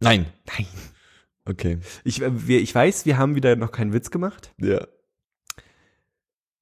Nein. 0.00 0.26
Nein. 0.46 0.66
Okay. 1.44 1.78
Ich, 2.04 2.22
äh, 2.22 2.46
wir, 2.48 2.60
ich 2.60 2.74
weiß, 2.74 3.06
wir 3.06 3.18
haben 3.18 3.34
wieder 3.34 3.56
noch 3.56 3.72
keinen 3.72 3.92
Witz 3.92 4.10
gemacht. 4.10 4.52
Ja. 4.58 4.86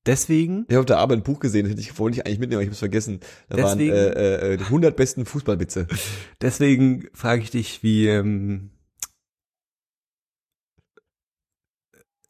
Deswegen, 0.06 0.64
Ich 0.68 0.74
habe 0.74 0.80
auf 0.80 0.86
der 0.86 0.98
Arbeit 0.98 1.18
ein 1.18 1.22
Buch 1.22 1.38
gesehen, 1.38 1.64
das 1.64 1.72
hätte 1.72 1.82
ich 1.82 1.98
wollte 1.98 2.16
ich 2.18 2.24
eigentlich 2.26 2.38
mitnehmen, 2.38 2.58
aber 2.58 2.62
ich 2.62 2.68
habe 2.68 2.72
es 2.74 2.78
vergessen. 2.78 3.20
Da 3.50 3.56
Deswegen- 3.56 3.92
waren 3.92 4.12
äh, 4.16 4.52
äh, 4.54 4.56
die 4.56 4.64
100 4.64 4.96
besten 4.96 5.26
Fußballwitze. 5.26 5.86
deswegen 6.40 7.08
frage 7.12 7.42
ich 7.42 7.50
dich, 7.50 7.82
wie 7.82 8.08
ähm, 8.08 8.70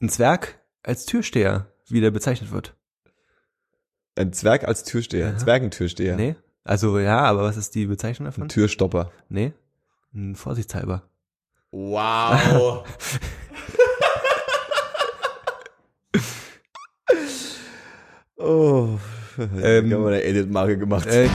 ein 0.01 0.09
Zwerg 0.09 0.61
als 0.83 1.07
Türsteher 1.07 1.73
wieder 1.89 2.11
bezeichnet 2.11 2.51
wird. 2.51 2.77
Ein 4.17 4.33
Zwerg 4.33 4.65
als 4.65 4.83
Türsteher, 4.83 5.29
Aha. 5.29 5.39
Zwergentürsteher, 5.39 6.17
Nee? 6.17 6.35
Also 6.65 6.99
ja, 6.99 7.21
aber 7.21 7.45
was 7.45 7.57
ist 7.57 7.75
die 7.77 7.87
Bezeichnung 7.87 8.27
davon? 8.27 8.45
ein 8.45 8.49
Türstopper. 8.49 9.13
Nee? 9.29 9.53
Vorsichtshalber. 10.35 11.09
Wow. 11.71 12.85
oh. 18.39 18.99
Ähm, 19.39 19.87
ich 19.87 19.93
habe 19.93 20.09
eine 20.09 20.23
Edit-Marke 20.25 20.79
gemacht. 20.79 21.07
Äh, 21.07 21.29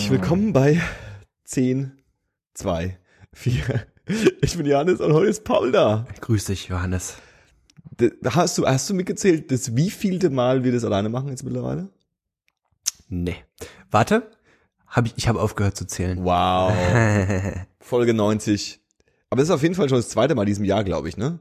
Herzlich 0.00 0.18
willkommen 0.18 0.54
bei 0.54 0.80
10, 1.44 1.92
2, 2.54 2.96
4. 3.34 3.86
Ich 4.40 4.56
bin 4.56 4.64
Johannes 4.64 4.98
und 4.98 5.12
heute 5.12 5.28
ist 5.28 5.44
Paul 5.44 5.72
da. 5.72 6.06
grüß 6.22 6.46
dich, 6.46 6.68
Johannes. 6.68 7.18
Hast 8.24 8.56
du, 8.56 8.66
hast 8.66 8.88
du 8.88 8.94
mitgezählt, 8.94 9.52
das 9.52 9.76
wievielte 9.76 10.30
Mal 10.30 10.64
wir 10.64 10.72
das 10.72 10.84
alleine 10.84 11.10
machen 11.10 11.28
jetzt 11.28 11.44
mittlerweile? 11.44 11.90
Nee. 13.10 13.36
Warte. 13.90 14.30
Hab 14.86 15.04
ich 15.04 15.12
ich 15.18 15.28
habe 15.28 15.38
aufgehört 15.38 15.76
zu 15.76 15.86
zählen. 15.86 16.24
Wow. 16.24 16.72
Folge 17.78 18.14
90. 18.14 18.80
Aber 19.28 19.40
das 19.40 19.50
ist 19.50 19.54
auf 19.54 19.62
jeden 19.62 19.74
Fall 19.74 19.90
schon 19.90 19.98
das 19.98 20.08
zweite 20.08 20.34
Mal 20.34 20.46
diesem 20.46 20.64
Jahr, 20.64 20.82
glaube 20.82 21.10
ich, 21.10 21.18
ne? 21.18 21.40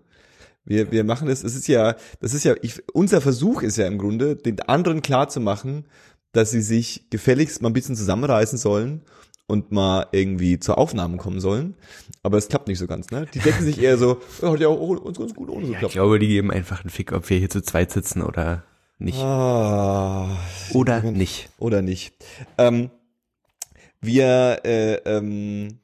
Wir, 0.65 0.91
wir 0.91 1.05
machen 1.05 1.29
das, 1.29 1.45
es 1.45 1.55
ist 1.55 1.67
ja, 1.67 1.95
das 2.19 2.33
ist 2.33 2.43
ja, 2.43 2.55
ich, 2.61 2.83
unser 2.93 3.21
Versuch 3.21 3.61
ist 3.61 3.77
ja 3.77 3.87
im 3.87 3.97
Grunde, 3.97 4.35
den 4.35 4.61
anderen 4.63 5.01
klar 5.01 5.29
zu 5.29 5.39
machen, 5.39 5.85
dass 6.31 6.51
sie 6.51 6.61
sich 6.61 7.09
gefälligst 7.09 7.61
mal 7.61 7.69
ein 7.69 7.73
bisschen 7.73 7.95
zusammenreißen 7.95 8.57
sollen 8.57 9.01
und 9.47 9.71
mal 9.71 10.07
irgendwie 10.11 10.59
zur 10.59 10.77
Aufnahmen 10.77 11.17
kommen 11.17 11.39
sollen. 11.39 11.75
Aber 12.21 12.37
es 12.37 12.49
klappt 12.49 12.67
nicht 12.67 12.77
so 12.77 12.85
ganz, 12.85 13.09
ne? 13.09 13.25
Die 13.33 13.39
denken 13.39 13.63
sich 13.63 13.81
eher 13.81 13.97
so, 13.97 14.21
ja, 14.41 14.51
hat 14.51 14.59
ja 14.59 14.67
auch 14.67 14.79
uns 14.79 15.17
ganz 15.17 15.33
gut 15.33 15.49
ohne 15.49 15.65
so 15.65 15.73
Ja, 15.73 15.81
ich 15.81 15.89
glaube, 15.91 16.19
die 16.19 16.27
geben 16.27 16.51
einfach 16.51 16.81
einen 16.81 16.91
Fick, 16.91 17.11
ob 17.13 17.29
wir 17.29 17.39
hier 17.39 17.49
zu 17.49 17.61
zweit 17.61 17.91
sitzen 17.91 18.21
oder 18.21 18.63
nicht. 18.99 19.17
Ah, 19.19 20.37
Oder 20.73 21.01
nicht. 21.01 21.49
oder 21.57 21.81
nicht. 21.81 22.13
Ähm, 22.57 22.91
wir, 24.01 24.61
äh, 24.65 24.95
ähm, 25.05 25.79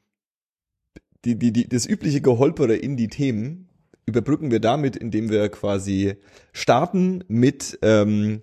die, 1.24 1.36
die, 1.36 1.52
die, 1.52 1.68
das 1.68 1.86
übliche 1.86 2.20
Geholpere 2.20 2.76
in 2.76 2.96
die 2.96 3.08
Themen 3.08 3.68
überbrücken 4.04 4.50
wir 4.50 4.60
damit, 4.60 4.96
indem 4.96 5.30
wir 5.30 5.48
quasi 5.48 6.16
starten 6.52 7.24
mit, 7.26 7.78
ähm, 7.82 8.42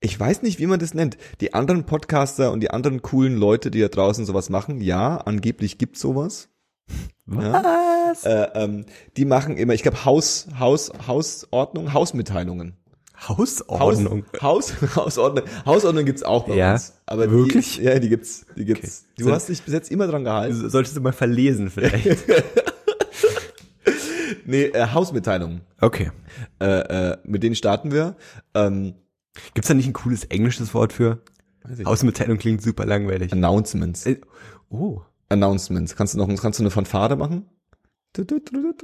ich 0.00 0.18
weiß 0.18 0.42
nicht, 0.42 0.58
wie 0.58 0.66
man 0.66 0.80
das 0.80 0.94
nennt, 0.94 1.18
die 1.40 1.52
anderen 1.54 1.84
Podcaster 1.84 2.52
und 2.52 2.60
die 2.60 2.70
anderen 2.70 3.02
coolen 3.02 3.36
Leute, 3.36 3.70
die 3.70 3.80
da 3.80 3.88
draußen 3.88 4.24
sowas 4.24 4.48
machen. 4.48 4.80
Ja, 4.80 5.18
angeblich 5.18 5.78
gibt's 5.78 6.00
sowas. 6.00 6.48
Ja. 7.32 7.62
Was? 8.10 8.24
Äh, 8.24 8.48
ähm, 8.54 8.86
die 9.16 9.24
machen 9.24 9.56
immer, 9.56 9.72
ich 9.72 9.82
glaube, 9.84 10.04
Haus, 10.04 10.48
Haus, 10.58 10.90
Hausordnung, 11.06 11.92
Hausmitteilungen. 11.92 12.74
Hausordnung. 13.28 14.24
Haus, 14.42 14.72
Haus, 14.82 14.96
Hausordnung. 14.96 15.44
Hausordnung 15.64 16.04
gibt's 16.06 16.24
auch 16.24 16.48
bei 16.48 16.56
Ja? 16.56 16.72
uns. 16.72 16.94
Aber 17.06 17.30
Wirklich? 17.30 17.76
Die, 17.76 17.82
ja, 17.84 18.00
die 18.00 18.08
gibt's. 18.08 18.46
Die 18.56 18.64
gibt's. 18.64 19.04
Okay. 19.12 19.22
Du 19.22 19.32
hast 19.32 19.48
dich 19.48 19.62
bis 19.62 19.72
jetzt 19.72 19.92
immer 19.92 20.08
dran 20.08 20.24
gehalten. 20.24 20.68
Solltest 20.70 20.96
du 20.96 21.00
mal 21.00 21.12
verlesen 21.12 21.70
vielleicht. 21.70 22.18
Nee, 24.44 24.64
äh, 24.64 24.88
Hausmitteilungen. 24.92 25.60
okay. 25.80 26.10
Äh, 26.60 26.66
äh, 27.12 27.16
mit 27.24 27.42
denen 27.44 27.54
starten 27.54 27.92
wir. 27.92 28.16
Ähm, 28.54 28.94
Gibt's 29.54 29.68
da 29.68 29.74
nicht 29.74 29.86
ein 29.86 29.92
cooles 29.92 30.24
englisches 30.24 30.74
Wort 30.74 30.92
für? 30.92 31.22
Hausmitteilung 31.84 32.38
klingt 32.38 32.62
super 32.62 32.86
langweilig. 32.86 33.32
Announcements. 33.32 34.06
Äh, 34.06 34.20
Oh. 34.70 35.02
Announcements. 35.28 35.96
Kannst 35.96 36.14
du 36.14 36.18
noch, 36.18 36.28
kannst 36.40 36.58
du 36.58 36.62
eine 36.62 36.70
Fanfare 36.70 37.16
machen? 37.16 37.48
Du, 38.12 38.24
du, 38.24 38.38
du. 38.40 38.74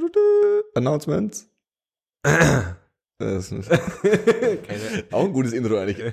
Announcements. 0.74 1.48
Das 3.18 3.50
ist 3.52 3.70
auch 5.12 5.24
ein 5.24 5.32
gutes 5.32 5.52
Intro 5.52 5.78
eigentlich. 5.78 6.12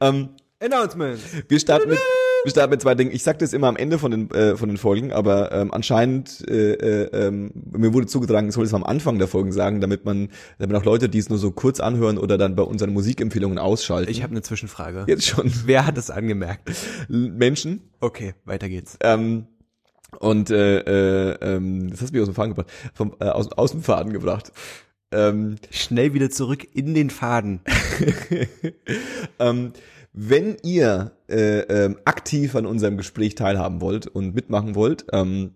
ähm, 0.00 0.28
Announcement. 0.60 1.20
Wir 1.48 1.60
starten 1.60 1.88
mit, 1.88 1.98
wir 2.42 2.50
starten 2.50 2.70
mit 2.70 2.82
zwei 2.82 2.94
Dingen. 2.96 3.12
Ich 3.12 3.22
sag 3.22 3.38
das 3.38 3.52
immer 3.52 3.68
am 3.68 3.76
Ende 3.76 3.98
von 3.98 4.10
den, 4.10 4.30
äh, 4.32 4.56
von 4.56 4.68
den 4.68 4.76
Folgen, 4.76 5.12
aber 5.12 5.52
ähm, 5.52 5.72
anscheinend, 5.72 6.44
äh, 6.48 6.72
äh, 6.72 7.26
ähm, 7.26 7.52
mir 7.54 7.94
wurde 7.94 8.08
zugetragen, 8.08 8.48
ich 8.48 8.54
soll 8.54 8.64
es 8.64 8.74
am 8.74 8.82
Anfang 8.82 9.18
der 9.18 9.28
Folgen 9.28 9.52
sagen, 9.52 9.80
damit 9.80 10.04
man, 10.04 10.30
damit 10.58 10.76
auch 10.76 10.84
Leute, 10.84 11.08
die 11.08 11.18
es 11.18 11.28
nur 11.28 11.38
so 11.38 11.52
kurz 11.52 11.78
anhören 11.78 12.18
oder 12.18 12.38
dann 12.38 12.56
bei 12.56 12.64
unseren 12.64 12.92
Musikempfehlungen 12.92 13.58
ausschalten. 13.58 14.10
Ich 14.10 14.22
habe 14.22 14.32
eine 14.32 14.42
Zwischenfrage. 14.42 15.04
jetzt 15.06 15.26
schon 15.26 15.52
Wer 15.64 15.86
hat 15.86 15.96
es 15.96 16.10
angemerkt? 16.10 16.70
Menschen. 17.08 17.82
Okay, 18.00 18.34
weiter 18.44 18.68
geht's. 18.68 18.98
Ähm, 19.00 19.46
und 20.18 20.50
äh, 20.50 20.80
äh, 20.80 21.38
ähm, 21.40 21.90
das 21.90 22.00
hast 22.00 22.10
du 22.10 22.14
mich 22.14 22.22
aus 22.22 22.28
dem 22.28 22.34
Faden 22.34 22.54
gebracht, 22.54 22.72
vom, 22.94 23.14
äh, 23.20 23.26
aus, 23.26 23.52
aus 23.52 23.70
dem 23.70 23.82
Faden 23.82 24.12
gebracht. 24.12 24.50
Ähm, 25.12 25.56
Schnell 25.70 26.14
wieder 26.14 26.30
zurück 26.30 26.66
in 26.74 26.94
den 26.94 27.10
Faden. 27.10 27.60
ähm, 29.38 29.72
wenn 30.12 30.56
ihr 30.62 31.12
äh, 31.28 31.60
ähm, 31.60 31.98
aktiv 32.04 32.54
an 32.56 32.66
unserem 32.66 32.96
Gespräch 32.96 33.34
teilhaben 33.34 33.80
wollt 33.80 34.06
und 34.06 34.34
mitmachen 34.34 34.74
wollt, 34.74 35.06
ähm, 35.12 35.52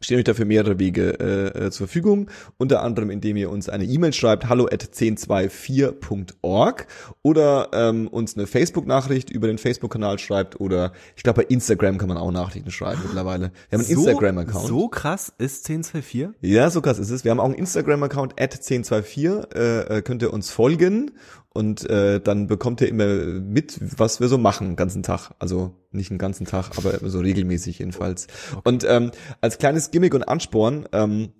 stehen 0.00 0.18
euch 0.18 0.24
dafür 0.24 0.44
mehrere 0.44 0.78
Wege 0.78 1.18
äh, 1.20 1.66
äh, 1.66 1.70
zur 1.70 1.88
Verfügung. 1.88 2.30
Unter 2.56 2.82
anderem, 2.82 3.10
indem 3.10 3.36
ihr 3.36 3.50
uns 3.50 3.68
eine 3.68 3.84
E-Mail 3.84 4.12
schreibt, 4.12 4.48
hallo 4.48 4.66
at 4.66 4.84
1024.org 4.84 6.86
oder 7.22 7.70
ähm, 7.72 8.06
uns 8.08 8.36
eine 8.36 8.46
Facebook-Nachricht 8.46 9.30
über 9.30 9.48
den 9.48 9.58
Facebook-Kanal 9.58 10.18
schreibt 10.18 10.60
oder 10.60 10.92
ich 11.16 11.22
glaube 11.22 11.42
bei 11.42 11.48
Instagram 11.48 11.98
kann 11.98 12.08
man 12.08 12.16
auch 12.16 12.30
Nachrichten 12.30 12.70
schreiben 12.70 13.02
mittlerweile. 13.04 13.52
Wir 13.68 13.78
haben 13.78 13.84
einen 13.84 13.98
Instagram-Account. 13.98 14.66
So 14.66 14.88
krass 14.88 15.30
ist 15.38 15.68
1024? 15.68 16.40
Ja, 16.40 16.70
so 16.70 16.80
krass 16.80 16.98
ist 16.98 17.10
es. 17.10 17.24
Wir 17.24 17.32
haben 17.32 17.40
auch 17.40 17.46
einen 17.46 17.54
Instagram-Account 17.54 18.40
at 18.40 18.54
1024, 18.54 19.54
äh, 19.54 19.98
äh, 19.98 20.02
könnt 20.02 20.22
ihr 20.22 20.32
uns 20.32 20.50
folgen 20.50 21.10
und 21.58 21.90
äh, 21.90 22.20
dann 22.20 22.46
bekommt 22.46 22.80
ihr 22.82 22.88
immer 22.88 23.06
mit, 23.06 23.80
was 23.98 24.20
wir 24.20 24.28
so 24.28 24.38
machen 24.38 24.68
den 24.68 24.76
ganzen 24.76 25.02
Tag. 25.02 25.32
Also 25.40 25.74
nicht 25.90 26.08
den 26.08 26.18
ganzen 26.18 26.46
Tag, 26.46 26.70
aber 26.78 27.00
so 27.10 27.18
regelmäßig 27.18 27.80
jedenfalls. 27.80 28.28
Und 28.62 28.86
ähm, 28.88 29.10
als 29.40 29.58
kleines 29.58 29.90
Gimmick 29.90 30.14
und 30.14 30.22
Ansporn, 30.22 30.88
ähm, 30.92 31.30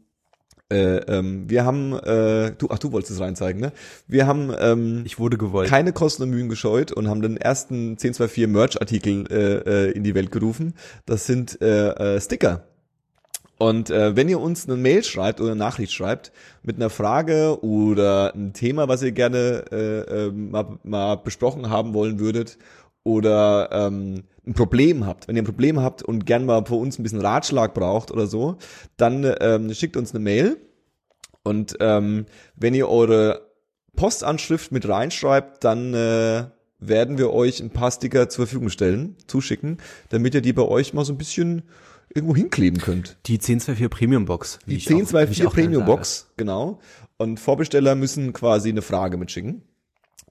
äh, 0.72 0.96
ähm, 0.96 1.48
wir 1.48 1.64
haben, 1.64 1.92
äh, 1.92 2.50
du, 2.50 2.66
ach 2.68 2.80
du 2.80 2.90
wolltest 2.90 3.12
es 3.12 3.20
reinzeigen, 3.20 3.60
ne? 3.60 3.72
Wir 4.08 4.26
haben 4.26 4.52
ähm, 4.58 5.02
Ich 5.04 5.20
wurde 5.20 5.38
gewollt. 5.38 5.68
keine 5.68 5.92
Kosten 5.92 6.24
und 6.24 6.30
Mühen 6.30 6.48
gescheut 6.48 6.90
und 6.90 7.06
haben 7.06 7.22
den 7.22 7.36
ersten 7.36 7.90
1024 7.92 8.48
Merch-Artikel 8.48 9.24
äh, 9.30 9.88
äh, 9.88 9.90
in 9.92 10.02
die 10.02 10.16
Welt 10.16 10.32
gerufen. 10.32 10.74
Das 11.06 11.26
sind 11.26 11.62
äh, 11.62 12.16
äh, 12.16 12.20
Sticker. 12.20 12.64
Und 13.58 13.90
äh, 13.90 14.14
wenn 14.14 14.28
ihr 14.28 14.40
uns 14.40 14.68
eine 14.68 14.76
Mail 14.76 15.02
schreibt 15.02 15.40
oder 15.40 15.50
eine 15.50 15.58
Nachricht 15.58 15.92
schreibt 15.92 16.30
mit 16.62 16.76
einer 16.76 16.90
Frage 16.90 17.62
oder 17.62 18.32
ein 18.34 18.52
Thema, 18.52 18.86
was 18.86 19.02
ihr 19.02 19.10
gerne 19.10 19.64
äh, 19.72 20.26
äh, 20.26 20.30
mal, 20.30 20.78
mal 20.84 21.16
besprochen 21.16 21.68
haben 21.68 21.92
wollen 21.92 22.20
würdet 22.20 22.56
oder 23.02 23.68
ähm, 23.72 24.22
ein 24.46 24.54
Problem 24.54 25.06
habt, 25.06 25.26
wenn 25.26 25.34
ihr 25.34 25.42
ein 25.42 25.46
Problem 25.46 25.80
habt 25.80 26.02
und 26.02 26.24
gern 26.24 26.46
mal 26.46 26.64
vor 26.64 26.78
uns 26.78 26.98
ein 26.98 27.02
bisschen 27.02 27.20
Ratschlag 27.20 27.74
braucht 27.74 28.12
oder 28.12 28.28
so, 28.28 28.58
dann 28.96 29.30
ähm, 29.40 29.74
schickt 29.74 29.96
uns 29.96 30.14
eine 30.14 30.22
Mail. 30.22 30.58
Und 31.42 31.76
ähm, 31.80 32.26
wenn 32.54 32.74
ihr 32.74 32.88
eure 32.88 33.48
Postanschrift 33.96 34.70
mit 34.70 34.88
reinschreibt, 34.88 35.64
dann 35.64 35.94
äh, 35.94 36.44
werden 36.78 37.18
wir 37.18 37.32
euch 37.32 37.60
ein 37.60 37.70
paar 37.70 37.90
Sticker 37.90 38.28
zur 38.28 38.46
Verfügung 38.46 38.68
stellen, 38.68 39.16
zuschicken, 39.26 39.78
damit 40.10 40.34
ihr 40.34 40.42
die 40.42 40.52
bei 40.52 40.62
euch 40.62 40.94
mal 40.94 41.04
so 41.04 41.12
ein 41.12 41.18
bisschen 41.18 41.62
irgendwo 42.14 42.34
hinkleben 42.36 42.80
könnt. 42.80 43.18
Die 43.26 43.34
1024 43.34 43.90
Premium 43.90 44.24
Box. 44.24 44.58
Die 44.66 44.76
ich 44.76 44.86
auch- 44.86 44.90
wie 44.90 44.94
ich 44.94 44.98
1024 45.00 45.46
auch 45.46 45.54
gerne 45.54 45.68
Premium. 45.68 45.84
Box, 45.86 46.30
genau. 46.36 46.80
Und 47.16 47.40
Vorbesteller 47.40 47.94
müssen 47.94 48.32
quasi 48.32 48.68
eine 48.70 48.82
Frage 48.82 49.16
mitschicken. 49.16 49.62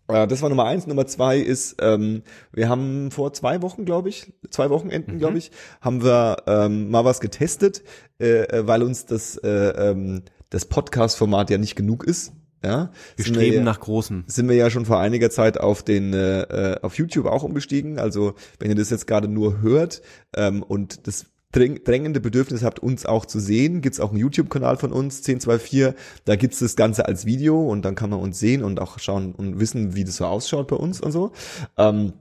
Äh, 0.08 0.26
Das 0.28 0.42
war 0.42 0.50
Nummer 0.50 0.66
eins. 0.66 0.88
Nummer 0.88 1.06
zwei 1.06 1.38
ist, 1.38 1.76
ähm, 1.82 2.24
wir 2.54 2.70
haben 2.70 3.12
vor 3.12 3.34
zwei 3.34 3.62
Wochen, 3.62 3.84
glaube 3.86 4.08
ich, 4.10 4.32
zwei 4.50 4.70
Wochenenden, 4.70 5.16
Mhm. 5.16 5.20
glaube 5.20 5.38
ich, 5.38 5.52
haben 5.82 6.02
wir 6.04 6.38
ähm, 6.48 6.90
mal 6.90 7.04
was 7.04 7.20
getestet, 7.20 7.84
äh, 8.20 8.44
äh, 8.44 8.68
weil 8.68 8.84
uns 8.84 9.06
das, 9.06 9.36
äh, 9.38 9.50
ähm, 9.50 10.22
das 10.50 10.66
Podcast-Format 10.66 11.50
ja 11.50 11.58
nicht 11.58 11.76
genug 11.76 12.06
ist. 12.06 12.32
Ja, 12.64 12.90
Wir 13.16 13.26
Sind 13.26 13.36
streben 13.36 13.58
ja, 13.58 13.64
nach 13.64 13.80
Großem. 13.82 14.24
sind 14.28 14.50
wir 14.50 14.56
ja 14.56 14.70
schon 14.72 14.86
vor 14.86 15.00
einiger 15.00 15.30
Zeit 15.30 15.60
auf 15.60 15.84
den 15.84 16.14
äh, 16.14 16.42
äh, 16.74 16.82
auf 16.82 16.98
YouTube 16.98 17.28
auch 17.28 17.44
umgestiegen. 17.44 18.00
Also 18.00 18.34
wenn 18.60 18.70
ihr 18.70 18.76
das 18.76 18.90
jetzt 18.90 19.06
gerade 19.08 19.28
nur 19.28 19.62
hört 19.62 20.02
ähm, 20.36 20.64
und 20.64 21.06
das 21.06 21.28
drängende 21.58 22.20
Bedürfnis 22.20 22.64
habt, 22.64 22.80
uns 22.80 23.06
auch 23.06 23.26
zu 23.26 23.40
sehen, 23.40 23.82
gibt's 23.82 24.00
auch 24.00 24.10
einen 24.10 24.20
YouTube-Kanal 24.20 24.78
von 24.78 24.92
uns, 24.92 25.18
1024. 25.18 25.94
Da 26.26 26.36
gibt's 26.36 26.60
das 26.60 26.76
Ganze 26.76 27.06
als 27.06 27.26
Video 27.26 27.62
und 27.62 27.84
dann 27.84 27.96
kann 27.96 28.10
man 28.10 28.20
uns 28.20 28.40
sehen 28.40 28.64
und 28.64 28.80
auch 28.80 29.00
schauen 29.00 29.34
und 29.34 29.60
wissen, 29.60 29.96
wie 29.96 30.04
das 30.04 30.18
so 30.18 30.26
ausschaut 30.26 30.68
bei 30.68 30.76
uns 30.76 31.02
und 31.02 31.12
so. 31.12 31.32
Ähm, 31.78 32.14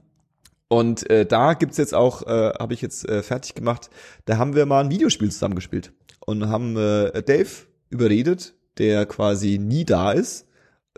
und 0.69 1.09
äh, 1.09 1.25
da 1.25 1.53
gibt's 1.53 1.77
jetzt 1.77 1.93
auch, 1.93 2.23
äh, 2.23 2.53
habe 2.59 2.73
ich 2.73 2.81
jetzt 2.81 3.07
äh, 3.07 3.23
fertig 3.23 3.55
gemacht, 3.55 3.89
da 4.25 4.37
haben 4.37 4.55
wir 4.55 4.65
mal 4.65 4.83
ein 4.83 4.91
Videospiel 4.91 5.31
zusammengespielt 5.31 5.93
und 6.25 6.49
haben 6.49 6.75
äh, 6.75 7.23
Dave 7.23 7.49
überredet, 7.89 8.53
der 8.77 9.05
quasi 9.05 9.57
nie 9.59 9.85
da 9.85 10.11
ist, 10.11 10.45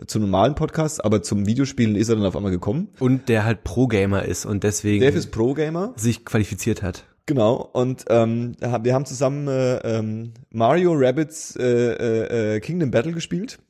zum 0.06 0.22
normalen 0.22 0.54
Podcast, 0.54 1.04
aber 1.04 1.22
zum 1.22 1.46
Videospielen 1.46 1.94
ist 1.94 2.08
er 2.08 2.16
dann 2.16 2.24
auf 2.24 2.36
einmal 2.36 2.50
gekommen. 2.50 2.88
Und 2.98 3.28
der 3.28 3.44
halt 3.44 3.64
Pro-Gamer 3.64 4.24
ist 4.24 4.46
und 4.46 4.64
deswegen 4.64 5.04
Dave 5.04 5.18
ist 5.18 5.30
Pro-Gamer, 5.30 5.92
sich 5.96 6.24
qualifiziert 6.24 6.82
hat. 6.82 7.04
Genau, 7.30 7.70
und 7.72 8.06
ähm, 8.08 8.56
wir 8.58 8.92
haben 8.92 9.06
zusammen 9.06 9.46
äh, 9.46 9.76
ähm, 9.84 10.32
Mario 10.50 10.94
Rabbits 10.94 11.54
äh, 11.54 11.62
äh, 11.62 12.56
äh, 12.56 12.60
Kingdom 12.60 12.90
Battle 12.90 13.12
gespielt 13.12 13.60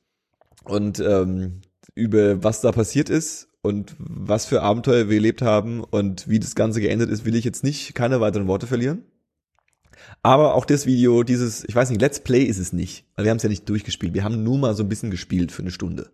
und 0.64 0.98
ähm, 0.98 1.60
über 1.94 2.42
was 2.42 2.62
da 2.62 2.72
passiert 2.72 3.10
ist 3.10 3.48
und 3.60 3.94
was 3.98 4.46
für 4.46 4.62
Abenteuer 4.62 5.10
wir 5.10 5.16
erlebt 5.16 5.42
haben 5.42 5.84
und 5.84 6.26
wie 6.26 6.38
das 6.38 6.54
Ganze 6.54 6.80
geendet 6.80 7.10
ist, 7.10 7.26
will 7.26 7.34
ich 7.34 7.44
jetzt 7.44 7.62
nicht 7.62 7.94
keine 7.94 8.22
weiteren 8.22 8.46
Worte 8.46 8.66
verlieren. 8.66 9.04
Aber 10.22 10.54
auch 10.54 10.64
das 10.64 10.86
Video, 10.86 11.22
dieses, 11.22 11.62
ich 11.68 11.74
weiß 11.74 11.90
nicht, 11.90 12.00
Let's 12.00 12.20
Play 12.20 12.44
ist 12.44 12.58
es 12.58 12.72
nicht, 12.72 13.04
weil 13.14 13.26
wir 13.26 13.30
haben 13.30 13.36
es 13.36 13.42
ja 13.42 13.50
nicht 13.50 13.68
durchgespielt. 13.68 14.14
Wir 14.14 14.24
haben 14.24 14.42
nur 14.42 14.56
mal 14.56 14.74
so 14.74 14.82
ein 14.82 14.88
bisschen 14.88 15.10
gespielt 15.10 15.52
für 15.52 15.60
eine 15.60 15.70
Stunde. 15.70 16.10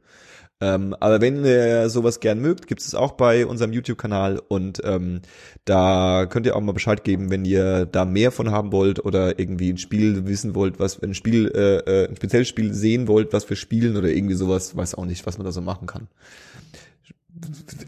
Ähm, 0.59 0.95
aber 1.01 1.21
wenn 1.21 1.45
ihr 1.45 1.91
sowas 1.91 2.21
gern 2.21 2.41
mögt, 2.41 2.67
gibt 2.67 2.81
es 2.81 2.95
auch 2.95 3.13
bei 3.13 3.45
unserem 3.45 3.75
YouTube-Kanal 3.75 4.41
und 4.49 4.81
ähm, 4.85 5.21
da 5.67 6.25
könnt 6.25 6.47
ihr 6.47 6.57
auch 6.57 6.63
mal 6.63 6.73
Bescheid 6.73 7.05
geben, 7.05 7.31
wenn 7.31 7.45
ihr 7.45 7.85
da 7.85 8.07
mehr 8.07 8.33
von 8.33 8.51
haben 8.51 8.73
wollt 8.73 9.05
oder 9.05 9.39
irgendwie 9.39 9.71
ein 9.71 9.77
Spiel 9.77 10.27
wissen 10.27 10.55
wollt, 10.55 10.79
was 10.79 11.03
ein 11.03 11.13
Spiel, 11.13 11.53
äh, 11.55 12.05
äh, 12.05 12.09
ein 12.09 12.17
spezielles 12.17 12.49
Spiel 12.49 12.73
sehen 12.73 13.07
wollt, 13.07 13.35
was 13.35 13.49
wir 13.51 13.57
spielen 13.57 13.99
oder 13.99 14.09
irgendwie 14.09 14.35
sowas, 14.35 14.75
weiß 14.75 14.95
auch 14.95 15.05
nicht, 15.05 15.27
was 15.27 15.37
man 15.37 15.45
da 15.45 15.53
so 15.53 15.61
machen 15.61 15.87
kann. 15.87 16.09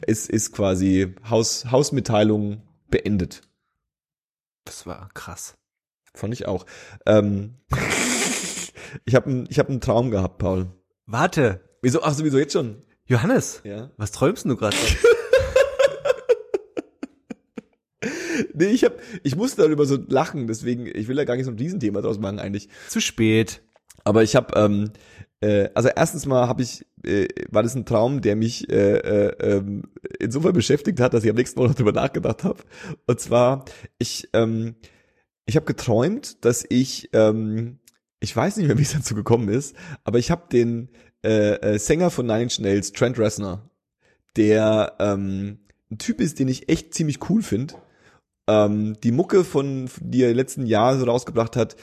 Es 0.06 0.28
ist 0.28 0.52
quasi 0.52 1.14
Haus, 1.28 1.70
Hausmitteilung 1.70 2.60
beendet. 2.90 3.40
Das 4.64 4.86
war 4.86 5.08
krass. 5.14 5.56
Fand 6.12 6.34
ich 6.34 6.46
auch. 6.46 6.66
Ähm, 7.06 7.54
ich 9.06 9.14
habe 9.14 9.46
ich 9.48 9.58
hab 9.58 9.70
einen 9.70 9.80
Traum 9.80 10.10
gehabt, 10.10 10.36
Paul. 10.36 10.66
Warte, 11.06 11.62
Wieso? 11.82 12.02
Ach, 12.02 12.12
sowieso 12.14 12.38
jetzt 12.38 12.52
schon. 12.52 12.82
Johannes, 13.06 13.62
Ja. 13.64 13.90
was 13.96 14.12
träumst 14.12 14.44
du 14.44 14.56
gerade? 14.56 14.76
Nee, 18.54 18.66
ich 18.66 18.84
hab, 18.84 18.94
ich 19.25 19.36
musste 19.36 19.62
darüber 19.62 19.84
so 19.84 19.98
lachen, 20.08 20.46
deswegen, 20.46 20.86
ich 20.86 21.08
will 21.08 21.16
da 21.16 21.25
gar 21.25 21.36
nicht 21.36 21.44
so 21.44 21.50
ein 21.50 21.58
Riesenthema 21.58 22.00
draus 22.00 22.19
machen 22.19 22.38
eigentlich. 22.38 22.69
Zu 22.88 23.00
spät. 23.00 23.62
Aber 24.04 24.22
ich 24.22 24.36
habe, 24.36 24.54
ähm, 24.58 24.90
äh, 25.40 25.69
also 25.75 25.88
erstens 25.94 26.26
mal 26.26 26.46
habe 26.48 26.62
ich, 26.62 26.84
äh, 27.04 27.26
war 27.50 27.62
das 27.62 27.75
ein 27.75 27.84
Traum, 27.86 28.20
der 28.20 28.36
mich 28.36 28.69
äh, 28.70 28.96
äh, 28.98 29.36
ähm, 29.56 29.84
insofern 30.20 30.52
beschäftigt 30.52 31.00
hat, 31.00 31.14
dass 31.14 31.25
ich 31.25 31.30
am 31.30 31.36
nächsten 31.36 31.58
Morgen 31.58 31.70
noch 31.72 31.76
drüber 31.76 31.92
nachgedacht 31.92 32.44
habe. 32.44 32.62
Und 33.06 33.20
zwar, 33.20 33.64
ich, 33.98 34.28
ähm, 34.32 34.76
ich 35.46 35.56
habe 35.56 35.66
geträumt, 35.66 36.44
dass 36.44 36.64
ich, 36.69 37.10
ähm, 37.12 37.78
ich 38.20 38.34
weiß 38.34 38.56
nicht 38.56 38.66
mehr, 38.69 38.78
wie 38.78 38.82
es 38.82 38.92
dazu 38.92 39.14
gekommen 39.14 39.48
ist, 39.48 39.75
aber 40.04 40.19
ich 40.19 40.30
habe 40.30 40.48
den 40.50 40.90
äh, 41.24 41.54
äh, 41.54 41.78
Sänger 41.78 42.10
von 42.10 42.26
Nine 42.26 42.44
Inch 42.44 42.58
Nails, 42.60 42.92
Trent 42.92 43.18
Reznor, 43.18 43.68
der 44.36 44.94
ähm, 44.98 45.58
ein 45.90 45.98
Typ 45.98 46.20
ist, 46.20 46.38
den 46.38 46.48
ich 46.48 46.68
echt 46.68 46.94
ziemlich 46.94 47.28
cool 47.30 47.42
finde. 47.42 47.74
Ähm, 48.48 48.96
die 49.02 49.12
Mucke 49.12 49.44
von, 49.44 49.90
die 50.00 50.22
er 50.22 50.34
letzten 50.34 50.66
Jahre 50.66 50.98
so 50.98 51.06
rausgebracht 51.06 51.56
hat, 51.56 51.76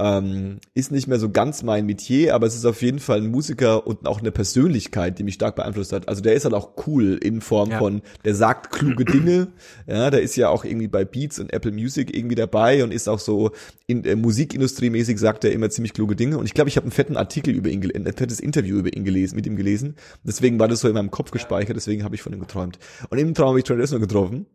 ähm, 0.00 0.58
ist 0.74 0.92
nicht 0.92 1.08
mehr 1.08 1.18
so 1.18 1.28
ganz 1.30 1.64
mein 1.64 1.84
Metier, 1.84 2.34
aber 2.34 2.46
es 2.46 2.54
ist 2.54 2.64
auf 2.64 2.82
jeden 2.82 3.00
Fall 3.00 3.18
ein 3.18 3.30
Musiker 3.32 3.84
und 3.86 4.06
auch 4.06 4.20
eine 4.20 4.30
Persönlichkeit, 4.30 5.18
die 5.18 5.24
mich 5.24 5.34
stark 5.34 5.56
beeinflusst 5.56 5.92
hat. 5.92 6.08
Also 6.08 6.22
der 6.22 6.34
ist 6.34 6.44
halt 6.44 6.54
auch 6.54 6.86
cool 6.86 7.18
in 7.20 7.40
Form 7.40 7.70
Ja. 7.70 7.78
von, 7.78 8.02
der 8.24 8.36
sagt 8.36 8.70
kluge 8.70 9.04
Dinge. 9.12 9.48
Ja, 9.88 10.10
der 10.10 10.22
ist 10.22 10.36
ja 10.36 10.50
auch 10.50 10.64
irgendwie 10.64 10.86
bei 10.86 11.04
Beats 11.04 11.40
und 11.40 11.52
Apple 11.52 11.72
Music 11.72 12.16
irgendwie 12.16 12.36
dabei 12.36 12.84
und 12.84 12.92
ist 12.92 13.08
auch 13.08 13.18
so 13.18 13.50
in 13.88 14.04
äh, 14.04 14.14
Musikindustriemäßig 14.14 15.18
sagt 15.18 15.42
er 15.44 15.52
immer 15.52 15.68
ziemlich 15.68 15.94
kluge 15.94 16.14
Dinge. 16.14 16.38
Und 16.38 16.46
ich 16.46 16.54
glaube, 16.54 16.68
ich 16.68 16.76
habe 16.76 16.84
einen 16.84 16.92
fetten 16.92 17.16
Artikel 17.16 17.52
über 17.54 17.68
ihn, 17.68 17.82
ein 17.94 18.12
fettes 18.12 18.38
Interview 18.38 18.78
über 18.78 18.96
ihn 18.96 19.04
gelesen, 19.04 19.34
mit 19.34 19.46
ihm 19.46 19.56
gelesen. 19.56 19.96
Deswegen 20.22 20.60
war 20.60 20.68
das 20.68 20.80
so 20.80 20.88
in 20.88 20.94
meinem 20.94 21.10
Kopf 21.10 21.32
gespeichert. 21.32 21.74
Deswegen 21.76 22.04
habe 22.04 22.14
ich 22.14 22.22
von 22.22 22.32
ihm 22.32 22.40
geträumt. 22.40 22.78
Und 23.10 23.18
im 23.18 23.34
Traum 23.34 23.48
habe 23.48 23.58
ich 23.58 23.64
Trent 23.64 23.80
Reznor 23.80 23.98
getroffen. 24.00 24.46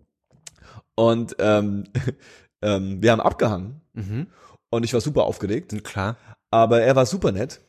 Und 0.96 1.36
ähm, 1.40 1.84
ähm, 2.62 3.02
wir 3.02 3.12
haben 3.12 3.20
abgehangen. 3.22 3.82
Mhm. 3.94 4.28
Und 4.74 4.84
ich 4.84 4.94
war 4.94 5.02
super 5.02 5.26
aufgeregt. 5.26 5.84
Klar. 5.84 6.18
Aber 6.50 6.82
er 6.82 6.96
war 6.96 7.06
super 7.06 7.32
nett. 7.32 7.62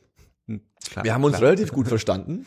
klar. 0.89 1.05
Wir 1.05 1.13
haben 1.13 1.23
uns 1.23 1.37
klar. 1.37 1.51
relativ 1.51 1.71
gut 1.71 1.87
verstanden. 1.95 2.47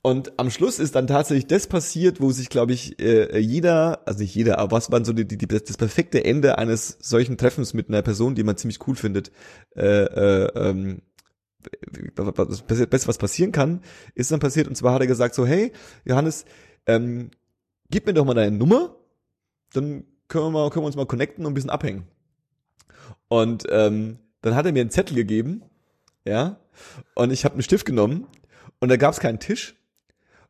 Und 0.00 0.38
am 0.38 0.50
Schluss 0.50 0.78
ist 0.78 0.94
dann 0.94 1.08
tatsächlich 1.08 1.48
das 1.48 1.66
passiert, 1.66 2.20
wo 2.20 2.30
sich, 2.30 2.48
glaube 2.48 2.72
ich, 2.72 3.00
äh, 3.00 3.36
jeder, 3.40 4.06
also 4.06 4.20
nicht 4.20 4.32
jeder, 4.32 4.60
aber 4.60 4.76
was 4.76 4.92
war 4.92 5.04
so 5.04 5.12
die, 5.12 5.26
die, 5.26 5.48
das 5.48 5.76
perfekte 5.76 6.24
Ende 6.24 6.58
eines 6.58 6.98
solchen 7.00 7.36
Treffens 7.36 7.74
mit 7.74 7.88
einer 7.88 8.02
Person, 8.02 8.36
die 8.36 8.44
man 8.44 8.56
ziemlich 8.56 8.78
cool 8.86 8.94
findet, 8.94 9.32
äh, 9.74 10.04
äh, 10.04 10.52
ähm, 10.54 11.02
was, 12.14 12.62
was, 12.68 13.08
was 13.08 13.18
passieren 13.18 13.50
kann, 13.50 13.80
ist 14.14 14.30
dann 14.30 14.38
passiert. 14.38 14.68
Und 14.68 14.76
zwar 14.76 14.94
hat 14.94 15.00
er 15.00 15.08
gesagt 15.08 15.34
so, 15.34 15.44
hey, 15.44 15.72
Johannes, 16.04 16.44
ähm, 16.86 17.32
gib 17.90 18.06
mir 18.06 18.14
doch 18.14 18.24
mal 18.24 18.34
deine 18.34 18.56
Nummer, 18.56 18.94
dann 19.72 20.04
können 20.28 20.44
wir, 20.44 20.50
mal, 20.50 20.70
können 20.70 20.84
wir 20.84 20.86
uns 20.86 20.96
mal 20.96 21.06
connecten 21.06 21.44
und 21.44 21.50
ein 21.50 21.54
bisschen 21.54 21.70
abhängen. 21.70 22.06
Und 23.28 23.64
ähm, 23.70 24.18
dann 24.42 24.54
hat 24.54 24.66
er 24.66 24.72
mir 24.72 24.80
einen 24.80 24.90
Zettel 24.90 25.16
gegeben, 25.16 25.62
ja, 26.24 26.58
und 27.14 27.32
ich 27.32 27.44
habe 27.44 27.54
einen 27.54 27.62
Stift 27.62 27.86
genommen 27.86 28.26
und 28.80 28.88
da 28.88 28.96
gab 28.96 29.12
es 29.12 29.20
keinen 29.20 29.40
Tisch. 29.40 29.74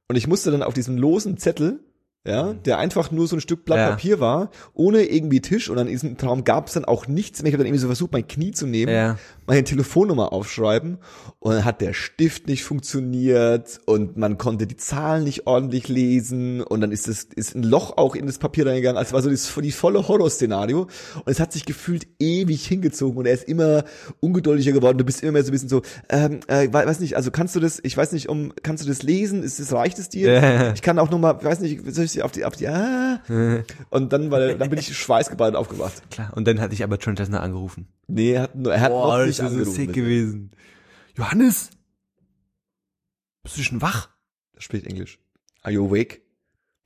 Und 0.09 0.17
ich 0.17 0.27
musste 0.27 0.51
dann 0.51 0.63
auf 0.63 0.75
diesen 0.75 0.99
losen 0.99 1.37
Zettel, 1.39 1.81
ja, 2.27 2.53
der 2.55 2.79
einfach 2.79 3.11
nur 3.11 3.27
so 3.29 3.37
ein 3.37 3.41
Stück 3.41 3.65
Blatt 3.65 3.79
Ja. 3.79 3.91
Papier 3.91 4.21
war, 4.21 4.51
ohne 4.75 5.03
irgendwie 5.05 5.41
Tisch 5.41 5.71
und 5.71 5.79
an 5.79 5.87
diesem 5.87 6.17
Traum 6.19 6.45
gab 6.45 6.67
es 6.69 6.75
dann 6.75 6.85
auch 6.85 7.07
nichts 7.07 7.43
mehr. 7.43 7.49
Ich 7.49 7.55
habe 7.55 7.59
dann 7.63 7.69
irgendwie 7.69 7.81
so 7.83 7.87
versucht, 7.87 8.13
mein 8.13 8.27
Knie 8.27 8.51
zu 8.53 8.67
nehmen, 8.67 8.93
Ja. 8.93 9.17
meine 9.47 9.65
Telefonnummer 9.65 10.33
aufschreiben 10.33 10.99
und 11.39 11.55
dann 11.55 11.65
hat 11.65 11.81
der 11.81 11.93
Stift 11.93 12.49
nicht 12.49 12.65
funktioniert 12.65 13.79
und 13.87 14.17
man 14.17 14.39
konnte 14.39 14.67
die 14.67 14.77
Zahlen 14.77 15.25
nicht 15.25 15.47
ordentlich 15.47 15.89
lesen 15.89 16.61
und 16.63 16.81
dann 16.81 16.93
ist 16.93 17.09
es 17.09 17.25
ist 17.25 17.55
ein 17.55 17.63
Loch 17.63 17.97
auch 17.97 18.15
in 18.17 18.27
das 18.27 18.39
Papier 18.39 18.67
reingegangen. 18.67 18.97
Also 18.99 19.09
es 19.09 19.13
war 19.13 19.23
so 19.23 19.31
das, 19.31 19.53
die 19.63 19.73
volle 19.73 20.09
Horrorszenario 20.09 20.83
und 20.83 20.89
es 21.27 21.39
hat 21.41 21.53
sich 21.53 21.65
gefühlt 21.65 22.07
ewig 22.19 22.67
hingezogen 22.67 23.19
und 23.19 23.27
er 23.27 23.35
ist 23.35 23.45
immer 23.45 23.85
ungeduldiger 24.21 24.73
geworden. 24.73 24.99
Du 24.99 25.05
bist 25.05 25.23
immer 25.23 25.33
mehr 25.33 25.43
so 25.45 25.51
ein 25.51 25.53
bisschen 25.53 25.69
so, 25.69 25.83
ähm, 26.09 26.41
äh, 26.49 26.69
we- 26.69 26.73
weiß 26.87 27.01
nicht, 27.01 27.17
also 27.17 27.31
kannst 27.31 27.55
du 27.55 27.61
das, 27.61 27.79
ich 27.83 27.97
weiß 27.97 28.13
nicht, 28.13 28.29
um, 28.29 28.53
kannst 28.63 28.85
du 28.85 28.89
das 28.89 29.03
lesen? 29.03 29.43
Ist 29.43 29.61
das 29.61 29.73
reicht 29.73 29.99
es 29.99 30.09
dir? 30.09 30.33
Ja. 30.33 30.73
Ich 30.73 30.83
kann 30.83 30.99
auch 30.99 31.11
noch 31.11 31.19
mal, 31.19 31.43
weiß 31.43 31.61
nicht, 31.61 31.81
soll 31.95 32.05
ich 32.05 32.16
sie 32.17 32.23
auf 32.23 32.33
die, 32.33 32.45
auf 32.45 32.57
die, 32.57 32.67
ah. 32.69 33.21
und 33.91 34.13
dann, 34.13 34.31
weil, 34.31 34.59
dann 34.59 34.71
bin 34.71 34.79
ich 34.79 34.97
schweißgeballt 34.97 35.55
aufgewacht. 35.55 36.11
Klar. 36.11 36.33
Und 36.35 36.47
dann 36.49 36.61
hatte 36.61 36.75
ich 36.75 36.83
aber 36.83 36.99
Trent 36.99 37.21
Reznor 37.21 37.41
angerufen. 37.41 37.87
Nee, 38.09 38.33
er 38.33 38.43
hat, 38.43 38.55
nur- 38.57 38.75
er 38.75 38.81
hat 38.81 38.91
noch 38.91 39.25
nicht 39.25 39.41
angerufen. 39.41 39.73
sick 39.73 39.93
gewesen. 39.93 40.51
Johannes! 41.17 41.71
Bist 43.43 43.57
du 43.59 43.63
schon 43.63 43.81
wach? 43.81 44.09
Er 44.55 44.63
spricht 44.63 44.87
Englisch. 44.87 45.19
Are 45.63 45.73
you 45.73 45.87
awake? 45.87 46.21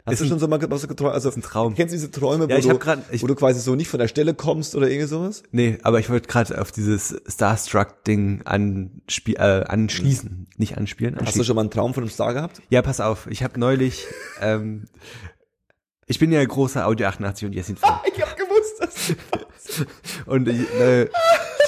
Hast 0.06 0.14
Ist 0.14 0.20
du 0.22 0.26
schon 0.28 0.38
so 0.38 0.48
mal 0.48 0.60
was 0.70 0.88
geträumt? 0.88 1.12
Also, 1.14 1.30
ein 1.30 1.42
Traum. 1.42 1.74
Kennst 1.74 1.92
du 1.92 1.96
diese 1.96 2.10
Träume, 2.10 2.46
wo, 2.46 2.50
Ja, 2.50 2.56
ich 2.58 2.66
du, 2.66 2.78
grad- 2.78 3.02
ich- 3.10 3.22
wo 3.22 3.26
du 3.26 3.34
quasi 3.34 3.60
so 3.60 3.74
nicht 3.74 3.88
von 3.88 4.00
der 4.00 4.08
Stelle 4.08 4.34
kommst 4.34 4.74
oder 4.74 4.88
irgendwie 4.88 5.06
sowas? 5.08 5.42
Nee, 5.52 5.78
aber 5.82 5.98
ich 6.00 6.08
wollte 6.08 6.26
gerade 6.28 6.60
auf 6.60 6.72
dieses 6.72 7.20
Starstruck-Ding 7.26 8.42
anspie 8.44 9.34
äh, 9.36 9.64
anschließen. 9.66 10.46
Nicht 10.56 10.78
anspielen, 10.78 11.14
Hast 11.14 11.20
du 11.20 11.26
anschließen. 11.26 11.44
schon 11.44 11.56
mal 11.56 11.62
einen 11.62 11.70
Traum 11.70 11.92
von 11.94 12.02
einem 12.02 12.10
Star 12.10 12.32
gehabt? 12.34 12.62
Ja, 12.70 12.82
pass 12.82 13.00
auf. 13.00 13.26
Ich 13.30 13.42
habe 13.42 13.60
neulich, 13.60 14.06
ähm, 14.40 14.86
ich 16.06 16.18
bin 16.18 16.32
ja 16.32 16.44
großer 16.44 16.86
Audio 16.86 17.06
88 17.08 17.46
und 17.46 17.52
Jessin-Fan. 17.54 18.00
Ich 18.14 18.20
hab 18.22 18.36
gewusst, 18.36 18.80
dass 18.80 19.14
Und 20.26 20.48
äh, 20.48 21.08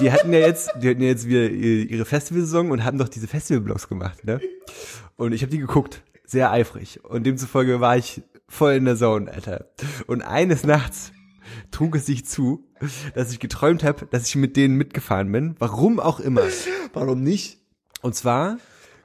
die 0.01 0.11
hatten 0.11 0.33
ja 0.33 0.41
jetzt, 0.41 0.71
die 0.83 0.89
hatten 0.91 1.01
ja 1.03 1.09
jetzt 1.09 1.27
wieder 1.27 1.49
ihre 1.49 2.05
Festivalsaison 2.05 2.71
und 2.71 2.85
haben 2.85 2.99
doch 2.99 3.09
diese 3.09 3.29
Festivalblogs 3.29 3.89
gemacht, 3.89 4.25
ne? 4.25 4.41
Und 5.17 5.33
ich 5.33 5.43
habe 5.43 5.51
die 5.51 5.59
geguckt, 5.59 6.03
sehr 6.33 6.51
eifrig. 6.51 7.05
Und 7.05 7.25
demzufolge 7.25 7.81
war 7.81 7.97
ich 7.97 8.23
voll 8.49 8.73
in 8.73 8.85
der 8.85 8.97
Zone, 8.97 9.33
Alter. 9.33 9.67
Und 10.07 10.23
eines 10.23 10.65
Nachts 10.65 11.13
trug 11.71 11.97
es 11.97 12.07
sich 12.07 12.25
zu, 12.27 12.69
dass 13.15 13.33
ich 13.33 13.39
geträumt 13.39 13.85
habe, 13.85 14.07
dass 14.11 14.27
ich 14.27 14.37
mit 14.37 14.57
denen 14.57 14.77
mitgefahren 14.77 15.31
bin. 15.31 15.55
Warum 15.59 16.01
auch 16.01 16.21
immer. 16.21 16.43
Warum 16.93 17.23
nicht? 17.23 17.61
Und 18.01 18.15
zwar, 18.15 18.59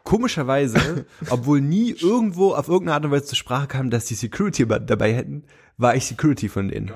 komischerweise, 0.04 1.06
obwohl 1.30 1.62
nie 1.62 1.92
irgendwo 1.92 2.54
auf 2.54 2.68
irgendeine 2.68 2.96
Art 2.96 3.06
und 3.06 3.12
Weise 3.12 3.26
zur 3.26 3.38
Sprache 3.38 3.68
kam, 3.68 3.90
dass 3.90 4.06
die 4.06 4.16
Security 4.16 4.66
dabei 4.66 5.14
hätten, 5.14 5.44
war 5.78 5.96
ich 5.96 6.06
Security 6.06 6.50
von 6.50 6.70
denen. 6.70 6.92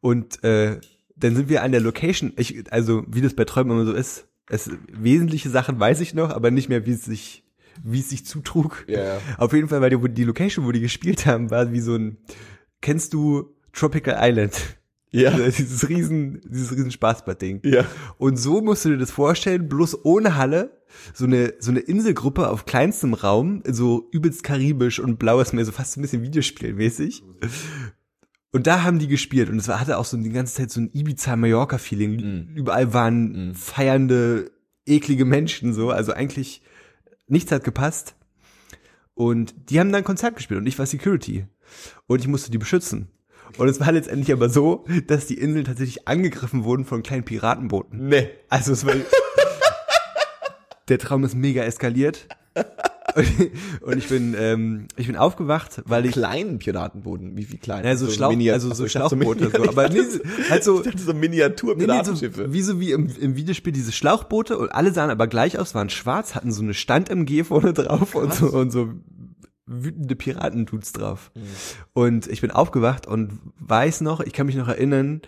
Und 0.00 0.42
äh, 0.44 0.80
dann 1.16 1.36
sind 1.36 1.48
wir 1.48 1.62
an 1.62 1.72
der 1.72 1.80
Location, 1.80 2.32
ich, 2.36 2.72
also 2.72 3.04
wie 3.08 3.20
das 3.20 3.34
bei 3.34 3.44
Träumen 3.44 3.72
immer 3.72 3.84
so 3.84 3.92
ist, 3.92 4.28
es, 4.48 4.70
wesentliche 4.90 5.50
Sachen 5.50 5.78
weiß 5.78 6.00
ich 6.00 6.14
noch, 6.14 6.30
aber 6.30 6.50
nicht 6.50 6.68
mehr, 6.68 6.86
wie 6.86 6.92
es 6.92 7.04
sich, 7.04 7.44
wie 7.84 8.00
es 8.00 8.10
sich 8.10 8.24
zutrug. 8.26 8.84
Ja. 8.88 9.18
Auf 9.36 9.52
jeden 9.52 9.68
Fall, 9.68 9.80
weil 9.80 9.90
die, 9.90 10.08
die 10.14 10.24
Location, 10.24 10.66
wo 10.66 10.72
die 10.72 10.80
gespielt 10.80 11.26
haben, 11.26 11.50
war 11.50 11.72
wie 11.72 11.80
so 11.80 11.94
ein, 11.94 12.18
kennst 12.80 13.12
du 13.14 13.54
Tropical 13.72 14.16
Island? 14.20 14.78
Ja. 15.10 15.30
Dieses 15.36 15.88
riesen, 15.88 16.42
dieses 16.44 16.70
riesen 16.72 16.90
Spaßbad-Ding. 16.90 17.62
Ja. 17.64 17.86
Und 18.18 18.36
so 18.36 18.60
musst 18.60 18.84
du 18.84 18.90
dir 18.90 18.98
das 18.98 19.10
vorstellen, 19.10 19.66
bloß 19.68 20.04
ohne 20.04 20.36
Halle, 20.36 20.82
so 21.14 21.24
eine, 21.24 21.54
so 21.60 21.70
eine 21.70 21.80
Inselgruppe 21.80 22.48
auf 22.48 22.66
kleinstem 22.66 23.14
Raum, 23.14 23.62
so 23.66 24.08
übelst 24.12 24.42
karibisch 24.42 25.00
und 25.00 25.18
blaues 25.18 25.52
Meer, 25.54 25.64
so 25.64 25.72
fast 25.72 25.96
ein 25.96 26.02
bisschen 26.02 26.22
Videospielmäßig. 26.22 27.22
Und 28.52 28.66
da 28.66 28.82
haben 28.82 28.98
die 28.98 29.08
gespielt 29.08 29.48
und 29.50 29.58
es 29.58 29.68
war, 29.68 29.80
hatte 29.80 29.98
auch 29.98 30.04
so 30.04 30.16
die 30.16 30.30
ganze 30.30 30.54
Zeit 30.54 30.70
so 30.70 30.80
ein 30.80 30.90
Ibiza-Mallorca-Feeling. 30.92 32.16
Mhm. 32.16 32.48
Überall 32.54 32.92
waren 32.92 33.48
Mhm. 33.48 33.54
feiernde, 33.54 34.50
eklige 34.86 35.24
Menschen 35.24 35.72
so, 35.72 35.90
also 35.90 36.12
eigentlich 36.12 36.62
nichts 37.28 37.52
hat 37.52 37.64
gepasst. 37.64 38.14
Und 39.14 39.54
die 39.70 39.80
haben 39.80 39.92
dann 39.92 40.04
Konzert 40.04 40.36
gespielt 40.36 40.60
und 40.60 40.66
ich 40.66 40.78
war 40.78 40.86
Security. 40.86 41.46
Und 42.06 42.20
ich 42.20 42.28
musste 42.28 42.50
die 42.50 42.58
beschützen. 42.58 43.10
Und 43.56 43.68
es 43.68 43.80
war 43.80 43.90
letztendlich 43.92 44.32
aber 44.32 44.48
so, 44.48 44.84
dass 45.06 45.26
die 45.26 45.38
Inseln 45.38 45.64
tatsächlich 45.64 46.06
angegriffen 46.06 46.64
wurden 46.64 46.84
von 46.84 47.02
kleinen 47.02 47.24
Piratenbooten. 47.24 48.08
Nee. 48.08 48.30
Also 48.48 48.72
es 48.72 48.84
war 48.86 48.94
der 50.88 50.98
Traum 50.98 51.24
ist 51.24 51.34
mega 51.34 51.62
eskaliert. 51.62 52.28
Und- 53.80 53.98
ich 53.98 54.08
bin 54.08 54.34
ähm, 54.38 54.86
ich 54.96 55.06
bin 55.06 55.16
aufgewacht, 55.16 55.82
weil 55.86 56.06
ich 56.06 56.12
Kleinen 56.12 56.58
Piratenbooten. 56.58 57.36
Wie, 57.36 57.50
wie 57.52 57.56
klein? 57.58 57.84
ja, 57.84 57.96
so, 57.96 58.08
Schlauch, 58.10 58.32
Miniat- 58.32 58.52
also 58.54 58.72
so 58.74 58.88
Schlauchboote, 58.88 59.50
so, 59.50 59.62
aber 59.68 59.88
nee, 59.88 60.00
halt 60.50 60.64
so, 60.64 60.78
Ich 60.80 60.84
dachte 60.86 60.98
so 61.02 61.12
nee, 61.12 61.28
nee, 61.28 61.36
so 61.36 61.36
Miniatur-Piratenschiffe. 61.38 62.52
wie 62.52 62.62
so 62.62 62.80
wie 62.80 62.92
im, 62.92 63.08
im 63.20 63.36
Videospiel 63.36 63.72
diese 63.72 63.92
Schlauchboote 63.92 64.56
und 64.58 64.70
alle 64.72 64.92
sahen 64.92 65.10
aber 65.10 65.26
gleich 65.26 65.58
aus, 65.58 65.74
waren 65.74 65.90
schwarz, 65.90 66.34
hatten 66.34 66.52
so 66.52 66.62
eine 66.62 66.74
Stand-MG 66.74 67.44
vorne 67.44 67.72
drauf 67.72 68.14
und 68.14 68.32
so, 68.34 68.46
und 68.48 68.70
so 68.70 68.90
wütende 69.66 70.16
Piratendudes 70.16 70.92
drauf. 70.92 71.30
Mhm. 71.34 71.40
Und 71.92 72.26
ich 72.26 72.40
bin 72.40 72.50
aufgewacht 72.50 73.06
und 73.06 73.38
weiß 73.60 74.00
noch, 74.00 74.20
ich 74.20 74.32
kann 74.32 74.46
mich 74.46 74.56
noch 74.56 74.68
erinnern, 74.68 75.20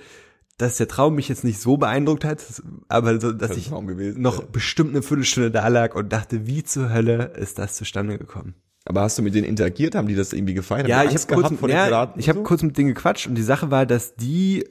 dass 0.61 0.76
der 0.76 0.88
Traum 0.88 1.14
mich 1.14 1.29
jetzt 1.29 1.45
nicht 1.45 1.61
so 1.61 1.76
beeindruckt 1.76 2.25
hat, 2.25 2.45
aber 2.88 3.19
so, 3.19 3.33
dass 3.33 3.50
Das 3.50 3.57
ich 3.57 3.71
gewesen, 3.71 4.21
noch 4.21 4.40
ja. 4.40 4.47
bestimmt 4.52 4.90
eine 4.90 5.02
Viertelstunde 5.02 5.50
da 5.50 5.67
lag 5.69 5.95
und 5.95 6.12
dachte, 6.12 6.47
wie 6.47 6.62
zur 6.62 6.93
Hölle 6.93 7.33
ist 7.37 7.59
das 7.59 7.76
zustande 7.76 8.19
gekommen? 8.19 8.55
Aber 8.85 9.02
hast 9.02 9.17
du 9.19 9.23
mit 9.23 9.35
denen 9.35 9.47
interagiert? 9.47 9.95
Haben 9.95 10.09
die 10.09 10.14
das 10.14 10.33
irgendwie 10.33 10.55
gefeiert? 10.55 10.88
Ja, 10.88 11.05
ich 11.05 11.14
habe 11.14 11.35
kurz, 11.35 11.49
den 11.49 11.69
ja, 11.69 12.14
ich 12.17 12.26
so? 12.26 12.43
kurz 12.43 12.62
mit 12.62 12.76
denen 12.76 12.88
gequatscht 12.88 13.26
und 13.26 13.37
die 13.37 13.43
Sache 13.43 13.71
war, 13.71 13.87
dass 13.87 14.17
die 14.17 14.69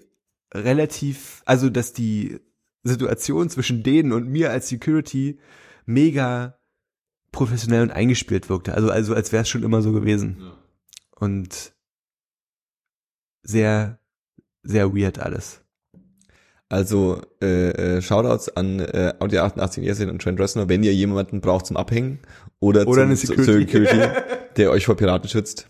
relativ, 0.54 1.42
also 1.46 1.70
dass 1.70 1.94
die 1.94 2.40
Situation 2.84 3.50
zwischen 3.50 3.82
denen 3.84 4.12
und 4.12 4.28
mir 4.28 4.52
als 4.52 4.68
Security 4.70 5.40
mega 5.86 6.60
professionell 7.32 7.84
und 7.84 7.92
eingespielt 7.92 8.50
wirkte. 8.50 8.74
Also 8.74 8.92
also 8.92 9.14
als 9.14 9.32
wäre 9.32 9.44
es 9.44 9.50
schon 9.50 9.64
immer 9.64 9.82
so 9.82 9.92
gewesen. 9.92 10.52
Und 11.16 11.74
sehr 13.44 14.00
sehr 14.64 14.96
weird 14.96 15.20
alles. 15.20 15.64
Also 16.72 17.22
äh, 17.42 17.98
äh, 17.98 18.02
Shoutouts 18.02 18.50
an 18.56 18.80
äh, 18.80 19.14
Audi 19.20 19.40
88 19.40 19.84
Ersin 19.84 20.10
und 20.10 20.22
Trent 20.22 20.40
Reznor, 20.40 20.70
wenn 20.70 20.84
ihr 20.84 20.94
jemanden 20.94 21.42
braucht 21.42 21.66
zum 21.66 21.78
Abhängen 21.78 22.20
oder, 22.60 22.82
Oder 22.88 23.02
zum, 23.02 23.08
eine 23.10 23.16
zu- 23.16 23.28
Security. 23.28 23.60
Security, 23.80 24.10
der 24.58 24.70
euch 24.72 24.86
vor 24.86 24.96
Piraten 24.96 25.28
schützt. 25.30 25.68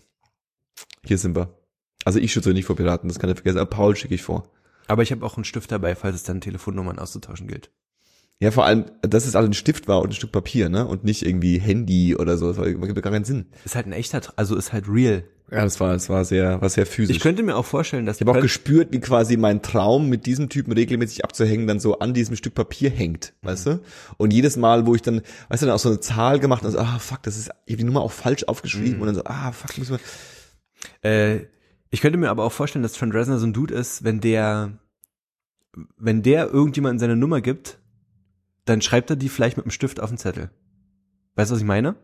Hier 1.04 1.16
sind 1.16 1.34
wir. 1.34 1.56
Also 2.04 2.18
ich 2.18 2.32
schütze 2.32 2.50
euch 2.50 2.54
nicht 2.54 2.66
vor 2.66 2.76
Piraten, 2.76 3.08
das 3.08 3.18
kann 3.18 3.30
ihr 3.30 3.34
vergessen. 3.36 3.58
Aber 3.58 3.70
Paul 3.70 3.96
schicke 3.96 4.14
ich 4.14 4.22
vor. 4.22 4.50
Aber 4.88 5.02
ich 5.02 5.10
habe 5.12 5.24
auch 5.24 5.36
einen 5.36 5.44
Stift 5.44 5.72
dabei, 5.72 5.94
falls 5.94 6.16
es 6.16 6.22
dann 6.24 6.40
Telefonnummern 6.40 6.98
auszutauschen 6.98 7.46
gilt. 7.46 7.70
Ja, 8.42 8.50
vor 8.50 8.64
allem, 8.64 8.86
dass 9.02 9.26
es 9.26 9.36
alle 9.36 9.46
ein 9.48 9.52
Stift 9.54 9.86
war 9.86 10.00
und 10.00 10.08
ein 10.10 10.14
Stück 10.14 10.32
Papier, 10.32 10.68
ne? 10.70 10.86
Und 10.86 11.04
nicht 11.04 11.24
irgendwie 11.24 11.58
Handy 11.58 12.16
oder 12.16 12.36
so. 12.38 12.48
Das 12.48 12.56
war- 12.56 12.66
gibt 12.66 12.82
doch 12.96 13.02
gar 13.02 13.12
keinen 13.12 13.24
Sinn. 13.26 13.46
Ist 13.64 13.74
halt 13.76 13.86
ein 13.86 13.92
echter, 13.92 14.20
also 14.36 14.56
ist 14.56 14.72
halt 14.72 14.86
real. 14.88 15.24
Ja, 15.50 15.62
das 15.64 15.80
war, 15.80 15.92
das 15.94 16.08
war 16.08 16.24
sehr, 16.24 16.60
war 16.60 16.68
sehr 16.68 16.86
physisch. 16.86 17.16
Ich 17.16 17.22
könnte 17.22 17.42
mir 17.42 17.56
auch 17.56 17.64
vorstellen, 17.64 18.06
dass 18.06 18.16
Ich 18.16 18.20
habe 18.20 18.30
auch 18.30 18.34
Pol- 18.34 18.42
gespürt, 18.42 18.92
wie 18.92 19.00
quasi 19.00 19.36
mein 19.36 19.62
Traum 19.62 20.08
mit 20.08 20.24
diesem 20.26 20.48
Typen 20.48 20.72
regelmäßig 20.72 21.24
abzuhängen 21.24 21.66
dann 21.66 21.80
so 21.80 21.98
an 21.98 22.14
diesem 22.14 22.36
Stück 22.36 22.54
Papier 22.54 22.88
hängt, 22.90 23.32
weißt 23.42 23.66
du? 23.66 23.80
Und 24.16 24.32
jedes 24.32 24.56
Mal, 24.56 24.86
wo 24.86 24.94
ich 24.94 25.02
dann, 25.02 25.22
weißt 25.48 25.62
du, 25.62 25.66
dann 25.66 25.74
auch 25.74 25.80
so 25.80 25.88
eine 25.88 25.98
Zahl 26.00 26.38
gemacht 26.38 26.64
und 26.64 26.70
so, 26.70 26.78
ah 26.78 26.98
fuck, 27.00 27.22
das 27.24 27.36
ist, 27.36 27.50
ich 27.66 27.72
habe 27.74 27.78
die 27.78 27.84
Nummer 27.84 28.02
auch 28.02 28.12
falsch 28.12 28.44
aufgeschrieben 28.44 29.00
und 29.00 29.06
dann 29.06 29.16
so, 29.16 29.24
ah 29.24 29.50
fuck, 29.50 29.76
müssen 29.76 29.98
wir. 31.02 31.10
Äh, 31.10 31.46
ich 31.90 32.00
könnte 32.00 32.16
mir 32.18 32.30
aber 32.30 32.44
auch 32.44 32.52
vorstellen, 32.52 32.84
dass 32.84 32.92
Trent 32.92 33.12
Reznor 33.12 33.38
so 33.40 33.46
ein 33.46 33.52
Dude 33.52 33.74
ist, 33.74 34.04
wenn 34.04 34.20
der, 34.20 34.78
wenn 35.96 36.22
der 36.22 36.48
irgendjemandem 36.48 37.00
seine 37.00 37.16
Nummer 37.16 37.40
gibt, 37.40 37.78
dann 38.66 38.82
schreibt 38.82 39.10
er 39.10 39.16
die 39.16 39.28
vielleicht 39.28 39.56
mit 39.56 39.66
einem 39.66 39.72
Stift 39.72 39.98
auf 39.98 40.10
den 40.10 40.18
Zettel. 40.18 40.50
Weißt 41.34 41.50
du, 41.50 41.54
was 41.54 41.60
ich 41.60 41.66
meine? 41.66 41.96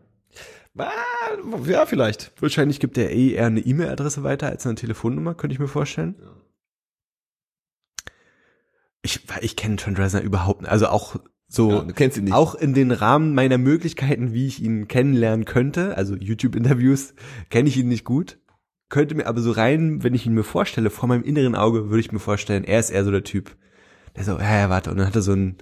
Ah, 0.77 1.57
ja, 1.65 1.85
vielleicht. 1.85 2.31
Wahrscheinlich 2.41 2.79
gibt 2.79 2.97
er 2.97 3.11
eh 3.11 3.31
eher 3.33 3.45
eine 3.47 3.59
E-Mail-Adresse 3.59 4.23
weiter 4.23 4.47
als 4.47 4.65
eine 4.65 4.75
Telefonnummer, 4.75 5.33
könnte 5.35 5.53
ich 5.53 5.59
mir 5.59 5.67
vorstellen. 5.67 6.15
Ich, 9.01 9.21
ich 9.41 9.55
kenne 9.55 9.77
Trent 9.77 9.99
Reznor 9.99 10.21
überhaupt 10.21 10.61
nicht. 10.61 10.71
Also 10.71 10.87
auch 10.87 11.15
so, 11.47 11.71
Ja, 11.71 11.79
du 11.81 11.93
kennst 11.93 12.17
ihn 12.17 12.25
nicht. 12.25 12.33
auch 12.33 12.55
in 12.55 12.73
den 12.73 12.91
Rahmen 12.91 13.33
meiner 13.33 13.57
Möglichkeiten, 13.57 14.33
wie 14.33 14.47
ich 14.47 14.61
ihn 14.61 14.87
kennenlernen 14.87 15.45
könnte, 15.45 15.95
also 15.95 16.15
YouTube-Interviews, 16.15 17.13
kenne 17.49 17.69
ich 17.69 17.77
ihn 17.77 17.87
nicht 17.87 18.03
gut. 18.03 18.37
Könnte 18.89 19.15
mir 19.15 19.27
aber 19.27 19.41
so 19.41 19.51
rein, 19.51 20.03
wenn 20.03 20.13
ich 20.13 20.25
ihn 20.25 20.33
mir 20.33 20.43
vorstelle, 20.43 20.89
vor 20.89 21.07
meinem 21.09 21.23
inneren 21.23 21.55
Auge, 21.55 21.89
würde 21.89 21.99
ich 21.99 22.11
mir 22.11 22.19
vorstellen, 22.19 22.63
er 22.63 22.79
ist 22.79 22.89
eher 22.89 23.03
so 23.03 23.11
der 23.11 23.23
Typ, 23.23 23.55
der 24.15 24.23
so, 24.23 24.31
ja, 24.39 24.57
ja, 24.59 24.69
warte, 24.69 24.91
und 24.91 24.97
dann 24.97 25.07
hat 25.07 25.15
er 25.15 25.21
so 25.21 25.33
einen, 25.33 25.57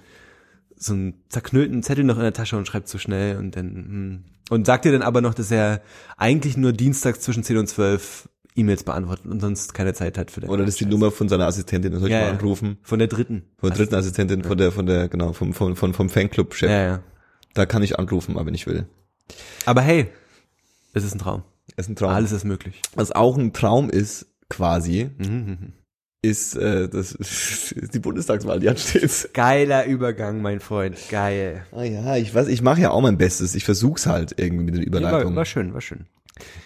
so 0.78 0.92
einen 0.92 1.14
zerknüllten 1.28 1.82
Zettel 1.82 2.04
noch 2.04 2.16
in 2.16 2.22
der 2.22 2.32
Tasche 2.32 2.56
und 2.56 2.66
schreibt 2.66 2.88
so 2.88 2.98
schnell 2.98 3.36
und 3.38 3.56
dann, 3.56 3.66
hm. 3.74 4.24
und 4.50 4.66
sagt 4.66 4.84
dir 4.84 4.92
dann 4.92 5.02
aber 5.02 5.20
noch, 5.20 5.34
dass 5.34 5.50
er 5.50 5.80
eigentlich 6.16 6.56
nur 6.56 6.72
dienstags 6.72 7.20
zwischen 7.20 7.42
10 7.42 7.56
und 7.58 7.66
12 7.66 8.28
E-Mails 8.56 8.84
beantwortet 8.84 9.26
und 9.26 9.40
sonst 9.40 9.74
keine 9.74 9.92
Zeit 9.94 10.16
hat 10.16 10.30
für 10.30 10.40
den 10.40 10.48
Oder 10.50 10.64
das 10.64 10.74
ist 10.74 10.80
die. 10.80 10.86
Nummer 10.86 11.10
von 11.10 11.28
seiner 11.28 11.46
Assistentin, 11.46 11.92
das 11.92 12.00
soll 12.00 12.08
ich 12.08 12.14
Ja, 12.14 12.20
mal 12.20 12.26
ja. 12.28 12.32
anrufen. 12.32 12.78
Von 12.82 12.98
der 12.98 13.08
dritten. 13.08 13.44
Von 13.58 13.68
der 13.70 13.78
dritten 13.78 13.94
Assistentin, 13.94 14.42
von 14.44 14.56
der, 14.56 14.72
von 14.72 14.86
der, 14.86 15.08
genau, 15.08 15.32
vom, 15.34 15.52
vom, 15.52 15.76
vom, 15.76 15.92
vom 15.92 16.08
Fanclub-Chef. 16.08 16.70
Ja, 16.70 16.82
ja. 16.86 17.02
Da 17.54 17.66
kann 17.66 17.82
ich 17.82 17.98
anrufen, 17.98 18.36
aber 18.36 18.46
wenn 18.46 18.54
ich 18.54 18.66
will. 18.66 18.86
Aber 19.66 19.82
hey, 19.82 20.08
es 20.94 21.04
ist 21.04 21.14
ein 21.14 21.18
Traum. 21.18 21.42
Das 21.76 21.86
ist 21.86 21.90
ein 21.90 21.96
Traum. 21.96 22.10
Alles 22.10 22.32
ist 22.32 22.44
möglich. 22.44 22.80
Was 22.94 23.12
auch 23.12 23.36
ein 23.36 23.52
Traum 23.52 23.90
ist, 23.90 24.26
quasi, 24.48 25.10
Mhm. 25.18 25.72
Ist, 26.22 26.56
äh, 26.56 26.88
das 26.88 27.12
ist 27.12 27.74
die 27.94 27.98
Bundestagswahl, 27.98 28.60
die 28.60 28.68
ansteht. 28.68 29.30
Geiler 29.34 29.86
Übergang, 29.86 30.42
mein 30.42 30.60
Freund. 30.60 30.96
Geil. 31.10 31.64
Ah 31.72 31.84
ja, 31.84 32.16
ich 32.16 32.34
weiß, 32.34 32.48
ich 32.48 32.62
mache 32.62 32.80
ja 32.80 32.90
auch 32.90 33.00
mein 33.00 33.18
Bestes. 33.18 33.54
Ich 33.54 33.64
versuch's 33.64 34.06
halt 34.06 34.34
irgendwie 34.38 34.64
mit 34.64 34.74
den 34.74 34.82
Überleitungen. 34.82 35.28
war, 35.28 35.36
war 35.36 35.44
schön, 35.44 35.72
war 35.74 35.80
schön. 35.80 36.06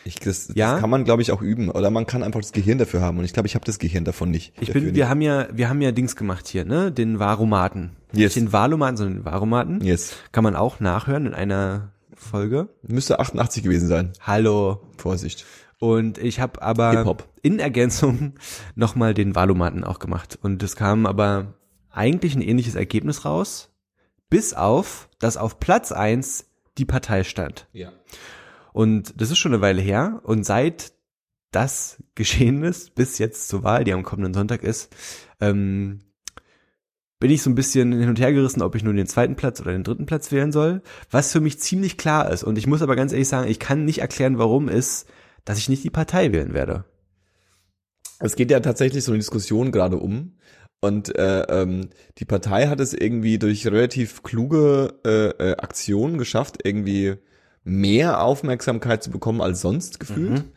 ich, 0.05 0.17
das, 0.17 0.51
Ja? 0.55 0.73
das 0.73 0.81
kann 0.81 0.91
man, 0.91 1.05
glaube 1.05 1.23
ich, 1.23 1.31
auch 1.33 1.43
üben. 1.43 1.71
Oder 1.71 1.91
man 1.91 2.07
kann 2.07 2.23
einfach 2.23 2.41
das 2.41 2.53
Gehirn 2.53 2.79
dafür 2.79 3.01
haben. 3.03 3.19
Und 3.19 3.25
ich 3.25 3.33
glaube, 3.33 3.47
ich 3.49 3.55
habe 3.55 3.65
das 3.65 3.79
Gehirn 3.79 4.05
davon 4.05 4.31
nicht. 4.31 4.53
Ich 4.61 4.73
bin, 4.73 4.95
wir 4.95 5.09
haben 5.09 5.21
ja, 5.21 5.49
wir 5.53 5.69
haben 5.69 5.83
ja 5.83 5.93
Dings 5.93 6.17
gemacht 6.17 6.49
hier, 6.49 6.65
ne? 6.65 6.91
Den 6.91 7.19
Varomaten. 7.19 7.91
Yes. 8.13 8.35
Nicht 8.35 8.37
den 8.37 8.53
Valomaten, 8.53 8.97
sondern 8.97 9.19
den 9.19 9.25
Varomaten. 9.25 9.79
nicht. 9.79 9.87
Yes. 9.87 10.13
Kann 10.33 10.43
man 10.45 10.57
auch 10.57 10.81
nachhören 10.81 11.27
in 11.27 11.35
einer 11.35 11.93
Folge. 12.15 12.69
Müsste 12.83 13.19
88 13.21 13.63
gewesen 13.63 13.89
sein. 13.89 14.13
Hallo. 14.21 14.81
Vorsicht. 14.97 15.45
Und 15.81 16.19
ich 16.19 16.41
habe 16.41 16.61
aber 16.61 17.17
in 17.41 17.59
Ergänzung 17.59 18.35
nochmal 18.75 19.15
den 19.15 19.35
Valomaten 19.35 19.83
auch 19.83 19.99
gemacht. 19.99 20.39
Und 20.41 20.63
es 20.63 20.77
kam 20.77 21.07
aber 21.07 21.55
eigentlich 21.91 22.37
ein 22.37 22.43
ähnliches 22.43 22.75
Ergebnis 22.75 23.25
raus, 23.25 23.73
bis 24.29 24.53
auf, 24.53 25.09
dass 25.19 25.39
auf 25.39 25.59
Platz 25.59 25.91
eins 25.91 26.51
die 26.77 26.85
Partei 26.85 27.25
stand. 27.25 27.67
Ja. 27.73 27.93
Und 28.75 29.19
das 29.21 29.31
ist 29.31 29.39
schon 29.39 29.55
eine 29.55 29.63
Weile 29.63 29.81
her. 29.81 30.21
Und 30.23 30.45
seit 30.45 30.93
das 31.51 32.03
geschehen 32.15 32.63
ist, 32.63 32.95
bis 32.95 33.17
jetzt 33.17 33.49
zur 33.49 33.65
Wahl, 33.65 33.85
die 33.85 33.95
am 33.95 34.03
kommenden 34.03 34.35
Sonntag 34.35 34.63
ist, 34.63 34.95
ähm, 35.41 36.01
bin 37.19 37.31
ich 37.31 37.43
so 37.43 37.49
ein 37.49 37.55
bisschen 37.55 37.93
hin 37.93 38.09
und 38.11 38.21
her 38.21 38.35
gerissen, 38.35 38.63
ob 38.63 38.75
ich 38.75 38.85
nun 38.85 38.97
den 38.97 39.07
zweiten 39.07 39.35
Platz 39.35 39.61
oder 39.63 39.73
den 39.73 39.85
dritten 39.85 40.07
Platz 40.07 40.31
wählen 40.31 40.53
soll, 40.53 40.83
was 41.11 41.33
für 41.33 41.41
mich 41.41 41.59
ziemlich 41.59 41.97
klar 41.97 42.31
ist. 42.31 42.45
Und 42.45 42.59
ich 42.59 42.67
muss 42.67 42.83
aber 42.83 42.97
ganz 42.97 43.13
ehrlich 43.13 43.29
sagen, 43.29 43.51
ich 43.51 43.59
kann 43.59 43.87
nicht 43.87 44.01
erklären, 44.01 44.39
warum 44.39 44.69
ist, 44.69 45.07
dass 45.45 45.59
ich 45.59 45.69
nicht 45.69 45.85
die 45.85 45.91
Partei 45.91 46.33
wählen 46.33 46.55
werde. 46.55 46.85
Es 48.19 48.37
geht 48.37 48.51
ja 48.51 48.61
tatsächlich 48.61 49.05
so 49.05 49.13
eine 49.13 49.19
Diskussion 49.19 49.73
gerade 49.73 49.97
um. 49.97 50.37
Und 50.83 51.15
äh, 51.19 51.43
ähm, 51.43 51.91
die 52.19 52.25
Partei 52.25 52.69
hat 52.69 52.81
es 52.81 52.95
irgendwie 52.95 53.39
durch 53.39 53.67
relativ 53.67 54.23
kluge 54.23 54.95
äh, 55.05 55.51
äh, 55.51 55.57
Aktionen 55.57 56.17
geschafft, 56.17 56.59
irgendwie 56.65 57.17
mehr 57.65 58.23
Aufmerksamkeit 58.23 59.03
zu 59.03 59.11
bekommen 59.11 59.43
als 59.43 59.61
sonst 59.61 60.01
gefühlt. 60.01 60.31
Mhm. 60.31 60.53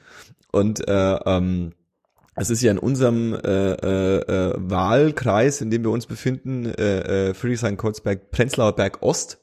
Und 0.52 0.88
äh, 0.88 1.16
ähm, 1.26 1.74
es 2.36 2.50
ist 2.50 2.62
ja 2.62 2.72
in 2.72 2.80
unserem 2.80 3.34
äh, 3.34 3.74
äh, 3.74 4.18
äh, 4.22 4.54
Wahlkreis, 4.58 5.62
in 5.62 5.70
dem 5.70 5.84
wir 5.84 5.92
uns 5.92 6.06
befinden, 6.06 6.66
äh, 6.66 7.30
äh, 7.30 7.34
Friedrichshain-Kreuzberg, 7.34 8.32
Prenzlauer 8.32 8.76
Berg 8.76 9.02
Ost, 9.02 9.40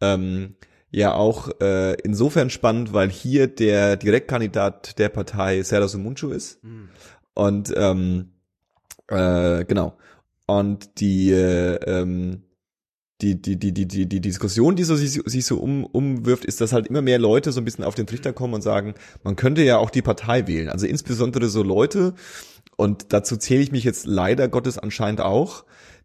ähm, 0.00 0.56
ja 0.90 1.14
auch 1.14 1.48
äh, 1.60 1.94
insofern 2.02 2.50
spannend, 2.50 2.92
weil 2.92 3.10
hier 3.10 3.46
der 3.46 3.96
Direktkandidat 3.96 4.98
der 4.98 5.08
Partei 5.08 5.62
Serdar 5.62 5.88
Sumuncu 5.88 6.30
ist. 6.30 6.60
Und 7.34 7.72
ähm, 7.76 8.32
äh, 9.08 9.64
genau. 9.64 9.96
Und 10.46 11.00
die 11.00 11.30
äh, 11.30 11.76
ähm, 11.86 12.42
die, 13.22 13.40
die, 13.40 13.58
die, 13.58 13.72
die, 13.72 13.86
die, 13.86 14.06
die 14.06 14.20
Diskussion, 14.20 14.76
die 14.76 14.84
so 14.84 14.96
sich, 14.96 15.20
sich 15.24 15.44
so 15.44 15.58
um, 15.58 15.84
umwirft, 15.84 16.44
ist, 16.44 16.60
dass 16.60 16.72
halt 16.72 16.86
immer 16.86 17.02
mehr 17.02 17.18
Leute 17.18 17.52
so 17.52 17.60
ein 17.60 17.64
bisschen 17.64 17.84
auf 17.84 17.94
den 17.94 18.06
Trichter 18.06 18.32
kommen 18.32 18.54
und 18.54 18.62
sagen, 18.62 18.94
man 19.22 19.36
könnte 19.36 19.62
ja 19.62 19.78
auch 19.78 19.90
die 19.90 20.02
Partei 20.02 20.46
wählen. 20.46 20.68
Also 20.68 20.86
insbesondere 20.86 21.48
so 21.48 21.62
Leute, 21.62 22.14
und 22.76 23.12
dazu 23.12 23.36
zähle 23.36 23.62
ich 23.62 23.72
mich 23.72 23.84
jetzt 23.84 24.06
leider 24.06 24.48
Gottes 24.48 24.78
anscheinend 24.78 25.20
auch, 25.20 25.64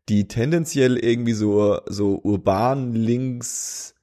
die 0.09 0.27
tendenziell 0.27 0.97
irgendwie 0.97 1.33
so, 1.33 1.79
so 1.87 2.19
urban 2.23 2.93
links 2.93 3.94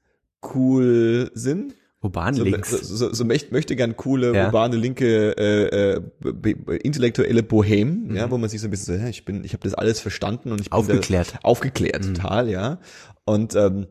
cool 0.55 1.31
sind. 1.35 1.75
Urban 2.01 2.35
So, 2.35 2.43
links. 2.43 2.71
so, 2.71 2.97
so, 2.97 3.15
so 3.15 3.25
möchte, 3.25 3.53
möchte 3.53 3.77
gern 3.77 3.97
coole, 3.97 4.35
Ja. 4.35 4.47
urbane, 4.47 4.75
linke, 4.77 5.37
äh, 5.39 5.95
äh, 5.95 6.77
intellektuelle 6.83 7.45
Bohem, 7.45 8.09
Mhm. 8.09 8.17
ja, 8.17 8.29
wo 8.31 8.39
man 8.39 8.51
sich 8.51 8.61
so 8.61 8.67
ein 8.67 8.71
bisschen 8.73 8.97
so, 8.97 9.01
ja, 9.03 9.09
ich 9.09 9.25
bin, 9.25 9.45
ich 9.45 9.53
habe 9.53 9.63
das 9.63 9.75
alles 9.75 10.01
verstanden 10.01 10.51
und 10.51 10.61
ich 10.61 10.71
bin 10.71 10.79
Aufgeklärt. 10.79 11.35
Aufgeklärt, 11.45 12.05
Mhm. 12.09 12.15
total, 12.15 12.49
ja. 12.49 12.81
Und 13.25 13.55
ähm, 13.55 13.87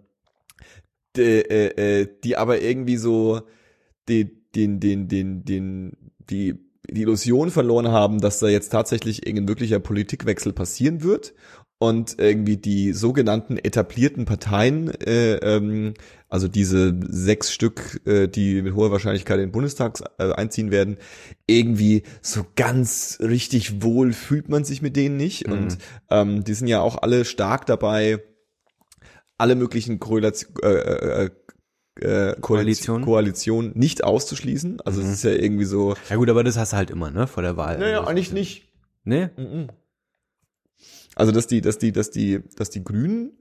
die, 1.16 1.22
äh, 1.22 2.02
äh, 2.02 2.08
die 2.24 2.36
aber 2.38 2.62
irgendwie 2.62 2.98
so 2.98 3.42
die, 4.10 4.26
den, 4.56 4.82
den, 4.82 5.08
den, 5.08 5.46
den, 5.46 5.96
die, 6.30 6.56
die 6.90 7.02
Illusion 7.04 7.50
verloren 7.52 7.88
haben, 7.90 8.20
dass 8.20 8.40
da 8.40 8.48
jetzt 8.50 8.70
tatsächlich 8.70 9.26
irgendein 9.26 9.48
wirklicher 9.48 9.80
Politikwechsel 9.80 10.52
passieren 10.52 11.02
wird 11.04 11.34
und 11.82 12.20
irgendwie 12.20 12.58
die 12.58 12.94
sogenannten 12.94 13.58
etablierten 13.58 14.26
Parteien, 14.26 14.92
äh, 15.02 15.38
ähm, 15.38 15.96
also 16.30 16.48
diese 16.48 16.96
sechs 17.10 17.52
Stück, 17.52 18.02
äh, 18.06 18.28
die 18.28 18.62
mit 18.62 18.76
hoher 18.76 18.92
Wahrscheinlichkeit 18.92 19.40
in 19.40 19.48
den 19.48 19.52
Bundestag 19.52 20.00
äh, 20.20 20.32
einziehen 20.32 20.70
werden, 20.70 20.98
irgendwie 21.48 22.04
so 22.22 22.46
ganz 22.56 23.18
richtig 23.20 23.82
wohl 23.82 24.14
fühlt 24.14 24.48
man 24.48 24.64
sich 24.64 24.84
mit 24.84 24.96
denen 24.96 25.18
nicht. 25.18 25.48
Mhm. 25.48 25.54
Und 25.54 25.78
ähm, 26.12 26.44
die 26.44 26.54
sind 26.54 26.68
ja 26.68 26.82
auch 26.82 27.02
alle 27.02 27.26
stark 27.26 27.66
dabei, 27.66 28.20
alle 29.40 29.56
möglichen 29.56 30.00
Korrelation, 30.00 30.54
äh, 30.62 30.68
äh, 30.68 31.30
äh, 31.96 32.36
Koalition, 32.40 32.42
Koalitionen? 32.42 33.06
Koalition 33.06 33.72
nicht 33.74 34.04
auszuschließen. 34.04 34.82
Also 34.82 35.02
es 35.02 35.08
ist 35.08 35.24
ja 35.24 35.32
irgendwie 35.32 35.66
so. 35.66 35.96
Ja 36.12 36.18
gut, 36.18 36.30
aber 36.30 36.44
das 36.44 36.60
hast 36.60 36.74
du 36.74 36.78
halt 36.78 36.92
immer, 36.92 37.10
ne, 37.10 37.26
vor 37.26 37.42
der 37.42 37.58
Wahl. 37.58 37.80
Naja, 37.80 38.02
Also, 38.02 38.10
eigentlich 38.12 38.32
nicht. 38.32 38.68
Ne? 39.04 39.32
Mhm. 39.36 39.70
Also 41.22 41.32
dass 41.32 41.46
die, 41.46 41.62
dass 41.62 41.78
die, 41.78 41.92
dass 41.92 42.10
die, 42.10 42.40
dass 42.56 42.72
die 42.72 42.84
Grünen 42.84 43.34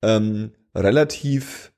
ähm, 0.00 0.52
relativ, 0.74 1.74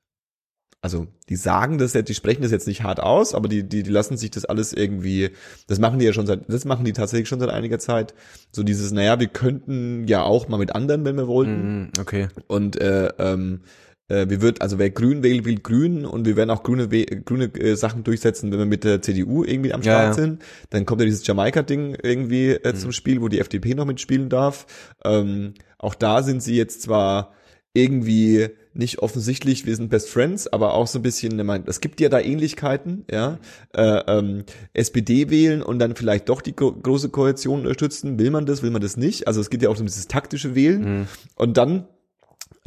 also 0.79 1.07
die 1.27 1.35
sagen 1.35 1.79
das 1.79 1.91
jetzt, 1.91 2.07
die 2.07 2.13
sprechen 2.13 2.43
das 2.43 2.51
jetzt 2.51 2.65
nicht 2.65 2.83
hart 2.83 3.01
aus, 3.01 3.35
aber 3.35 3.49
die, 3.49 3.67
die, 3.67 3.83
die 3.83 3.91
lassen 3.91 4.15
sich 4.15 4.31
das 4.31 4.45
alles 4.45 4.71
irgendwie, 4.71 5.31
das 5.67 5.79
machen 5.79 5.99
die 5.99 6.05
ja 6.05 6.13
schon 6.13 6.27
seit, 6.27 6.47
das 6.47 6.63
machen 6.63 6.85
die 6.85 6.93
tatsächlich 6.93 7.27
schon 7.27 7.41
seit 7.41 7.49
einiger 7.49 7.77
Zeit. 7.77 8.13
So 8.53 8.63
dieses, 8.63 8.93
naja, 8.93 9.19
wir 9.19 9.27
könnten 9.27 10.07
ja 10.07 10.23
auch 10.23 10.47
mal 10.47 10.59
mit 10.59 10.73
anderen, 10.73 11.03
wenn 11.03 11.17
wir 11.17 11.27
wollten. 11.27 11.79
Mhm, 11.79 11.91
okay. 11.99 12.29
Und 12.47 12.79
äh, 12.79 13.09
ähm, 13.17 13.63
äh, 14.07 14.29
wir 14.29 14.41
wird, 14.41 14.61
also 14.61 14.79
wer 14.79 14.89
grün 14.89 15.23
wählt, 15.23 15.45
wählt 15.45 15.63
grün 15.63 16.05
und 16.05 16.25
wir 16.25 16.35
werden 16.35 16.49
auch 16.49 16.63
grüne, 16.63 16.87
grüne 16.87 17.45
äh, 17.55 17.75
Sachen 17.75 18.03
durchsetzen, 18.03 18.51
wenn 18.51 18.59
wir 18.59 18.65
mit 18.65 18.83
der 18.83 19.01
CDU 19.01 19.43
irgendwie 19.43 19.73
am 19.73 19.81
Ja, 19.81 19.93
Start 19.93 20.07
ja. 20.07 20.13
sind. 20.13 20.43
Dann 20.69 20.85
kommt 20.85 21.01
ja 21.01 21.05
dieses 21.05 21.25
Jamaika-Ding 21.25 21.97
irgendwie 22.01 22.51
äh, 22.51 22.73
zum 22.73 22.91
Spiel, 22.91 23.21
wo 23.21 23.27
die 23.27 23.39
FDP 23.39 23.75
noch 23.75 23.85
mitspielen 23.85 24.29
darf. 24.29 24.65
Ähm, 25.03 25.53
auch 25.77 25.95
da 25.95 26.23
sind 26.23 26.41
sie 26.41 26.55
jetzt 26.55 26.81
zwar 26.81 27.33
irgendwie 27.73 28.49
nicht 28.73 28.99
offensichtlich, 28.99 29.65
wir 29.65 29.75
sind 29.75 29.89
Best 29.89 30.09
Friends, 30.09 30.47
aber 30.47 30.73
auch 30.73 30.87
so 30.87 30.99
ein 30.99 31.01
bisschen, 31.01 31.37
ich 31.37 31.45
meine, 31.45 31.63
es 31.67 31.81
gibt 31.81 31.99
ja 31.99 32.09
da 32.09 32.19
Ähnlichkeiten, 32.19 33.05
ja. 33.11 33.39
Äh, 33.73 34.01
ähm, 34.07 34.43
SPD 34.73 35.29
wählen 35.29 35.61
und 35.63 35.79
dann 35.79 35.95
vielleicht 35.95 36.29
doch 36.29 36.41
die 36.41 36.55
gro 36.55 36.71
große 36.71 37.09
Koalition 37.09 37.61
unterstützen. 37.61 38.19
Will 38.19 38.29
man 38.29 38.45
das, 38.45 38.61
will 38.61 38.71
man 38.71 38.81
das 38.81 38.95
nicht? 38.95 39.27
Also 39.27 39.41
es 39.41 39.49
geht 39.49 39.63
ja 39.63 39.69
auch 39.69 39.79
um 39.79 39.85
dieses 39.85 40.07
taktische 40.07 40.55
Wählen. 40.55 40.99
Mhm. 40.99 41.07
Und 41.35 41.57
dann 41.57 41.87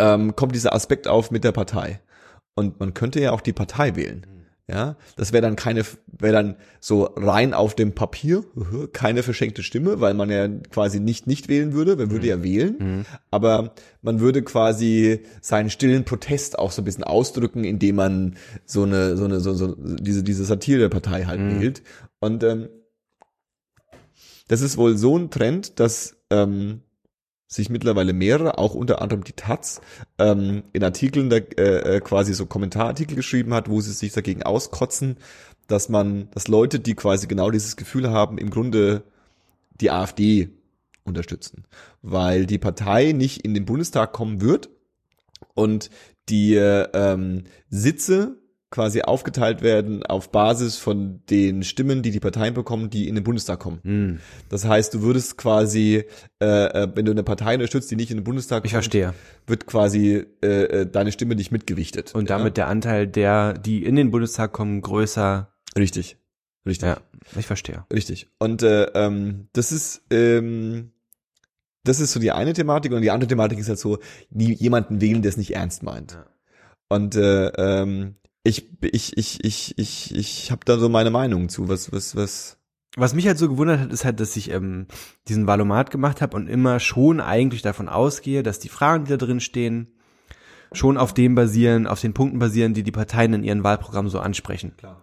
ähm, 0.01 0.35
kommt 0.35 0.55
dieser 0.55 0.75
Aspekt 0.75 1.07
auf 1.07 1.31
mit 1.31 1.45
der 1.45 1.53
Partei. 1.53 2.01
Und 2.55 2.81
man 2.81 2.95
könnte 2.95 3.21
ja 3.21 3.33
auch 3.33 3.43
die 3.43 3.53
Partei 3.53 3.95
wählen. 3.95 4.27
Ja, 4.69 4.97
das 5.17 5.33
wäre 5.33 5.43
dann 5.43 5.57
keine, 5.57 5.83
wäre 6.07 6.33
dann 6.33 6.55
so 6.79 7.03
rein 7.17 7.55
auf 7.55 7.75
dem 7.75 7.93
Papier 7.93 8.45
keine 8.93 9.25
verschenkte 9.25 9.65
Stimme, 9.65 10.01
weil 10.01 10.15
man 10.15 10.31
ja 10.31 10.47
quasi 10.47 11.01
nicht 11.01 11.27
nicht 11.27 11.49
wählen 11.49 11.73
würde, 11.73 11.97
man 11.97 12.13
würde 12.13 12.29
ja 12.29 12.45
wählen, 12.45 13.05
aber 13.33 13.75
man 14.01 14.21
würde 14.21 14.43
quasi 14.43 15.23
seinen 15.41 15.71
stillen 15.71 16.05
Protest 16.05 16.57
auch 16.57 16.71
so 16.71 16.83
ein 16.83 16.85
bisschen 16.85 17.03
ausdrücken, 17.03 17.65
indem 17.65 17.97
man 17.97 18.37
so 18.65 18.85
eine 18.85 19.17
so 19.17 19.25
eine 19.25 19.41
so, 19.41 19.55
so 19.55 19.75
diese 19.77 20.23
diese 20.23 20.45
Satire 20.45 20.79
der 20.79 20.89
Partei 20.89 21.25
halt 21.25 21.41
wählt. 21.41 21.83
Und 22.21 22.45
ähm, 22.45 22.69
das 24.47 24.61
ist 24.61 24.77
wohl 24.77 24.97
so 24.97 25.19
ein 25.19 25.31
Trend, 25.31 25.81
dass 25.81 26.17
ähm, 26.31 26.83
sich 27.51 27.69
mittlerweile 27.69 28.13
mehrere, 28.13 28.59
auch 28.59 28.75
unter 28.75 29.03
anderem 29.03 29.25
die 29.25 29.33
Taz, 29.33 29.81
ähm, 30.19 30.63
in 30.73 30.85
Artikeln 30.85 31.31
da, 31.31 31.37
äh, 31.37 31.97
äh, 31.97 32.01
quasi 32.01 32.33
so 32.33 32.47
Kommentarartikel 32.47 33.17
geschrieben 33.17 33.53
hat, 33.53 33.69
wo 33.69 33.81
sie 33.81 33.93
sich 33.93 34.13
dagegen 34.13 34.45
auskotzen, 34.45 35.17
dass 35.67 35.89
man, 35.89 36.29
dass 36.31 36.47
Leute, 36.47 36.79
die 36.79 36.95
quasi 36.95 37.27
genau 37.27 37.51
dieses 37.51 37.77
Gefühl 37.77 38.11
haben, 38.11 38.39
im 38.39 38.51
Grunde 38.51 39.03
die 39.81 39.91
AfD 39.91 40.51
unterstützen, 41.03 41.65
weil 42.03 42.47
die 42.47 42.59
Partei 42.59 43.13
nicht 43.13 43.45
in 43.45 43.53
den 43.55 43.65
Bundestag 43.65 44.13
kommen 44.13 44.41
wird 44.41 44.71
und 45.55 45.91
die 46.29 46.55
äh, 46.55 46.87
ähm, 46.93 47.45
Sitze 47.69 48.40
quasi 48.71 49.03
aufgeteilt 49.03 49.63
werden 49.63 50.05
auf 50.05 50.31
Basis 50.31 50.77
von 50.77 51.21
den 51.29 51.63
Stimmen, 51.65 52.03
die 52.03 52.11
die 52.13 52.21
Parteien 52.21 52.55
bekommen, 52.55 52.89
die 52.89 53.09
in 53.09 53.17
den 53.17 53.25
Bundestag 53.25 53.59
kommen. 53.59 53.81
Hm, 53.83 54.21
Das 54.49 54.65
heißt, 54.65 54.95
du 54.95 55.03
würdest 55.03 55.37
quasi, 55.37 56.05
äh, 56.41 56.47
äh, 56.47 56.89
wenn 56.95 57.05
du 57.05 57.11
eine 57.11 57.25
Partei 57.25 57.55
unterstützt, 57.55 57.91
die 57.91 57.97
nicht 57.97 58.11
in 58.13 58.19
den 58.19 58.25
Bundestag 58.25 58.65
ich 58.65 58.71
kommt, 58.73 58.85
verstehe. 58.85 59.13
wird 59.47 59.67
quasi 59.67 60.25
äh, 60.43 60.47
äh, 60.47 60.87
deine 60.87 61.11
Stimme 61.11 61.35
nicht 61.35 61.51
mitgewichtet. 61.51 62.15
Und 62.15 62.31
damit 62.31 62.57
der 62.57 62.69
Anteil 62.69 63.07
der, 63.09 63.55
die 63.55 63.85
in 63.85 63.97
den 63.97 64.11
Bundestag 64.13 64.53
kommen, 64.53 64.81
größer. 64.83 65.21
ja? 65.21 65.49
richtig, 65.77 66.17
richtig, 66.65 66.89
Ja, 66.89 66.99
ich 67.37 67.47
verstehe. 67.47 67.85
richtig. 67.93 68.29
Und 68.39 68.63
äh, 68.63 68.85
ähm, 68.95 69.49
das 69.53 69.73
ist 69.73 70.03
ähm, 70.13 70.93
das 71.83 71.99
ist 71.99 72.13
so 72.13 72.21
die 72.21 72.31
eine 72.31 72.53
Thematik 72.53 72.93
und 72.93 73.01
die 73.03 73.11
andere 73.11 73.27
Thematik 73.29 73.59
ist 73.59 73.69
halt 73.69 73.79
so, 73.79 73.99
nie 74.31 74.53
jemanden 74.53 75.01
wählen, 75.01 75.23
der 75.23 75.31
es 75.31 75.37
nicht 75.39 75.55
ernst 75.55 75.83
meint. 75.83 76.13
Ja. 76.13 76.27
Und 76.91 77.17
äh, 77.17 77.47
ähm, 77.57 78.17
ich 78.43 78.71
ich 78.81 79.17
ich 79.17 79.45
ich 79.45 79.79
ich 79.79 80.15
ich 80.15 80.51
habe 80.51 80.63
da 80.65 80.79
so 80.79 80.89
meine 80.89 81.11
Meinung 81.11 81.49
zu, 81.49 81.69
was 81.69 81.93
was 81.93 82.17
was 82.17 82.59
Was 82.97 83.15
mich 83.15 83.27
halt 83.27 83.39
so 83.39 83.49
gewundert 83.49 83.81
hat, 83.81 83.93
ist 83.93 84.05
halt, 84.05 84.19
dass 84.19 84.37
ich 84.37 84.51
ähm, 84.51 84.87
diesen 85.29 85.47
Valomat 85.47 85.91
gemacht 85.91 86.21
habe 86.21 86.37
und 86.37 86.49
immer 86.49 86.81
schon 86.81 87.21
eigentlich 87.21 87.63
davon 87.63 87.89
ausgehe, 87.89 88.43
dass 88.43 88.59
die 88.59 88.69
Fragen, 88.69 89.05
die 89.05 89.11
da 89.11 89.17
drin 89.17 89.41
stehen, 89.41 89.93
schon 90.73 90.97
auf 90.97 91.15
dem 91.15 91.35
basieren, 91.35 91.87
auf 91.87 92.01
den 92.01 92.15
Punkten 92.15 92.39
basieren, 92.39 92.75
die 92.75 92.83
die 92.83 92.93
Parteien 92.93 93.35
in 93.35 93.45
ihren 93.45 93.65
Wahlprogrammen 93.65 94.11
so 94.11 94.19
ansprechen. 94.21 94.77
Klar. 94.77 95.03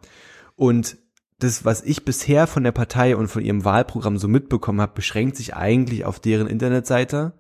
Und 0.56 0.98
das, 1.40 1.66
was 1.66 1.84
ich 1.84 2.04
bisher 2.04 2.48
von 2.48 2.64
der 2.64 2.72
Partei 2.72 3.16
und 3.16 3.28
von 3.28 3.44
ihrem 3.44 3.64
Wahlprogramm 3.64 4.18
so 4.18 4.28
mitbekommen 4.28 4.82
habe, 4.82 4.94
beschränkt 4.96 5.38
sich 5.38 5.56
eigentlich 5.56 6.04
auf 6.04 6.20
deren 6.20 6.48
Internetseite, 6.48 7.34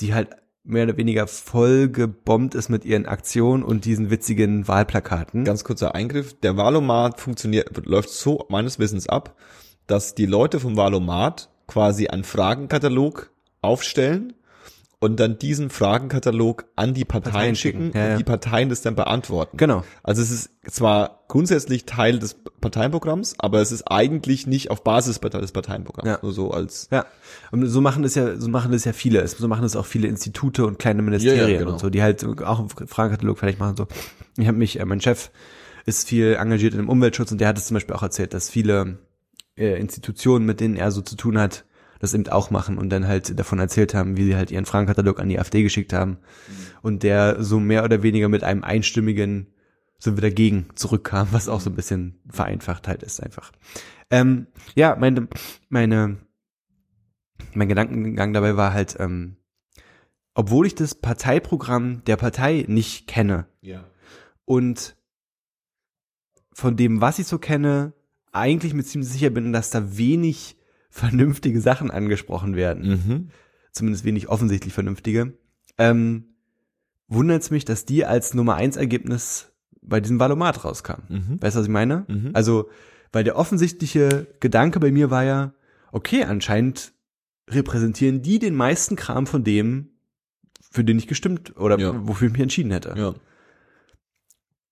die 0.00 0.14
halt 0.14 0.36
mehr 0.64 0.84
oder 0.84 0.96
weniger 0.96 1.26
voll 1.26 1.88
gebombt 1.88 2.54
ist 2.54 2.70
mit 2.70 2.84
ihren 2.84 3.06
Aktionen 3.06 3.62
und 3.62 3.84
diesen 3.84 4.10
witzigen 4.10 4.66
Wahlplakaten. 4.66 5.44
Ganz 5.44 5.62
kurzer 5.62 5.94
Eingriff. 5.94 6.38
Der 6.40 6.56
Valomat 6.56 7.20
funktioniert, 7.20 7.86
läuft 7.86 8.08
so 8.08 8.46
meines 8.48 8.78
Wissens 8.78 9.08
ab, 9.08 9.36
dass 9.86 10.14
die 10.14 10.26
Leute 10.26 10.60
vom 10.60 10.76
Valomat 10.76 11.50
quasi 11.66 12.08
einen 12.08 12.24
Fragenkatalog 12.24 13.30
aufstellen 13.60 14.32
und 15.04 15.20
dann 15.20 15.38
diesen 15.38 15.68
Fragenkatalog 15.68 16.64
an 16.76 16.94
die 16.94 17.04
Parteien, 17.04 17.32
Parteien 17.32 17.56
schicken, 17.56 17.92
ja, 17.94 18.04
und 18.04 18.10
ja. 18.10 18.16
die 18.16 18.24
Parteien 18.24 18.70
das 18.70 18.80
dann 18.80 18.94
beantworten. 18.94 19.58
Genau. 19.58 19.84
Also 20.02 20.22
es 20.22 20.30
ist 20.30 20.50
zwar 20.66 21.24
grundsätzlich 21.28 21.84
Teil 21.84 22.18
des 22.18 22.36
Parteienprogramms, 22.62 23.34
aber 23.38 23.60
es 23.60 23.70
ist 23.70 23.82
eigentlich 23.82 24.46
nicht 24.46 24.70
auf 24.70 24.82
Basis 24.82 25.20
des 25.20 25.52
Parteienprogramms. 25.52 26.08
Ja. 26.08 26.18
Nur 26.22 26.32
so 26.32 26.52
als 26.52 26.88
Ja, 26.90 27.04
und 27.52 27.66
so 27.66 27.82
machen 27.82 28.02
das 28.02 28.14
ja, 28.14 28.36
so 28.40 28.48
machen 28.48 28.72
das 28.72 28.86
ja 28.86 28.94
viele. 28.94 29.28
So 29.28 29.46
machen 29.46 29.62
das 29.62 29.76
auch 29.76 29.84
viele 29.84 30.08
Institute 30.08 30.64
und 30.64 30.78
kleine 30.78 31.02
Ministerien 31.02 31.50
ja, 31.50 31.58
genau. 31.58 31.72
und 31.72 31.80
so, 31.80 31.90
die 31.90 32.02
halt 32.02 32.24
auch 32.42 32.58
einen 32.58 32.70
Fragenkatalog 32.70 33.38
fertig 33.38 33.58
machen. 33.58 33.76
So, 33.76 33.86
ich 34.38 34.46
habe 34.46 34.56
mich, 34.56 34.80
äh, 34.80 34.84
mein 34.86 35.02
Chef 35.02 35.30
ist 35.84 36.08
viel 36.08 36.34
engagiert 36.34 36.72
in 36.72 36.78
dem 36.78 36.88
Umweltschutz 36.88 37.30
und 37.30 37.42
der 37.42 37.48
hat 37.48 37.58
es 37.58 37.66
zum 37.66 37.74
Beispiel 37.74 37.94
auch 37.94 38.02
erzählt, 38.02 38.32
dass 38.32 38.48
viele 38.48 38.98
äh, 39.58 39.78
Institutionen, 39.78 40.46
mit 40.46 40.60
denen 40.60 40.76
er 40.76 40.90
so 40.90 41.02
zu 41.02 41.14
tun 41.14 41.38
hat, 41.38 41.66
das 42.04 42.14
eben 42.14 42.28
auch 42.28 42.50
machen 42.50 42.78
und 42.78 42.90
dann 42.90 43.06
halt 43.06 43.38
davon 43.38 43.58
erzählt 43.58 43.94
haben, 43.94 44.16
wie 44.16 44.24
sie 44.24 44.36
halt 44.36 44.50
ihren 44.50 44.66
Fragenkatalog 44.66 45.18
an 45.20 45.28
die 45.28 45.38
AfD 45.38 45.62
geschickt 45.62 45.92
haben 45.92 46.18
und 46.82 47.02
der 47.02 47.42
so 47.42 47.58
mehr 47.60 47.84
oder 47.84 48.02
weniger 48.02 48.28
mit 48.28 48.44
einem 48.44 48.62
einstimmigen 48.62 49.48
sind 49.98 50.16
wir 50.16 50.22
dagegen 50.22 50.66
zurückkam, 50.74 51.28
was 51.32 51.48
auch 51.48 51.60
so 51.60 51.70
ein 51.70 51.76
bisschen 51.76 52.20
vereinfacht 52.28 52.88
halt 52.88 53.02
ist 53.02 53.22
einfach. 53.22 53.52
Ähm, 54.10 54.46
ja, 54.74 54.96
meine, 54.96 55.28
meine 55.68 56.18
mein 57.54 57.68
Gedankengang 57.68 58.32
dabei 58.32 58.56
war 58.56 58.72
halt, 58.72 58.96
ähm, 58.98 59.36
obwohl 60.34 60.66
ich 60.66 60.74
das 60.74 60.94
Parteiprogramm 60.94 62.02
der 62.04 62.16
Partei 62.16 62.64
nicht 62.68 63.06
kenne 63.06 63.46
Ja. 63.60 63.84
und 64.44 64.96
von 66.52 66.76
dem, 66.76 67.00
was 67.00 67.18
ich 67.18 67.26
so 67.26 67.38
kenne, 67.38 67.92
eigentlich 68.32 68.74
mir 68.74 68.84
ziemlich 68.84 69.10
sicher 69.10 69.30
bin, 69.30 69.52
dass 69.52 69.70
da 69.70 69.96
wenig 69.96 70.56
vernünftige 70.94 71.60
Sachen 71.60 71.90
angesprochen 71.90 72.54
werden. 72.54 72.88
Mhm. 72.88 73.28
Zumindest 73.72 74.04
wenig 74.04 74.28
offensichtlich 74.28 74.72
vernünftige. 74.72 75.32
Ähm, 75.76 76.36
wundert 77.08 77.42
es 77.42 77.50
mich, 77.50 77.64
dass 77.64 77.84
die 77.84 78.04
als 78.04 78.32
Nummer 78.32 78.54
eins 78.54 78.76
Ergebnis 78.76 79.52
bei 79.82 80.00
diesem 80.00 80.20
Valomat 80.20 80.64
rauskam. 80.64 81.00
Mhm. 81.08 81.42
Weißt 81.42 81.56
du, 81.56 81.60
was 81.60 81.66
ich 81.66 81.72
meine? 81.72 82.04
Mhm. 82.06 82.30
Also, 82.34 82.70
weil 83.10 83.24
der 83.24 83.34
offensichtliche 83.34 84.28
Gedanke 84.38 84.78
bei 84.78 84.92
mir 84.92 85.10
war 85.10 85.24
ja, 85.24 85.52
okay, 85.90 86.22
anscheinend 86.22 86.92
repräsentieren 87.50 88.22
die 88.22 88.38
den 88.38 88.54
meisten 88.54 88.94
Kram 88.94 89.26
von 89.26 89.42
dem, 89.42 89.88
für 90.70 90.84
den 90.84 90.96
ich 90.96 91.08
gestimmt 91.08 91.56
oder 91.56 91.76
Ja. 91.76 92.06
wofür 92.06 92.28
ich 92.28 92.32
mich 92.32 92.42
entschieden 92.42 92.70
hätte. 92.70 92.94
Ja. 92.96 93.14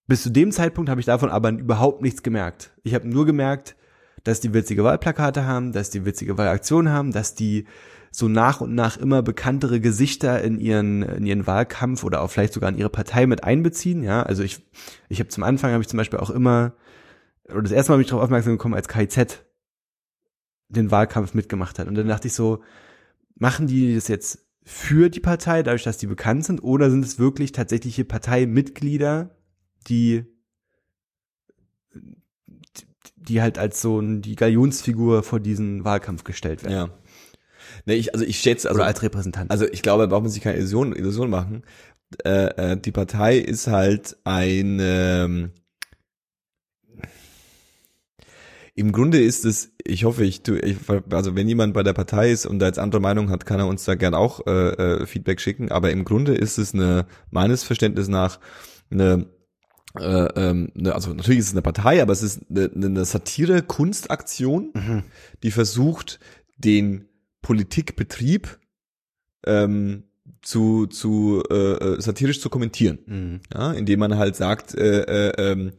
Bis 0.07 0.23
zu 0.23 0.31
dem 0.31 0.53
Zeitpunkt 0.53 0.89
habe 0.89 1.01
ich 1.01 1.07
davon 1.07 1.31
aber 1.31 1.51
überhaupt 1.51 2.01
nichts 2.01 2.23
gemerkt. 2.23 2.71
Ich 2.85 2.95
habe 2.95 3.09
nur 3.09 3.27
gemerkt, 3.27 3.75
dass 4.25 4.41
die 4.41 4.55
witzige 4.55 4.85
Wahlplakate 4.85 5.45
haben, 5.47 5.73
dass 5.73 5.91
die 5.91 6.05
witzige 6.05 6.39
Wahlaktionen 6.39 6.93
haben, 6.93 7.13
dass 7.13 7.35
die 7.35 7.67
so 8.11 8.29
nach 8.29 8.61
und 8.61 8.75
nach 8.75 8.99
immer 8.99 9.23
bekanntere 9.23 9.81
Gesichter 9.81 10.43
in 10.43 10.59
ihren 10.59 11.03
in 11.03 11.25
ihren 11.25 11.47
Wahlkampf 11.47 12.05
oder 12.05 12.21
auch 12.21 12.31
vielleicht 12.31 12.53
sogar 12.53 12.71
in 12.71 12.77
ihre 12.77 12.91
Partei 12.91 13.27
mit 13.27 13.43
einbeziehen. 13.45 14.03
Ja, 14.03 14.23
also 14.23 14.43
ich 14.43 14.63
ich 15.09 15.19
habe 15.19 15.29
zum 15.29 15.43
Anfang 15.43 15.73
habe 15.73 15.83
ich 15.83 15.89
zum 15.89 15.97
Beispiel 15.97 16.19
auch 16.19 16.31
immer 16.31 16.75
oder 17.49 17.63
das 17.63 17.73
erste 17.73 17.93
Mal 17.93 17.97
bin 17.97 18.05
ich 18.05 18.11
darauf 18.11 18.25
aufmerksam 18.25 18.53
gekommen, 18.53 18.75
als 18.75 18.89
KIZ 18.89 19.45
den 20.69 20.91
Wahlkampf 20.91 21.35
mitgemacht 21.35 21.79
hat. 21.79 21.89
Und 21.89 21.95
dann 21.95 22.09
dachte 22.09 22.29
ich 22.29 22.35
so, 22.35 22.63
machen 23.35 23.67
die 23.67 23.95
das 23.95 24.09
jetzt 24.09 24.47
für 24.65 25.11
die 25.11 25.21
Partei, 25.21 25.63
dadurch, 25.63 25.83
dass 25.83 25.99
die 25.99 26.07
bekannt 26.07 26.45
sind, 26.45 26.63
oder 26.63 26.91
sind 26.91 27.05
es 27.05 27.19
wirklich 27.19 27.53
tatsächliche 27.53 28.05
Parteimitglieder, 28.05 29.37
die 29.89 30.25
die 33.29 33.43
halt 33.43 33.59
als 33.59 33.81
so 33.81 34.01
ein, 34.01 34.23
die 34.23 34.37
Galionsfigur 34.37 35.23
vor 35.23 35.41
diesen 35.41 35.85
Wahlkampf 35.85 36.25
gestellt 36.25 36.65
werden. 36.65 36.75
Ja. 36.75 36.89
Nee, 37.87 37.95
ich, 37.95 38.15
also 38.15 38.25
ich 38.25 38.39
schätze, 38.39 38.69
also, 38.69 38.81
oder 38.81 38.87
als 38.87 39.03
Repräsentant. 39.03 39.51
also 39.51 39.67
ich 39.67 39.83
glaube, 39.83 40.05
da 40.05 40.09
braucht 40.09 40.23
man 40.23 40.31
sich 40.31 40.43
keine 40.43 40.59
Illusion, 40.59 40.95
Illusion 40.95 41.31
machen. 41.31 41.63
Äh, 42.25 42.73
äh, 42.73 42.77
die 42.77 42.93
Partei 42.93 43.39
ist 43.39 43.67
halt 43.67 44.17
ein, 44.25 44.79
ähm, 44.81 45.51
im 48.75 48.93
Grunde 48.93 49.21
ist 49.21 49.45
es, 49.45 49.73
ich 49.85 50.05
hoffe, 50.05 50.25
ich 50.25 50.43
tu, 50.43 50.55
ich, 50.55 50.77
also 51.11 51.37
wenn 51.37 51.47
jemand 51.47 51.75
bei 51.75 51.83
der 51.83 51.93
Partei 51.93 52.31
ist 52.31 52.47
und 52.47 52.59
da 52.59 52.67
jetzt 52.67 52.79
andere 52.79 53.03
Meinung 53.03 53.29
hat, 53.29 53.45
kann 53.45 53.61
er 53.61 53.67
uns 53.67 53.85
da 53.85 53.95
gern 53.97 54.15
auch 54.15 54.47
äh, 54.47 54.51
äh, 55.01 55.07
Feedback 55.07 55.41
schicken. 55.41 55.71
Aber 55.71 55.91
im 55.91 56.05
Grunde 56.05 56.35
ist 56.35 56.57
es 56.57 56.73
eine, 56.73 57.07
meines 57.31 57.65
Verständnisses 57.65 58.09
nach, 58.09 58.41
eine 58.91 59.27
also 59.95 61.15
natürlich 61.15 61.41
ist 61.41 61.47
es 61.49 61.53
eine 61.53 61.63
Partei, 61.63 62.01
aber 62.03 62.13
es 62.13 62.23
ist 62.23 62.41
eine, 62.51 62.71
eine 62.75 63.05
Satire-Kunstaktion, 63.05 64.71
Mhm. 64.75 65.03
die 65.43 65.51
versucht, 65.51 66.19
den 66.57 67.09
Politikbetrieb 67.43 68.59
ähm, 69.47 70.05
zu, 70.41 70.87
zu 70.87 71.43
äh, 71.51 71.55
äh, 71.55 72.01
satirisch 72.01 72.41
zu 72.41 72.49
kommentieren. 72.51 72.99
Mhm. 73.07 73.41
Ja, 73.53 73.73
indem 73.73 74.01
man 74.01 74.17
halt 74.17 74.37
sagt, 74.37 74.75
äh, 74.75 75.03
äh, 75.03 75.53
ähm, 75.53 75.73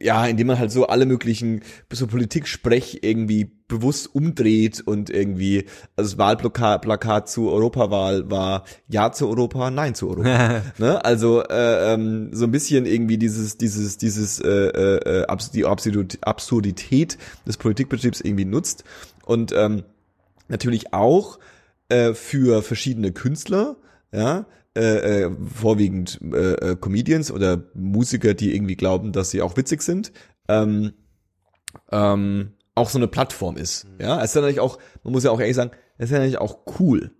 ja, 0.00 0.26
indem 0.26 0.48
man 0.48 0.58
halt 0.58 0.72
so 0.72 0.86
alle 0.86 1.06
möglichen 1.06 1.62
so 1.92 2.06
Politik-Sprech 2.06 3.00
irgendwie 3.02 3.50
bewusst 3.68 4.14
umdreht 4.14 4.80
und 4.80 5.10
irgendwie, 5.10 5.66
also 5.96 6.10
das 6.10 6.18
Wahlplakat 6.18 6.82
Plakat 6.82 7.28
zur 7.28 7.52
Europawahl 7.52 8.30
war 8.30 8.64
Ja 8.88 9.12
zu 9.12 9.28
Europa, 9.28 9.70
Nein 9.70 9.94
zu 9.94 10.08
Europa. 10.08 10.62
ne? 10.78 11.04
Also 11.04 11.42
äh, 11.42 11.94
ähm, 11.94 12.30
so 12.32 12.44
ein 12.44 12.50
bisschen 12.50 12.86
irgendwie 12.86 13.18
dieses, 13.18 13.58
dieses, 13.58 13.98
dieses 13.98 14.40
äh, 14.40 14.48
äh, 14.48 15.26
Abs 15.26 15.50
die 15.50 15.66
Absurd 15.66 16.18
Absurdität 16.22 17.18
des 17.46 17.58
Politikbetriebs 17.58 18.20
irgendwie 18.22 18.46
nutzt 18.46 18.84
und 19.24 19.52
ähm, 19.52 19.84
natürlich 20.48 20.94
auch 20.94 21.38
äh, 21.88 22.14
für 22.14 22.62
verschiedene 22.62 23.12
Künstler, 23.12 23.76
ja, 24.12 24.46
äh, 24.76 25.24
äh, 25.24 25.30
vorwiegend 25.54 26.20
äh, 26.22 26.52
äh, 26.52 26.76
Comedians 26.76 27.32
oder 27.32 27.64
Musiker, 27.74 28.34
die 28.34 28.54
irgendwie 28.54 28.76
glauben, 28.76 29.12
dass 29.12 29.30
sie 29.30 29.42
auch 29.42 29.56
witzig 29.56 29.82
sind, 29.82 30.12
ähm, 30.48 30.92
ähm, 31.90 32.52
auch 32.74 32.90
so 32.90 32.98
eine 32.98 33.08
Plattform 33.08 33.56
ist. 33.56 33.86
Ja, 34.00 34.18
es 34.18 34.30
ist 34.30 34.34
ja 34.34 34.40
natürlich 34.40 34.60
auch, 34.60 34.78
man 35.02 35.12
muss 35.12 35.24
ja 35.24 35.30
auch 35.30 35.40
ehrlich 35.40 35.56
sagen, 35.56 35.72
es 35.96 36.06
ist 36.06 36.12
ja 36.12 36.18
natürlich 36.18 36.38
auch 36.38 36.58
cool. 36.78 37.12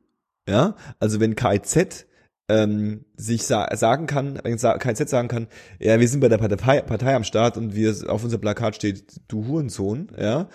Ja, 0.48 0.76
also 0.98 1.20
wenn 1.20 1.36
KIZ 1.36 2.06
ähm, 2.48 3.04
sich 3.16 3.44
sa 3.44 3.68
sagen 3.76 4.06
kann, 4.06 4.40
wenn 4.42 4.56
KIZ 4.56 5.10
sagen 5.10 5.28
kann, 5.28 5.48
ja, 5.78 6.00
wir 6.00 6.08
sind 6.08 6.20
bei 6.20 6.28
der 6.28 6.38
Partei, 6.38 6.80
Partei 6.80 7.14
am 7.14 7.24
Start 7.24 7.56
und 7.56 7.74
wir 7.74 7.94
auf 8.08 8.24
unserem 8.24 8.40
Plakat 8.40 8.76
steht, 8.76 9.20
du 9.28 9.46
Hurensohn, 9.46 10.10
ja, 10.18 10.48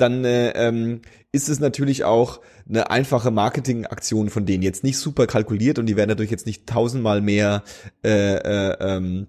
dann 0.00 0.24
äh, 0.24 0.50
ähm, 0.50 1.02
ist 1.32 1.48
es 1.48 1.60
natürlich 1.60 2.04
auch 2.04 2.40
eine 2.68 2.90
einfache 2.90 3.30
Marketingaktion 3.30 4.30
von 4.30 4.46
denen. 4.46 4.62
Jetzt 4.62 4.84
nicht 4.84 4.98
super 4.98 5.26
kalkuliert 5.26 5.78
und 5.78 5.86
die 5.86 5.96
werden 5.96 6.08
natürlich 6.08 6.30
jetzt 6.30 6.46
nicht 6.46 6.66
tausendmal 6.66 7.20
mehr 7.20 7.62
äh, 8.04 8.34
äh, 8.36 8.76
ähm, 8.80 9.26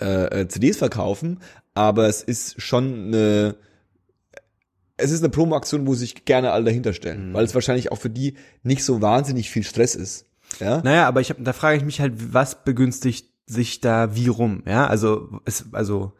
äh, 0.00 0.40
äh, 0.42 0.48
CDs 0.48 0.76
verkaufen, 0.78 1.40
aber 1.74 2.08
es 2.08 2.22
ist 2.22 2.60
schon 2.60 3.06
eine 3.08 3.56
es 4.96 5.10
ist 5.12 5.20
eine 5.22 5.30
Promo-Aktion, 5.30 5.86
wo 5.86 5.94
sich 5.94 6.26
gerne 6.26 6.52
alle 6.52 6.64
dahinter 6.66 6.92
stellen, 6.92 7.30
Mhm. 7.30 7.34
weil 7.34 7.44
es 7.44 7.54
wahrscheinlich 7.54 7.90
auch 7.90 7.96
für 7.96 8.10
die 8.10 8.34
nicht 8.62 8.84
so 8.84 9.00
wahnsinnig 9.00 9.48
viel 9.48 9.62
Stress 9.64 9.94
ist. 9.94 10.26
Ja, 10.58 10.82
Naja, 10.82 11.06
aber 11.08 11.20
ich 11.22 11.30
hab, 11.30 11.38
da 11.42 11.52
frage 11.54 11.78
ich 11.78 11.84
mich 11.84 12.00
halt, 12.00 12.34
was 12.34 12.64
begünstigt 12.64 13.26
sich 13.46 13.80
da 13.80 14.14
wie 14.14 14.28
rum? 14.28 14.62
Ja, 14.66 14.86
also 14.88 15.40
es, 15.46 15.64
also 15.72 16.12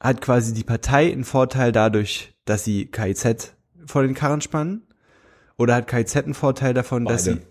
hat 0.00 0.20
quasi 0.20 0.54
die 0.54 0.64
Partei 0.64 1.12
einen 1.12 1.24
Vorteil 1.24 1.72
dadurch, 1.72 2.34
dass 2.44 2.64
sie 2.64 2.86
KIZ 2.86 3.54
vor 3.86 4.02
den 4.02 4.14
Karren 4.14 4.40
spannen? 4.40 4.82
Oder 5.56 5.74
hat 5.74 5.88
KIZ 5.88 6.16
einen 6.18 6.34
Vorteil 6.34 6.72
davon, 6.74 7.04
dass 7.04 7.24
sie 7.24 7.30
Beide. 7.34 7.46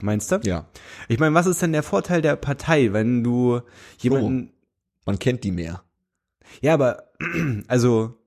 Meinst 0.00 0.30
du? 0.32 0.40
ja. 0.44 0.68
Ich 1.08 1.18
meine, 1.18 1.34
was 1.34 1.46
ist 1.46 1.62
denn 1.62 1.72
der 1.72 1.82
Vorteil 1.82 2.20
der 2.22 2.36
Partei, 2.36 2.92
wenn 2.92 3.24
du 3.24 3.60
jemanden 3.98 4.52
Man 5.06 5.18
kennt 5.18 5.44
die 5.44 5.52
mehr. 5.52 5.82
Ja, 6.60 6.74
aber 6.74 7.10
also 7.68 8.18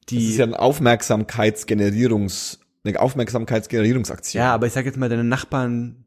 Das 0.00 0.06
die 0.08 0.30
ist 0.30 0.38
ja 0.38 0.44
ein 0.46 0.54
Aufmerksamkeitsgenerierungs, 0.54 2.60
eine 2.84 3.00
Aufmerksamkeitsgenerierungsaktion. 3.00 4.40
Ja, 4.42 4.52
aber 4.54 4.66
ich 4.66 4.72
sag 4.72 4.84
jetzt 4.84 4.98
mal, 4.98 5.08
deine 5.08 5.24
Nachbarn 5.24 6.04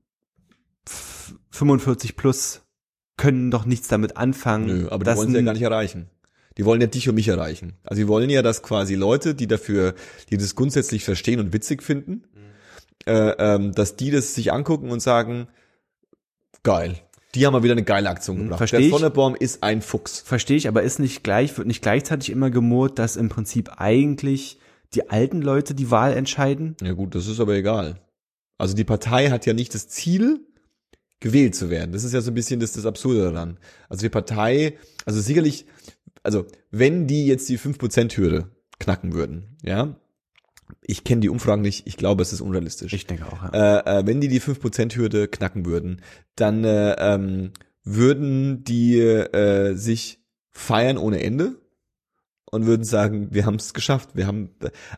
f- 0.87 1.35
45 1.51 2.15
plus 2.15 2.61
können 3.17 3.51
doch 3.51 3.65
nichts 3.65 3.87
damit 3.87 4.17
anfangen. 4.17 4.65
Nö, 4.67 4.89
aber 4.89 5.03
dass 5.05 5.17
wollen 5.17 5.29
sie 5.29 5.35
ja 5.37 5.41
gar 5.41 5.53
nicht 5.53 5.61
erreichen. 5.61 6.09
Die 6.57 6.65
wollen 6.65 6.81
ja 6.81 6.87
dich 6.87 7.09
und 7.09 7.15
mich 7.15 7.27
erreichen. 7.27 7.73
Also 7.83 8.01
die 8.01 8.07
wollen 8.07 8.29
ja, 8.29 8.41
dass 8.41 8.63
quasi 8.63 8.95
Leute, 8.95 9.35
die 9.35 9.47
dafür, 9.47 9.93
die 10.29 10.37
das 10.37 10.55
grundsätzlich 10.55 11.03
verstehen 11.03 11.39
und 11.39 11.53
witzig 11.53 11.83
finden, 11.83 12.23
äh, 13.05 13.31
ähm, 13.37 13.73
dass 13.73 13.95
die 13.95 14.11
das 14.11 14.35
sich 14.35 14.53
angucken 14.53 14.89
und 14.89 15.01
sagen, 15.01 15.47
geil. 16.63 16.95
Die 17.35 17.45
haben 17.45 17.51
mal 17.51 17.63
wieder 17.63 17.73
eine 17.73 17.83
geile 17.83 18.09
Aktion 18.09 18.37
gebracht. 18.37 18.59
versteh 18.59 18.77
Der 18.77 18.85
ich. 18.85 18.91
Sonnebaum 18.91 19.35
ist 19.35 19.61
ein 19.61 19.81
Fuchs. 19.81 20.21
Verstehe 20.21 20.55
ich, 20.55 20.69
aber 20.69 20.83
ist 20.83 20.99
nicht 20.99 21.23
gleich, 21.23 21.57
wird 21.57 21.67
nicht 21.67 21.81
gleichzeitig 21.81 22.29
immer 22.29 22.49
gemurrt, 22.49 22.97
dass 22.97 23.17
im 23.17 23.27
Prinzip 23.27 23.73
eigentlich 23.77 24.59
die 24.93 25.09
alten 25.09 25.41
Leute 25.41 25.75
die 25.75 25.91
Wahl 25.91 26.13
entscheiden? 26.13 26.77
Ja 26.81 26.93
gut, 26.93 27.13
das 27.13 27.27
ist 27.27 27.41
aber 27.41 27.53
egal. 27.55 27.99
Also 28.57 28.73
die 28.73 28.85
Partei 28.85 29.29
hat 29.29 29.45
ja 29.45 29.53
nicht 29.53 29.73
das 29.73 29.89
Ziel, 29.89 30.39
gewählt 31.19 31.55
zu 31.55 31.69
werden. 31.69 31.91
Das 31.91 32.03
ist 32.03 32.13
ja 32.13 32.21
so 32.21 32.31
ein 32.31 32.35
bisschen 32.35 32.59
das, 32.59 32.73
das 32.73 32.85
Absurde 32.85 33.31
daran. 33.31 33.57
Also 33.89 34.01
die 34.01 34.09
Partei, 34.09 34.77
also 35.05 35.19
sicherlich, 35.19 35.65
also 36.25 36.45
wenn 36.71 37.07
die 37.07 37.25
jetzt 37.27 37.47
die 37.49 37.59
5%-Hürde 37.59 38.49
knacken 38.79 39.13
würden, 39.13 39.57
ja, 39.63 39.95
ich 40.81 41.03
kenne 41.03 41.21
die 41.21 41.29
Umfragen 41.29 41.61
nicht, 41.61 41.87
ich 41.87 41.97
glaube, 41.97 42.23
es 42.23 42.33
ist 42.33 42.41
unrealistisch. 42.41 42.93
Ich 42.93 43.05
denke 43.05 43.25
auch, 43.27 43.53
ja. 43.53 43.79
äh, 43.79 43.99
äh, 43.99 44.07
wenn 44.07 44.19
die 44.19 44.27
die 44.27 44.41
5%-Hürde 44.41 45.27
knacken 45.27 45.65
würden, 45.65 46.01
dann 46.35 46.63
äh, 46.63 46.95
ähm, 46.97 47.51
würden 47.83 48.63
die 48.63 48.99
äh, 48.99 49.75
sich 49.75 50.19
feiern 50.51 50.97
ohne 50.97 51.21
Ende 51.21 51.61
und 52.55 52.65
würden 52.65 52.83
sagen, 52.83 53.27
wir 53.31 53.45
haben 53.45 53.55
es 53.55 53.73
geschafft, 53.73 54.11
wir 54.13 54.25
haben, 54.27 54.49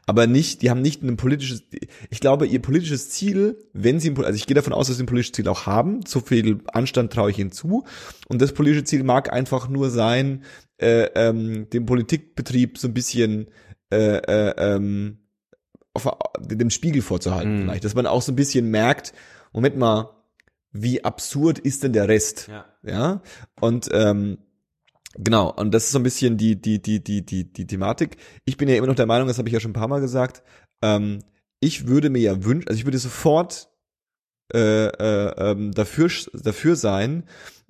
aber 0.05 0.27
nicht, 0.27 0.61
die 0.61 0.69
haben 0.69 0.81
nicht 0.81 1.03
ein 1.03 1.17
politisches, 1.17 1.63
ich 2.09 2.19
glaube, 2.19 2.45
ihr 2.45 2.61
politisches 2.61 3.09
Ziel, 3.09 3.57
wenn 3.73 3.99
sie, 3.99 4.11
ein, 4.11 4.17
also 4.23 4.35
ich 4.35 4.45
gehe 4.45 4.55
davon 4.55 4.73
aus, 4.73 4.87
dass 4.87 4.97
sie 4.97 5.03
ein 5.03 5.07
politisches 5.07 5.33
Ziel 5.33 5.47
auch 5.47 5.65
haben, 5.65 6.01
so 6.05 6.19
viel 6.19 6.59
Anstand 6.71 7.11
traue 7.11 7.31
ich 7.31 7.39
ihnen 7.39 7.51
zu, 7.51 7.83
und 8.27 8.41
das 8.41 8.53
politische 8.53 8.83
Ziel 8.83 9.03
mag 9.03 9.33
einfach 9.33 9.67
nur 9.67 9.89
sein, 9.89 10.43
äh, 10.77 11.09
ähm, 11.15 11.69
dem 11.71 11.85
Politikbetrieb 11.85 12.77
so 12.77 12.87
ein 12.87 12.93
bisschen 12.93 13.47
äh, 13.91 14.17
äh, 14.17 14.53
ähm, 14.57 15.19
auf 15.93 16.07
dem 16.39 16.69
Spiegel 16.69 17.01
vorzuhalten 17.01 17.55
Mhm. 17.55 17.61
vielleicht, 17.63 17.83
dass 17.83 17.95
man 17.95 18.05
auch 18.05 18.21
so 18.21 18.31
ein 18.31 18.35
bisschen 18.35 18.69
merkt, 18.69 19.13
Moment 19.51 19.77
mal, 19.77 20.11
wie 20.71 21.03
absurd 21.03 21.57
ist 21.57 21.83
denn 21.83 21.93
der 21.93 22.07
Rest? 22.07 22.47
ja. 22.49 22.65
Ja, 22.83 23.21
und 23.59 23.89
ähm, 23.91 24.37
genau, 25.15 25.51
und 25.51 25.73
das 25.73 25.85
ist 25.85 25.91
so 25.91 25.99
ein 25.99 26.03
bisschen 26.03 26.37
die, 26.37 26.59
die, 26.59 26.81
die, 26.81 27.03
die, 27.03 27.25
die, 27.25 27.51
die 27.51 27.67
Thematik. 27.67 28.17
Ich 28.45 28.57
bin 28.57 28.69
ja 28.69 28.75
immer 28.75 28.87
noch 28.87 28.95
der 28.95 29.05
Meinung, 29.05 29.27
das 29.27 29.37
habe 29.37 29.49
ich 29.49 29.53
ja 29.53 29.59
schon 29.59 29.71
ein 29.71 29.73
paar 29.73 29.87
Mal 29.87 30.01
gesagt, 30.01 30.43
ähm, 30.81 31.19
ich 31.59 31.87
würde 31.87 32.09
mir 32.09 32.19
ja 32.19 32.43
wünschen, 32.43 32.67
also 32.67 32.77
ich 32.77 32.85
würde 32.85 32.99
sofort 32.99 33.69
äh, 34.53 34.87
äh, 34.87 35.51
ähm, 35.51 35.71
dafür, 35.73 36.09
dafür 36.33 36.75
sein, 36.75 37.23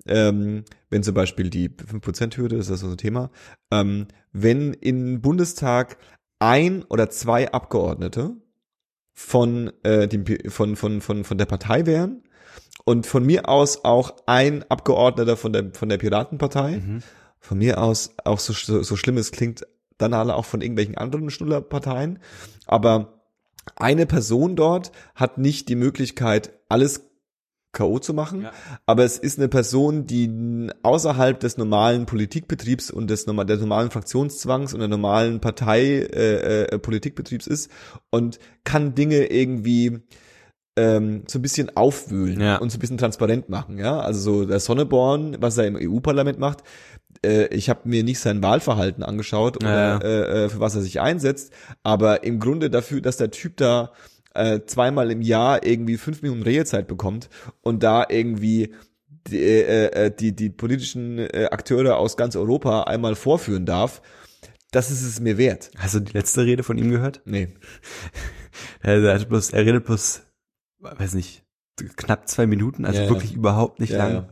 ähm, 0.06 0.64
wenn 0.90 1.02
zum 1.02 1.14
Beispiel 1.14 1.50
die 1.50 1.70
5%-Hürde, 1.70 2.56
das 2.56 2.68
ist 2.68 2.80
so 2.80 2.88
ein 2.88 2.96
Thema, 2.96 3.30
ähm, 3.70 4.06
wenn 4.32 4.74
im 4.74 5.20
Bundestag 5.20 5.98
ein 6.38 6.84
oder 6.84 7.10
zwei 7.10 7.50
Abgeordnete 7.50 8.36
von, 9.12 9.72
äh, 9.82 10.06
dem, 10.06 10.24
von, 10.48 10.76
von, 10.76 11.00
von, 11.00 11.24
von 11.24 11.38
der 11.38 11.46
Partei 11.46 11.86
wären 11.86 12.22
und 12.84 13.06
von 13.06 13.24
mir 13.26 13.48
aus 13.48 13.84
auch 13.84 14.16
ein 14.26 14.64
Abgeordneter 14.70 15.36
von 15.36 15.52
der, 15.52 15.74
von 15.74 15.88
der 15.88 15.98
Piratenpartei, 15.98 16.76
Mhm. 16.76 17.02
Von 17.40 17.58
mir 17.58 17.82
aus 17.82 18.10
auch 18.24 18.38
so, 18.38 18.52
so, 18.52 18.82
so 18.82 18.96
schlimm 18.96 19.16
es 19.16 19.30
klingt, 19.32 19.66
dann 19.98 20.14
alle 20.14 20.34
auch 20.34 20.44
von 20.44 20.60
irgendwelchen 20.60 20.96
anderen 20.96 21.30
Schnullerparteien, 21.30 22.18
aber 22.66 23.22
eine 23.76 24.06
Person 24.06 24.56
dort 24.56 24.92
hat 25.14 25.38
nicht 25.38 25.68
die 25.68 25.74
Möglichkeit, 25.76 26.52
alles 26.68 27.04
K.O. 27.72 27.98
zu 27.98 28.14
machen, 28.14 28.42
Ja. 28.42 28.52
aber 28.86 29.04
es 29.04 29.18
ist 29.18 29.38
eine 29.38 29.48
Person, 29.48 30.06
die 30.06 30.70
außerhalb 30.82 31.38
des 31.38 31.58
normalen 31.58 32.06
Politikbetriebs 32.06 32.90
und 32.90 33.10
des, 33.10 33.26
des 33.26 33.60
normalen 33.60 33.90
Fraktionszwangs 33.90 34.72
und 34.72 34.80
der 34.80 34.88
normalen 34.88 35.40
Partei 35.40 35.82
äh, 35.98 36.62
äh, 36.64 36.78
Politikbetriebs 36.78 37.46
ist 37.46 37.70
und 38.10 38.38
kann 38.64 38.94
Dinge 38.94 39.26
irgendwie 39.30 40.00
ähm, 40.76 41.24
so 41.26 41.38
ein 41.38 41.42
bisschen 41.42 41.76
aufwühlen 41.76 42.40
Ja. 42.40 42.56
und 42.56 42.70
so 42.70 42.78
ein 42.78 42.80
bisschen 42.80 42.98
transparent 42.98 43.48
machen, 43.50 43.76
ja. 43.78 44.00
Also 44.00 44.20
so 44.20 44.46
der 44.46 44.60
Sonneborn, 44.60 45.36
was 45.40 45.58
er 45.58 45.66
im 45.66 45.76
EU-Parlament 45.76 46.38
macht, 46.38 46.62
äh, 47.24 47.46
ich 47.54 47.68
habe 47.68 47.88
mir 47.88 48.02
nicht 48.04 48.18
sein 48.20 48.42
Wahlverhalten 48.42 49.02
angeschaut 49.02 49.56
oder 49.56 49.70
Ja, 49.70 49.98
ja. 49.98 49.98
Äh, 50.02 50.44
äh, 50.44 50.48
für 50.48 50.60
was 50.60 50.74
er 50.74 50.82
sich 50.82 51.00
einsetzt, 51.00 51.52
aber 51.82 52.24
im 52.24 52.38
Grunde 52.40 52.70
dafür, 52.70 53.00
dass 53.00 53.16
der 53.16 53.30
Typ 53.30 53.56
da 53.56 53.92
äh, 54.34 54.60
zweimal 54.66 55.10
im 55.10 55.22
Jahr 55.22 55.64
irgendwie 55.64 55.96
fünf 55.96 56.22
Minuten 56.22 56.42
Redezeit 56.42 56.86
bekommt 56.86 57.28
und 57.62 57.82
da 57.82 58.06
irgendwie 58.08 58.74
die, 59.26 59.38
äh, 59.40 59.86
äh, 60.06 60.10
die, 60.14 60.34
die 60.34 60.50
politischen 60.50 61.18
äh, 61.18 61.48
Akteure 61.50 61.96
aus 61.96 62.16
ganz 62.16 62.36
Europa 62.36 62.84
einmal 62.84 63.14
vorführen 63.14 63.66
darf, 63.66 64.00
das 64.70 64.90
ist 64.90 65.02
es 65.02 65.18
mir 65.20 65.38
wert. 65.38 65.70
Hast 65.78 65.94
du 65.94 66.00
die 66.00 66.12
letzte 66.12 66.44
Rede 66.44 66.62
von 66.62 66.78
ihm 66.78 66.90
gehört? 66.90 67.22
Nee. 67.24 67.54
Er, 68.82 69.14
hat 69.14 69.28
bloß, 69.28 69.50
er 69.50 69.64
redet 69.64 69.84
bloß, 69.84 70.22
weiß 70.80 71.14
nicht, 71.14 71.44
knapp 71.96 72.28
zwei 72.28 72.46
Minuten, 72.46 72.84
also 72.84 72.98
Ja, 72.98 73.04
ja. 73.04 73.10
wirklich 73.10 73.34
überhaupt 73.34 73.78
nicht 73.78 73.90
Ja, 73.90 73.98
lang. 73.98 74.14
ja. 74.14 74.28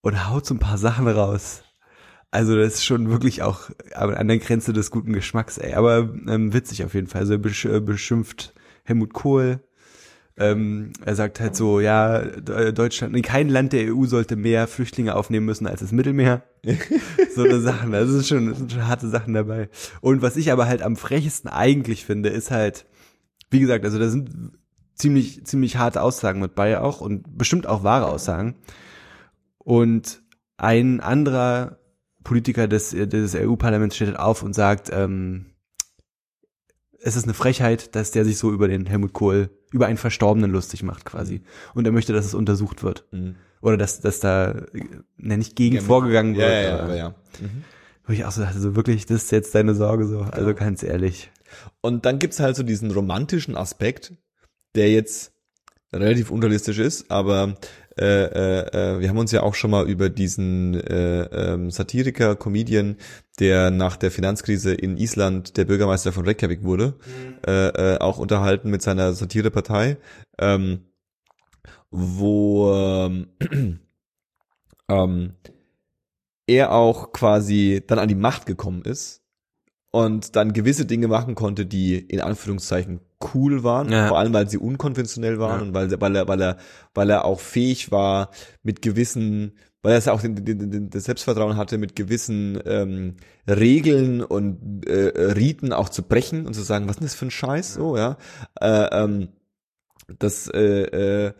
Und 0.00 0.28
haut 0.28 0.46
so 0.46 0.54
ein 0.54 0.60
paar 0.60 0.78
Sachen 0.78 1.08
raus. 1.08 1.62
Also 2.32 2.56
das 2.56 2.74
ist 2.74 2.84
schon 2.86 3.10
wirklich 3.10 3.42
auch 3.42 3.70
an 3.94 4.26
der 4.26 4.38
Grenze 4.38 4.72
des 4.72 4.90
guten 4.90 5.12
Geschmacks, 5.12 5.58
ey. 5.58 5.74
Aber 5.74 6.08
ähm, 6.26 6.54
witzig 6.54 6.82
auf 6.82 6.94
jeden 6.94 7.06
Fall. 7.06 7.20
Also 7.20 7.34
er 7.34 7.38
besch 7.38 7.66
äh, 7.66 7.78
beschimpft 7.78 8.54
Helmut 8.84 9.12
Kohl. 9.12 9.60
Ähm, 10.38 10.94
er 11.04 11.14
sagt 11.14 11.40
halt 11.40 11.54
so, 11.54 11.78
ja, 11.78 12.20
De- 12.20 12.72
Deutschland, 12.72 13.22
kein 13.22 13.50
Land 13.50 13.74
der 13.74 13.94
EU 13.94 14.06
sollte 14.06 14.36
mehr 14.36 14.66
Flüchtlinge 14.66 15.14
aufnehmen 15.14 15.44
müssen 15.44 15.66
als 15.66 15.80
das 15.80 15.92
Mittelmeer. 15.92 16.42
so 17.36 17.42
eine 17.42 17.60
Sachen, 17.60 17.92
das 17.92 18.08
ist 18.08 18.28
schon, 18.28 18.48
das 18.48 18.58
sind 18.58 18.72
schon 18.72 18.88
harte 18.88 19.08
Sachen 19.10 19.34
dabei. 19.34 19.68
Und 20.00 20.22
was 20.22 20.36
ich 20.36 20.50
aber 20.50 20.66
halt 20.66 20.80
am 20.80 20.96
frechesten 20.96 21.48
eigentlich 21.48 22.06
finde, 22.06 22.30
ist 22.30 22.50
halt, 22.50 22.86
wie 23.50 23.60
gesagt, 23.60 23.84
also 23.84 23.98
da 23.98 24.08
sind 24.08 24.52
ziemlich, 24.94 25.44
ziemlich 25.44 25.76
harte 25.76 26.00
Aussagen 26.00 26.40
mit 26.40 26.54
bei 26.54 26.80
auch 26.80 27.02
und 27.02 27.36
bestimmt 27.36 27.66
auch 27.66 27.84
wahre 27.84 28.06
Aussagen. 28.06 28.54
Und 29.58 30.22
ein 30.56 31.00
anderer 31.00 31.78
Politiker 32.24 32.68
des, 32.68 32.90
des 32.90 33.34
EU-Parlaments 33.34 33.96
steht 33.96 34.16
auf 34.18 34.42
und 34.42 34.54
sagt, 34.54 34.90
ähm, 34.92 35.46
es 37.00 37.16
ist 37.16 37.24
eine 37.24 37.34
Frechheit, 37.34 37.94
dass 37.96 38.12
der 38.12 38.24
sich 38.24 38.38
so 38.38 38.52
über 38.52 38.68
den 38.68 38.86
Helmut 38.86 39.12
Kohl, 39.12 39.50
über 39.72 39.86
einen 39.86 39.96
Verstorbenen 39.96 40.50
lustig 40.52 40.82
macht 40.82 41.04
quasi. 41.04 41.42
Und 41.74 41.84
er 41.86 41.92
möchte, 41.92 42.12
dass 42.12 42.26
es 42.26 42.34
untersucht 42.34 42.82
wird. 42.82 43.06
Mhm. 43.10 43.34
Oder 43.60 43.76
dass, 43.76 44.00
dass 44.00 44.20
da 44.20 44.62
na, 45.16 45.36
nicht 45.36 45.56
gegen 45.56 45.76
Ja, 45.76 45.82
vorgegangen 45.82 46.34
Ja, 46.34 46.40
wird. 46.40 46.52
ja, 46.52 46.60
ja, 46.76 46.78
aber- 46.82 46.96
ja. 46.96 47.08
Mhm. 47.40 47.64
Wo 48.04 48.12
ich 48.12 48.24
auch 48.24 48.32
so 48.32 48.42
dachte, 48.42 48.58
so 48.60 48.74
wirklich, 48.74 49.06
das 49.06 49.24
ist 49.24 49.30
jetzt 49.32 49.54
deine 49.54 49.74
Sorge 49.74 50.06
so. 50.06 50.20
Also 50.22 50.54
ganz 50.54 50.82
ehrlich. 50.82 51.30
Und 51.80 52.04
dann 52.04 52.18
gibt's 52.18 52.40
halt 52.40 52.56
so 52.56 52.62
diesen 52.64 52.90
romantischen 52.90 53.56
Aspekt, 53.56 54.12
der 54.74 54.90
jetzt 54.90 55.32
relativ 55.92 56.30
unrealistisch 56.30 56.78
ist, 56.78 57.10
aber 57.10 57.54
äh, 57.98 58.24
äh, 58.24 58.96
äh, 58.96 59.00
wir 59.00 59.08
haben 59.08 59.18
uns 59.18 59.32
ja 59.32 59.42
auch 59.42 59.54
schon 59.54 59.70
mal 59.70 59.88
über 59.88 60.08
diesen 60.08 60.74
äh, 60.74 61.22
ähm, 61.24 61.70
Satiriker, 61.70 62.36
Comedian, 62.36 62.96
der 63.38 63.70
nach 63.70 63.96
der 63.96 64.10
Finanzkrise 64.10 64.72
in 64.72 64.96
Island 64.96 65.56
der 65.56 65.64
Bürgermeister 65.64 66.12
von 66.12 66.24
Reykjavik 66.24 66.62
wurde, 66.62 66.94
äh, 67.46 67.68
äh, 67.68 67.98
auch 67.98 68.18
unterhalten 68.18 68.70
mit 68.70 68.82
seiner 68.82 69.12
Satirepartei, 69.12 69.98
ähm, 70.38 70.86
wo 71.90 72.72
ähm, 72.74 73.28
ähm, 74.88 75.34
er 76.46 76.72
auch 76.72 77.12
quasi 77.12 77.82
dann 77.86 77.98
an 77.98 78.08
die 78.08 78.14
Macht 78.14 78.46
gekommen 78.46 78.82
ist 78.82 79.22
und 79.90 80.36
dann 80.36 80.52
gewisse 80.52 80.86
Dinge 80.86 81.08
machen 81.08 81.34
konnte, 81.34 81.66
die 81.66 81.98
in 81.98 82.20
Anführungszeichen 82.20 83.00
cool 83.34 83.62
waren, 83.64 83.90
Ja. 83.90 84.08
vor 84.08 84.18
allem 84.18 84.32
weil 84.32 84.48
sie 84.48 84.58
unkonventionell 84.58 85.38
waren 85.38 85.60
Ja. 85.60 85.66
und 85.66 85.74
weil, 85.74 86.00
weil 86.00 86.16
er, 86.16 86.28
weil 86.28 86.40
er, 86.40 86.56
weil 86.94 87.10
er 87.10 87.24
auch 87.24 87.40
fähig 87.40 87.90
war, 87.90 88.30
mit 88.62 88.82
gewissen, 88.82 89.52
weil 89.82 89.92
er 89.92 89.98
es 89.98 90.08
auch 90.08 90.20
den, 90.22 90.36
den, 90.44 90.70
den, 90.70 90.90
das 90.90 91.04
Selbstvertrauen 91.04 91.56
hatte, 91.56 91.78
mit 91.78 91.96
gewissen 91.96 92.58
ähm, 92.66 93.14
Regeln 93.48 94.22
und 94.22 94.86
äh, 94.86 95.08
äh, 95.08 95.32
Riten 95.32 95.72
auch 95.72 95.88
zu 95.88 96.02
brechen 96.02 96.46
und 96.46 96.54
zu 96.54 96.62
sagen, 96.62 96.86
was 96.86 96.96
ist 96.96 97.00
denn 97.00 97.06
das 97.06 97.14
für 97.14 97.26
ein 97.26 97.30
Scheiß, 97.30 97.74
so, 97.74 97.96
ja. 97.96 98.16
Äh, 98.60 98.88
ähm, 98.92 99.28
das 100.18 100.48
äh, 100.48 101.26
äh, 101.28 101.32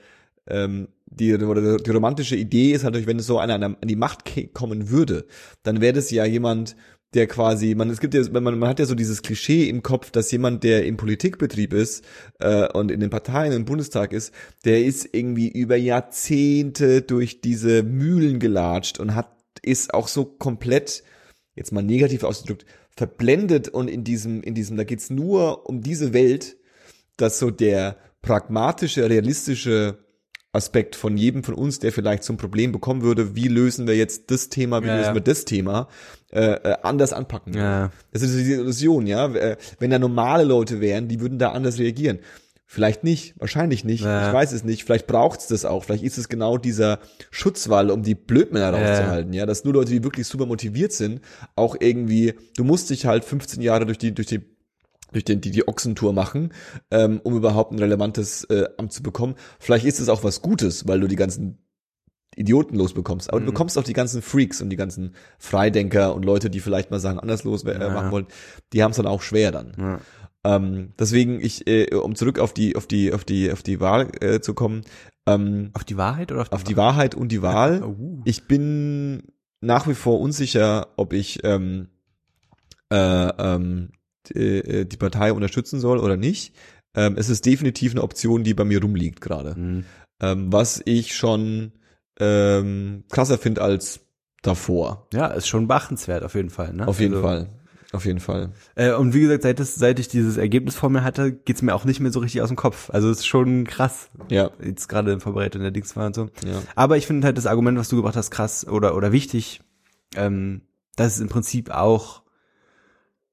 ähm, 0.48 0.88
die, 1.06 1.36
die 1.36 1.90
romantische 1.90 2.36
Idee 2.36 2.72
ist 2.72 2.84
natürlich, 2.84 3.06
wenn 3.06 3.18
es 3.18 3.26
so 3.26 3.38
einer 3.38 3.54
an 3.62 3.76
die 3.84 3.96
Macht 3.96 4.22
kommen 4.54 4.88
würde, 4.88 5.26
dann 5.62 5.80
wäre 5.82 5.92
das 5.92 6.10
ja 6.10 6.24
jemand, 6.24 6.74
der 7.14 7.26
quasi, 7.26 7.74
man, 7.74 7.90
es 7.90 8.00
gibt 8.00 8.14
ja, 8.14 8.22
man, 8.30 8.58
man 8.58 8.68
hat 8.68 8.78
ja 8.78 8.86
so 8.86 8.94
dieses 8.94 9.22
Klischee 9.22 9.68
im 9.68 9.82
Kopf, 9.82 10.10
dass 10.10 10.30
jemand, 10.30 10.64
der 10.64 10.86
im 10.86 10.96
Politikbetrieb 10.96 11.72
ist 11.72 12.04
äh, 12.38 12.66
und 12.72 12.90
in 12.90 13.00
den 13.00 13.10
Parteien 13.10 13.52
im 13.52 13.64
Bundestag 13.64 14.12
ist, 14.12 14.32
der 14.64 14.84
ist 14.84 15.08
irgendwie 15.12 15.48
über 15.48 15.76
Jahrzehnte 15.76 17.02
durch 17.02 17.40
diese 17.40 17.82
Mühlen 17.82 18.38
gelatscht 18.38 18.98
und 18.98 19.14
hat 19.14 19.28
ist 19.62 19.94
auch 19.94 20.08
so 20.08 20.24
komplett, 20.24 21.04
jetzt 21.54 21.72
mal 21.72 21.82
negativ 21.82 22.24
ausgedrückt, 22.24 22.66
verblendet 22.96 23.68
und 23.68 23.88
in 23.88 24.04
diesem, 24.04 24.42
in 24.42 24.54
diesem, 24.54 24.76
da 24.76 24.84
geht's 24.84 25.10
nur 25.10 25.68
um 25.68 25.80
diese 25.80 26.12
Welt, 26.12 26.56
dass 27.16 27.38
so 27.38 27.50
der 27.50 27.96
pragmatische, 28.22 29.08
realistische 29.08 29.98
Aspekt 30.52 30.96
von 30.96 31.16
jedem 31.16 31.42
von 31.44 31.54
uns, 31.54 31.78
der 31.78 31.92
vielleicht 31.92 32.24
zum 32.24 32.36
Problem 32.36 32.72
bekommen 32.72 33.02
würde, 33.02 33.34
wie 33.34 33.48
lösen 33.48 33.86
wir 33.86 33.96
jetzt 33.96 34.30
das 34.30 34.50
Thema, 34.50 34.82
wie 34.82 34.86
Ja, 34.88 34.96
lösen 34.96 35.08
ja. 35.08 35.14
wir 35.14 35.22
das 35.22 35.46
Thema, 35.46 35.88
äh, 36.30 36.40
äh, 36.52 36.76
anders 36.82 37.14
anpacken. 37.14 37.54
Ja. 37.54 37.90
Das 38.12 38.20
ist 38.22 38.36
diese 38.36 38.54
Illusion, 38.60 39.06
ja. 39.06 39.32
Äh, 39.34 39.56
Wenn 39.78 39.90
da 39.90 39.98
normale 39.98 40.44
Leute 40.44 40.80
wären, 40.80 41.08
die 41.08 41.20
würden 41.20 41.38
da 41.38 41.52
anders 41.52 41.78
reagieren. 41.78 42.18
Vielleicht 42.66 43.04
nicht, 43.04 43.34
wahrscheinlich 43.38 43.84
nicht, 43.84 44.02
Ja. 44.04 44.28
ich 44.28 44.34
weiß 44.34 44.52
es 44.52 44.64
nicht, 44.64 44.84
vielleicht 44.84 45.06
braucht's 45.06 45.46
das 45.46 45.64
auch, 45.66 45.84
vielleicht 45.84 46.04
ist 46.04 46.16
es 46.16 46.28
genau 46.30 46.56
dieser 46.56 47.00
Schutzwall, 47.30 47.90
um 47.90 48.02
die 48.02 48.14
Blödmänner 48.14 48.70
rauszuhalten, 48.70 49.32
ja, 49.34 49.44
dass 49.44 49.64
nur 49.64 49.74
Leute, 49.74 49.90
die 49.92 50.04
wirklich 50.04 50.26
super 50.26 50.46
motiviert 50.46 50.92
sind, 50.92 51.20
auch 51.54 51.76
irgendwie, 51.80 52.32
du 52.56 52.64
musst 52.64 52.88
dich 52.88 53.04
halt 53.04 53.24
15 53.24 53.60
Jahre 53.62 53.84
durch 53.84 53.98
die, 53.98 54.12
durch 54.14 54.26
die 54.26 54.40
durch 55.12 55.24
den, 55.24 55.40
die, 55.40 55.50
die 55.50 55.66
Ochsentour 55.68 56.12
machen, 56.12 56.52
ähm, 56.90 57.20
um 57.22 57.36
überhaupt 57.36 57.72
ein 57.72 57.78
relevantes 57.78 58.44
äh, 58.44 58.66
Amt 58.78 58.92
zu 58.92 59.02
bekommen. 59.02 59.34
Vielleicht 59.58 59.84
ist 59.86 60.00
es 60.00 60.08
auch 60.08 60.24
was 60.24 60.42
Gutes, 60.42 60.86
weil 60.88 61.00
du 61.00 61.06
die 61.08 61.16
ganzen 61.16 61.58
Idioten 62.34 62.76
losbekommst. 62.76 63.28
Aber 63.30 63.40
Mhm. 63.40 63.46
du 63.46 63.52
bekommst 63.52 63.76
auch 63.78 63.84
die 63.84 63.92
ganzen 63.92 64.22
Freaks 64.22 64.62
und 64.62 64.70
die 64.70 64.76
ganzen 64.76 65.14
Freidenker 65.38 66.14
und 66.14 66.24
Leute, 66.24 66.48
die 66.48 66.60
vielleicht 66.60 66.90
mal 66.90 66.98
Sachen 67.00 67.20
anders 67.20 67.44
los 67.44 67.62
äh, 67.64 67.78
Ja. 67.78 67.90
machen 67.90 68.10
wollen, 68.10 68.26
die 68.72 68.82
haben 68.82 68.92
es 68.92 68.96
dann 68.96 69.06
auch 69.06 69.20
schwer 69.22 69.52
dann. 69.52 69.74
Ja. 69.78 70.00
Ähm, 70.56 70.92
deswegen, 70.98 71.40
ich, 71.40 71.66
äh, 71.68 71.94
um 71.94 72.14
zurück 72.16 72.38
auf 72.38 72.52
die, 72.54 72.74
auf 72.74 72.86
die, 72.86 73.12
auf 73.12 73.24
die, 73.24 73.52
auf 73.52 73.62
die 73.62 73.80
Wahl 73.80 74.08
äh, 74.20 74.40
zu 74.40 74.54
kommen, 74.54 74.82
ähm, 75.26 75.70
Auf 75.74 75.84
die 75.84 75.96
Wahrheit 75.96 76.32
oder 76.32 76.40
auf 76.40 76.48
die, 76.48 76.54
auf 76.54 76.64
die 76.64 76.76
Wahrheit 76.76 77.14
und 77.14 77.28
die 77.30 77.42
Wahl. 77.42 77.82
Uh. 77.84 78.22
Ich 78.24 78.48
bin 78.48 79.22
nach 79.60 79.86
wie 79.86 79.94
vor 79.94 80.18
unsicher, 80.18 80.88
ob 80.96 81.12
ich 81.12 81.44
ähm, 81.44 81.90
äh, 82.90 82.96
ähm, 83.28 83.90
äh, 84.30 84.84
die 84.84 84.96
Partei 84.96 85.32
unterstützen 85.32 85.80
soll 85.80 85.98
oder 85.98 86.16
nicht. 86.16 86.54
Ähm, 86.94 87.14
es 87.16 87.28
ist 87.28 87.46
definitiv 87.46 87.92
eine 87.92 88.02
Option, 88.02 88.44
die 88.44 88.54
bei 88.54 88.64
mir 88.64 88.80
rumliegt 88.80 89.20
gerade. 89.20 89.54
Mhm. 89.58 89.84
Ähm, 90.20 90.52
was 90.52 90.82
ich 90.84 91.14
schon 91.16 91.72
ähm, 92.20 93.04
krasser 93.10 93.38
finde 93.38 93.62
als 93.62 94.00
davor. 94.42 95.08
Ja, 95.12 95.26
ist 95.28 95.48
schon 95.48 95.68
beachtenswert 95.68 96.22
auf 96.22 96.34
jeden 96.34 96.50
Fall. 96.50 96.74
Ne? 96.74 96.86
Auf 96.86 97.00
jeden 97.00 97.14
Also, 97.14 97.26
Fall. 97.26 97.48
Auf 97.92 98.06
jeden 98.06 98.20
Fall. 98.20 98.52
Äh, 98.74 98.92
und 98.92 99.12
wie 99.12 99.20
gesagt, 99.20 99.42
seit, 99.42 99.60
es, 99.60 99.74
seit 99.74 99.98
ich 99.98 100.08
dieses 100.08 100.38
Ergebnis 100.38 100.74
vor 100.76 100.88
mir 100.88 101.04
hatte, 101.04 101.30
geht's 101.30 101.60
mir 101.60 101.74
auch 101.74 101.84
nicht 101.84 102.00
mehr 102.00 102.10
so 102.10 102.20
richtig 102.20 102.40
aus 102.40 102.48
dem 102.48 102.56
Kopf. 102.56 102.88
Also 102.88 103.10
es 103.10 103.18
ist 103.18 103.26
schon 103.26 103.64
krass. 103.66 104.08
Ja. 104.30 104.50
Jetzt 104.64 104.88
gerade 104.88 105.12
in 105.12 105.20
Vorbereitung 105.20 105.60
der 105.60 105.72
Dings 105.72 105.94
war 105.94 106.06
und 106.06 106.14
so. 106.14 106.30
Ja. 106.44 106.62
Aber 106.74 106.96
ich 106.96 107.06
finde 107.06 107.26
halt 107.26 107.36
das 107.36 107.46
Argument, 107.46 107.78
was 107.78 107.88
du 107.88 107.96
gebracht 107.96 108.16
hast, 108.16 108.30
krass 108.30 108.66
oder, 108.66 108.96
oder 108.96 109.12
wichtig, 109.12 109.60
ähm, 110.16 110.62
dass 110.96 111.16
es 111.16 111.20
im 111.20 111.28
Prinzip 111.28 111.70
auch 111.70 112.21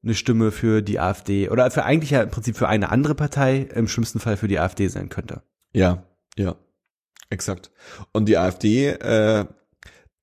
eine 0.03 0.15
Stimme 0.15 0.51
für 0.51 0.81
die 0.81 0.99
AfD 0.99 1.49
oder 1.49 1.69
für 1.71 1.83
eigentlich 1.83 2.11
ja 2.11 2.21
im 2.21 2.29
Prinzip 2.29 2.55
für 2.55 2.69
eine 2.69 2.89
andere 2.89 3.15
Partei, 3.15 3.67
im 3.73 3.87
schlimmsten 3.87 4.19
Fall 4.19 4.37
für 4.37 4.47
die 4.47 4.59
AfD 4.59 4.87
sein 4.87 5.09
könnte. 5.09 5.41
Ja, 5.73 6.03
ja, 6.37 6.55
exakt. 7.29 7.71
Und 8.13 8.27
die 8.27 8.37
AfD, 8.37 8.87
äh, 8.87 9.45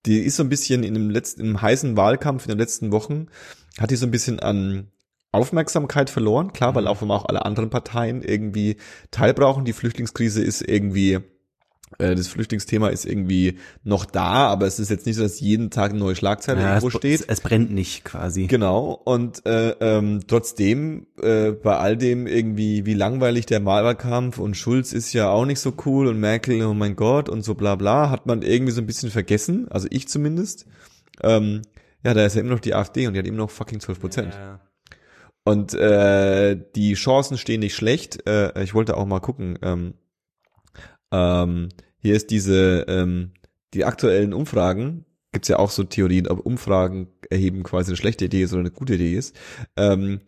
die 0.07 0.21
ist 0.21 0.37
so 0.37 0.43
ein 0.43 0.49
bisschen 0.49 0.83
in 0.83 0.95
dem 0.95 1.11
letzten, 1.11 1.43
im 1.43 1.61
heißen 1.61 1.97
Wahlkampf 1.97 2.45
in 2.45 2.51
den 2.51 2.59
letzten 2.59 2.93
Wochen, 2.93 3.27
hat 3.79 3.91
die 3.91 3.97
so 3.97 4.07
ein 4.07 4.12
bisschen 4.12 4.41
an 4.41 4.91
Aufmerksamkeit 5.33 6.09
verloren. 6.09 6.53
Klar, 6.53 6.75
weil 6.75 6.87
auch, 6.87 7.03
auch 7.03 7.27
alle 7.27 7.45
anderen 7.45 7.69
Parteien 7.69 8.23
irgendwie 8.23 8.77
Teil 9.11 9.35
brauchen. 9.35 9.65
Die 9.65 9.75
Flüchtlingskrise 9.75 10.43
ist 10.43 10.62
irgendwie 10.62 11.21
das 11.99 12.29
Flüchtlingsthema 12.29 12.88
ist 12.88 13.07
irgendwie 13.07 13.59
noch 13.85 14.05
da, 14.05 14.49
aber 14.49 14.66
es 14.66 14.79
ist 14.79 14.90
jetzt 14.90 15.07
nicht 15.07 15.16
so, 15.16 15.22
dass 15.22 15.40
jeden 15.40 15.70
Tag 15.70 15.90
eine 15.90 16.01
neue 16.01 16.16
Schlagzeile 16.16 16.61
Ja, 16.61 16.68
irgendwo 16.68 16.88
es, 16.88 16.94
steht. 16.94 17.20
Es, 17.20 17.27
es 17.27 17.40
brennt 17.40 17.70
nicht 17.72 18.05
quasi. 18.05 18.46
Genau, 18.46 19.01
und 19.05 19.46
äh, 19.46 19.70
ähm, 19.81 20.20
trotzdem, 20.27 21.07
äh, 21.22 21.53
bei 21.53 21.77
all 21.77 21.96
dem 21.96 22.27
irgendwie, 22.27 22.87
wie 22.87 22.94
langweilig 22.94 23.46
der 23.46 23.64
Wahlkampf 23.64 24.38
und 24.38 24.57
Schulz 24.57 24.92
ist 24.92 25.12
ja 25.12 25.31
auch 25.31 25.46
nicht 25.46 25.61
so 25.61 25.75
cool 25.87 26.09
und 26.09 26.18
Merkel, 26.20 26.64
oh 26.64 26.75
mein 26.75 26.96
Gott, 26.96 27.29
und 27.29 27.42
so 27.42 27.55
bla 27.55 27.77
bla, 27.77 28.11
hat 28.11 28.27
man 28.27 28.42
irgendwie 28.42 28.72
so 28.72 28.81
ein 28.81 28.87
bisschen 28.87 29.11
vergessen, 29.11 29.68
also 29.70 29.87
ich 29.90 30.09
zumindest. 30.09 30.66
Ähm, 31.22 31.62
ja, 32.05 32.14
da 32.14 32.27
ist 32.27 32.35
ja 32.35 32.40
immer 32.40 32.51
noch 32.51 32.61
die 32.61 32.75
AfD 32.75 33.07
und 33.07 33.14
die 33.14 33.18
hat 33.18 33.27
immer 33.27 33.38
noch 33.38 33.51
fucking 33.51 33.81
12 33.81 34.01
Prozent. 34.01 34.35
Ja. 34.35 34.61
Und 35.44 35.75
äh, 35.75 36.57
die 36.75 36.94
Chancen 36.94 37.38
stehen 37.38 37.61
nicht 37.61 37.77
schlecht. 37.77 38.27
Äh, 38.29 38.62
ich 38.62 38.75
wollte 38.75 38.96
auch 38.96 39.07
mal 39.07 39.20
gucken. 39.20 39.59
Ähm, 39.62 39.94
ähm, 41.12 41.69
hier 41.99 42.14
ist 42.14 42.31
diese, 42.31 42.85
ähm, 42.88 43.33
die 43.75 43.85
aktuellen 43.85 44.33
Umfragen, 44.33 45.05
gibt's 45.33 45.49
ja 45.49 45.59
auch 45.59 45.71
so 45.71 45.85
Theorien, 45.85 46.29
ob 46.29 46.47
Umfragen 46.47 47.09
erheben 47.31 47.62
quasi 47.62 47.90
eine 47.90 47.97
schlechte 47.97 48.25
Idee 48.27 48.42
ist 48.42 48.53
oder 48.53 48.61
eine 48.61 48.71
gute 48.71 48.95
Idee 48.95 49.14
ist. 49.14 49.37
Ähm, 49.77 50.21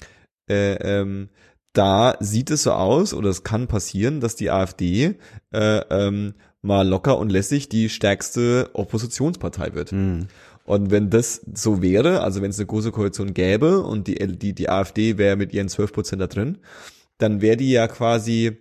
äh, 0.49 0.75
ähm, 0.75 1.29
da 1.73 2.17
sieht 2.21 2.51
es 2.51 2.65
so 2.65 2.73
aus, 2.73 3.15
oder 3.15 3.31
es 3.31 3.45
kann 3.45 3.69
passieren, 3.69 4.21
dass 4.21 4.37
die 4.37 4.51
AfD 4.51 5.15
äh, 5.53 5.79
ähm, 5.91 6.35
mal 6.63 6.87
locker 6.87 7.19
und 7.19 7.31
lässig 7.31 7.69
die 7.69 7.89
stärkste 7.89 8.71
Oppositionspartei 8.73 9.75
wird. 9.75 9.93
Hm. 9.93 10.27
Und 10.65 10.91
wenn 10.91 11.09
das 11.09 11.41
so 11.55 11.81
wäre, 11.81 12.21
also 12.23 12.43
wenn 12.43 12.51
es 12.51 12.59
eine 12.59 12.67
große 12.67 12.93
Koalition 12.93 13.33
gäbe 13.33 13.81
und 13.81 14.07
die, 14.07 14.17
die, 14.37 14.53
die 14.55 14.69
AfD 14.69 15.17
wäre 15.17 15.37
mit 15.37 15.55
ihren 15.55 15.69
12 15.69 15.93
Prozent 15.93 16.21
da 16.21 16.27
drin, 16.27 16.59
dann 17.17 17.41
wäre 17.41 17.57
die 17.57 17.71
ja 17.71 17.89
quasi, 17.89 18.59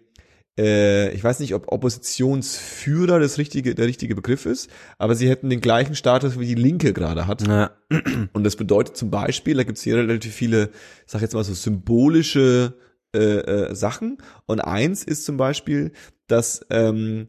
äh, 0.58 1.12
ich 1.12 1.24
weiß 1.24 1.40
nicht, 1.40 1.54
ob 1.54 1.72
Oppositionsführer 1.72 3.20
das 3.20 3.38
richtige, 3.38 3.76
der 3.76 3.86
richtige 3.86 4.16
Begriff 4.16 4.46
ist, 4.46 4.70
aber 4.98 5.16
sie 5.16 5.30
hätten 5.30 5.50
den 5.50 5.62
gleichen 5.62 5.96
Status 5.96 6.40
wie 6.40 6.48
die 6.48 6.56
Linke 6.56 6.94
gerade 6.94 7.28
hat. 7.28 7.48
Ja. 7.48 7.72
Und 8.34 8.44
das 8.44 8.56
bedeutet 8.56 8.98
zum 8.98 9.12
Beispiel, 9.12 9.56
da 9.56 9.64
gibt 9.64 9.78
es 9.78 9.84
hier 9.84 9.98
relativ 9.98 10.34
viele, 10.34 10.70
ich 11.06 11.12
sag 11.12 11.22
jetzt 11.22 11.34
mal 11.34 11.44
so 11.44 11.54
symbolische 11.54 12.74
äh, 13.16 13.20
äh, 13.20 13.76
Sachen. 13.76 14.18
Und 14.46 14.62
eins 14.62 15.04
ist 15.04 15.26
zum 15.26 15.38
Beispiel, 15.38 15.92
dass 16.28 16.66
ähm, 16.70 17.28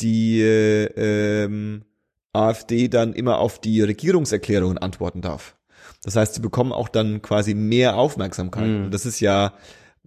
die 0.00 0.40
äh, 0.40 1.44
ähm, 1.44 1.84
AfD 2.32 2.88
dann 2.88 3.12
immer 3.12 3.38
auf 3.38 3.60
die 3.60 3.82
Regierungserklärungen 3.82 4.78
antworten 4.78 5.20
darf. 5.20 5.56
Das 6.02 6.16
heißt, 6.16 6.34
sie 6.34 6.40
bekommen 6.40 6.72
auch 6.72 6.88
dann 6.88 7.22
quasi 7.22 7.54
mehr 7.54 7.96
Aufmerksamkeit. 7.96 8.68
Mhm. 8.68 8.84
Und 8.84 8.94
das 8.94 9.04
ist 9.04 9.20
ja, 9.20 9.54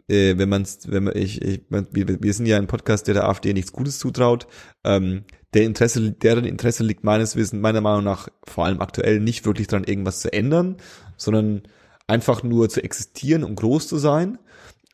äh, 0.08 0.38
wenn 0.38 0.50
man 0.50 0.66
wenn 0.86 1.04
man 1.06 1.16
ich, 1.16 1.42
ich 1.42 1.62
man, 1.70 1.88
wir, 1.92 2.22
wir 2.22 2.34
sind 2.34 2.46
ja 2.46 2.58
ein 2.58 2.68
Podcast, 2.68 3.08
der 3.08 3.14
der 3.14 3.28
AfD 3.28 3.54
nichts 3.54 3.72
Gutes 3.72 4.00
zutraut. 4.00 4.48
Ähm, 4.84 5.24
der 5.54 5.64
Interesse, 5.64 6.12
deren 6.12 6.46
Interesse 6.46 6.84
liegt 6.84 7.04
meines 7.04 7.36
Wissens, 7.36 7.62
meiner 7.62 7.82
Meinung 7.82 8.04
nach, 8.04 8.30
vor 8.46 8.66
allem 8.66 8.82
aktuell 8.82 9.20
nicht 9.20 9.46
wirklich 9.46 9.68
dran, 9.68 9.84
irgendwas 9.84 10.22
zu 10.22 10.32
ändern, 10.32 10.78
sondern 11.18 11.64
einfach 12.08 12.44
nur 12.44 12.70
zu 12.70 12.84
existieren 12.84 13.44
und 13.44 13.56
groß 13.56 13.88
zu 13.88 13.98
sein. 13.98 14.38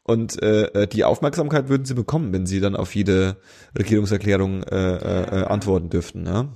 Und 0.04 0.42
äh, 0.42 0.88
die 0.88 1.04
Aufmerksamkeit 1.04 1.68
würden 1.68 1.86
sie 1.86 1.94
bekommen, 1.94 2.32
wenn 2.32 2.46
sie 2.46 2.62
dann 2.62 2.78
auf 2.78 2.96
jede 2.96 3.38
Regierungserklärung 3.78 4.64
äh, 4.64 4.96
äh, 4.96 5.42
äh, 5.42 5.44
antworten 5.44 5.90
dürften. 5.90 6.26
Ja? 6.26 6.48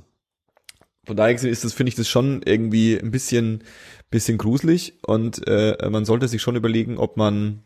Von 1.05 1.17
daher 1.17 1.35
ist 1.35 1.65
das, 1.65 1.73
finde 1.73 1.89
ich, 1.89 1.95
das 1.95 2.07
schon 2.07 2.41
irgendwie 2.45 2.97
ein 2.97 3.11
bisschen, 3.11 3.63
bisschen 4.09 4.37
gruselig 4.37 4.99
und 5.05 5.45
äh, 5.47 5.89
man 5.89 6.05
sollte 6.05 6.29
sich 6.29 6.41
schon 6.41 6.55
überlegen, 6.55 6.97
ob 6.97 7.17
man, 7.17 7.63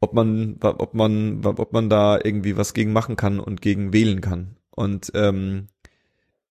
ob 0.00 0.14
man, 0.14 0.56
ob 0.60 0.94
man, 0.94 1.44
ob 1.44 1.72
man 1.72 1.90
da 1.90 2.18
irgendwie 2.22 2.56
was 2.56 2.74
gegen 2.74 2.92
machen 2.92 3.16
kann 3.16 3.40
und 3.40 3.60
gegen 3.60 3.92
wählen 3.92 4.20
kann. 4.20 4.56
Und 4.70 5.10
ähm, 5.14 5.68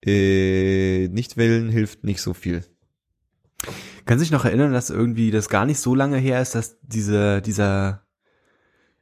äh, 0.04 1.08
nicht 1.08 1.36
wählen 1.36 1.70
hilft 1.70 2.04
nicht 2.04 2.20
so 2.20 2.34
viel. 2.34 2.64
Kann 4.04 4.18
sich 4.18 4.30
noch 4.30 4.44
erinnern, 4.44 4.72
dass 4.72 4.90
irgendwie 4.90 5.30
das 5.30 5.48
gar 5.48 5.66
nicht 5.66 5.80
so 5.80 5.94
lange 5.94 6.18
her 6.18 6.40
ist, 6.40 6.54
dass 6.54 6.78
diese, 6.82 7.42
dieser, 7.42 8.06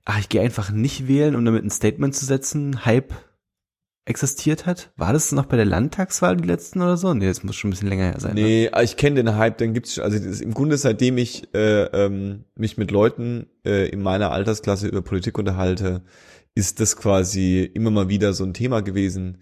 ach, 0.04 0.18
ich 0.18 0.28
gehe 0.28 0.40
einfach 0.40 0.70
nicht 0.70 1.08
wählen, 1.08 1.36
um 1.36 1.44
damit 1.44 1.64
ein 1.64 1.70
Statement 1.70 2.14
zu 2.14 2.24
setzen, 2.24 2.84
Hype 2.84 3.14
existiert 4.06 4.66
hat? 4.66 4.92
War 4.96 5.12
das 5.12 5.32
noch 5.32 5.46
bei 5.46 5.56
der 5.56 5.66
Landtagswahl 5.66 6.36
die 6.36 6.46
letzten 6.46 6.80
oder 6.80 6.96
so? 6.96 7.12
Nee, 7.12 7.26
das 7.26 7.42
muss 7.42 7.56
schon 7.56 7.68
ein 7.68 7.72
bisschen 7.72 7.88
länger 7.88 8.04
her 8.04 8.20
sein. 8.20 8.34
Ne? 8.34 8.40
Nee, 8.40 8.70
ich 8.82 8.96
kenne 8.96 9.16
den 9.16 9.36
Hype, 9.36 9.58
den 9.58 9.74
gibt's 9.74 9.98
also 9.98 10.18
das 10.18 10.40
im 10.40 10.54
Grunde 10.54 10.78
seitdem 10.78 11.18
ich 11.18 11.52
äh, 11.54 11.82
ähm, 11.84 12.44
mich 12.54 12.78
mit 12.78 12.90
Leuten 12.90 13.48
äh, 13.66 13.88
in 13.88 14.00
meiner 14.00 14.30
Altersklasse 14.30 14.86
über 14.86 15.02
Politik 15.02 15.38
unterhalte, 15.38 16.02
ist 16.54 16.80
das 16.80 16.96
quasi 16.96 17.62
immer 17.74 17.90
mal 17.90 18.08
wieder 18.08 18.32
so 18.32 18.44
ein 18.44 18.54
Thema 18.54 18.80
gewesen. 18.80 19.38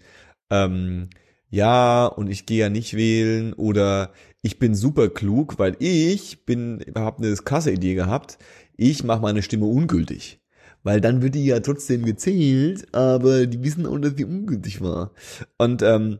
Ähm, 0.49 1.09
ja, 1.49 2.07
und 2.07 2.29
ich 2.29 2.47
gehe 2.47 2.59
ja 2.59 2.69
nicht 2.69 2.95
wählen 2.95 3.53
oder 3.53 4.11
ich 4.41 4.57
bin 4.57 4.73
super 4.73 5.09
klug, 5.09 5.59
weil 5.59 5.75
ich 5.79 6.45
bin, 6.45 6.83
habe 6.95 7.23
eine 7.23 7.35
krasse 7.35 7.71
Idee 7.71 7.93
gehabt. 7.93 8.39
Ich 8.75 9.03
mache 9.03 9.21
meine 9.21 9.41
Stimme 9.41 9.65
ungültig. 9.65 10.39
Weil 10.85 11.01
dann 11.01 11.23
wird 11.23 11.33
die 11.33 11.47
ja 11.47 11.59
trotzdem 11.61 12.05
gezählt, 12.05 12.93
aber 12.93 13.47
die 13.47 13.63
wissen 13.63 13.87
auch, 13.87 13.97
dass 13.97 14.13
die 14.13 14.23
ungültig 14.23 14.81
war. 14.81 15.11
Und 15.57 15.81
ähm, 15.81 16.19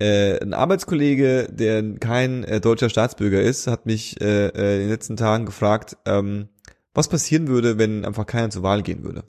äh, 0.00 0.42
ein 0.42 0.52
Arbeitskollege, 0.52 1.46
der 1.48 1.94
kein 2.00 2.42
äh, 2.42 2.60
deutscher 2.60 2.90
Staatsbürger 2.90 3.40
ist, 3.40 3.68
hat 3.68 3.86
mich 3.86 4.20
äh, 4.20 4.48
äh, 4.48 4.74
in 4.74 4.80
den 4.80 4.88
letzten 4.88 5.16
Tagen 5.16 5.46
gefragt, 5.46 5.96
ähm, 6.06 6.48
was 6.92 7.06
passieren 7.06 7.46
würde, 7.46 7.78
wenn 7.78 8.04
einfach 8.04 8.26
keiner 8.26 8.50
zur 8.50 8.64
Wahl 8.64 8.82
gehen 8.82 9.04
würde. 9.04 9.22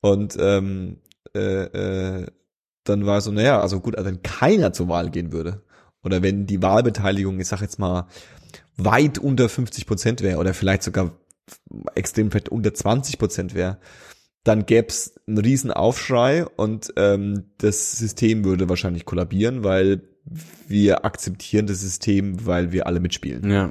Und 0.00 0.38
ähm, 0.40 0.96
äh, 1.36 1.64
äh, 1.64 2.26
dann 2.84 3.04
war 3.04 3.20
so, 3.20 3.32
naja, 3.32 3.60
also 3.60 3.80
gut, 3.80 3.98
also 3.98 4.08
wenn 4.08 4.22
keiner 4.22 4.72
zur 4.72 4.88
Wahl 4.88 5.10
gehen 5.10 5.30
würde, 5.30 5.60
oder 6.02 6.22
wenn 6.22 6.46
die 6.46 6.62
Wahlbeteiligung, 6.62 7.38
ich 7.38 7.48
sag 7.48 7.60
jetzt 7.60 7.78
mal, 7.78 8.06
weit 8.78 9.18
unter 9.18 9.50
50 9.50 9.86
Prozent 9.86 10.22
wäre, 10.22 10.38
oder 10.38 10.54
vielleicht 10.54 10.84
sogar 10.84 11.12
extrem 11.94 12.30
vielleicht 12.30 12.48
unter 12.48 12.74
20 12.74 13.18
Prozent 13.18 13.54
wäre, 13.54 13.78
dann 14.44 14.66
gäb's 14.66 15.14
einen 15.26 15.38
riesen 15.38 15.70
Aufschrei 15.70 16.44
und 16.44 16.92
ähm, 16.96 17.44
das 17.58 17.92
System 17.92 18.44
würde 18.44 18.68
wahrscheinlich 18.68 19.04
kollabieren, 19.04 19.62
weil 19.62 20.02
wir 20.66 21.04
akzeptieren 21.04 21.66
das 21.66 21.80
System, 21.80 22.44
weil 22.46 22.72
wir 22.72 22.86
alle 22.86 23.00
mitspielen. 23.00 23.48
Ja. 23.50 23.70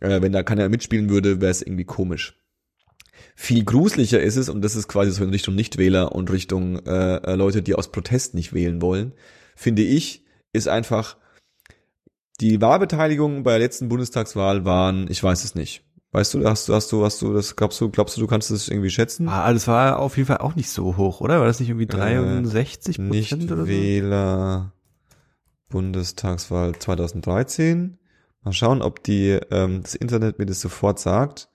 Äh, 0.00 0.22
wenn 0.22 0.32
da 0.32 0.42
keiner 0.42 0.68
mitspielen 0.68 1.08
würde, 1.08 1.40
wäre 1.40 1.50
es 1.50 1.62
irgendwie 1.62 1.84
komisch. 1.84 2.36
Viel 3.34 3.64
gruseliger 3.64 4.20
ist 4.20 4.36
es, 4.36 4.48
und 4.48 4.62
das 4.62 4.76
ist 4.76 4.88
quasi 4.88 5.10
so 5.10 5.24
in 5.24 5.30
Richtung 5.30 5.54
Nichtwähler 5.54 6.12
und 6.12 6.30
Richtung 6.30 6.78
äh, 6.86 7.16
äh, 7.16 7.34
Leute, 7.34 7.62
die 7.62 7.74
aus 7.74 7.90
Protest 7.90 8.34
nicht 8.34 8.52
wählen 8.52 8.82
wollen, 8.82 9.12
finde 9.56 9.82
ich, 9.82 10.24
ist 10.52 10.68
einfach, 10.68 11.16
die 12.40 12.60
Wahlbeteiligung 12.60 13.42
bei 13.42 13.52
der 13.52 13.60
letzten 13.60 13.88
Bundestagswahl 13.88 14.64
waren, 14.64 15.10
ich 15.10 15.22
weiß 15.22 15.44
es 15.44 15.54
nicht. 15.54 15.84
Weißt 16.12 16.34
du, 16.34 16.44
hast 16.44 16.68
du, 16.68 16.74
hast 16.74 16.90
du, 16.90 17.04
hast 17.04 17.22
du, 17.22 17.32
das 17.32 17.54
glaubst 17.54 17.80
du, 17.80 17.88
glaubst 17.88 18.16
du, 18.16 18.20
du 18.20 18.26
kannst 18.26 18.50
das 18.50 18.68
irgendwie 18.68 18.90
schätzen? 18.90 19.28
Ah, 19.28 19.52
das 19.52 19.68
war 19.68 20.00
auf 20.00 20.16
jeden 20.16 20.26
Fall 20.26 20.38
auch 20.38 20.56
nicht 20.56 20.68
so 20.68 20.96
hoch, 20.96 21.20
oder? 21.20 21.38
War 21.38 21.46
das 21.46 21.60
nicht 21.60 21.68
irgendwie 21.68 21.86
63 21.86 22.96
Prozent 22.96 23.44
oder 23.52 23.62
so? 23.62 23.66
Nichtwähler 23.66 24.72
Bundestagswahl 25.68 26.74
2013. 26.76 27.98
Mal 28.42 28.52
schauen, 28.52 28.82
ob 28.82 29.04
die 29.04 29.38
ähm, 29.50 29.82
das 29.82 29.94
Internet 29.94 30.38
mir 30.38 30.46
das 30.46 30.60
sofort 30.60 30.98
sagt. 30.98 31.48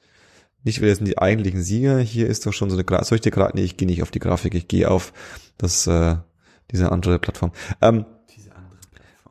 Nichtwähler 0.63 0.95
sind 0.95 1.07
die 1.07 1.17
eigentlichen 1.17 1.61
Sieger. 1.61 1.99
Hier 1.99 2.27
ist 2.27 2.45
doch 2.45 2.53
schon 2.53 2.69
so 2.69 2.75
eine 2.77 2.85
Grafik. 2.85 3.07
Soll 3.07 3.15
ich 3.17 3.21
dir 3.21 3.31
gerade? 3.31 3.55
Nee, 3.57 3.63
ich 3.63 3.75
gehe 3.75 3.87
nicht 3.87 4.03
auf 4.03 4.11
die 4.11 4.19
Grafik. 4.19 4.55
Ich 4.55 4.67
gehe 4.67 4.89
auf 4.89 5.11
das 5.57 5.85
äh, 5.85 6.15
diese 6.71 6.91
andere 6.91 7.19
Plattform. 7.19 7.51
Ähm, 7.81 8.05
Diese 8.35 8.51
andere. 8.55 8.79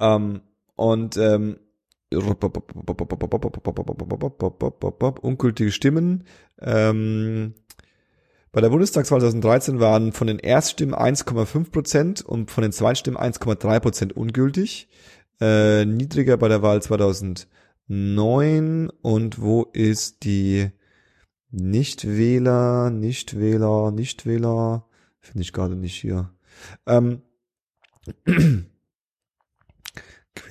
ähm, 0.01 0.41
und 0.77 1.17
ähm, 1.17 1.57
ungültige 5.23 5.73
Stimmen. 5.73 6.25
Ähm, 6.61 7.55
bei 8.55 8.61
der 8.61 8.69
Bundestagswahl 8.69 9.21
2013 9.21 9.81
waren 9.81 10.13
von 10.13 10.29
den 10.29 10.39
Erststimmen 10.39 10.95
1,5 10.95 11.73
Prozent 11.73 12.23
und 12.23 12.53
von 12.53 12.63
den 12.63 12.71
Zweitstimmen 12.71 13.19
1,3 13.19 13.81
Prozent 13.81 14.17
ungültig. 14.17 14.89
Äh, 15.41 15.85
niedriger 15.85 16.37
bei 16.37 16.47
der 16.47 16.63
Wahl 16.63 16.81
2009. 16.81 18.91
Und 19.03 19.41
wo 19.41 19.65
ist 19.73 20.23
die 20.23 20.71
Nichtwähler, 21.51 22.91
Nichtwähler, 22.91 23.91
Nichtwähler? 23.91 24.87
Finde 25.19 25.43
ich 25.43 25.53
gerade 25.53 25.75
nicht 25.75 26.01
hier. 26.01 26.31
Ähm, 26.87 27.23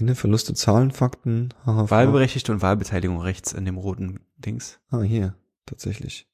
Gewinne, 0.04 0.16
Verluste, 0.16 0.54
Zahlen, 0.54 0.92
Fakten. 0.92 1.54
Wahlberechtigte 1.64 2.52
und 2.52 2.62
Wahlbeteiligung 2.62 3.22
rechts 3.22 3.54
in 3.54 3.64
dem 3.64 3.78
roten 3.78 4.20
Dings. 4.36 4.82
Ah, 4.92 5.02
hier, 5.02 5.34
tatsächlich. 5.66 6.28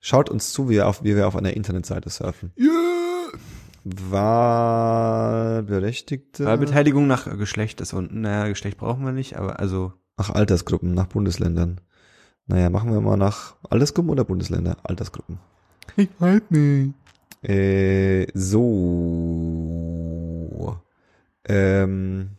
Schaut 0.00 0.28
uns 0.28 0.52
zu, 0.52 0.68
wie 0.68 0.74
wir 0.74 0.86
auf, 0.86 1.02
wie 1.02 1.16
wir 1.16 1.26
auf 1.26 1.34
einer 1.34 1.54
Internetseite 1.54 2.10
surfen. 2.10 2.52
Yeah. 2.58 2.68
Wahlberechtigte. 3.84 6.44
Wahlbeteiligung 6.44 7.06
nach 7.06 7.24
Geschlecht 7.38 7.80
ist 7.80 7.94
unten. 7.94 8.20
Naja, 8.20 8.48
Geschlecht 8.48 8.76
brauchen 8.76 9.02
wir 9.02 9.12
nicht, 9.12 9.38
aber 9.38 9.60
also 9.60 9.94
Nach 10.18 10.28
Altersgruppen, 10.28 10.92
nach 10.92 11.06
Bundesländern. 11.06 11.80
Naja, 12.46 12.68
machen 12.68 12.92
wir 12.92 13.00
mal 13.00 13.16
nach 13.16 13.56
Altersgruppen 13.70 14.10
oder 14.10 14.24
Bundesländer? 14.24 14.76
Altersgruppen. 14.82 15.38
ich 15.96 16.10
weiß 16.18 16.42
nicht. 16.50 16.92
Äh, 17.48 18.26
so. 18.34 19.70
Ähm, 21.48 22.32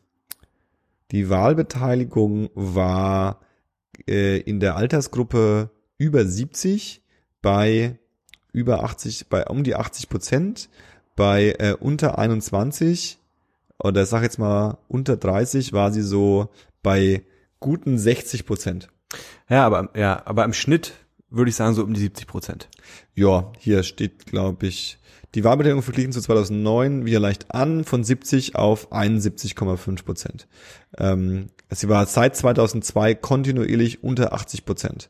die 1.11 1.29
Wahlbeteiligung 1.29 2.49
war 2.53 3.41
äh, 4.07 4.39
in 4.39 4.59
der 4.59 4.75
Altersgruppe 4.75 5.69
über 5.97 6.25
70 6.25 7.03
bei 7.41 7.99
über 8.53 8.83
80, 8.83 9.29
bei 9.29 9.45
um 9.45 9.63
die 9.63 9.75
80 9.75 10.09
Prozent, 10.09 10.69
bei 11.15 11.55
äh, 11.59 11.75
unter 11.79 12.17
21 12.17 13.19
oder 13.79 14.05
sag 14.05 14.23
jetzt 14.23 14.39
mal 14.39 14.77
unter 14.87 15.17
30 15.17 15.73
war 15.73 15.91
sie 15.91 16.01
so 16.01 16.49
bei 16.83 17.23
guten 17.59 17.97
60 17.97 18.45
Prozent. 18.45 18.89
Ja, 19.49 19.65
aber 19.65 19.89
ja, 19.95 20.21
aber 20.25 20.45
im 20.45 20.53
Schnitt 20.53 20.93
würde 21.29 21.49
ich 21.49 21.55
sagen 21.55 21.73
so 21.73 21.83
um 21.83 21.93
die 21.93 21.99
70 21.99 22.27
Prozent. 22.27 22.69
Ja, 23.15 23.51
hier 23.57 23.83
steht, 23.83 24.25
glaube 24.25 24.67
ich, 24.67 24.97
die 25.35 25.43
Wahlbeteiligung 25.43 25.83
verglichen 25.83 26.11
zu 26.11 26.21
2009 26.21 27.05
wieder 27.05 27.19
leicht 27.19 27.53
an, 27.53 27.83
von 27.83 28.03
70 28.03 28.55
auf 28.55 28.91
71,5 28.91 30.03
Prozent. 30.03 30.47
Ähm, 30.97 31.47
sie 31.69 31.87
war 31.87 32.05
seit 32.05 32.35
2002 32.35 33.15
kontinuierlich 33.15 34.03
unter 34.03 34.33
80 34.33 34.65
Prozent. 34.65 35.09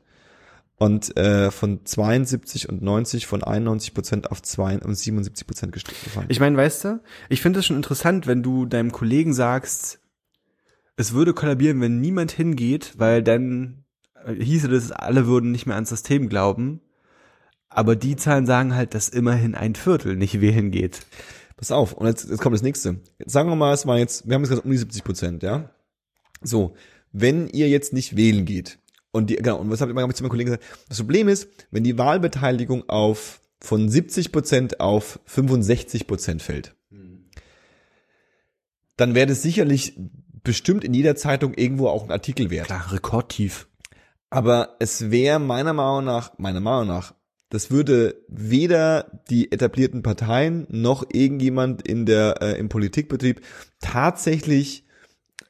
Und 0.78 1.16
äh, 1.16 1.52
von 1.52 1.86
72 1.86 2.68
und 2.68 2.82
90 2.82 3.28
von 3.28 3.44
91 3.44 3.94
Prozent 3.94 4.32
auf 4.32 4.42
72 4.42 4.88
und 4.88 4.96
77 4.96 5.48
Prozent 5.48 5.72
gefallen. 5.74 6.26
Ich 6.30 6.40
meine, 6.40 6.58
weißt 6.58 6.86
du, 6.86 7.00
ich 7.30 7.42
finde 7.42 7.60
es 7.60 7.68
schon 7.68 7.76
interessant, 7.76 8.26
wenn 8.26 8.42
du 8.42 8.66
deinem 8.66 8.92
Kollegen 8.92 9.34
sagst, 9.34 10.00
es 10.96 11.14
würde 11.14 11.34
kollabieren, 11.34 11.82
wenn 11.82 12.00
niemand 12.00 12.32
hingeht, 12.32 12.94
weil 12.98 13.22
dann 13.22 13.86
äh, 14.26 14.34
hieße 14.34 14.70
das, 14.70 14.92
alle 14.92 15.28
würden 15.28 15.52
nicht 15.52 15.66
mehr 15.66 15.76
ans 15.76 15.90
System 15.90 16.30
glauben. 16.30 16.82
Aber 17.74 17.96
die 17.96 18.18
Zahlen 18.18 18.46
sagen 18.46 18.76
halt, 18.76 18.94
dass 18.94 19.10
immerhin 19.10 19.56
ein 19.56 19.76
Viertel 19.76 20.18
nicht 20.18 20.42
wählen 20.42 20.72
geht. 20.72 21.00
Pass 21.56 21.72
auf, 21.72 21.94
und 21.94 22.06
jetzt, 22.06 22.30
jetzt 22.30 22.42
kommt 22.42 22.54
das 22.54 22.62
nächste. 22.62 23.00
Jetzt 23.18 23.32
sagen 23.32 23.50
wir 23.50 23.56
mal, 23.56 23.74
es 23.74 23.86
war 23.88 23.98
jetzt, 23.98 24.28
wir 24.28 24.36
haben 24.36 24.42
jetzt 24.42 24.50
gesagt 24.50 24.66
um 24.66 24.72
die 24.72 24.78
70 24.78 25.04
Prozent, 25.04 25.44
ja? 25.44 25.70
So, 26.42 26.76
wenn 27.12 27.48
ihr 27.48 27.70
jetzt 27.70 27.94
nicht 27.94 28.18
wählen 28.18 28.46
geht, 28.46 28.80
und 29.12 29.30
die, 29.30 29.36
genau, 29.36 29.58
und 29.58 29.70
was 29.70 29.82
habe 29.82 29.92
ich 29.92 29.98
immer 29.98 30.14
zu 30.14 30.24
meinen 30.24 30.30
Kollegen 30.30 30.52
gesagt? 30.52 30.66
Das 30.90 30.98
Problem 30.98 31.28
ist, 31.28 31.48
wenn 31.70 31.84
die 31.84 31.98
Wahlbeteiligung 31.98 32.90
auf 32.90 33.42
von 33.60 33.90
70 33.90 34.32
Prozent 34.32 34.80
auf 34.80 35.20
65 35.26 36.08
Prozent 36.08 36.42
fällt, 36.42 36.76
dann 38.98 39.16
wäre 39.16 39.28
das 39.28 39.42
sicherlich 39.42 39.98
bestimmt 40.44 40.84
in 40.84 40.94
jeder 40.94 41.16
Zeitung 41.16 41.54
irgendwo 41.54 41.88
auch 41.88 42.04
ein 42.04 42.12
Artikel 42.12 42.50
wert. 42.50 42.68
Klar, 42.68 42.92
rekordtief. 42.92 43.68
Aber 44.30 44.78
es 44.80 45.12
wäre 45.12 45.40
meiner 45.40 45.74
Meinung 45.74 46.06
nach, 46.06 46.38
meiner 46.38 46.60
Meinung 46.60 46.88
nach, 46.88 47.14
das 47.52 47.70
würde 47.70 48.16
weder 48.28 49.22
die 49.30 49.52
etablierten 49.52 50.02
Parteien 50.02 50.66
noch 50.70 51.04
irgendjemand 51.12 51.88
in 51.88 52.06
der 52.08 52.42
äh, 52.42 52.58
im 52.58 52.70
Politikbetrieb 52.70 53.42
tatsächlich 53.82 54.86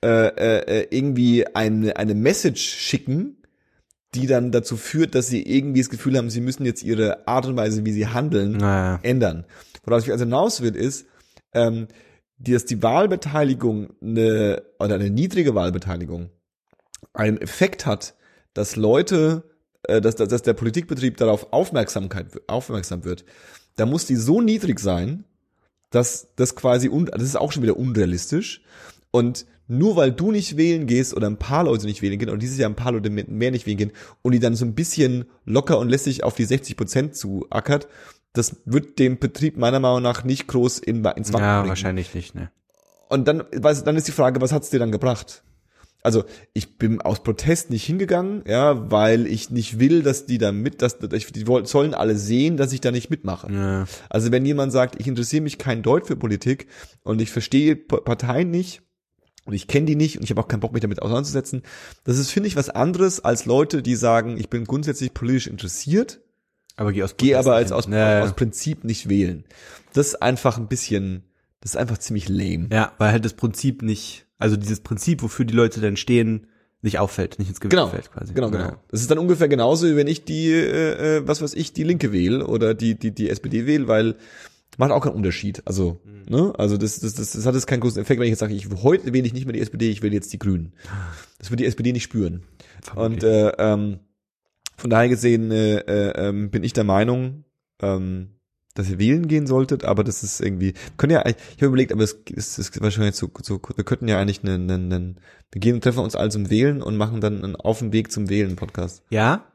äh, 0.03 0.07
äh, 0.27 0.87
irgendwie 0.89 1.45
eine 1.55 1.95
eine 1.95 2.15
Message 2.15 2.61
schicken, 2.61 3.37
die 4.15 4.25
dann 4.27 4.51
dazu 4.51 4.75
führt, 4.77 5.15
dass 5.15 5.27
sie 5.27 5.43
irgendwie 5.43 5.79
das 5.81 5.89
Gefühl 5.89 6.17
haben, 6.17 6.29
sie 6.29 6.41
müssen 6.41 6.65
jetzt 6.65 6.83
ihre 6.83 7.27
Art 7.27 7.45
und 7.45 7.55
Weise, 7.55 7.85
wie 7.85 7.93
sie 7.93 8.07
handeln, 8.07 8.53
Naja. 8.53 8.99
ändern. 9.03 9.45
Woraus 9.85 10.03
ich 10.03 10.11
also 10.11 10.25
hinaus 10.25 10.61
wird, 10.61 10.75
ist, 10.75 11.05
ähm, 11.53 11.87
dass 12.39 12.65
die 12.65 12.81
Wahlbeteiligung 12.81 13.89
eine, 14.01 14.63
oder 14.79 14.95
eine 14.95 15.11
niedrige 15.11 15.53
Wahlbeteiligung 15.53 16.29
einen 17.13 17.37
Effekt 17.37 17.85
hat, 17.85 18.15
dass 18.55 18.75
Leute, 18.75 19.43
äh, 19.91 20.01
dass, 20.01 20.15
dass, 20.15 20.41
der 20.41 20.53
Politikbetrieb 20.53 21.17
darauf 21.17 21.51
Aufmerksamkeit, 21.51 22.27
aufmerksam 22.47 23.03
wird, 23.03 23.25
da 23.75 23.85
muss 23.85 24.05
die 24.05 24.15
so 24.15 24.41
niedrig 24.41 24.79
sein, 24.79 25.25
dass 25.89 26.29
das 26.35 26.55
quasi, 26.55 26.89
un, 26.89 27.05
das 27.05 27.23
ist 27.23 27.35
auch 27.35 27.51
schon 27.51 27.63
wieder 27.63 27.77
unrealistisch. 27.77 28.61
Und 29.11 29.45
nur 29.67 29.95
weil 29.95 30.11
du 30.11 30.31
nicht 30.31 30.57
wählen 30.57 30.85
gehst 30.87 31.13
oder 31.13 31.27
ein 31.27 31.37
paar 31.37 31.63
Leute 31.63 31.85
nicht 31.85 32.01
wählen 32.01 32.19
gehen 32.19 32.29
und 32.29 32.41
dieses 32.41 32.57
Jahr 32.57 32.69
ein 32.69 32.75
paar 32.75 32.91
Leute 32.91 33.09
mehr 33.09 33.51
nicht 33.51 33.65
wählen 33.65 33.77
gehen 33.77 33.91
und 34.21 34.33
die 34.33 34.39
dann 34.39 34.55
so 34.55 34.65
ein 34.65 34.75
bisschen 34.75 35.25
locker 35.45 35.79
und 35.79 35.89
lässig 35.89 36.23
auf 36.23 36.35
die 36.35 36.43
60 36.43 36.75
Prozent 36.75 37.15
zuackert, 37.15 37.87
das 38.33 38.57
wird 38.65 38.99
dem 38.99 39.17
Betrieb 39.19 39.57
meiner 39.57 39.79
Meinung 39.79 40.01
nach 40.01 40.23
nicht 40.23 40.47
groß 40.47 40.79
in, 40.79 41.03
ins 41.05 41.31
Wanken 41.31 41.47
Ja, 41.47 41.59
bringen. 41.59 41.69
wahrscheinlich 41.69 42.13
nicht, 42.13 42.35
ne. 42.35 42.51
Und 43.09 43.27
dann, 43.27 43.43
dann 43.51 43.95
ist 43.97 44.07
die 44.07 44.13
Frage, 44.13 44.39
was 44.39 44.53
hat's 44.53 44.69
dir 44.69 44.79
dann 44.79 44.91
gebracht? 44.91 45.43
Also 46.03 46.23
ich 46.53 46.77
bin 46.77 46.99
aus 47.01 47.21
Protest 47.23 47.69
nicht 47.69 47.85
hingegangen, 47.85 48.43
ja, 48.47 48.89
weil 48.91 49.27
ich 49.27 49.49
nicht 49.51 49.79
will, 49.79 50.01
dass 50.03 50.25
die 50.25 50.37
da 50.39 50.51
mit, 50.51 50.81
dass, 50.81 50.97
die 50.99 51.47
wollten- 51.47 51.67
sollen 51.67 51.93
alle 51.93 52.15
sehen, 52.17 52.57
dass 52.57 52.73
ich 52.73 52.81
da 52.81 52.91
nicht 52.91 53.09
mitmache. 53.09 53.51
Ja. 53.53 53.85
Also 54.09 54.31
wenn 54.31 54.45
jemand 54.45 54.71
sagt, 54.71 54.99
ich 54.99 55.07
interessiere 55.07 55.43
mich 55.43 55.57
kein 55.59 55.83
Deut 55.83 56.07
für 56.07 56.15
Politik 56.15 56.67
und 57.03 57.21
ich 57.21 57.29
verstehe 57.31 57.75
Parteien 57.75 58.49
nicht 58.49 58.81
und 59.45 59.53
ich 59.53 59.67
kenne 59.67 59.85
die 59.85 59.95
nicht 59.95 60.17
und 60.17 60.23
ich 60.23 60.29
habe 60.31 60.41
auch 60.41 60.47
keinen 60.47 60.59
Bock, 60.59 60.73
mich 60.73 60.81
damit 60.81 61.01
auseinanderzusetzen, 61.01 61.61
das 62.03 62.17
ist, 62.17 62.31
finde 62.31 62.47
ich, 62.47 62.55
was 62.55 62.69
anderes 62.69 63.19
als 63.23 63.45
Leute, 63.45 63.81
die 63.83 63.95
sagen, 63.95 64.37
ich 64.37 64.49
bin 64.49 64.65
grundsätzlich 64.65 65.13
politisch 65.13 65.47
interessiert, 65.47 66.19
Aber 66.77 66.93
geh 66.93 67.03
aus 67.03 67.17
gehe 67.17 67.37
aber 67.37 67.53
als 67.55 67.71
aus, 67.71 67.85
ja. 67.87 68.23
aus 68.23 68.33
Prinzip 68.33 68.83
nicht 68.83 69.07
wählen. 69.07 69.43
Das 69.93 70.07
ist 70.07 70.21
einfach 70.21 70.57
ein 70.57 70.67
bisschen, 70.67 71.23
das 71.59 71.71
ist 71.73 71.77
einfach 71.77 71.99
ziemlich 71.99 72.27
lame. 72.27 72.69
ja, 72.71 72.91
weil 72.97 73.11
halt 73.11 73.25
das 73.25 73.33
Prinzip 73.33 73.81
nicht, 73.83 74.25
also 74.41 74.57
dieses 74.57 74.81
Prinzip, 74.81 75.21
wofür 75.23 75.45
die 75.45 75.53
Leute 75.53 75.79
dann 75.81 75.95
stehen, 75.97 76.47
nicht 76.81 76.97
auffällt, 76.99 77.37
nicht 77.37 77.49
ins 77.49 77.59
Gewicht 77.59 77.71
Genau, 77.77 77.87
fällt 77.87 78.11
quasi. 78.11 78.33
genau, 78.33 78.49
genau. 78.49 78.73
Das 78.89 79.01
ist 79.01 79.11
dann 79.11 79.19
ungefähr 79.19 79.47
genauso, 79.47 79.87
wie 79.87 79.95
wenn 79.95 80.07
ich 80.07 80.25
die, 80.25 80.47
äh, 80.51 81.17
äh, 81.17 81.27
was 81.27 81.41
weiß 81.41 81.53
ich, 81.53 81.73
die 81.73 81.83
Linke 81.83 82.11
wähle 82.11 82.47
oder 82.47 82.73
die, 82.73 82.97
die, 82.97 83.11
die 83.13 83.29
SPD 83.29 83.65
wähle, 83.67 83.87
weil 83.87 84.15
macht 84.77 84.91
auch 84.91 85.01
keinen 85.01 85.13
Unterschied. 85.15 85.61
Also, 85.65 86.01
Mhm. 86.05 86.23
ne, 86.35 86.53
also 86.57 86.77
das, 86.77 86.99
das, 86.99 87.13
das, 87.13 87.33
das 87.33 87.45
hat 87.45 87.53
jetzt 87.53 87.67
keinen 87.67 87.81
großen 87.81 88.01
Effekt, 88.01 88.19
wenn 88.19 88.25
ich 88.25 88.31
jetzt 88.31 88.39
sage, 88.39 88.53
ich 88.55 88.67
heute 88.81 89.13
wähle 89.13 89.27
ich 89.27 89.33
nicht 89.33 89.45
mehr 89.45 89.53
die 89.53 89.59
SPD, 89.61 89.89
ich 89.91 90.01
wähle 90.01 90.15
jetzt 90.15 90.33
die 90.33 90.39
Grünen. 90.39 90.73
Das 91.37 91.51
wird 91.51 91.59
die 91.59 91.65
SPD 91.65 91.91
nicht 91.93 92.03
spüren. 92.03 92.41
Und 92.95 93.23
äh, 93.23 93.49
ähm, 93.59 93.99
von 94.77 94.89
daher 94.89 95.09
gesehen 95.09 95.51
äh, 95.51 95.77
äh, 95.81 96.29
ähm, 96.29 96.49
bin 96.49 96.63
ich 96.63 96.73
der 96.73 96.83
Meinung, 96.85 97.43
ähm, 97.81 98.29
dass 98.73 98.89
ihr 98.89 98.99
wählen 98.99 99.27
gehen 99.27 99.47
solltet, 99.47 99.85
aber 99.85 100.03
das 100.03 100.23
ist 100.23 100.41
irgendwie, 100.41 100.73
können 100.97 101.13
ja, 101.13 101.25
ich 101.25 101.35
habe 101.57 101.67
überlegt, 101.67 101.91
aber 101.91 102.03
es 102.03 102.13
ist, 102.29 102.57
ist 102.59 102.81
wahrscheinlich 102.81 103.15
so, 103.15 103.29
so, 103.41 103.59
wir 103.75 103.83
könnten 103.83 104.07
ja 104.07 104.19
eigentlich 104.19 104.43
einen, 104.43 104.69
einen, 104.69 104.93
einen 104.93 105.19
wir 105.51 105.59
gehen, 105.59 105.81
treffen 105.81 105.99
uns 105.99 106.15
alle 106.15 106.29
zum 106.29 106.49
Wählen 106.49 106.81
und 106.81 106.95
machen 106.97 107.19
dann 107.19 107.43
einen 107.43 107.55
Auf 107.55 107.79
dem 107.79 107.91
Weg 107.91 108.11
zum 108.11 108.29
Wählen 108.29 108.55
Podcast. 108.55 109.03
Ja, 109.09 109.45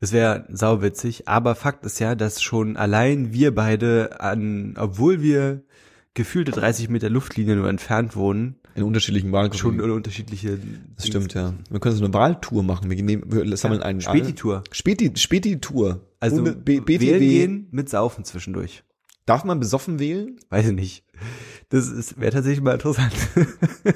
das 0.00 0.12
wäre 0.12 0.46
sauwitzig, 0.50 1.28
aber 1.28 1.54
Fakt 1.54 1.84
ist 1.84 2.00
ja, 2.00 2.14
dass 2.14 2.42
schon 2.42 2.76
allein 2.76 3.32
wir 3.32 3.54
beide 3.54 4.20
an, 4.20 4.74
obwohl 4.78 5.22
wir 5.22 5.62
gefühlte 6.14 6.52
30 6.52 6.88
Meter 6.88 7.08
Luftlinie 7.08 7.56
nur 7.56 7.68
entfernt 7.68 8.16
wohnen, 8.16 8.56
In 8.74 8.82
unterschiedlichen 8.82 9.32
Wahlgruppen. 9.32 9.78
schon 9.78 9.80
unterschiedliche. 9.80 10.58
das 10.96 11.06
stimmt, 11.06 11.34
ja. 11.34 11.54
Wir 11.70 11.80
können 11.80 11.94
so 11.94 12.04
eine 12.04 12.12
Wahltour 12.14 12.62
machen. 12.62 12.90
Wir, 12.90 13.02
nehmen, 13.02 13.24
wir 13.26 13.56
sammeln 13.56 13.82
einen 13.82 14.00
Späti-Tour. 14.00 14.64
Späti, 14.72 15.12
Späti-Tour. 15.14 16.00
Also 16.22 16.36
wählen 17.00 17.20
gehen 17.20 17.68
mit 17.70 17.88
Saufen 17.88 18.24
zwischendurch. 18.24 18.84
Darf 19.26 19.44
man 19.44 19.60
besoffen 19.60 19.98
wählen? 19.98 20.36
Weiß 20.50 20.66
ich 20.66 20.72
nicht. 20.72 21.04
Das 21.68 22.18
wäre 22.18 22.32
tatsächlich 22.32 22.62
mal 22.62 22.74
interessant. 22.74 23.12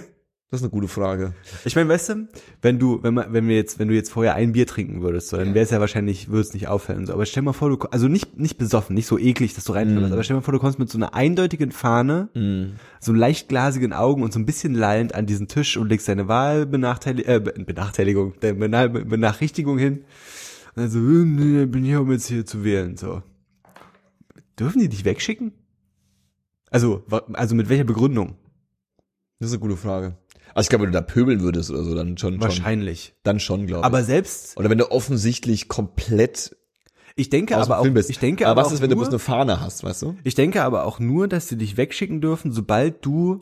Das 0.49 0.61
ist 0.61 0.65
eine 0.65 0.71
gute 0.71 0.87
Frage. 0.87 1.35
Ich 1.65 1.75
meine, 1.75 1.89
weißt 1.89 2.11
du, 2.11 2.29
wenn 2.63 2.79
du, 2.79 3.03
wenn 3.03 3.15
man, 3.15 3.33
wenn 3.33 3.49
wir 3.49 3.57
jetzt, 3.57 3.81
wenn 3.81 3.89
du 3.89 3.95
jetzt 3.95 4.13
vorher 4.13 4.37
ein 4.37 4.53
Bier 4.53 4.65
trinken 4.65 5.03
würdest, 5.03 5.29
so, 5.29 5.37
dann 5.37 5.55
wäre 5.55 5.65
es 5.65 5.73
ja 5.73 5.81
wahrscheinlich, 5.81 6.29
würde 6.29 6.43
es 6.43 6.55
nicht 6.55 6.69
auffallen. 6.69 7.05
So. 7.05 7.15
Aber 7.15 7.27
stell 7.27 7.43
mal 7.43 7.53
vor, 7.53 7.69
du, 7.69 7.77
also 7.91 8.07
nicht, 8.07 8.39
nicht 8.39 8.57
besoffen, 8.57 8.95
nicht 8.95 9.09
so 9.09 9.19
eklig, 9.19 9.55
dass 9.55 9.65
du 9.65 9.73
reinfällst, 9.73 10.13
aber 10.13 10.23
stell 10.23 10.37
mal 10.37 10.43
vor, 10.43 10.53
du 10.53 10.61
kommst 10.61 10.79
mit 10.79 10.89
so 10.89 10.99
einer 10.99 11.15
eindeutigen 11.15 11.73
Fahne, 11.73 12.29
so 13.01 13.13
leicht 13.13 13.49
glasigen 13.49 13.93
Augen 13.93 14.23
und 14.23 14.33
so 14.33 14.39
ein 14.39 14.47
bisschen 14.47 14.73
lallend 14.77 15.17
an 15.17 15.27
diesen 15.27 15.49
Tisch 15.49 15.77
und 15.77 15.89
legst 15.89 16.07
deine 16.09 16.29
Wahlbenachteiligung, 16.29 17.29
äh, 17.35 17.41
Be- 17.41 17.65
Benachteiligung, 17.65 18.35
deine 18.39 18.55
Bena 18.55 18.87
Benachrichtigung 18.87 19.79
hin. 19.79 20.05
Und 20.77 20.83
dann 20.83 20.91
so, 20.91 20.99
nee, 20.99 21.65
bin 21.67 21.85
hier, 21.85 22.03
um 22.03 22.13
jetzt 22.13 22.29
hier 22.29 22.45
zu 22.45 22.63
wählen, 22.63 22.97
so. 22.97 23.23
Dürfen 24.59 24.81
die 24.81 24.89
dich 24.89 25.05
wegschicken? 25.05 25.53
Also, 26.71 27.05
also 27.33 27.55
mit 27.55 27.69
welcher 27.69 27.85
Begründung? 27.85 28.37
Das 29.39 29.49
ist 29.49 29.55
eine 29.55 29.61
gute 29.61 29.77
Frage. 29.77 30.17
Also 30.55 30.67
ich 30.67 30.69
glaube, 30.71 30.85
wenn 30.85 30.93
du 30.93 30.99
da 30.99 31.03
pöbeln 31.03 31.41
würdest 31.41 31.71
oder 31.71 31.83
so, 31.83 31.95
dann 31.95 32.17
schon, 32.19 32.35
schon 32.35 32.41
Wahrscheinlich. 32.41 33.15
dann 33.23 33.41
schon, 33.41 33.67
glaube 33.67 33.81
ich. 33.81 33.87
Aber 33.87 34.05
selbst, 34.05 34.57
oder 34.57 34.71
wenn 34.71 34.79
du 34.79 34.91
offensichtlich 34.91 35.69
komplett 35.69 36.57
ich 37.19 37.31
denke 37.31 37.57
aber 37.57 37.79
auch, 37.79 37.87
ich 37.87 38.19
denke 38.19 38.47
aber 38.47 38.61
aber 38.61 38.67
was 38.67 38.75
ist, 38.75 38.83
wenn 38.83 38.91
du 38.91 38.97
nur, 38.97 39.05
bloß 39.05 39.15
eine 39.15 39.19
Fahne 39.19 39.61
hast, 39.63 39.83
weißt 39.83 40.03
du? 40.03 40.17
ich 40.23 40.35
denke 40.35 40.63
aber 40.63 40.85
auch 40.85 40.99
nur, 40.99 41.29
dass 41.29 41.49
sie 41.49 41.57
dich 41.57 41.79
wegschicken 41.79 42.21
dürfen, 42.21 42.53
sobald 42.53 43.05
du 43.07 43.41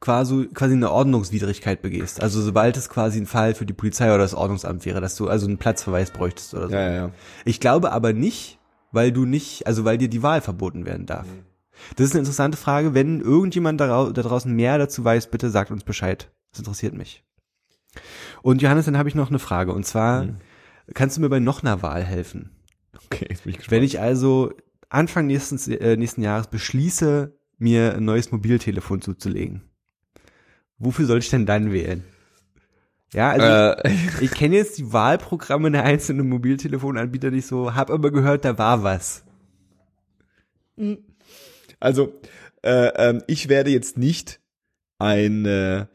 quasi, 0.00 0.48
quasi 0.54 0.74
eine 0.74 0.90
Ordnungswidrigkeit 0.90 1.82
begehst. 1.82 2.22
Also 2.22 2.40
sobald 2.40 2.76
es 2.76 2.88
quasi 2.88 3.18
ein 3.20 3.26
Fall 3.26 3.54
für 3.54 3.66
die 3.66 3.72
Polizei 3.72 4.06
oder 4.08 4.18
das 4.18 4.34
Ordnungsamt 4.34 4.84
wäre, 4.86 5.00
dass 5.00 5.16
du 5.16 5.28
also 5.28 5.46
einen 5.46 5.58
Platzverweis 5.58 6.10
bräuchtest 6.12 6.54
oder 6.54 6.68
so. 6.68 6.74
Ja, 6.74 6.80
ja, 6.88 6.94
ja. 6.94 7.10
Ich 7.44 7.60
glaube 7.60 7.92
aber 7.92 8.12
nicht, 8.12 8.58
weil 8.92 9.12
du 9.12 9.24
nicht, 9.24 9.66
also 9.66 9.84
weil 9.84 9.98
dir 9.98 10.08
die 10.08 10.22
Wahl 10.22 10.40
verboten 10.40 10.86
werden 10.86 11.06
darf. 11.06 11.26
Das 11.96 12.06
ist 12.06 12.12
eine 12.12 12.20
interessante 12.20 12.56
Frage. 12.58 12.94
Wenn 12.94 13.20
irgendjemand 13.20 13.80
da, 13.80 14.10
da 14.10 14.22
draußen 14.22 14.52
mehr 14.52 14.78
dazu 14.78 15.04
weiß, 15.04 15.30
bitte 15.30 15.50
sagt 15.50 15.70
uns 15.70 15.84
Bescheid. 15.84 16.30
Das 16.50 16.60
interessiert 16.60 16.94
mich. 16.94 17.24
Und 18.42 18.62
Johannes, 18.62 18.86
dann 18.86 18.98
habe 18.98 19.08
ich 19.08 19.14
noch 19.14 19.28
eine 19.30 19.38
Frage. 19.38 19.72
Und 19.72 19.84
zwar, 19.84 20.24
Mhm. 20.24 20.36
kannst 20.94 21.16
du 21.16 21.20
mir 21.20 21.28
bei 21.28 21.40
noch 21.40 21.62
einer 21.62 21.82
Wahl 21.82 22.02
helfen? 22.04 22.50
Okay, 23.06 23.26
jetzt 23.28 23.44
bin 23.44 23.50
ich 23.50 23.58
gespannt. 23.58 23.76
Wenn 23.76 23.82
ich 23.84 24.00
also 24.00 24.52
Anfang 24.88 25.26
nächsten, 25.26 25.58
äh, 25.72 25.96
nächsten 25.96 26.22
Jahres 26.22 26.46
beschließe, 26.48 27.36
mir 27.58 27.94
ein 27.94 28.04
neues 28.04 28.30
Mobiltelefon 28.32 29.02
zuzulegen, 29.02 29.62
wofür 30.78 31.06
soll 31.06 31.18
ich 31.18 31.30
denn 31.30 31.46
dann 31.46 31.72
wählen? 31.72 32.04
Ja, 33.14 33.30
also 33.30 33.80
äh, 33.82 33.92
ich, 33.92 34.22
ich 34.22 34.30
kenne 34.32 34.56
jetzt 34.56 34.78
die 34.78 34.92
Wahlprogramme 34.92 35.70
der 35.70 35.84
einzelnen 35.84 36.28
Mobiltelefonanbieter 36.28 37.30
nicht 37.30 37.46
so, 37.46 37.74
hab 37.74 37.90
aber 37.90 38.10
gehört, 38.10 38.44
da 38.44 38.58
war 38.58 38.82
was. 38.82 39.24
Also, 41.80 42.12
äh, 42.62 42.88
ähm, 42.96 43.22
ich 43.26 43.48
werde 43.48 43.70
jetzt 43.70 43.96
nicht 43.96 44.40
ein 44.98 45.46
äh, 45.46 45.86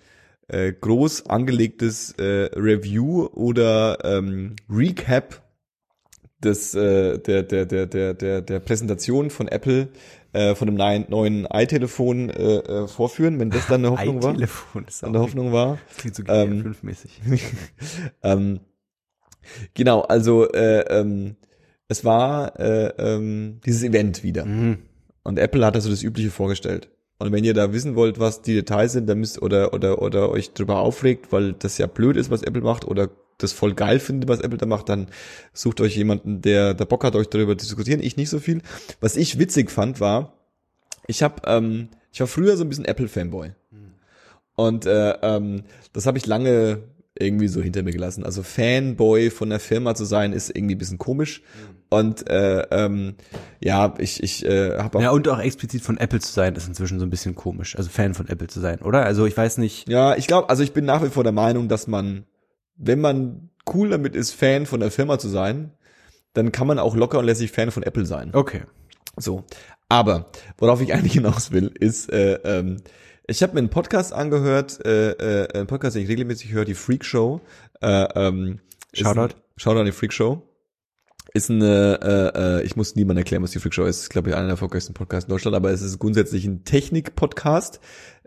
äh, 0.48 0.74
groß 0.74 1.28
angelegtes 1.28 2.14
äh, 2.14 2.50
Review 2.56 3.26
oder 3.28 4.04
ähm, 4.04 4.56
Recap 4.70 5.42
des 6.44 6.74
äh, 6.74 7.20
der 7.20 7.44
der 7.44 7.66
der 7.66 7.86
der 7.86 8.14
der 8.14 8.42
der 8.42 8.60
Präsentation 8.60 9.30
von 9.30 9.48
Apple 9.48 9.90
äh, 10.34 10.56
von 10.56 10.68
dem 10.68 10.76
neuen, 10.76 11.48
iTelefon 11.52 12.30
äh, 12.30 12.58
äh, 12.58 12.88
vorführen, 12.88 13.40
wenn 13.40 13.50
das 13.50 13.68
dann 13.68 13.86
eine 13.86 13.92
Hoffnung 13.92 14.24
war. 14.24 14.34
Telefon 14.34 14.86
ist 14.86 15.04
Eine 15.04 15.20
Hoffnung 15.20 15.54
war. 15.54 15.78
Klingt 15.98 16.16
so 16.16 16.24
Ähm, 16.28 16.76
GR5-mäßig. 16.84 17.10
ähm, 18.24 18.60
genau, 19.74 20.02
also 20.02 20.52
äh, 20.52 20.82
ähm, 20.90 21.36
es 21.88 22.04
war 22.04 22.60
äh, 22.60 22.88
ähm, 22.98 23.60
dieses 23.66 23.84
Event 23.84 24.24
wieder. 24.24 24.46
Mhm. 24.46 24.80
Und 25.24 25.40
Apple 25.40 25.66
hat 25.66 25.76
also 25.76 25.90
das 25.90 26.04
Übliche 26.04 26.32
vorgestellt. 26.32 26.90
Und 27.20 27.32
wenn 27.32 27.44
ihr 27.44 27.54
da 27.54 27.72
wissen 27.72 27.96
wollt, 27.96 28.20
was 28.20 28.42
die 28.42 28.56
Details 28.56 28.94
sind, 28.94 29.08
dann 29.08 29.20
müsst 29.20 29.42
oder 29.42 29.74
oder 29.74 30.02
oder 30.02 30.30
euch 30.30 30.54
drüber 30.54 30.80
aufregt, 30.80 31.32
weil 31.32 31.54
das 31.54 31.78
ja 31.78 31.88
blöd 31.88 32.18
ist, 32.18 32.32
was 32.32 32.42
Apple 32.42 32.62
macht, 32.62 32.86
oder 32.86 33.10
das 33.38 33.54
voll 33.54 33.74
geil 33.74 34.00
findet, 34.00 34.30
was 34.30 34.42
Apple 34.42 34.58
da 34.58 34.66
macht, 34.66 34.90
dann 34.90 35.08
sucht 35.54 35.82
euch 35.82 35.96
jemanden, 35.96 36.42
der 36.42 36.74
der 36.74 36.86
Bock 36.86 37.04
hat, 37.04 37.16
euch 37.16 37.30
darüber 37.30 37.58
zu 37.58 37.66
diskutieren. 37.66 38.02
Ich 38.02 38.18
nicht 38.18 38.30
so 38.30 38.40
viel. 38.40 38.62
Was 39.02 39.16
ich 39.16 39.40
witzig 39.40 39.72
fand, 39.72 40.00
war, 40.00 40.38
ich 41.08 41.24
habe, 41.24 41.42
ähm, 41.46 41.90
ich 42.12 42.20
war 42.20 42.28
früher 42.28 42.56
so 42.58 42.64
ein 42.64 42.70
bisschen 42.70 42.86
Apple-Fanboy. 42.86 43.52
Und 44.56 44.86
äh, 44.86 45.12
ähm, 45.22 45.64
das 45.94 46.06
habe 46.06 46.18
ich 46.18 46.26
lange 46.26 46.84
irgendwie 47.18 47.48
so 47.48 47.62
hinter 47.62 47.84
mir 47.84 47.92
gelassen. 47.92 48.24
Also 48.24 48.44
Fanboy 48.44 49.30
von 49.30 49.50
der 49.50 49.60
Firma 49.60 49.94
zu 49.96 50.06
sein, 50.06 50.34
ist 50.34 50.56
irgendwie 50.56 50.76
ein 50.76 50.80
bisschen 50.80 50.98
komisch. 50.98 51.42
Und 51.90 52.28
äh, 52.28 52.62
ähm, 52.72 53.16
ja, 53.60 53.94
ich, 54.00 54.24
ich 54.24 54.46
äh, 54.46 54.80
habe 54.80 54.98
auch 54.98 55.02
Ja, 55.02 55.12
und 55.12 55.28
auch 55.28 55.40
explizit 55.40 55.84
von 55.84 55.98
Apple 55.98 56.20
zu 56.20 56.32
sein, 56.32 56.56
ist 56.56 56.68
inzwischen 56.68 57.00
so 57.00 57.06
ein 57.06 57.12
bisschen 57.12 57.36
komisch. 57.36 57.76
Also 57.76 57.90
Fan 57.90 58.16
von 58.16 58.28
Apple 58.30 58.48
zu 58.48 58.60
sein, 58.60 58.80
oder? 58.82 59.06
Also 59.06 59.28
ich 59.28 59.38
weiß 59.38 59.60
nicht. 59.60 59.88
Ja, 59.88 60.16
ich 60.16 60.26
glaube, 60.26 60.50
also 60.50 60.64
ich 60.64 60.74
bin 60.74 60.86
nach 60.86 61.04
wie 61.04 61.10
vor 61.10 61.24
der 61.24 61.34
Meinung, 61.34 61.68
dass 61.68 61.86
man, 61.86 62.26
wenn 62.76 63.02
man 63.02 63.50
cool 63.74 63.90
damit 63.90 64.16
ist, 64.16 64.34
Fan 64.34 64.66
von 64.66 64.80
der 64.80 64.92
Firma 64.92 65.20
zu 65.20 65.30
sein, 65.30 65.72
dann 66.34 66.52
kann 66.52 66.68
man 66.68 66.80
auch 66.80 66.96
locker 66.96 67.20
und 67.20 67.26
lässig 67.26 67.52
Fan 67.52 67.72
von 67.72 67.84
Apple 67.84 68.06
sein. 68.06 68.32
Okay. 68.34 68.64
So. 69.18 69.44
Aber 69.90 70.26
worauf 70.58 70.82
ich 70.82 70.94
eigentlich 70.94 71.14
hinaus 71.14 71.52
will, 71.52 71.72
ist, 71.80 72.12
äh, 72.12 72.34
ähm, 72.44 72.78
ich 73.28 73.42
habe 73.42 73.54
mir 73.54 73.60
einen 73.60 73.70
Podcast 73.70 74.12
angehört, 74.12 74.86
äh, 74.86 75.12
äh, 75.12 75.54
einen 75.54 75.68
Podcast, 75.68 75.96
den 75.96 76.04
ich 76.04 76.10
regelmäßig 76.10 76.52
höre, 76.52 76.66
die 76.66 76.74
Freak 76.74 77.06
Show. 77.06 77.42
Äh, 77.82 78.08
ähm, 78.16 78.60
Shoutout. 78.94 79.36
Ein, 79.36 79.42
Shoutout 79.56 79.80
an 79.80 79.86
die 79.86 79.92
Freak 79.92 80.14
Show. 80.14 80.42
Ist 81.34 81.50
eine, 81.50 82.00
äh, 82.04 82.60
äh, 82.60 82.64
ich 82.64 82.76
muss 82.76 82.96
niemandem 82.96 83.22
erklären, 83.22 83.42
was 83.42 83.52
die 83.52 83.60
Freak 83.60 83.74
Show 83.74 83.86
ist. 83.86 84.02
Ist, 84.02 84.10
glaube 84.10 84.30
ich, 84.30 84.36
einer 84.36 84.46
der 84.46 84.52
erfolgreichsten 84.52 84.94
Podcasts 84.94 85.28
in 85.28 85.32
Deutschland, 85.32 85.56
aber 85.56 85.72
es 85.72 85.82
ist 85.82 86.00
grundsätzlich 86.00 86.46
ein 86.46 86.64
Technik-Podcast, 86.64 87.80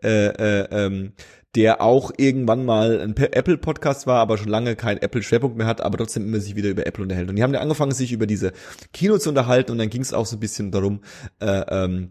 äh, 0.03 0.29
äh, 0.29 0.69
ähm, 0.71 1.13
der 1.55 1.81
auch 1.81 2.13
irgendwann 2.17 2.67
mal 2.67 3.01
ein 3.01 3.17
Apple-Podcast 3.17 4.07
war, 4.07 4.21
aber 4.21 4.37
schon 4.37 4.49
lange 4.49 4.77
keinen 4.77 4.99
Apple-Schwerpunkt 4.99 5.57
mehr 5.57 5.67
hat, 5.67 5.81
aber 5.81 5.97
trotzdem 5.97 6.25
immer 6.25 6.39
sich 6.39 6.55
wieder 6.55 6.69
über 6.69 6.87
Apple 6.87 7.03
unterhält. 7.03 7.31
Und 7.31 7.37
die 7.37 7.43
haben 7.43 7.55
ja 7.55 7.61
angefangen, 7.61 7.93
sich 7.93 8.13
über 8.13 8.27
diese 8.27 8.53
Kino 8.93 9.17
zu 9.17 9.31
unterhalten 9.31 9.73
und 9.73 9.79
dann 9.79 9.89
ging 9.89 10.03
es 10.03 10.13
auch 10.13 10.27
so 10.27 10.37
ein 10.37 10.41
bisschen 10.41 10.71
darum, 10.71 11.01
äh, 11.41 11.65
ähm, 11.69 12.11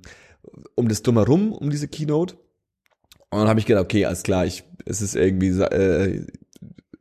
um 0.73 0.87
das 0.87 1.03
Drumherum, 1.03 1.51
um 1.51 1.69
diese 1.69 1.87
Keynote. 1.87 2.35
Und 3.29 3.39
dann 3.39 3.47
habe 3.47 3.59
ich 3.59 3.67
gedacht, 3.67 3.85
okay, 3.85 4.05
alles 4.05 4.23
klar, 4.23 4.47
ich, 4.47 4.63
es 4.85 5.01
ist 5.01 5.15
irgendwie, 5.15 5.49
äh, 5.49 6.25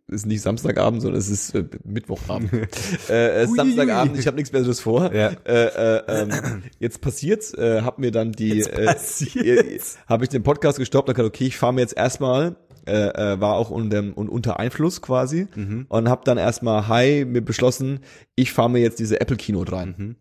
ist 0.09 0.27
nicht 0.27 0.43
Samstagabend, 0.43 1.01
sondern 1.03 1.19
es 1.19 1.29
ist 1.29 1.55
äh, 1.55 1.65
Mittwochabend. 1.85 2.53
äh, 3.09 3.47
Ui, 3.47 3.57
Samstagabend, 3.57 4.19
ich 4.19 4.27
habe 4.27 4.37
nichts 4.37 4.51
Besseres 4.51 4.81
vor. 4.81 5.13
Ja. 5.15 5.33
Äh, 5.45 5.65
äh, 5.99 6.03
ähm, 6.09 6.63
jetzt 6.79 7.01
passiert's, 7.01 7.55
äh, 7.55 7.83
hab 7.83 7.99
mir 7.99 8.11
dann 8.11 8.33
die, 8.33 8.61
äh, 8.61 8.85
passiert's. 8.87 9.99
habe 10.07 10.25
ich 10.25 10.31
den 10.31 10.43
Podcast 10.43 10.79
gestoppt 10.79 11.09
und 11.09 11.15
gesagt, 11.15 11.35
okay, 11.35 11.47
ich 11.47 11.57
fahre 11.57 11.73
mir 11.73 11.81
jetzt 11.81 11.97
erstmal, 11.97 12.57
äh, 12.87 12.93
äh, 13.33 13.41
war 13.41 13.55
auch 13.55 13.71
unter, 13.71 13.99
un- 13.99 14.29
unter 14.29 14.59
Einfluss 14.61 15.01
quasi 15.01 15.47
Mhm. 15.57 15.87
und 15.89 16.09
habe 16.11 16.21
dann 16.25 16.37
erstmal, 16.37 16.87
hi, 16.89 17.25
mir 17.25 17.41
beschlossen, 17.43 18.01
ich 18.37 18.53
fahre 18.53 18.69
mir 18.71 18.81
jetzt 18.81 18.99
diese 18.99 19.21
Apple 19.23 19.37
Keynote 19.39 19.73
rein. 19.73 19.95
Mhm. 19.97 20.17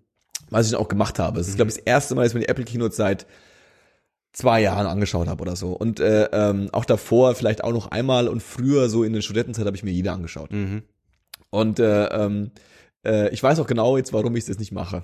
Was 0.50 0.68
ich 0.68 0.72
dann 0.72 0.82
auch 0.82 0.88
gemacht 0.88 1.20
habe. 1.20 1.40
Es 1.40 1.48
ist, 1.50 1.56
glaube 1.56 1.72
ich, 1.72 1.78
das 1.78 1.84
erste 1.86 2.16
Mal, 2.16 2.22
dass 2.24 2.32
ich 2.32 2.36
mir 2.36 2.42
die 2.42 2.50
Apple 2.50 2.64
Keynote 2.66 2.96
seit 2.96 3.26
zwei 4.34 4.62
Jahren 4.62 4.88
angeschaut 4.88 5.28
habe 5.28 5.42
oder 5.42 5.56
so. 5.56 5.74
Und 5.74 6.00
äh, 6.00 6.26
ähm, 6.32 6.70
auch 6.72 6.86
davor 6.86 7.36
vielleicht 7.36 7.64
auch 7.64 7.72
noch 7.72 7.92
einmal 7.92 8.28
und 8.28 8.42
früher 8.42 8.90
so 8.90 9.04
in 9.04 9.14
der 9.14 9.22
Studentenzeit 9.22 9.66
habe 9.66 9.78
ich 9.78 9.84
mir 9.84 9.92
jede 9.92 10.12
angeschaut. 10.12 10.52
Mhm. 10.52 10.82
Und 11.52 11.80
äh, 11.80 12.08
ähm, 12.08 12.52
äh, 13.06 13.30
ich 13.30 13.42
weiß 13.42 13.60
auch 13.60 13.68
genau 13.68 13.96
jetzt, 13.96 14.12
warum 14.12 14.36
ich 14.36 14.46
das 14.46 14.58
nicht 14.58 14.72
mache. 14.72 15.04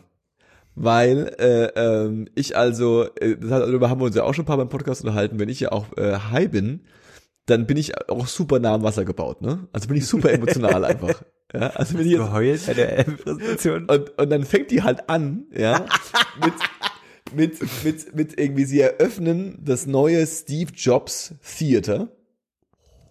Weil 0.76 1.36
äh, 1.40 1.66
ähm, 1.76 2.28
ich 2.36 2.58
also, 2.58 3.08
äh, 3.20 3.38
darüber 3.38 3.90
haben 3.90 4.02
wir 4.02 4.06
uns 4.06 4.16
ja 4.16 4.24
auch 4.24 4.34
schon 4.34 4.44
ein 4.44 4.48
paar 4.48 4.58
beim 4.58 4.70
Podcast 4.70 5.02
unterhalten, 5.02 5.40
wenn 5.40 5.50
ich 5.50 5.60
ja 5.60 5.72
auch 5.72 5.86
äh, 5.98 6.16
high 6.32 6.50
bin, 6.50 6.82
dann 7.46 7.68
bin 7.68 7.78
ich 7.78 8.10
auch 8.10 8.28
super 8.28 8.60
nah 8.60 8.76
am 8.76 8.84
Wasser 8.84 9.06
gebaut, 9.06 9.42
ne? 9.42 9.68
Also 9.74 9.88
bin 9.88 9.98
ich 9.98 10.08
super 10.08 10.32
emotional 10.32 10.86
einfach. 10.86 11.22
Ja, 11.54 11.72
also 11.72 11.98
wenn 11.98 12.06
ich 12.06 12.12
jetzt, 12.12 12.20
Geheult 12.20 12.66
bei 12.68 12.74
der 12.76 13.00
Apple-Präsentation. 13.00 13.86
und, 13.86 14.18
und 14.18 14.30
dann 14.30 14.44
fängt 14.44 14.72
die 14.72 14.84
halt 14.84 15.10
an, 15.10 15.46
ja, 15.52 15.86
mit, 16.46 16.54
mit, 17.34 17.60
mit, 17.84 18.16
mit 18.16 18.40
irgendwie, 18.40 18.66
sie 18.66 18.82
eröffnen 18.82 19.60
das 19.64 19.86
neue 19.86 20.26
Steve 20.28 20.72
Jobs 20.74 21.34
Theater. 21.58 22.10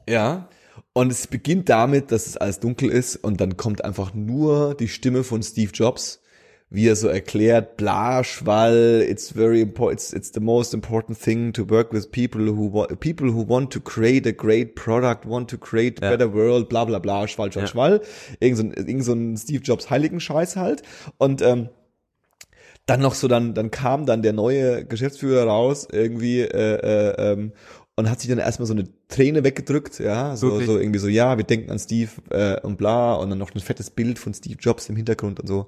Ja. 0.08 0.48
Und 0.92 1.12
es 1.12 1.26
beginnt 1.26 1.68
damit, 1.68 2.10
dass 2.12 2.26
es 2.26 2.36
alles 2.36 2.60
dunkel 2.60 2.90
ist 2.90 3.16
und 3.16 3.40
dann 3.40 3.56
kommt 3.56 3.84
einfach 3.84 4.14
nur 4.14 4.74
die 4.74 4.88
Stimme 4.88 5.22
von 5.22 5.42
Steve 5.42 5.70
Jobs, 5.72 6.20
wie 6.70 6.86
er 6.86 6.96
so 6.96 7.08
erklärt, 7.08 7.76
bla, 7.76 8.22
Schwall, 8.24 9.04
it's 9.08 9.32
very 9.32 9.60
important, 9.60 10.00
it's, 10.00 10.12
it's 10.12 10.32
the 10.34 10.40
most 10.40 10.74
important 10.74 11.18
thing 11.18 11.52
to 11.52 11.68
work 11.68 11.92
with 11.92 12.10
people 12.10 12.42
who 12.46 12.70
want, 12.72 13.00
people 13.00 13.28
who 13.32 13.46
want 13.48 13.72
to 13.72 13.80
create 13.80 14.26
a 14.26 14.32
great 14.32 14.74
product, 14.74 15.24
want 15.24 15.48
to 15.50 15.56
create 15.56 16.02
a 16.02 16.06
Ja. 16.06 16.10
better 16.16 16.32
world, 16.34 16.68
bla, 16.68 16.84
bla, 16.84 16.98
bla, 16.98 17.26
Schwall, 17.28 17.50
Schwall, 17.52 17.62
Ja. 17.64 17.68
Schwall. 17.68 18.00
Irgend 18.40 18.58
so, 18.58 18.64
ein, 18.64 18.72
irgend 18.72 19.04
so 19.04 19.12
ein 19.12 19.36
Steve 19.36 19.62
Jobs 19.62 19.88
heiligen 19.88 20.20
Scheiß 20.20 20.56
halt. 20.56 20.82
Und, 21.16 21.40
ähm, 21.42 21.68
dann 22.88 23.00
noch 23.00 23.14
so, 23.14 23.28
dann, 23.28 23.52
dann 23.52 23.70
kam 23.70 24.06
dann 24.06 24.22
der 24.22 24.32
neue 24.32 24.84
Geschäftsführer 24.84 25.44
raus, 25.44 25.86
irgendwie, 25.92 26.40
äh, 26.40 26.46
äh, 26.46 27.32
ähm, 27.32 27.52
und 27.96 28.08
hat 28.08 28.20
sich 28.20 28.30
dann 28.30 28.38
erstmal 28.38 28.66
so 28.66 28.72
eine 28.72 28.84
Träne 29.08 29.44
weggedrückt, 29.44 29.98
ja, 29.98 30.36
so, 30.36 30.52
Wirklich? 30.52 30.66
so 30.68 30.78
irgendwie 30.78 30.98
so, 30.98 31.08
ja, 31.08 31.36
wir 31.36 31.44
denken 31.44 31.70
an 31.70 31.78
Steve 31.78 32.10
äh, 32.30 32.58
und 32.62 32.78
bla, 32.78 33.14
und 33.14 33.28
dann 33.28 33.38
noch 33.38 33.54
ein 33.54 33.60
fettes 33.60 33.90
Bild 33.90 34.18
von 34.18 34.32
Steve 34.32 34.56
Jobs 34.58 34.88
im 34.88 34.96
Hintergrund 34.96 35.38
und 35.38 35.46
so. 35.46 35.66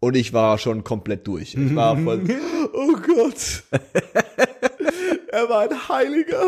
Und 0.00 0.16
ich 0.16 0.32
war 0.32 0.58
schon 0.58 0.82
komplett 0.82 1.26
durch. 1.26 1.54
Ich 1.54 1.74
war 1.74 1.96
voll, 1.96 2.22
oh 2.74 2.94
Gott. 2.94 3.62
er 5.28 5.48
war 5.48 5.62
ein 5.62 5.88
Heiliger. 5.88 6.46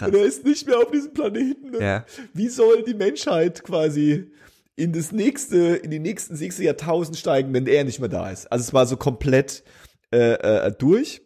Und 0.00 0.14
er 0.14 0.24
ist 0.24 0.44
nicht 0.44 0.66
mehr 0.66 0.78
auf 0.78 0.90
diesem 0.90 1.12
Planeten. 1.12 1.74
Ja. 1.78 2.04
Wie 2.32 2.48
soll 2.48 2.82
die 2.82 2.94
Menschheit 2.94 3.62
quasi 3.62 4.30
in 4.76 4.92
das 4.92 5.12
nächste, 5.12 5.76
in 5.76 5.90
die 5.90 5.98
nächsten 5.98 6.34
nächste 6.34 6.64
Jahrtausend 6.64 7.16
steigen, 7.16 7.52
wenn 7.52 7.66
er 7.66 7.84
nicht 7.84 8.00
mehr 8.00 8.08
da 8.08 8.30
ist? 8.30 8.50
Also 8.50 8.62
es 8.62 8.72
war 8.72 8.86
so 8.86 8.96
komplett 8.96 9.64
äh, 10.12 10.34
äh, 10.34 10.72
durch. 10.72 11.22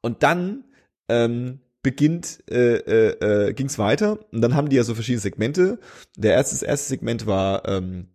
Und 0.00 0.22
dann 0.22 0.64
ähm, 1.08 1.60
beginnt, 1.82 2.42
äh, 2.50 2.76
äh, 2.76 3.48
äh, 3.48 3.52
ging 3.54 3.66
es 3.66 3.78
weiter. 3.78 4.18
Und 4.32 4.40
dann 4.42 4.54
haben 4.54 4.68
die 4.68 4.76
ja 4.76 4.84
so 4.84 4.94
verschiedene 4.94 5.20
Segmente. 5.20 5.78
Der 6.16 6.34
erste, 6.34 6.54
das 6.54 6.62
erste 6.62 6.88
Segment 6.88 7.26
war 7.26 7.66
ähm, 7.68 8.08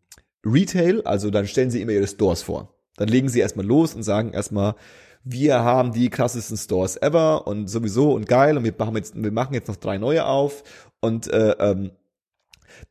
Retail, 0.45 1.01
also 1.05 1.32
dann 1.32 1.47
stellen 1.47 1.71
sie 1.71 1.82
immer 1.82 1.93
ihre 1.93 2.07
Stores 2.07 2.43
vor. 2.43 2.76
Dann 2.97 3.07
legen 3.07 3.30
sie 3.30 3.39
erstmal 3.39 3.65
los 3.65 3.95
und 3.95 4.03
sagen 4.03 4.32
erstmal, 4.34 4.76
wir 5.23 5.63
haben 5.63 5.91
die 5.91 6.09
krassesten 6.09 6.55
Stores 6.55 7.01
ever 7.01 7.47
und 7.47 7.67
sowieso 7.67 8.13
und 8.13 8.28
geil 8.28 8.57
und 8.57 8.63
wir 8.63 8.73
machen 8.78 8.95
jetzt, 8.95 9.15
wir 9.15 9.32
machen 9.32 9.55
jetzt 9.55 9.67
noch 9.67 9.76
drei 9.76 9.97
neue 9.97 10.26
auf 10.26 10.63
und 11.01 11.28
äh, 11.28 11.55
ähm, 11.59 11.91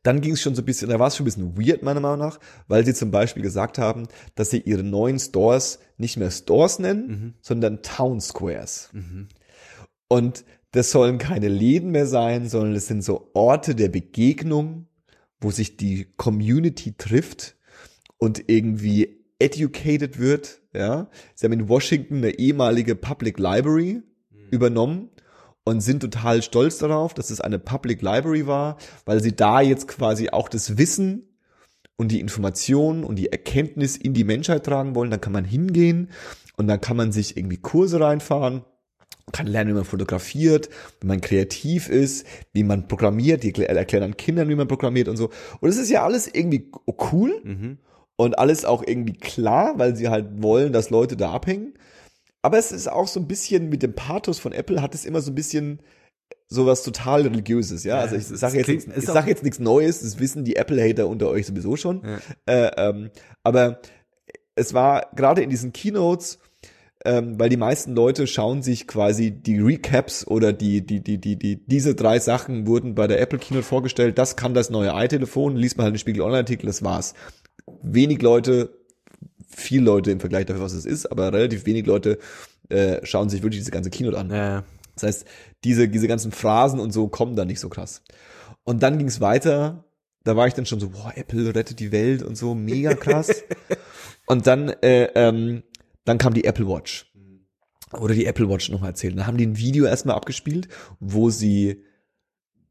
dann 0.03 0.21
ging 0.21 0.33
es 0.33 0.41
schon 0.41 0.55
so 0.55 0.61
ein 0.61 0.65
bisschen, 0.65 0.89
da 0.89 0.99
war 0.99 1.07
es 1.07 1.15
schon 1.15 1.23
ein 1.23 1.25
bisschen 1.25 1.57
weird 1.57 1.83
meiner 1.83 1.99
Meinung 1.99 2.19
nach, 2.19 2.39
weil 2.67 2.85
sie 2.85 2.93
zum 2.93 3.11
Beispiel 3.11 3.43
gesagt 3.43 3.77
haben, 3.77 4.07
dass 4.35 4.49
sie 4.49 4.59
ihre 4.59 4.83
neuen 4.83 5.19
Stores 5.19 5.79
nicht 5.97 6.17
mehr 6.17 6.31
Stores 6.31 6.79
nennen, 6.79 7.35
sondern 7.41 7.81
Town 7.81 8.21
Squares. 8.21 8.89
Und 10.07 10.45
das 10.71 10.91
sollen 10.91 11.17
keine 11.17 11.47
Läden 11.47 11.91
mehr 11.91 12.05
sein, 12.05 12.49
sondern 12.49 12.75
es 12.75 12.87
sind 12.87 13.03
so 13.03 13.31
Orte 13.33 13.75
der 13.75 13.89
Begegnung, 13.89 14.87
wo 15.39 15.51
sich 15.51 15.77
die 15.77 16.07
Community 16.17 16.93
trifft 16.97 17.55
und 18.17 18.49
irgendwie 18.49 19.23
educated 19.39 20.19
wird, 20.19 20.61
ja. 20.73 21.09
Sie 21.33 21.45
haben 21.45 21.53
in 21.53 21.69
Washington 21.69 22.17
eine 22.17 22.37
ehemalige 22.37 22.95
Public 22.95 23.39
Library 23.39 24.01
übernommen 24.51 25.09
und 25.65 25.81
sind 25.81 25.99
total 25.99 26.41
stolz 26.41 26.77
darauf, 26.77 27.13
dass 27.13 27.29
es 27.31 27.41
eine 27.41 27.59
Public 27.59 28.01
Library 28.01 28.47
war, 28.47 28.77
weil 29.05 29.21
sie 29.21 29.35
da 29.35 29.61
jetzt 29.61 29.87
quasi 29.87 30.29
auch 30.29 30.47
das 30.47 30.77
Wissen 30.77 31.23
und 31.97 32.11
die 32.11 32.19
Information 32.19 33.03
und 33.03 33.15
die 33.17 33.31
Erkenntnis 33.31 33.97
in 33.97 34.13
die 34.13 34.23
Menschheit 34.23 34.65
tragen 34.65 34.95
wollen, 34.95 35.11
dann 35.11 35.21
kann 35.21 35.33
man 35.33 35.45
hingehen 35.45 36.09
und 36.55 36.67
dann 36.67 36.79
kann 36.81 36.95
man 36.97 37.11
sich 37.11 37.35
irgendwie 37.35 37.57
Kurse 37.57 37.99
reinfahren, 37.99 38.63
kann 39.31 39.47
lernen, 39.47 39.71
wie 39.71 39.75
man 39.75 39.85
fotografiert, 39.85 40.69
wie 41.01 41.07
man 41.07 41.19
kreativ 41.19 41.89
ist, 41.89 42.27
wie 42.53 42.63
man 42.63 42.87
programmiert, 42.87 43.41
die 43.43 43.53
erkl- 43.53 43.63
erklären 43.63 44.01
dann 44.03 44.17
Kindern, 44.17 44.49
wie 44.49 44.55
man 44.55 44.67
programmiert 44.67 45.07
und 45.07 45.17
so. 45.17 45.31
Und 45.61 45.69
es 45.69 45.77
ist 45.77 45.89
ja 45.89 46.03
alles 46.03 46.27
irgendwie 46.27 46.69
cool 47.11 47.41
Mhm. 47.43 47.77
und 48.17 48.37
alles 48.37 48.65
auch 48.65 48.83
irgendwie 48.85 49.13
klar, 49.13 49.73
weil 49.77 49.95
sie 49.95 50.09
halt 50.09 50.43
wollen, 50.43 50.73
dass 50.73 50.91
Leute 50.91 51.17
da 51.17 51.31
abhängen. 51.31 51.73
Aber 52.45 52.57
es 52.59 52.71
ist 52.71 52.87
auch 52.87 53.07
so 53.07 53.19
ein 53.19 53.27
bisschen 53.27 53.69
mit 53.69 53.81
dem 53.81 53.93
Pathos 53.93 54.37
von 54.39 54.51
Apple 54.51 54.81
hat 54.81 54.93
es 54.93 55.03
immer 55.05 55.21
so 55.21 55.31
ein 55.31 55.35
bisschen 55.35 55.79
sowas 56.47 56.83
total 56.83 57.23
religiöses, 57.23 57.83
ja. 57.83 57.97
Also 57.97 58.15
ich 58.15 58.25
sage 58.27 58.57
jetzt, 58.57 58.65
klingt- 58.65 58.95
ich 58.95 59.05
sag 59.05 59.27
jetzt 59.27 59.43
nichts 59.43 59.59
Neues, 59.59 60.01
das 60.01 60.19
wissen 60.19 60.43
die 60.45 60.55
Apple-Hater 60.55 61.07
unter 61.07 61.27
euch 61.29 61.47
sowieso 61.47 61.75
schon. 61.75 62.03
Ja. 62.05 62.19
Äh, 62.45 62.71
ähm, 62.89 63.09
aber 63.43 63.79
es 64.55 64.73
war 64.75 65.07
gerade 65.15 65.41
in 65.41 65.49
diesen 65.49 65.73
Keynotes, 65.73 66.37
ähm, 67.03 67.39
weil 67.39 67.49
die 67.49 67.57
meisten 67.57 67.95
Leute 67.95 68.27
schauen 68.27 68.61
sich 68.61 68.87
quasi 68.87 69.31
die 69.31 69.59
Recaps 69.59 70.25
oder 70.27 70.53
die, 70.53 70.85
die, 70.85 71.01
die, 71.03 71.17
die, 71.19 71.35
die, 71.37 71.65
diese 71.65 71.95
drei 71.95 72.19
Sachen 72.19 72.67
wurden 72.67 72.93
bei 72.95 73.07
der 73.07 73.19
Apple 73.21 73.39
Keynote 73.39 73.65
vorgestellt. 73.65 74.17
Das 74.19 74.35
kann 74.35 74.53
das 74.53 74.69
neue 74.69 74.91
iTelefon, 74.93 75.55
liest 75.55 75.77
man 75.77 75.85
halt 75.85 75.95
den 75.95 75.99
Spiegel 75.99 76.21
Online-Artikel, 76.21 76.67
das 76.67 76.83
war's. 76.83 77.15
Wenig 77.81 78.21
Leute, 78.21 78.69
viel 79.47 79.83
Leute 79.83 80.11
im 80.11 80.19
Vergleich 80.19 80.45
dafür, 80.45 80.63
was 80.63 80.73
es 80.73 80.85
ist, 80.85 81.05
aber 81.05 81.31
relativ 81.33 81.65
wenig 81.65 81.85
Leute 81.85 82.19
äh, 82.69 83.05
schauen 83.05 83.29
sich 83.29 83.43
wirklich 83.43 83.61
diese 83.61 83.71
ganze 83.71 83.89
Keynote 83.89 84.17
an. 84.17 84.29
Ja. 84.29 84.63
Das 84.95 85.03
heißt, 85.03 85.25
diese, 85.63 85.87
diese 85.87 86.07
ganzen 86.07 86.31
Phrasen 86.31 86.79
und 86.79 86.91
so 86.91 87.07
kommen 87.07 87.35
da 87.35 87.45
nicht 87.45 87.59
so 87.59 87.69
krass. 87.69 88.01
Und 88.63 88.81
dann 88.83 88.97
ging 88.97 89.07
es 89.07 89.21
weiter. 89.21 89.85
Da 90.23 90.35
war 90.35 90.47
ich 90.47 90.53
dann 90.53 90.65
schon 90.65 90.79
so, 90.79 90.89
boah, 90.89 91.13
Apple 91.15 91.53
rettet 91.53 91.79
die 91.79 91.91
Welt 91.91 92.23
und 92.23 92.35
so, 92.35 92.55
mega 92.55 92.95
krass. 92.95 93.43
und 94.25 94.47
dann, 94.47 94.69
äh, 94.69 95.09
ähm, 95.15 95.63
dann 96.03 96.17
kam 96.17 96.33
die 96.33 96.45
Apple 96.45 96.67
Watch. 96.67 97.11
Oder 97.93 98.15
die 98.15 98.25
Apple 98.25 98.49
Watch 98.49 98.69
nochmal 98.69 98.89
erzählt. 98.89 99.17
Dann 99.17 99.27
haben 99.27 99.37
die 99.37 99.45
ein 99.45 99.57
Video 99.57 99.85
erstmal 99.85 100.15
abgespielt, 100.15 100.67
wo 100.99 101.29
sie 101.29 101.83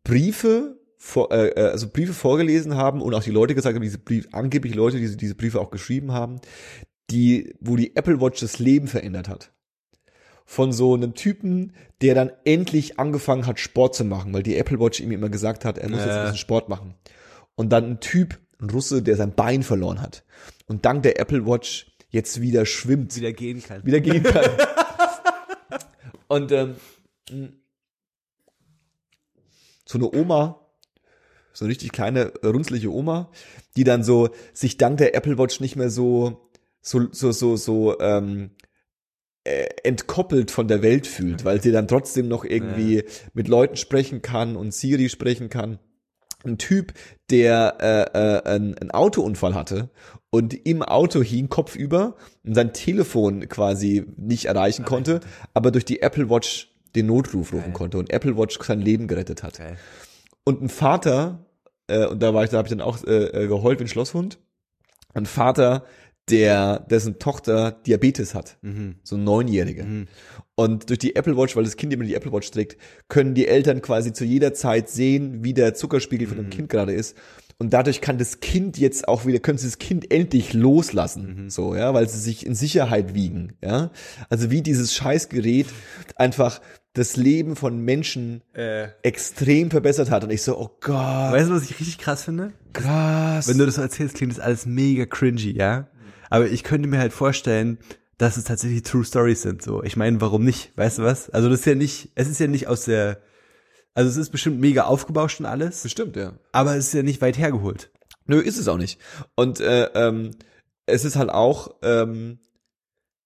Briefe, 0.02 0.80
vor, 1.06 1.30
äh, 1.32 1.48
äh, 1.48 1.60
also 1.70 1.86
Briefe 1.90 2.14
vorgelesen 2.14 2.76
haben 2.76 3.02
und 3.02 3.12
auch 3.12 3.22
die 3.22 3.30
Leute 3.30 3.54
gesagt 3.54 3.74
haben, 3.74 3.82
diese 3.82 3.98
Briefe, 3.98 4.28
angeblich 4.32 4.74
Leute, 4.74 4.98
die 4.98 5.16
diese 5.18 5.34
Briefe 5.34 5.60
auch 5.60 5.70
geschrieben 5.70 6.12
haben, 6.12 6.40
die, 7.10 7.54
wo 7.60 7.76
die 7.76 7.94
Apple 7.94 8.22
Watch 8.22 8.40
das 8.40 8.58
Leben 8.58 8.88
verändert 8.88 9.28
hat 9.28 9.52
von 10.46 10.72
so 10.72 10.94
einem 10.94 11.14
Typen, 11.14 11.74
der 12.00 12.14
dann 12.14 12.30
endlich 12.44 12.98
angefangen 12.98 13.46
hat, 13.46 13.60
Sport 13.60 13.94
zu 13.94 14.04
machen, 14.04 14.32
weil 14.32 14.42
die 14.42 14.56
Apple 14.56 14.80
Watch 14.80 15.00
ihm 15.00 15.12
immer 15.12 15.28
gesagt 15.28 15.66
hat, 15.66 15.76
er 15.76 15.90
muss 15.90 15.98
jetzt 16.00 16.08
Ja. 16.08 16.16
ein 16.20 16.22
bisschen 16.22 16.38
Sport 16.38 16.70
machen. 16.70 16.94
Und 17.54 17.70
dann 17.70 17.84
ein 17.84 18.00
Typ, 18.00 18.38
ein 18.60 18.70
Russe, 18.70 19.02
der 19.02 19.16
sein 19.16 19.34
Bein 19.34 19.62
verloren 19.62 20.00
hat. 20.00 20.24
Und 20.66 20.86
dank 20.86 21.02
der 21.02 21.20
Apple 21.20 21.46
Watch 21.46 21.94
jetzt 22.08 22.40
wieder 22.40 22.64
schwimmt, 22.64 23.14
Wieder 23.16 23.32
gehen 23.32 23.62
kann. 23.62 23.84
wieder 23.84 24.00
gehen 24.00 24.22
kann. 24.22 24.50
Und 26.28 26.50
ähm, 26.52 26.76
so 29.86 29.98
eine 29.98 30.10
Oma, 30.14 30.60
so 31.54 31.64
eine 31.64 31.70
richtig 31.70 31.92
kleine, 31.92 32.32
runzliche 32.44 32.92
Oma, 32.92 33.30
die 33.76 33.84
dann 33.84 34.02
so 34.02 34.28
sich 34.52 34.76
dank 34.76 34.98
der 34.98 35.14
Apple 35.14 35.38
Watch 35.38 35.60
nicht 35.60 35.76
mehr 35.76 35.88
so, 35.88 36.50
so, 36.82 37.08
so, 37.12 37.32
so, 37.32 37.56
so, 37.56 37.98
ähm, 38.00 38.50
äh, 39.44 39.66
entkoppelt 39.84 40.50
von 40.50 40.68
der 40.68 40.82
Welt 40.82 41.06
fühlt, 41.06 41.44
weil 41.44 41.60
sie 41.62 41.70
dann 41.70 41.86
trotzdem 41.86 42.28
noch 42.28 42.44
irgendwie 42.44 43.04
mit 43.34 43.46
Leuten 43.46 43.76
sprechen 43.76 44.22
kann 44.22 44.56
und 44.56 44.72
Siri 44.72 45.08
sprechen 45.08 45.50
kann. 45.50 45.78
Ein 46.44 46.58
Typ, 46.58 46.92
der 47.30 47.76
äh, 47.80 48.18
äh, 48.18 48.42
einen, 48.54 48.76
einen 48.76 48.90
Autounfall 48.90 49.54
hatte 49.54 49.90
und 50.30 50.54
im 50.66 50.82
Auto 50.82 51.22
hing 51.22 51.48
kopfüber 51.48 52.16
und 52.42 52.54
sein 52.54 52.72
Telefon 52.72 53.48
quasi 53.48 54.06
nicht 54.16 54.46
erreichen 54.46 54.84
konnte, 54.84 55.20
aber 55.54 55.70
durch 55.70 55.84
die 55.84 56.02
Apple 56.02 56.28
Watch 56.28 56.74
den 56.94 57.06
Notruf 57.06 57.52
rufen 57.52 57.64
Geil. 57.64 57.72
konnte 57.72 57.98
und 57.98 58.12
Apple 58.12 58.36
Watch 58.36 58.58
sein 58.62 58.80
Leben 58.80 59.08
gerettet 59.08 59.42
hat. 59.42 59.58
Geil. 59.58 59.76
Und 60.44 60.62
ein 60.62 60.68
Vater, 60.68 61.43
äh, 61.88 62.06
und 62.06 62.22
da 62.22 62.34
war 62.34 62.44
ich, 62.44 62.50
da 62.50 62.58
habe 62.58 62.66
ich 62.66 62.70
dann 62.70 62.80
auch 62.80 63.02
äh, 63.04 63.44
äh, 63.44 63.46
geheult 63.48 63.78
wie 63.80 63.84
ein 63.84 63.88
Schlosshund, 63.88 64.38
ein 65.14 65.26
Vater, 65.26 65.84
der 66.30 66.80
dessen 66.90 67.18
Tochter 67.18 67.72
Diabetes 67.86 68.34
hat, 68.34 68.56
Mhm. 68.62 68.96
so 69.02 69.16
ein 69.16 69.24
Neunjährige. 69.24 69.84
Mhm. 69.84 70.06
Und 70.54 70.88
durch 70.88 70.98
die 70.98 71.16
Apple 71.16 71.36
Watch, 71.36 71.54
weil 71.54 71.64
das 71.64 71.76
Kind 71.76 71.92
immer 71.92 72.04
die 72.04 72.14
Apple 72.14 72.32
Watch 72.32 72.50
trägt, 72.50 72.78
können 73.08 73.34
die 73.34 73.46
Eltern 73.46 73.82
quasi 73.82 74.12
zu 74.12 74.24
jeder 74.24 74.54
Zeit 74.54 74.88
sehen, 74.88 75.44
wie 75.44 75.52
der 75.52 75.74
Zuckerspiegel 75.74 76.26
von 76.26 76.38
dem 76.38 76.48
Kind 76.50 76.68
gerade 76.70 76.92
ist. 76.92 77.16
Und 77.58 77.72
dadurch 77.72 78.00
kann 78.00 78.18
das 78.18 78.40
Kind 78.40 78.78
jetzt 78.78 79.06
auch 79.06 79.26
wieder, 79.26 79.38
können 79.38 79.58
sie 79.58 79.66
das 79.66 79.78
Kind 79.78 80.10
endlich 80.10 80.54
loslassen, 80.54 81.50
so, 81.50 81.76
ja, 81.76 81.94
weil 81.94 82.08
sie 82.08 82.18
sich 82.18 82.44
in 82.46 82.54
Sicherheit 82.54 83.14
wiegen, 83.14 83.52
ja. 83.62 83.90
Also 84.28 84.50
wie 84.50 84.62
dieses 84.62 84.94
Scheißgerät 84.94 85.66
einfach 86.16 86.60
das 86.94 87.16
Leben 87.16 87.56
von 87.56 87.78
Menschen 87.80 88.42
Äh, 88.54 88.88
extrem 89.02 89.70
verbessert 89.70 90.10
hat. 90.10 90.24
Und 90.24 90.30
ich 90.30 90.42
so, 90.42 90.58
oh 90.58 90.70
Gott, 90.80 90.94
weißt 91.32 91.50
du, 91.50 91.54
was 91.54 91.64
ich 91.64 91.78
richtig 91.78 91.98
krass 91.98 92.24
finde? 92.24 92.52
krass. 92.72 93.46
Wenn 93.48 93.58
du 93.58 93.66
das 93.66 93.74
so 93.76 93.82
erzählst, 93.82 94.16
klingt 94.16 94.32
das 94.32 94.40
alles 94.40 94.66
mega 94.66 95.04
cringy, 95.06 95.52
ja? 95.52 95.88
Aber 96.30 96.46
ich 96.48 96.64
könnte 96.64 96.88
mir 96.88 96.98
halt 96.98 97.12
vorstellen, 97.12 97.78
dass 98.18 98.36
es 98.36 98.44
tatsächlich 98.44 98.82
True 98.82 99.04
Stories 99.04 99.42
sind, 99.42 99.62
so. 99.62 99.82
Ich 99.82 99.96
meine, 99.96 100.20
warum 100.20 100.44
nicht? 100.44 100.72
Weißt 100.76 100.98
du 100.98 101.02
was? 101.02 101.30
Also 101.30 101.48
das 101.48 101.60
ist 101.60 101.66
ja 101.66 101.74
nicht, 101.74 102.10
es 102.14 102.28
ist 102.28 102.40
ja 102.40 102.46
nicht 102.46 102.66
aus 102.68 102.84
der, 102.84 103.18
also 103.94 104.08
es 104.10 104.16
ist 104.16 104.30
bestimmt 104.30 104.60
mega 104.60 104.84
aufgebauscht 104.84 105.38
und 105.40 105.46
alles, 105.46 105.82
Bestimmt, 105.82 106.16
ja. 106.16 106.32
aber 106.52 106.76
es 106.76 106.88
ist 106.88 106.94
ja 106.94 107.02
nicht 107.02 107.20
weit 107.20 107.38
hergeholt. 107.38 107.90
Nö, 108.26 108.40
ist 108.40 108.58
es 108.58 108.66
auch 108.68 108.78
nicht. 108.78 108.98
Und 109.36 109.60
äh, 109.60 109.84
ähm, 109.94 110.30
es 110.86 111.04
ist 111.04 111.16
halt 111.16 111.30
auch 111.30 111.74
ähm, 111.82 112.38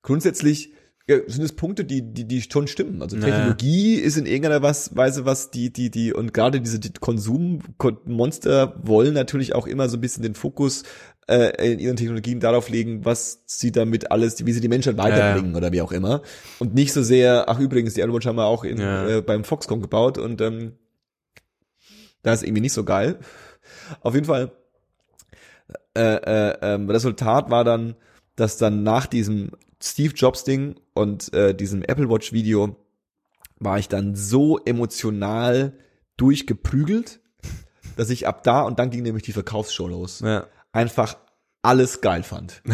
grundsätzlich 0.03 0.73
ja, 1.09 1.17
sind 1.27 1.43
es 1.43 1.53
Punkte, 1.55 1.85
die 1.85 2.03
die 2.03 2.27
die 2.27 2.43
schon 2.43 2.67
stimmen. 2.67 3.01
Also. 3.01 3.19
Technologie 3.19 3.95
ist 3.95 4.17
in 4.17 4.27
irgendeiner 4.27 4.63
Weise 4.63 5.25
was 5.25 5.51
die 5.51 5.73
die 5.73 5.91
die 5.91 6.13
und 6.13 6.35
gerade 6.35 6.61
diese 6.61 6.79
die 6.79 6.93
Konsummonster 6.93 8.75
wollen 8.83 9.15
natürlich 9.15 9.55
auch 9.55 9.67
immer 9.67 9.89
so 9.89 9.97
ein 9.97 10.01
bisschen 10.03 10.23
den 10.23 10.35
Fokus 10.35 10.83
äh, 11.29 11.73
in 11.73 11.79
ihren 11.79 11.97
Technologien 11.97 12.41
darauf 12.41 12.69
legen, 12.69 13.05
was 13.05 13.43
sie 13.47 13.73
damit 13.73 14.11
alles, 14.11 14.45
wie 14.45 14.53
sie 14.53 14.61
die 14.61 14.69
Menschheit 14.69 14.97
weiterbringen 14.97 15.57
oder 15.57 15.73
wie 15.73 15.83
auch 15.83 15.93
immer. 15.93 16.23
Und 16.59 16.75
nicht 16.75 16.93
so 16.93 17.03
sehr, 17.03 17.49
ach 17.49 17.59
übrigens, 17.59 17.95
die 17.95 18.03
Watch 18.03 18.27
haben 18.27 18.37
wir 18.37 18.47
auch 18.47 18.65
in, 18.65 18.79
Ja. 18.79 19.09
äh, 19.09 19.23
beim 19.23 19.45
Foxconn 19.45 19.81
gebaut 19.83 20.19
und 20.19 20.41
ähm, 20.41 20.73
da 22.23 22.33
ist 22.33 22.43
irgendwie 22.43 22.63
nicht 22.63 22.73
so 22.73 22.85
geil. 22.85 23.19
Auf 24.01 24.15
jeden 24.15 24.27
Fall 24.27 24.53
äh, 25.97 26.01
äh, 26.51 26.59
ähm, 26.63 26.89
Resultat 26.89 27.51
war 27.51 27.65
dann, 27.65 27.95
dass 28.37 28.57
dann 28.57 28.83
nach 28.83 29.07
diesem 29.07 29.51
Steve 29.83 30.15
Jobs 30.15 30.45
Ding 30.45 30.77
und 30.95 31.33
äh, 31.33 31.55
diesem 31.55 31.83
Apple 31.83 32.09
Watch 32.11 32.33
Video 32.33 32.77
war 33.59 33.79
ich 33.79 33.89
dann 33.89 34.15
so 34.15 34.59
emotional 34.59 35.73
durchgeprügelt, 36.17 37.21
dass 37.97 38.11
ich 38.11 38.27
ab 38.27 38.43
da 38.43 38.63
und 38.63 38.79
dann 38.79 38.91
ging 38.91 39.03
nämlich 39.03 39.23
die 39.23 39.33
Verkaufsshow 39.33 39.89
los. 39.89 40.21
Ja. 40.21 40.47
Einfach 40.73 41.17
alles 41.63 42.01
geil 42.01 42.23
fand. 42.23 42.63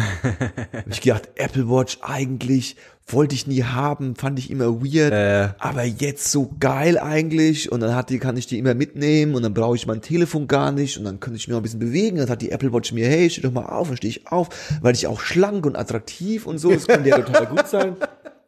Ich 0.89 1.01
gedacht, 1.01 1.29
Apple 1.35 1.67
Watch 1.67 1.97
eigentlich 2.01 2.75
wollte 3.07 3.35
ich 3.35 3.45
nie 3.45 3.63
haben, 3.63 4.15
fand 4.15 4.39
ich 4.39 4.49
immer 4.49 4.81
weird, 4.81 5.13
Äh, 5.13 5.49
aber 5.59 5.83
jetzt 5.83 6.31
so 6.31 6.51
geil 6.59 6.97
eigentlich 6.97 7.71
und 7.71 7.81
dann 7.81 7.95
hat 7.95 8.09
die, 8.09 8.17
kann 8.17 8.35
ich 8.35 8.47
die 8.47 8.57
immer 8.57 8.73
mitnehmen 8.73 9.35
und 9.35 9.43
dann 9.43 9.53
brauche 9.53 9.75
ich 9.75 9.85
mein 9.85 10.01
Telefon 10.01 10.47
gar 10.47 10.71
nicht 10.71 10.97
und 10.97 11.03
dann 11.03 11.19
könnte 11.19 11.37
ich 11.37 11.47
mich 11.47 11.51
noch 11.53 11.59
ein 11.59 11.63
bisschen 11.63 11.79
bewegen. 11.79 12.17
Dann 12.17 12.29
hat 12.29 12.41
die 12.41 12.51
Apple 12.51 12.73
Watch 12.73 12.91
mir, 12.93 13.07
hey, 13.07 13.29
steh 13.29 13.41
doch 13.41 13.51
mal 13.51 13.67
auf, 13.67 13.87
dann 13.87 13.97
stehe 13.97 14.09
ich 14.09 14.27
auf, 14.27 14.49
weil 14.81 14.95
ich 14.95 15.05
auch 15.05 15.19
schlank 15.19 15.65
und 15.65 15.75
attraktiv 15.75 16.47
und 16.47 16.57
so, 16.57 16.71
das 16.71 16.87
könnte 16.87 17.09
ja 17.09 17.19
total 17.19 17.45
gut 17.45 17.67
sein. 17.67 17.95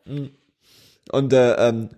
Und 1.10 1.32
äh, 1.32 1.54
ähm, 1.54 1.90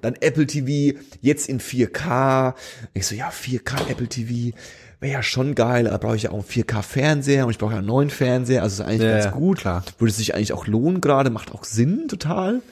dann 0.00 0.14
Apple 0.20 0.46
TV, 0.46 0.98
jetzt 1.20 1.48
in 1.48 1.60
4K. 1.60 2.54
Ich 2.94 3.06
so, 3.06 3.14
ja, 3.14 3.30
4K 3.30 3.90
Apple 3.90 4.08
TV 4.08 4.56
wäre 5.00 5.12
ja 5.14 5.22
schon 5.22 5.54
geil, 5.54 5.86
aber 5.88 5.98
brauche 5.98 6.16
ich 6.16 6.24
ja 6.24 6.30
auch 6.30 6.34
einen 6.34 6.44
4K-Fernseher 6.44 7.44
und 7.46 7.50
ich 7.50 7.58
brauche 7.58 7.72
ja 7.72 7.78
einen 7.78 7.86
neuen 7.86 8.10
Fernseher, 8.10 8.62
also 8.62 8.82
ist 8.82 8.88
eigentlich 8.88 9.02
Ja, 9.08 9.18
ganz 9.20 9.34
gut. 9.34 9.58
klar. 9.58 9.84
Würde 9.98 10.10
es 10.10 10.16
sich 10.18 10.34
eigentlich 10.34 10.52
auch 10.52 10.66
lohnen 10.66 11.00
gerade, 11.00 11.30
macht 11.30 11.52
auch 11.52 11.64
Sinn 11.64 12.06
total. 12.08 12.62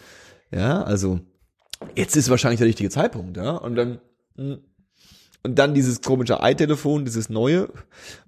Ja, 0.51 0.83
also 0.83 1.20
jetzt 1.95 2.16
ist 2.16 2.29
wahrscheinlich 2.31 2.59
der 2.59 2.68
richtige 2.68 2.91
Zeitpunkt, 2.91 3.37
ja. 3.37 3.53
Und 3.53 3.74
dann 3.76 4.01
mh, 4.37 4.59
und 5.45 5.59
dann 5.59 5.72
dieses 5.72 6.03
komische 6.03 6.39
i-Telefon, 6.43 7.05
dieses 7.05 7.29
neue, 7.31 7.68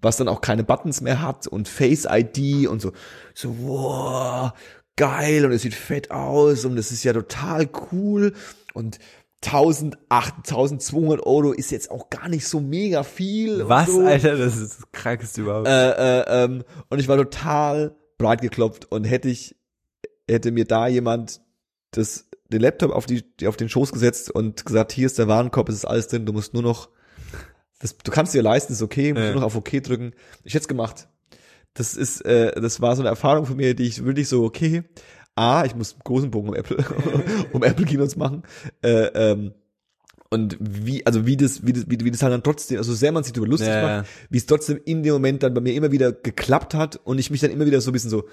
was 0.01 0.17
dann 0.17 0.29
auch 0.29 0.41
keine 0.41 0.63
Buttons 0.65 1.01
mehr 1.01 1.21
hat 1.21 1.47
und 1.47 1.69
Face 1.69 2.07
ID 2.09 2.69
und 2.69 2.81
so. 2.81 2.93
So, 3.35 3.55
wow, 3.61 4.53
geil 4.97 5.45
und 5.45 5.53
es 5.53 5.63
sieht 5.63 5.75
fett 5.75 6.11
aus 6.11 6.65
und 6.65 6.79
es 6.79 6.93
ist 6.93 7.03
ja 7.05 7.13
total 7.13 7.69
cool 7.93 8.33
und 8.75 8.99
1000, 9.45 9.97
1200 10.11 11.25
Euro 11.25 11.53
ist 11.53 11.71
jetzt 11.71 11.91
auch 11.91 12.11
gar 12.11 12.29
nicht 12.29 12.47
so 12.47 12.61
mega 12.61 13.03
viel. 13.03 13.69
Was, 13.69 13.91
so. 13.91 14.01
Alter? 14.05 14.37
Das 14.37 14.57
ist 14.57 14.81
das 14.81 14.93
Krankeste 14.93 15.41
überhaupt. 15.43 15.67
Äh, 15.67 16.21
äh, 16.21 16.45
ähm, 16.45 16.65
und 16.91 16.99
ich 16.99 17.09
war 17.09 17.17
total 17.17 17.97
breit 18.19 18.43
geklopft 18.43 18.91
und 18.93 19.05
hätte 19.05 19.29
ich, 19.29 19.57
hätte 20.29 20.53
mir 20.53 20.67
da 20.67 20.89
jemand 20.89 21.41
das, 21.93 22.29
den 22.53 22.61
Laptop 22.61 22.93
auf 22.93 23.07
die, 23.07 23.25
auf 23.47 23.57
den 23.57 23.71
Schoß 23.71 23.93
gesetzt 23.93 24.31
und 24.31 24.67
gesagt, 24.67 24.93
hier 24.93 25.07
ist 25.07 25.19
der 25.19 25.27
Warenkorb, 25.27 25.71
es 25.71 25.77
ist 25.77 25.85
alles 25.87 26.09
drin, 26.09 26.27
du 26.27 26.35
musst 26.35 26.53
nur 26.53 26.63
noch, 26.63 26.91
das, 27.81 27.97
du 27.97 28.11
kannst 28.11 28.35
dir 28.35 28.43
leisten, 28.43 28.75
ist 28.75 28.83
okay, 28.83 29.15
musst 29.15 29.25
Ja. 29.25 29.33
nur 29.33 29.41
noch 29.41 29.47
auf 29.47 29.57
OK 29.57 29.83
drücken. 29.83 30.13
Ich 30.45 30.53
hätte 30.53 30.65
es 30.65 30.69
gemacht. 30.69 31.09
Das 31.73 31.95
ist, 31.97 32.21
äh, 32.27 32.53
das 32.61 32.81
war 32.83 32.95
so 32.95 33.03
eine 33.03 33.09
Erfahrung 33.09 33.47
von 33.47 33.57
mir, 33.57 33.75
die 33.75 33.85
ich 33.85 34.05
wirklich 34.05 34.29
so, 34.29 34.45
okay, 34.45 34.83
A, 35.37 35.65
ich 35.65 35.75
muss 35.75 35.93
einen 35.95 36.03
großen 36.05 36.31
Bogen 36.31 36.49
um 36.49 36.55
Apple, 36.55 36.77
um 37.53 37.63
Apple 37.63 37.87
Keynotes 37.87 38.17
machen, 38.17 38.43
äh, 38.83 39.07
ähm, 39.15 39.53
und 40.33 40.57
wie, 40.61 41.05
also 41.07 41.27
wie 41.27 41.37
das, 41.37 41.67
wie 41.67 41.73
das, 41.73 41.85
wie, 41.89 41.99
wie 42.05 42.11
das 42.11 42.23
halt 42.23 42.33
dann 42.33 42.43
trotzdem, 42.43 42.79
also 42.79 42.93
so 42.93 42.97
sehr 42.99 43.11
man 43.11 43.25
sich 43.25 43.33
darüber 43.33 43.49
lustig 43.51 43.69
Ja, 43.69 43.99
macht, 43.99 44.09
wie 44.29 44.39
es 44.39 44.47
trotzdem 44.47 44.81
in 44.85 45.03
dem 45.03 45.13
Moment 45.15 45.43
dann 45.43 45.55
bei 45.55 45.61
mir 45.61 45.75
immer 45.75 45.91
wieder 45.93 46.13
geklappt 46.13 46.75
hat 46.75 46.97
und 47.05 47.19
ich 47.19 47.31
mich 47.31 47.41
dann 47.41 47.51
immer 47.51 47.67
wieder 47.67 47.81
so 47.81 47.91
ein 47.91 47.93
bisschen 47.95 48.11
so, 48.11 48.29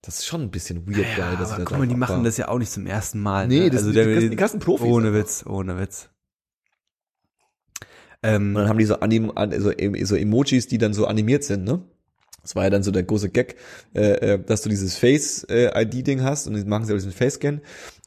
das 0.00 0.18
ist 0.18 0.26
schon 0.26 0.40
ein 0.42 0.50
bisschen 0.50 0.86
weird, 0.88 1.06
ja, 1.10 1.16
geil, 1.16 1.36
dass 1.38 1.48
ich 1.50 1.54
aber 1.54 1.62
das 1.62 1.68
guck 1.68 1.78
mal, 1.78 1.86
die 1.86 1.94
machen 1.94 2.18
da- 2.18 2.24
das 2.24 2.36
ja 2.38 2.48
auch 2.48 2.58
nicht 2.58 2.72
zum 2.72 2.86
ersten 2.86 3.20
Mal. 3.20 3.46
Nee, 3.46 3.60
ne? 3.60 3.70
das 3.70 3.82
also 3.84 3.92
sind 3.92 4.04
die 4.04 4.10
krassen- 4.14 4.30
die 4.30 4.36
krassen 4.36 4.60
Profis 4.60 4.86
Ohne 4.88 5.08
einfach. 5.08 5.20
Witz, 5.20 5.44
ohne 5.46 5.78
Witz. 5.78 6.08
Ähm, 8.24 8.48
Und 8.48 8.54
dann 8.62 8.68
haben 8.68 8.78
die 8.78 8.84
so, 8.84 9.00
anim, 9.00 9.32
an- 9.34 9.60
so, 9.60 9.70
em- 9.70 10.04
so 10.04 10.16
Emojis, 10.16 10.66
die 10.68 10.78
dann 10.78 10.94
so 10.94 11.06
animiert 11.06 11.44
sind, 11.44 11.64
ne? 11.64 11.82
Das 12.42 12.56
war 12.56 12.64
ja 12.64 12.70
dann 12.70 12.82
so 12.82 12.90
der 12.90 13.04
große 13.04 13.30
Gag, 13.30 13.56
äh, 13.94 14.34
äh, 14.34 14.38
dass 14.44 14.62
du 14.62 14.68
dieses 14.68 14.96
Face-ID-Ding 14.98 16.22
hast 16.22 16.46
und 16.48 16.54
die 16.54 16.64
machen 16.64 16.84
sie 16.86 16.92
auch 16.92 16.96
diesen 16.96 17.12
Face-Scan 17.12 17.60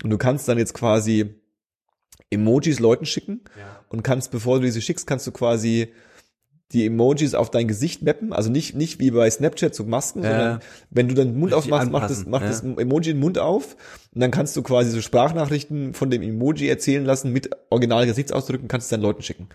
und 0.04 0.10
du 0.10 0.18
kannst 0.18 0.48
dann 0.48 0.58
jetzt 0.58 0.74
quasi 0.74 1.36
Emojis 2.30 2.80
Leuten 2.80 3.06
schicken 3.06 3.42
und 3.90 4.04
kannst, 4.04 4.32
bevor 4.32 4.60
du 4.60 4.66
diese 4.66 4.82
schickst, 4.82 5.08
kannst 5.08 5.26
du 5.28 5.32
quasi 5.32 5.90
die 6.72 6.88
Emojis 6.88 7.36
auf 7.36 7.52
dein 7.52 7.68
Gesicht 7.68 8.02
mappen, 8.02 8.34
also 8.34 8.50
nicht, 8.50 8.76
nicht 8.76 9.00
wie 9.00 9.12
bei 9.12 9.30
Snapchat 9.30 9.76
so 9.76 9.84
Masken, 9.84 10.24
Ja. 10.24 10.30
sondern 10.32 10.60
wenn 10.90 11.08
du 11.08 11.14
deinen 11.14 11.38
Mund 11.38 11.54
Richtig 11.54 11.72
aufmachst, 11.72 11.92
macht 11.92 12.10
das, 12.10 12.26
macht 12.26 12.42
ja. 12.42 12.48
das 12.50 12.64
Emoji 12.64 13.14
den 13.14 13.20
Mund 13.20 13.38
auf 13.38 13.78
und 14.14 14.20
dann 14.22 14.32
kannst 14.32 14.58
du 14.58 14.64
quasi 14.64 14.90
so 14.90 15.00
Sprachnachrichten 15.00 15.94
von 15.94 16.10
dem 16.10 16.24
Emoji 16.24 16.68
erzählen 16.68 17.06
lassen 17.06 17.32
mit 17.32 17.52
originalen 17.70 18.08
Gesichtsausdrücken, 18.08 18.68
kannst 18.68 18.86
es 18.86 18.90
deinen 18.90 19.04
Leuten 19.04 19.22
schicken. 19.22 19.48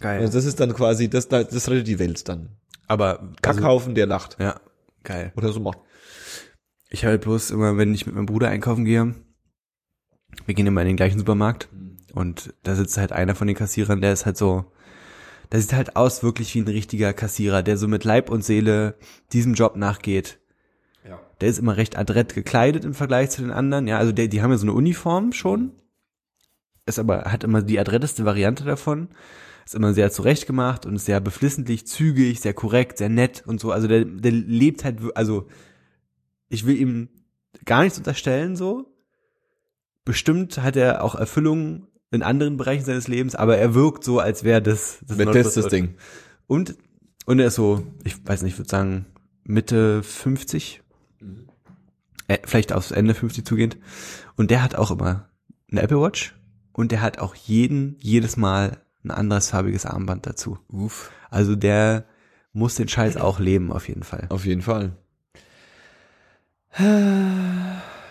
geil. 0.00 0.20
Also 0.20 0.34
das 0.34 0.44
ist 0.44 0.60
dann 0.60 0.74
quasi, 0.74 1.08
das, 1.08 1.28
das 1.28 1.48
das 1.48 1.68
rettet 1.70 1.88
die 1.88 1.98
Welt 1.98 2.28
dann. 2.28 2.50
Aber 2.90 3.20
also, 3.20 3.32
Kackhaufen, 3.40 3.94
der 3.94 4.06
lacht. 4.06 4.36
ja, 4.40 4.60
geil. 5.04 5.32
Oder 5.36 5.52
so 5.52 5.60
macht. 5.60 5.78
Ich 6.90 7.04
habe 7.04 7.12
halt 7.12 7.20
bloß 7.22 7.52
immer, 7.52 7.76
wenn 7.76 7.94
ich 7.94 8.04
mit 8.04 8.16
meinem 8.16 8.26
Bruder 8.26 8.48
einkaufen 8.48 8.84
gehe, 8.84 9.14
wir 10.44 10.54
gehen 10.54 10.66
immer 10.66 10.80
in 10.80 10.88
den 10.88 10.96
gleichen 10.96 11.18
Supermarkt 11.18 11.68
und 12.14 12.52
da 12.64 12.74
sitzt 12.74 12.98
halt 12.98 13.12
einer 13.12 13.36
von 13.36 13.46
den 13.46 13.54
Kassierern, 13.54 14.00
der 14.00 14.12
ist 14.12 14.26
halt 14.26 14.36
so, 14.36 14.72
der 15.52 15.60
sieht 15.60 15.72
halt 15.72 15.94
aus 15.94 16.24
wirklich 16.24 16.52
wie 16.56 16.62
ein 16.62 16.68
richtiger 16.68 17.12
Kassierer, 17.12 17.62
der 17.62 17.76
so 17.76 17.86
mit 17.86 18.02
Leib 18.02 18.28
und 18.28 18.44
Seele 18.44 18.96
diesem 19.32 19.54
Job 19.54 19.76
nachgeht. 19.76 20.40
Ja. 21.08 21.20
Der 21.40 21.48
ist 21.48 21.60
immer 21.60 21.76
recht 21.76 21.96
adrett 21.96 22.34
gekleidet 22.34 22.84
im 22.84 22.94
Vergleich 22.94 23.30
zu 23.30 23.42
den 23.42 23.52
anderen, 23.52 23.86
ja, 23.86 23.98
also 23.98 24.10
der, 24.10 24.26
die 24.26 24.42
haben 24.42 24.50
ja 24.50 24.58
so 24.58 24.66
eine 24.66 24.72
Uniform 24.72 25.32
schon, 25.32 25.72
ist 26.86 26.98
aber, 26.98 27.26
hat 27.26 27.44
immer 27.44 27.62
die 27.62 27.78
adretteste 27.78 28.24
Variante 28.24 28.64
davon, 28.64 29.10
ist 29.70 29.76
immer 29.76 29.94
sehr 29.94 30.10
zurechtgemacht 30.10 30.84
und 30.84 30.96
ist 30.96 31.04
sehr 31.04 31.20
beflissentlich, 31.20 31.86
zügig, 31.86 32.40
sehr 32.40 32.54
korrekt, 32.54 32.98
sehr 32.98 33.08
nett 33.08 33.44
und 33.46 33.60
so, 33.60 33.70
also 33.70 33.86
der, 33.86 34.04
der 34.04 34.32
lebt 34.32 34.82
halt, 34.82 34.98
also 35.14 35.46
ich 36.48 36.66
will 36.66 36.76
ihm 36.76 37.08
gar 37.64 37.84
nichts 37.84 37.96
unterstellen 37.96 38.56
so. 38.56 38.92
Bestimmt 40.04 40.58
hat 40.58 40.74
er 40.74 41.04
auch 41.04 41.14
Erfüllung 41.14 41.86
in 42.10 42.24
anderen 42.24 42.56
Bereichen 42.56 42.84
seines 42.84 43.06
Lebens, 43.06 43.36
aber 43.36 43.58
er 43.58 43.72
wirkt 43.72 44.02
so, 44.02 44.18
als 44.18 44.42
wäre 44.42 44.60
das 44.60 44.98
das 45.06 45.16
das 45.16 45.54
das 45.54 45.68
Ding. 45.68 45.94
Und 46.48 46.76
und 47.26 47.38
er 47.38 47.46
ist 47.46 47.54
so, 47.54 47.86
ich 48.02 48.16
weiß 48.26 48.42
nicht, 48.42 48.54
ich 48.54 48.58
würde 48.58 48.70
sagen 48.70 49.06
Mitte 49.44 50.02
50, 50.02 50.82
äh, 52.26 52.38
vielleicht 52.44 52.72
aufs 52.72 52.90
Ende 52.90 53.14
50 53.14 53.44
zugehend. 53.44 53.76
Und 54.34 54.50
der 54.50 54.64
hat 54.64 54.74
auch 54.74 54.90
immer 54.90 55.28
eine 55.70 55.82
Apple 55.82 56.00
Watch 56.00 56.34
und 56.72 56.90
der 56.90 57.02
hat 57.02 57.20
auch 57.20 57.36
jeden 57.36 57.96
jedes 58.00 58.36
Mal 58.36 58.80
ein 59.04 59.10
anderes 59.10 59.50
farbiges 59.50 59.86
Armband 59.86 60.26
dazu. 60.26 60.58
Uff. 60.68 61.10
Also 61.30 61.56
der 61.56 62.04
muss 62.52 62.74
den 62.74 62.88
Scheiß 62.88 63.16
auch 63.16 63.38
leben 63.38 63.72
auf 63.72 63.88
jeden 63.88 64.02
Fall. 64.02 64.26
Auf 64.30 64.44
jeden 64.44 64.62
Fall. 64.62 64.92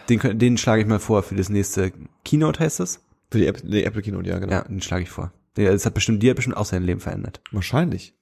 Den, 0.09 0.39
den 0.39 0.57
schlage 0.57 0.81
ich 0.81 0.87
mal 0.87 0.99
vor 0.99 1.23
für 1.23 1.35
das 1.35 1.49
nächste 1.49 1.91
Keynote 2.25 2.59
heißt 2.63 2.79
es. 2.79 3.01
Für 3.31 3.37
die 3.37 3.45
Apple, 3.47 3.69
die 3.69 3.83
Apple 3.83 4.01
Keynote, 4.01 4.27
ja, 4.29 4.39
genau. 4.39 4.51
Ja, 4.53 4.61
den 4.63 4.81
schlage 4.81 5.03
ich 5.03 5.09
vor. 5.09 5.31
Der, 5.55 5.71
das 5.71 5.85
hat 5.85 5.93
bestimmt, 5.93 6.23
die 6.23 6.29
hat 6.29 6.35
bestimmt 6.35 6.57
auch 6.57 6.65
sein 6.65 6.83
Leben 6.83 6.99
verändert. 6.99 7.41
Wahrscheinlich. 7.51 8.15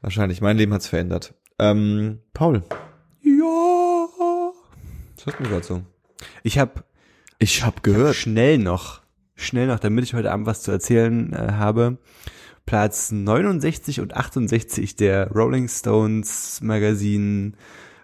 Wahrscheinlich. 0.00 0.40
Mein 0.40 0.56
Leben 0.56 0.72
hat's 0.74 0.86
verändert. 0.88 1.34
Ähm, 1.58 2.18
Paul, 2.34 2.62
Ja. 3.22 4.50
was 5.16 5.26
hört 5.26 5.40
mir 5.40 5.48
gerade 5.48 5.64
so? 5.64 5.82
Ich 6.42 6.58
habe 6.58 6.84
Ich 7.38 7.64
hab 7.64 7.82
gehört. 7.82 8.16
schnell 8.16 8.58
noch, 8.58 9.01
schnell 9.34 9.66
noch, 9.66 9.80
damit 9.80 10.04
ich 10.04 10.14
heute 10.14 10.32
Abend 10.32 10.46
was 10.46 10.62
zu 10.62 10.70
erzählen 10.70 11.32
äh, 11.32 11.52
habe, 11.52 11.98
Platz 12.66 13.10
69 13.10 14.00
und 14.00 14.16
68 14.16 14.96
der 14.96 15.30
Rolling 15.30 15.68
Stones 15.68 16.60
Magazin 16.62 17.56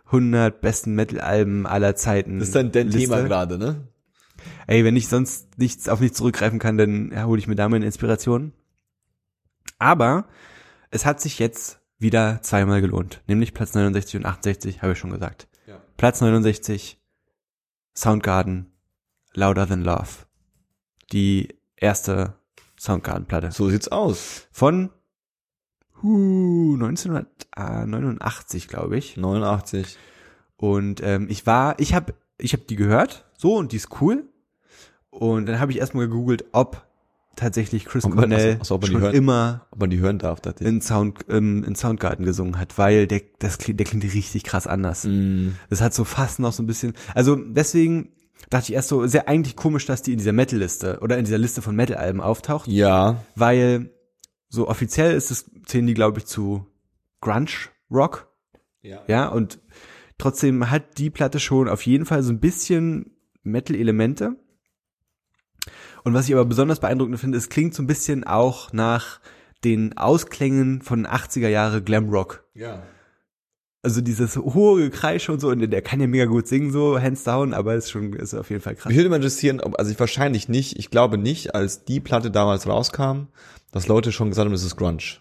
100 0.07 0.61
besten 0.61 0.95
Metal-Alben 0.95 1.67
aller 1.67 1.95
Zeiten. 1.95 2.39
Das 2.39 2.49
ist 2.49 2.55
dein, 2.55 2.73
dein 2.73 2.87
Liste. 2.87 3.01
Thema 3.01 3.23
gerade, 3.23 3.59
ne? 3.59 3.89
Ey, 4.67 4.85
wenn 4.85 4.97
ich 4.97 5.09
sonst 5.09 5.59
nichts 5.59 5.89
auf 5.89 6.01
nichts 6.01 6.19
zurückgreifen 6.19 6.59
kann, 6.59 6.79
dann 6.79 7.25
hole 7.25 7.39
ich 7.39 7.47
mir 7.47 7.55
da 7.55 7.69
meine 7.69 7.87
Inspiration. 7.87 8.53
Aber 9.79 10.27
es 10.91 11.07
hat 11.07 11.21
sich 11.21 11.39
jetzt 11.39 11.81
wieder 11.99 12.41
zweimal 12.43 12.81
gelohnt. 12.81 13.23
Nämlich 13.27 13.55
Platz 13.55 13.75
69 13.75 14.17
und 14.17 14.27
68, 14.27 14.83
habe 14.83 14.93
ich 14.93 14.99
schon 14.99 15.11
gesagt. 15.11 15.49
Ja. 15.67 15.81
Platz 15.97 16.21
69, 16.21 17.01
Soundgarden, 17.97 18.73
Louder 19.35 19.67
Than 19.67 19.83
Love. 19.83 20.28
Die 21.13 21.49
erste 21.77 22.35
Soundgarden-Platte. 22.79 23.51
So 23.53 23.69
sieht's 23.71 23.89
aus. 23.89 24.47
Von 24.53 24.91
uh, 26.03 26.75
1989, 26.75 28.69
glaube 28.69 28.97
ich. 28.99 29.17
89. 29.17 29.97
Und 30.57 31.01
ähm, 31.03 31.27
ich 31.31 31.47
war, 31.47 31.79
ich 31.79 31.95
habe 31.95 32.15
ich 32.39 32.53
hab 32.53 32.67
die 32.67 32.77
gehört, 32.77 33.27
so 33.37 33.57
und 33.57 33.73
die 33.73 33.77
ist 33.77 34.01
cool. 34.01 34.25
Und 35.11 35.47
dann 35.47 35.59
habe 35.61 35.73
ich 35.73 35.79
erstmal 35.79 36.07
gegoogelt, 36.09 36.45
ob 36.53 36.87
tatsächlich 37.37 37.85
Chris 37.85 38.05
Ob 38.05 38.11
man- 38.15 38.29
Cornell 38.31 38.59
ach 38.61 38.65
so, 38.65 38.75
ob 38.75 38.83
man 38.83 38.89
die 38.91 38.93
schon 38.95 39.03
hören- 39.03 39.15
immer 39.15 39.67
Ob 39.71 39.81
man 39.81 39.91
die 39.91 39.99
hören 39.99 40.19
darf, 40.19 40.41
ich. 40.45 40.61
in 40.61 40.81
Sound 40.81 41.25
ähm, 41.29 41.63
in 41.65 41.75
Soundgarden 41.77 42.25
gesungen 42.25 42.59
hat, 42.59 42.77
weil 42.79 43.07
der 43.07 43.23
das 43.39 43.59
klingt, 43.59 43.79
der 43.81 43.87
klingt 43.87 44.05
richtig 44.05 44.43
krass 44.45 44.67
anders. 44.67 45.05
Mm. 45.05 45.51
Das 45.71 45.81
hat 45.81 45.95
so 45.95 46.05
fast 46.05 46.41
noch 46.41 46.53
so 46.53 46.63
ein 46.63 46.67
bisschen, 46.67 46.95
also 47.15 47.37
deswegen 47.37 48.11
dachte 48.51 48.71
ich 48.71 48.75
erst 48.75 48.89
so 48.89 49.07
sehr 49.07 49.29
eigentlich 49.29 49.57
komisch, 49.57 49.87
dass 49.87 50.03
die 50.03 50.13
in 50.13 50.19
dieser 50.19 50.33
Metal 50.33 50.59
Liste 50.59 50.99
oder 51.01 51.19
in 51.19 51.25
dieser 51.25 51.39
Liste 51.39 51.63
von 51.63 51.77
Metal 51.77 51.97
Alben 51.97 52.21
auftaucht, 52.21 52.69
Ja. 52.69 53.23
weil 53.35 53.91
so 54.49 54.69
offiziell 54.69 55.15
ist 55.15 55.31
es 55.31 55.51
zählen 55.67 55.87
die 55.87 55.95
glaube 55.95 56.19
ich 56.21 56.27
zu 56.27 56.67
Grunge 57.21 57.51
Rock 57.91 58.29
Ja. 58.83 59.03
ja, 59.07 59.29
und 59.29 59.59
trotzdem 60.19 60.71
hat 60.71 60.99
die 60.99 61.11
Platte 61.11 61.41
schon 61.41 61.69
auf 61.69 61.83
jeden 61.87 62.07
Fall 62.07 62.23
so 62.23 62.33
ein 62.33 62.41
bisschen 62.41 63.13
Metal-Elemente. 63.43 64.37
Und 66.05 66.15
was 66.15 66.29
ich 66.29 66.35
aber 66.35 66.45
besonders 66.45 66.81
beeindruckend 66.81 67.19
finde, 67.19 67.39
es 67.39 67.49
klingt 67.49 67.75
so 67.75 67.83
ein 67.83 67.87
bisschen 67.87 68.25
auch 68.25 68.73
nach 68.73 69.21
den 69.65 69.97
Ausklängen 69.99 70.81
von 70.83 71.07
80er 71.07 71.49
Jahre 71.49 71.83
Glamrock. 71.83 72.45
Ja. 72.55 72.83
Also 73.83 74.01
dieses 74.01 74.37
hohe 74.37 74.83
Gekreische 74.91 75.33
und 75.33 75.41
so, 75.41 75.51
und 75.51 75.61
der 75.71 75.83
kann 75.83 76.01
ja 76.01 76.09
mega 76.09 76.25
gut 76.25 76.49
singen, 76.49 76.73
so 76.73 77.01
hands 77.01 77.23
down, 77.23 77.55
aber 77.55 77.77
ist 77.77 77.91
schon, 77.91 78.13
ist 78.13 78.35
auf 78.35 78.51
jeden 78.51 78.61
Fall 78.61 78.75
krass. 78.75 78.87
Mich 78.87 78.97
würde 78.97 79.09
mal 79.09 79.17
interessieren, 79.17 79.61
ob, 79.61 79.79
also 79.79 79.91
ich 79.91 80.01
wahrscheinlich 80.01 80.49
nicht, 80.49 80.79
ich 80.79 80.91
glaube 80.91 81.17
nicht, 81.17 81.55
als 81.55 81.85
die 81.85 82.01
Platte 82.01 82.31
damals 82.33 82.67
rauskam, 82.67 83.29
dass 83.71 83.87
Leute 83.87 84.11
schon 84.11 84.31
gesagt 84.31 84.47
haben, 84.47 84.53
das 84.53 84.65
ist 84.65 84.77
Grunge. 84.77 85.19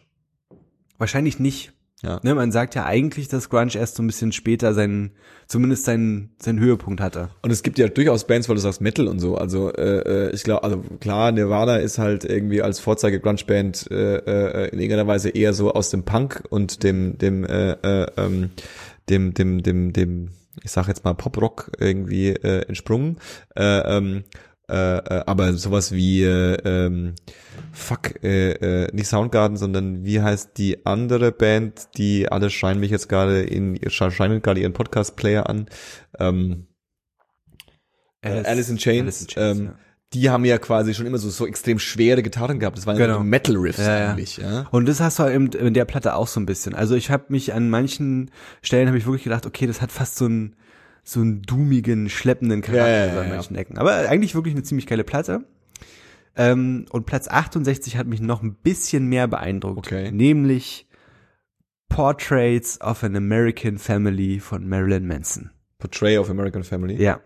Wahrscheinlich 0.97 1.39
nicht. 1.39 1.74
Ja. 2.03 2.19
Ne, 2.21 2.35
man 2.35 2.51
sagt 2.51 2.75
ja 2.75 2.85
eigentlich, 2.85 3.27
dass 3.27 3.49
Grunge 3.49 3.75
erst 3.75 3.95
so 3.95 4.03
ein 4.03 4.07
bisschen 4.07 4.31
später 4.31 4.75
seinen, 4.75 5.11
zumindest 5.47 5.85
seinen, 5.85 6.35
seinen 6.39 6.59
Höhepunkt 6.59 7.01
hatte. 7.01 7.29
Und 7.41 7.49
es 7.49 7.63
gibt 7.63 7.79
ja 7.79 7.87
durchaus 7.87 8.27
Bands, 8.27 8.47
weil 8.47 8.55
du 8.55 8.61
sagst 8.61 8.81
Metal 8.81 9.07
und 9.07 9.19
so. 9.19 9.35
Also 9.35 9.73
äh, 9.73 10.27
äh, 10.27 10.31
ich 10.31 10.43
glaube, 10.43 10.63
also 10.63 10.83
klar, 10.99 11.31
Nirvana 11.31 11.77
ist 11.77 11.97
halt 11.97 12.23
irgendwie 12.23 12.61
als 12.61 12.79
Vorzeige 12.79 13.19
Grunge 13.19 13.41
Band 13.47 13.89
äh, 13.89 14.17
äh, 14.17 14.69
in 14.69 14.79
irgendeiner 14.79 15.07
Weise 15.07 15.29
eher 15.29 15.53
so 15.53 15.73
aus 15.73 15.89
dem 15.89 16.03
Punk 16.03 16.43
und 16.49 16.83
dem 16.83 17.17
dem 17.17 17.43
äh, 17.45 17.71
äh, 17.71 18.07
ähm, 18.17 18.51
dem 19.09 19.33
dem 19.33 19.63
dem 19.63 19.91
dem 19.91 20.29
ich 20.63 20.71
sag 20.71 20.87
jetzt 20.87 21.03
mal 21.03 21.13
Pop 21.13 21.39
Rock 21.41 21.71
irgendwie 21.79 22.29
äh, 22.29 22.67
entsprungen. 22.67 23.17
Äh, 23.55 23.97
ähm, 23.97 24.23
äh, 24.70 24.97
äh, 24.97 25.24
aber 25.26 25.53
sowas 25.53 25.93
wie 25.93 26.24
äh, 26.24 26.57
ähm, 26.65 27.15
fuck 27.72 28.22
äh, 28.22 28.51
äh, 28.51 28.89
nicht 28.93 29.07
Soundgarden, 29.07 29.55
sondern 29.55 30.03
wie 30.03 30.22
heißt 30.22 30.57
die 30.57 30.86
andere 30.86 31.32
Band, 31.32 31.89
die 31.97 32.30
alle 32.30 32.49
schreien 32.49 32.80
mich 32.80 32.91
jetzt 32.91 33.07
gerade 33.07 33.43
in 33.43 33.80
schreien 33.89 34.41
gerade 34.41 34.59
ihren 34.59 34.74
Podcast 34.74 35.15
Player 35.15 35.49
an. 35.49 35.68
Ähm, 36.20 36.68
Alice, 38.22 38.45
Alice 38.45 38.70
in 38.70 38.78
Chains, 38.78 39.01
Alice 39.01 39.22
in 39.22 39.28
Chains, 39.28 39.57
ähm, 39.59 39.65
ja. 39.68 39.76
die 40.13 40.30
haben 40.30 40.43
ja 40.43 40.57
quasi 40.57 40.93
schon 40.93 41.05
immer 41.05 41.18
so, 41.18 41.30
so 41.30 41.47
extrem 41.47 41.80
schwere 41.80 42.22
Gitarren 42.22 42.59
gehabt. 42.59 42.78
Das 42.78 42.86
waren 42.86 42.97
ja 42.97 43.05
Genau. 43.05 43.20
so 43.20 43.24
Metal-Riffs 43.24 43.78
Ja, 43.78 43.99
ja. 43.99 44.11
eigentlich, 44.11 44.38
ja. 44.38 44.68
Und 44.72 44.86
das 44.86 44.99
hast 44.99 45.20
du 45.20 45.24
halt 45.24 45.34
eben 45.36 45.47
in 45.47 45.74
der 45.74 45.86
Platte 45.86 46.13
auch 46.15 46.28
so 46.28 46.41
ein 46.41 46.45
bisschen. 46.45 46.76
Also 46.76 46.95
ich 46.95 47.09
habe 47.09 47.26
mich 47.30 47.53
an 47.53 47.70
manchen 47.70 48.32
Stellen 48.61 48.88
habe 48.88 48.97
ich 48.97 49.05
wirklich 49.05 49.24
gedacht, 49.24 49.45
okay, 49.45 49.65
das 49.65 49.82
hat 49.82 49.93
fast 49.93 50.18
so 50.18 50.26
einen 50.26 50.57
so 51.08 51.22
einen 51.22 51.41
doomigen, 51.41 52.10
schleppenden 52.10 52.62
Charakter 52.62 52.89
Ja, 52.89 53.14
ja, 53.14 53.22
an 53.22 53.30
ja, 53.30 53.36
manchen 53.36 53.55
Ecken. 53.55 53.78
Aber 53.78 53.93
eigentlich 54.10 54.36
wirklich 54.36 54.53
eine 54.53 54.64
ziemlich 54.64 54.88
geile 54.88 55.05
Platte. 55.05 55.45
Ähm, 56.36 56.86
und 56.91 57.05
Platz 57.05 57.30
68 57.30 57.95
hat 57.95 58.08
mich 58.08 58.20
noch 58.20 58.43
ein 58.43 58.55
bisschen 58.55 59.08
mehr 59.08 59.30
beeindruckt. 59.30 59.78
Okay. 59.78 60.12
Nämlich 60.12 60.86
Portraits 61.88 62.82
of 62.82 63.05
an 63.05 63.16
American 63.16 63.78
Family 63.78 64.41
von 64.41 64.68
Marilyn 64.68 65.08
Manson. 65.08 65.51
Portray 65.80 66.18
of 66.18 66.30
American 66.30 66.66
Family. 66.66 67.01
Ja. 67.01 67.22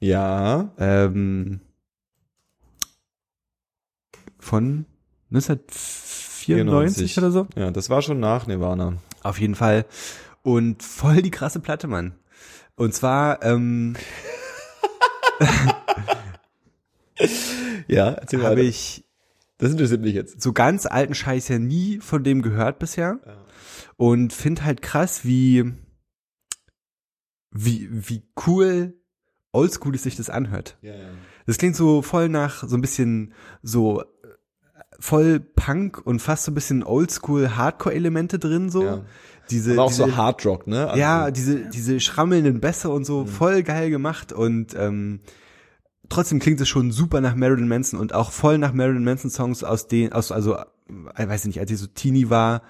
Ja. 0.00 0.72
Ähm, 0.78 1.60
von 4.38 4.86
1994 5.30 7.18
oder 7.18 7.30
so. 7.30 7.46
Ja, 7.54 7.70
das 7.70 7.90
war 7.90 8.00
schon 8.00 8.18
nach 8.18 8.46
Nirvana. 8.46 8.94
Auf 9.22 9.38
jeden 9.38 9.56
Fall. 9.56 9.84
Und 10.42 10.82
voll 10.82 11.20
die 11.20 11.30
krasse 11.30 11.60
Platte, 11.60 11.86
Mann. 11.86 12.14
Und 12.76 12.94
zwar 12.94 13.42
ähm, 13.42 13.96
Ja, 17.88 18.10
erzähl 18.10 18.42
habe 18.42 18.56
weiter. 18.56 18.68
ich 18.68 19.04
Das 19.58 19.70
interessiert 19.72 20.02
mich 20.02 20.14
jetzt. 20.14 20.42
so 20.42 20.52
ganz 20.52 20.86
alten 20.86 21.14
Scheiß 21.14 21.48
ja 21.48 21.58
nie 21.58 21.98
von 22.00 22.22
dem 22.24 22.42
gehört 22.42 22.78
bisher. 22.78 23.18
Und 23.96 24.32
finde 24.34 24.64
halt 24.64 24.82
krass, 24.82 25.24
wie, 25.24 25.72
wie, 27.50 27.88
wie 27.90 28.22
cool 28.46 28.94
oldschoolig 29.52 30.02
sich 30.02 30.16
das 30.16 30.28
anhört. 30.28 30.76
Ja, 30.82 30.94
ja. 30.94 31.08
Das 31.46 31.56
klingt 31.56 31.76
so 31.76 32.02
voll 32.02 32.28
nach 32.28 32.68
so 32.68 32.76
ein 32.76 32.82
bisschen 32.82 33.32
so 33.62 34.02
äh, 34.02 34.04
voll 34.98 35.40
Punk 35.40 36.04
und 36.04 36.20
fast 36.20 36.44
so 36.44 36.50
ein 36.50 36.54
bisschen 36.54 36.82
Oldschool 36.84 37.56
Hardcore-Elemente 37.56 38.38
drin 38.38 38.68
so. 38.68 38.82
Ja. 38.84 39.04
Diese, 39.50 39.72
Aber 39.72 39.84
auch 39.84 39.88
diese, 39.88 40.04
so 40.06 40.16
Hard 40.16 40.44
Rock, 40.46 40.66
ne? 40.66 40.86
Also, 40.88 40.98
ja, 41.00 41.30
diese, 41.30 41.66
diese 41.68 42.00
schrammelnden 42.00 42.60
Bässe 42.60 42.88
und 42.90 43.00
Mhm. 43.02 43.04
so, 43.04 43.24
voll 43.26 43.62
geil 43.62 43.90
gemacht 43.90 44.32
und 44.32 44.74
ähm, 44.78 45.20
trotzdem 46.08 46.38
klingt 46.38 46.60
es 46.60 46.68
schon 46.68 46.90
super 46.92 47.20
nach 47.20 47.34
Marilyn 47.34 47.68
Manson 47.68 47.98
und 48.00 48.14
auch 48.14 48.32
voll 48.32 48.58
nach 48.58 48.72
Marilyn 48.72 49.04
Manson 49.04 49.30
Songs 49.30 49.62
aus 49.64 49.86
den, 49.88 50.12
aus, 50.12 50.32
also, 50.32 50.56
ich 51.18 51.28
weiß 51.28 51.44
nicht, 51.46 51.58
als 51.60 51.70
ich 51.70 51.78
so 51.78 51.86
Teenie 51.86 52.30
war, 52.30 52.62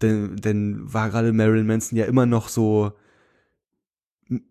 denn, 0.00 0.36
denn 0.36 0.80
war 0.92 1.10
gerade 1.10 1.32
Marilyn 1.32 1.66
Manson 1.66 1.96
ja 1.98 2.06
immer 2.06 2.26
noch 2.26 2.48
so 2.48 2.92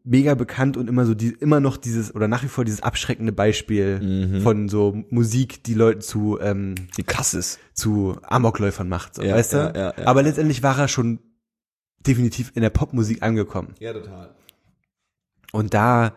mega 0.04 0.36
bekannt 0.36 0.78
und 0.78 0.88
immer 0.88 1.06
so 1.06 1.16
die, 1.16 1.30
immer 1.40 1.60
noch 1.60 1.76
dieses 1.78 2.14
oder 2.14 2.28
nach 2.28 2.44
wie 2.44 2.48
vor 2.48 2.66
dieses 2.66 2.84
abschreckende 2.84 3.32
Beispiel 3.32 4.00
Mhm. 4.00 4.42
von 4.42 4.70
so 4.70 5.04
Musik, 5.10 5.64
die 5.64 5.74
Leute 5.74 6.00
zu 6.00 6.38
ähm, 6.40 6.76
die 6.98 7.04
krass 7.04 7.34
ist. 7.34 7.60
zu 7.74 8.18
Amokläufern 8.22 8.88
macht, 8.88 9.16
so, 9.16 9.24
Ja, 9.24 9.36
weißt 9.36 9.54
du? 9.54 9.58
ja, 9.58 9.76
ja. 9.76 9.94
Aber 10.06 10.22
letztendlich 10.22 10.62
war 10.62 10.78
er 10.78 10.88
schon 10.88 11.20
definitiv 12.08 12.52
in 12.56 12.62
der 12.62 12.70
Popmusik 12.70 13.24
angekommen. 13.24 13.76
Ja, 13.80 13.94
total. 13.94 14.36
Und 15.52 15.74
da, 15.74 16.14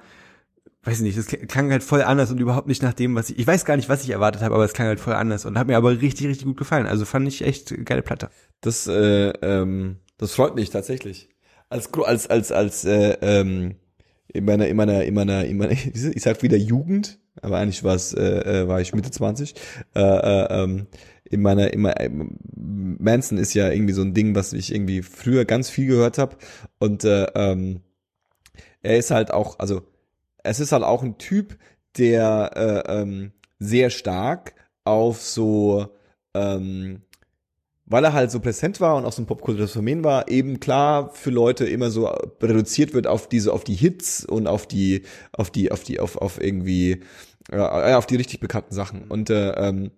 weiß 0.84 0.98
ich 0.98 1.02
nicht, 1.02 1.18
das 1.18 1.26
klang 1.26 1.70
halt 1.70 1.82
voll 1.82 2.02
anders 2.02 2.30
und 2.30 2.38
überhaupt 2.38 2.68
nicht 2.68 2.82
nach 2.82 2.94
dem, 2.94 3.14
was 3.14 3.30
ich, 3.30 3.38
ich 3.38 3.46
weiß 3.46 3.64
gar 3.64 3.76
nicht, 3.76 3.88
was 3.88 4.04
ich 4.04 4.10
erwartet 4.10 4.42
habe, 4.42 4.54
aber 4.54 4.64
es 4.64 4.72
klang 4.72 4.88
halt 4.88 5.00
voll 5.00 5.14
anders 5.14 5.44
und 5.44 5.58
hat 5.58 5.66
mir 5.66 5.76
aber 5.76 6.00
richtig, 6.00 6.28
richtig 6.28 6.46
gut 6.46 6.56
gefallen. 6.56 6.86
Also 6.86 7.04
fand 7.04 7.26
ich 7.26 7.42
echt 7.42 7.74
geile 7.84 8.02
Platte. 8.02 8.30
Das, 8.60 8.86
äh, 8.86 9.30
ähm, 9.42 9.96
das 10.18 10.34
freut 10.34 10.54
mich 10.54 10.70
tatsächlich. 10.70 11.28
Als, 11.68 11.92
als, 11.92 12.28
als, 12.28 12.52
als, 12.52 12.84
äh, 12.84 13.16
ähm, 13.20 13.76
in 14.28 14.44
meiner, 14.44 14.66
in 14.66 14.76
meiner, 14.76 15.04
in 15.04 15.14
meiner, 15.14 15.44
in 15.44 15.56
meiner, 15.56 15.72
ich 15.94 16.22
sag 16.22 16.42
wieder 16.42 16.56
Jugend, 16.56 17.18
aber 17.40 17.58
eigentlich 17.58 17.82
war 17.84 17.94
es, 17.94 18.12
äh, 18.12 18.62
äh, 18.62 18.68
war 18.68 18.80
ich 18.80 18.94
Mitte 18.94 19.10
20, 19.10 19.54
äh, 19.94 20.00
äh, 20.00 20.62
ähm, 20.62 20.86
in 21.24 21.42
meiner, 21.42 21.72
in 21.72 21.80
meiner, 21.80 22.10
Manson 22.54 23.38
ist 23.38 23.54
ja 23.54 23.70
irgendwie 23.70 23.94
so 23.94 24.02
ein 24.02 24.14
Ding, 24.14 24.34
was 24.34 24.52
ich 24.52 24.72
irgendwie 24.74 25.02
früher 25.02 25.44
ganz 25.44 25.70
viel 25.70 25.86
gehört 25.86 26.18
habe 26.18 26.36
und 26.78 27.04
äh, 27.04 27.26
ähm, 27.34 27.80
er 28.82 28.98
ist 28.98 29.10
halt 29.10 29.30
auch, 29.30 29.58
also 29.58 29.82
es 30.42 30.60
ist 30.60 30.72
halt 30.72 30.84
auch 30.84 31.02
ein 31.02 31.18
Typ, 31.18 31.56
der 31.96 32.84
äh, 32.86 33.00
ähm, 33.00 33.32
sehr 33.58 33.90
stark 33.90 34.54
auf 34.84 35.22
so 35.22 35.88
ähm, 36.34 37.00
weil 37.86 38.04
er 38.04 38.12
halt 38.12 38.30
so 38.30 38.40
präsent 38.40 38.80
war 38.80 38.96
und 38.96 39.04
auch 39.04 39.12
so 39.12 39.22
ein 39.22 39.26
popkulturelles 39.26 39.72
Phänomen 39.72 40.04
war, 40.04 40.28
eben 40.28 40.58
klar 40.58 41.10
für 41.10 41.30
Leute 41.30 41.66
immer 41.66 41.90
so 41.90 42.06
reduziert 42.42 42.94
wird 42.94 43.06
auf 43.06 43.28
diese, 43.28 43.52
auf 43.52 43.64
die 43.64 43.74
Hits 43.74 44.24
und 44.24 44.46
auf 44.46 44.66
die, 44.66 45.02
auf 45.32 45.50
die, 45.50 45.70
auf 45.70 45.82
die, 45.82 46.00
auf, 46.00 46.16
auf 46.16 46.40
irgendwie, 46.40 47.02
äh, 47.50 47.94
auf 47.94 48.06
die 48.06 48.16
richtig 48.16 48.40
bekannten 48.40 48.74
Sachen. 48.74 49.04
Und 49.08 49.28
äh, 49.30 49.50
ähm, 49.50 49.90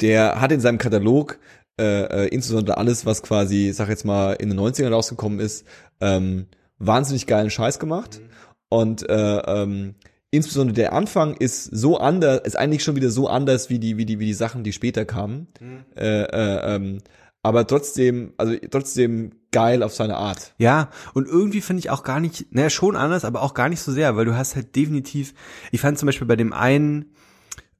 der 0.00 0.40
hat 0.40 0.52
in 0.52 0.60
seinem 0.60 0.78
Katalog 0.78 1.38
äh, 1.78 2.24
äh, 2.24 2.28
insbesondere 2.28 2.78
alles, 2.78 3.04
was 3.04 3.22
quasi, 3.22 3.68
ich 3.68 3.76
sag 3.76 3.88
jetzt 3.88 4.04
mal, 4.04 4.32
in 4.32 4.48
den 4.48 4.58
90ern 4.58 4.90
rausgekommen 4.90 5.40
ist, 5.40 5.66
ähm, 6.00 6.46
wahnsinnig 6.78 7.26
geilen 7.26 7.50
Scheiß 7.50 7.78
gemacht. 7.78 8.20
Und 8.68 9.08
äh, 9.08 9.38
ähm, 9.38 9.94
insbesondere 10.30 10.74
der 10.74 10.92
Anfang 10.94 11.36
ist 11.36 11.64
so 11.64 11.98
anders, 11.98 12.40
ist 12.44 12.58
eigentlich 12.58 12.82
schon 12.82 12.96
wieder 12.96 13.10
so 13.10 13.28
anders 13.28 13.68
wie 13.68 13.78
die, 13.78 13.98
wie 13.98 14.06
die, 14.06 14.18
wie 14.18 14.26
die 14.26 14.34
Sachen, 14.34 14.64
die 14.64 14.72
später 14.72 15.04
kamen. 15.04 15.48
Äh, 15.96 16.22
äh, 16.22 16.74
ähm, 16.76 16.98
aber 17.42 17.66
trotzdem, 17.66 18.32
also 18.38 18.56
trotzdem 18.70 19.32
geil 19.52 19.82
auf 19.82 19.94
seine 19.94 20.16
Art. 20.16 20.54
Ja, 20.58 20.90
und 21.14 21.28
irgendwie 21.28 21.60
finde 21.60 21.80
ich 21.80 21.90
auch 21.90 22.02
gar 22.02 22.20
nicht, 22.20 22.52
naja, 22.54 22.70
schon 22.70 22.96
anders, 22.96 23.24
aber 23.24 23.42
auch 23.42 23.54
gar 23.54 23.68
nicht 23.68 23.80
so 23.80 23.92
sehr, 23.92 24.16
weil 24.16 24.24
du 24.24 24.36
hast 24.36 24.56
halt 24.56 24.74
definitiv, 24.74 25.34
ich 25.70 25.80
fand 25.80 25.98
zum 25.98 26.06
Beispiel 26.06 26.26
bei 26.26 26.36
dem 26.36 26.52
einen, 26.52 27.12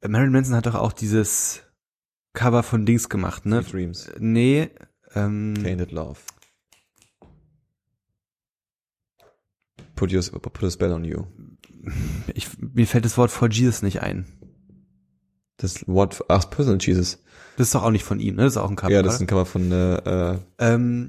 äh, 0.02 0.08
Marilyn 0.08 0.32
Manson 0.32 0.54
hat 0.54 0.66
doch 0.66 0.76
auch 0.76 0.92
dieses 0.92 1.65
Cover 2.36 2.62
von 2.62 2.86
Dings 2.86 3.08
gemacht, 3.08 3.46
ne? 3.46 3.62
Sweet 3.62 3.72
Dreams. 3.72 4.08
Nee, 4.18 4.70
ähm, 5.14 5.54
Tainted 5.60 5.90
Love. 5.90 6.20
Put, 9.96 10.12
your, 10.12 10.22
put 10.22 10.62
a 10.62 10.70
spell 10.70 10.92
on 10.92 11.04
you. 11.04 11.24
ich, 12.34 12.48
mir 12.58 12.86
fällt 12.86 13.06
das 13.06 13.16
Wort 13.16 13.30
For 13.30 13.50
Jesus 13.50 13.82
nicht 13.82 14.02
ein. 14.02 14.26
Das 15.56 15.88
Wort, 15.88 16.22
ach, 16.28 16.50
Personal 16.50 16.78
Jesus. 16.78 17.18
Das 17.56 17.68
ist 17.68 17.74
doch 17.74 17.82
auch 17.82 17.90
nicht 17.90 18.04
von 18.04 18.20
ihm, 18.20 18.36
ne? 18.36 18.42
Das 18.42 18.52
ist 18.52 18.58
auch 18.58 18.68
ein 18.68 18.76
Cover. 18.76 18.92
Ja, 18.92 19.02
das 19.02 19.14
ist 19.14 19.20
ein 19.22 19.26
Cover 19.26 19.46
von 19.46 19.72
äh, 19.72 19.94
äh, 20.34 20.38
ähm, 20.58 21.08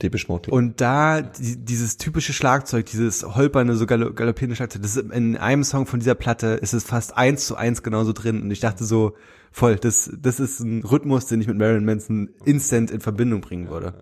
Depeche 0.00 0.28
Mode. 0.28 0.52
Und 0.52 0.80
da 0.80 1.22
die, 1.22 1.56
dieses 1.64 1.96
typische 1.96 2.32
Schlagzeug, 2.32 2.86
dieses 2.86 3.24
holpernde, 3.24 3.74
so 3.74 3.86
galoppierende 3.86 4.54
Schlagzeug, 4.54 4.82
das 4.82 4.96
ist 4.96 5.10
in 5.10 5.36
einem 5.36 5.64
Song 5.64 5.86
von 5.86 5.98
dieser 5.98 6.14
Platte 6.14 6.46
ist 6.48 6.72
es 6.72 6.84
fast 6.84 7.16
eins 7.16 7.46
zu 7.46 7.56
eins 7.56 7.82
genauso 7.82 8.12
drin. 8.12 8.42
Und 8.42 8.52
ich 8.52 8.60
dachte 8.60 8.84
so, 8.84 9.16
voll, 9.58 9.76
das, 9.76 10.10
das 10.16 10.38
ist 10.38 10.60
ein 10.60 10.84
Rhythmus, 10.84 11.26
den 11.26 11.40
ich 11.40 11.48
mit 11.48 11.58
Marilyn 11.58 11.84
Manson 11.84 12.30
instant 12.44 12.90
in 12.90 13.00
Verbindung 13.00 13.40
bringen 13.40 13.68
würde. 13.68 13.92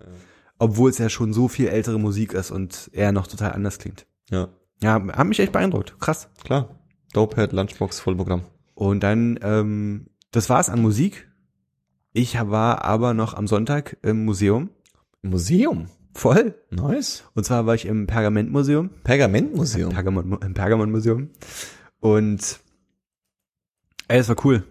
Obwohl 0.59 0.89
es 0.89 0.99
ja 0.99 1.09
schon 1.09 1.33
so 1.33 1.47
viel 1.47 1.67
ältere 1.67 1.99
Musik 1.99 2.33
ist 2.33 2.51
und 2.51 2.89
er 2.93 3.11
noch 3.11 3.27
total 3.27 3.53
anders 3.53 3.79
klingt. 3.79 4.05
ja, 4.29 4.49
Ja, 4.81 4.93
hat 5.13 5.27
mich 5.27 5.39
echt 5.39 5.51
beeindruckt. 5.51 5.99
Krass. 5.99 6.29
klar. 6.43 6.69
Dopehead, 7.13 7.53
Lunchbox, 7.53 7.99
Vollprogramm. 7.99 8.41
Und 8.75 9.01
dann, 9.01 9.39
ähm, 9.41 10.07
das 10.31 10.49
war's 10.49 10.69
an 10.69 10.81
Musik. 10.81 11.27
Ich 12.13 12.35
war 12.35 12.83
aber 12.85 13.13
noch 13.13 13.33
am 13.33 13.47
Sonntag 13.47 13.97
im 14.03 14.25
Museum. 14.25 14.69
Museum. 15.23 15.87
Voll. 16.13 16.55
Nice. 16.69 17.23
Und 17.33 17.45
zwar 17.45 17.65
war 17.65 17.75
ich 17.75 17.85
im 17.85 18.05
Pergamentmuseum. 18.07 18.89
Pergamentmuseum. 19.03 19.91
Pergamon, 19.91 20.37
im 20.41 20.53
Pergamon-Museum. 20.53 21.29
Und 21.99 22.59
ey, 24.07 24.19
es 24.19 24.29
war 24.29 24.35
cool. 24.43 24.63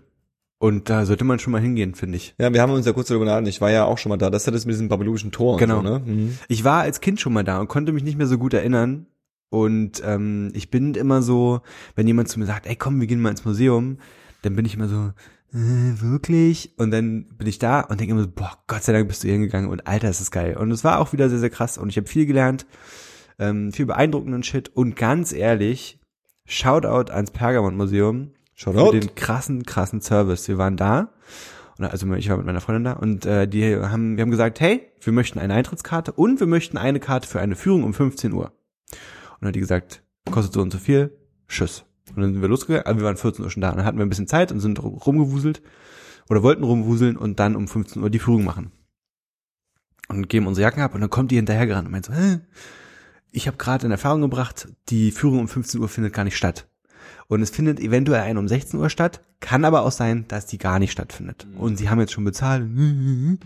Und 0.58 0.88
da 0.88 1.04
sollte 1.04 1.24
man 1.24 1.38
schon 1.38 1.52
mal 1.52 1.60
hingehen, 1.60 1.94
finde 1.94 2.16
ich. 2.16 2.34
Ja, 2.38 2.52
wir 2.52 2.62
haben 2.62 2.72
uns 2.72 2.86
ja 2.86 2.92
kurz 2.92 3.08
darüber 3.08 3.24
unterhalten. 3.24 3.46
Ich 3.46 3.60
war 3.60 3.70
ja 3.70 3.84
auch 3.84 3.98
schon 3.98 4.08
mal 4.10 4.16
da. 4.16 4.30
Das 4.30 4.46
hat 4.46 4.54
es 4.54 4.64
mit 4.64 4.72
diesem 4.74 4.88
babylonischen 4.88 5.30
Tor 5.30 5.58
Genau. 5.58 5.76
so, 5.76 5.82
ne? 5.82 6.02
Mhm. 6.04 6.38
Ich 6.48 6.64
war 6.64 6.80
als 6.80 7.00
Kind 7.00 7.20
schon 7.20 7.34
mal 7.34 7.44
da 7.44 7.60
und 7.60 7.68
konnte 7.68 7.92
mich 7.92 8.02
nicht 8.04 8.16
mehr 8.16 8.26
so 8.26 8.38
gut 8.38 8.54
erinnern. 8.54 9.06
Und 9.50 10.02
ähm, 10.04 10.50
ich 10.54 10.70
bin 10.70 10.94
immer 10.94 11.20
so, 11.22 11.60
wenn 11.94 12.06
jemand 12.06 12.28
zu 12.28 12.38
mir 12.38 12.46
sagt, 12.46 12.66
ey 12.66 12.74
komm, 12.76 13.00
wir 13.00 13.06
gehen 13.06 13.20
mal 13.20 13.30
ins 13.30 13.44
Museum, 13.44 13.98
dann 14.42 14.56
bin 14.56 14.64
ich 14.64 14.74
immer 14.74 14.88
so, 14.88 15.12
äh, 15.52 16.00
wirklich? 16.00 16.72
Und 16.78 16.90
dann 16.90 17.26
bin 17.36 17.46
ich 17.46 17.58
da 17.58 17.80
und 17.80 18.00
denke 18.00 18.12
immer 18.12 18.22
so, 18.22 18.30
boah, 18.34 18.58
Gott 18.66 18.82
sei 18.82 18.92
Dank 18.92 19.08
bist 19.08 19.22
du 19.22 19.28
hier 19.28 19.34
hingegangen 19.34 19.70
und 19.70 19.86
Alter, 19.86 20.08
ist 20.08 20.20
das 20.20 20.30
geil. 20.30 20.56
Und 20.56 20.70
es 20.70 20.84
war 20.84 20.98
auch 21.00 21.12
wieder 21.12 21.28
sehr, 21.28 21.38
sehr 21.38 21.50
krass 21.50 21.78
und 21.78 21.90
ich 21.90 21.96
habe 21.96 22.08
viel 22.08 22.26
gelernt, 22.26 22.66
ähm, 23.38 23.72
viel 23.72 23.86
beeindruckenden 23.86 24.42
Shit 24.42 24.70
und 24.74 24.96
ganz 24.96 25.32
ehrlich, 25.32 26.00
Shoutout 26.46 27.12
ans 27.12 27.30
Pergamon-Museum 27.30 28.30
für 28.56 28.72
Shoutout. 28.72 28.92
den 28.92 29.14
krassen, 29.14 29.64
krassen 29.64 30.00
Service. 30.00 30.48
Wir 30.48 30.58
waren 30.58 30.76
da, 30.76 31.12
also 31.78 32.10
ich 32.14 32.28
war 32.30 32.36
mit 32.38 32.46
meiner 32.46 32.60
Freundin 32.60 32.84
da 32.84 32.92
und 32.94 33.26
äh, 33.26 33.46
die 33.46 33.76
haben, 33.76 34.16
wir 34.16 34.22
haben 34.22 34.30
gesagt, 34.30 34.60
hey, 34.60 34.90
wir 35.00 35.12
möchten 35.12 35.38
eine 35.38 35.54
Eintrittskarte 35.54 36.12
und 36.12 36.40
wir 36.40 36.46
möchten 36.46 36.78
eine 36.78 36.98
Karte 37.00 37.28
für 37.28 37.38
eine 37.40 37.54
Führung 37.54 37.84
um 37.84 37.92
15 37.94 38.32
Uhr. 38.32 38.46
Und 38.46 39.38
dann 39.42 39.48
hat 39.48 39.54
die 39.54 39.60
gesagt, 39.60 40.02
kostet 40.30 40.54
so 40.54 40.62
und 40.62 40.72
so 40.72 40.78
viel, 40.78 41.16
tschüss. 41.48 41.84
Und 42.14 42.22
dann 42.22 42.32
sind 42.32 42.40
wir 42.40 42.48
losgegangen, 42.48 42.86
also 42.86 42.98
wir 43.00 43.04
waren 43.04 43.16
14 43.16 43.44
Uhr 43.44 43.50
schon 43.50 43.60
da. 43.60 43.70
Und 43.70 43.76
dann 43.76 43.84
hatten 43.84 43.98
wir 43.98 44.06
ein 44.06 44.08
bisschen 44.08 44.26
Zeit 44.28 44.50
und 44.52 44.60
sind 44.60 44.82
rum- 44.82 44.94
rumgewuselt 44.94 45.60
oder 46.30 46.42
wollten 46.42 46.64
rumwuseln 46.64 47.16
und 47.16 47.38
dann 47.38 47.54
um 47.56 47.68
15 47.68 48.02
Uhr 48.02 48.08
die 48.10 48.18
Führung 48.18 48.44
machen. 48.44 48.72
Und 50.08 50.28
geben 50.28 50.46
unsere 50.46 50.62
Jacken 50.62 50.82
ab 50.82 50.94
und 50.94 51.00
dann 51.00 51.10
kommt 51.10 51.30
die 51.32 51.36
hinterhergerannt 51.36 51.86
und 51.86 51.92
meint 51.92 52.06
so, 52.06 52.12
Hä? 52.12 52.38
ich 53.32 53.48
habe 53.48 53.56
gerade 53.56 53.84
in 53.86 53.92
Erfahrung 53.92 54.20
gebracht, 54.22 54.68
die 54.88 55.10
Führung 55.10 55.40
um 55.40 55.48
15 55.48 55.80
Uhr 55.80 55.88
findet 55.88 56.14
gar 56.14 56.24
nicht 56.24 56.36
statt. 56.36 56.68
Und 57.28 57.42
es 57.42 57.50
findet 57.50 57.80
eventuell 57.80 58.20
ein 58.20 58.38
um 58.38 58.46
16 58.46 58.78
Uhr 58.78 58.90
statt, 58.90 59.20
kann 59.40 59.64
aber 59.64 59.82
auch 59.82 59.92
sein, 59.92 60.26
dass 60.28 60.46
die 60.46 60.58
gar 60.58 60.78
nicht 60.78 60.92
stattfindet. 60.92 61.46
Und 61.58 61.76
sie 61.76 61.90
haben 61.90 62.00
jetzt 62.00 62.12
schon 62.12 62.24
bezahlt. 62.24 62.62
Und 62.62 63.40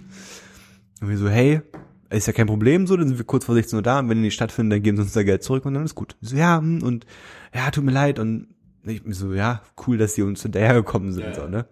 wir 1.00 1.16
so, 1.16 1.28
hey, 1.28 1.62
ist 2.10 2.26
ja 2.26 2.32
kein 2.32 2.46
Problem, 2.46 2.86
so, 2.86 2.96
dann 2.96 3.08
sind 3.08 3.18
wir 3.18 3.24
kurz 3.24 3.44
vor 3.44 3.54
16 3.54 3.76
Uhr 3.76 3.82
da 3.82 4.00
und 4.00 4.08
wenn 4.08 4.18
die 4.18 4.24
nicht 4.24 4.34
stattfinden, 4.34 4.70
dann 4.70 4.82
geben 4.82 4.96
sie 4.96 5.04
uns 5.04 5.12
da 5.12 5.22
Geld 5.22 5.42
zurück 5.42 5.64
und 5.64 5.74
dann 5.74 5.84
ist 5.84 5.94
gut. 5.94 6.16
So, 6.20 6.36
ja, 6.36 6.58
hm, 6.58 6.82
und 6.82 7.06
ja, 7.54 7.70
tut 7.70 7.84
mir 7.84 7.92
leid 7.92 8.18
und 8.18 8.48
ich 8.84 9.02
so, 9.06 9.32
ja, 9.32 9.62
cool, 9.86 9.96
dass 9.96 10.14
die 10.14 10.22
uns 10.22 10.42
hinterhergekommen 10.42 11.12
sind, 11.12 11.26
Ja, 11.26 11.34
so, 11.34 11.48
ne? 11.48 11.66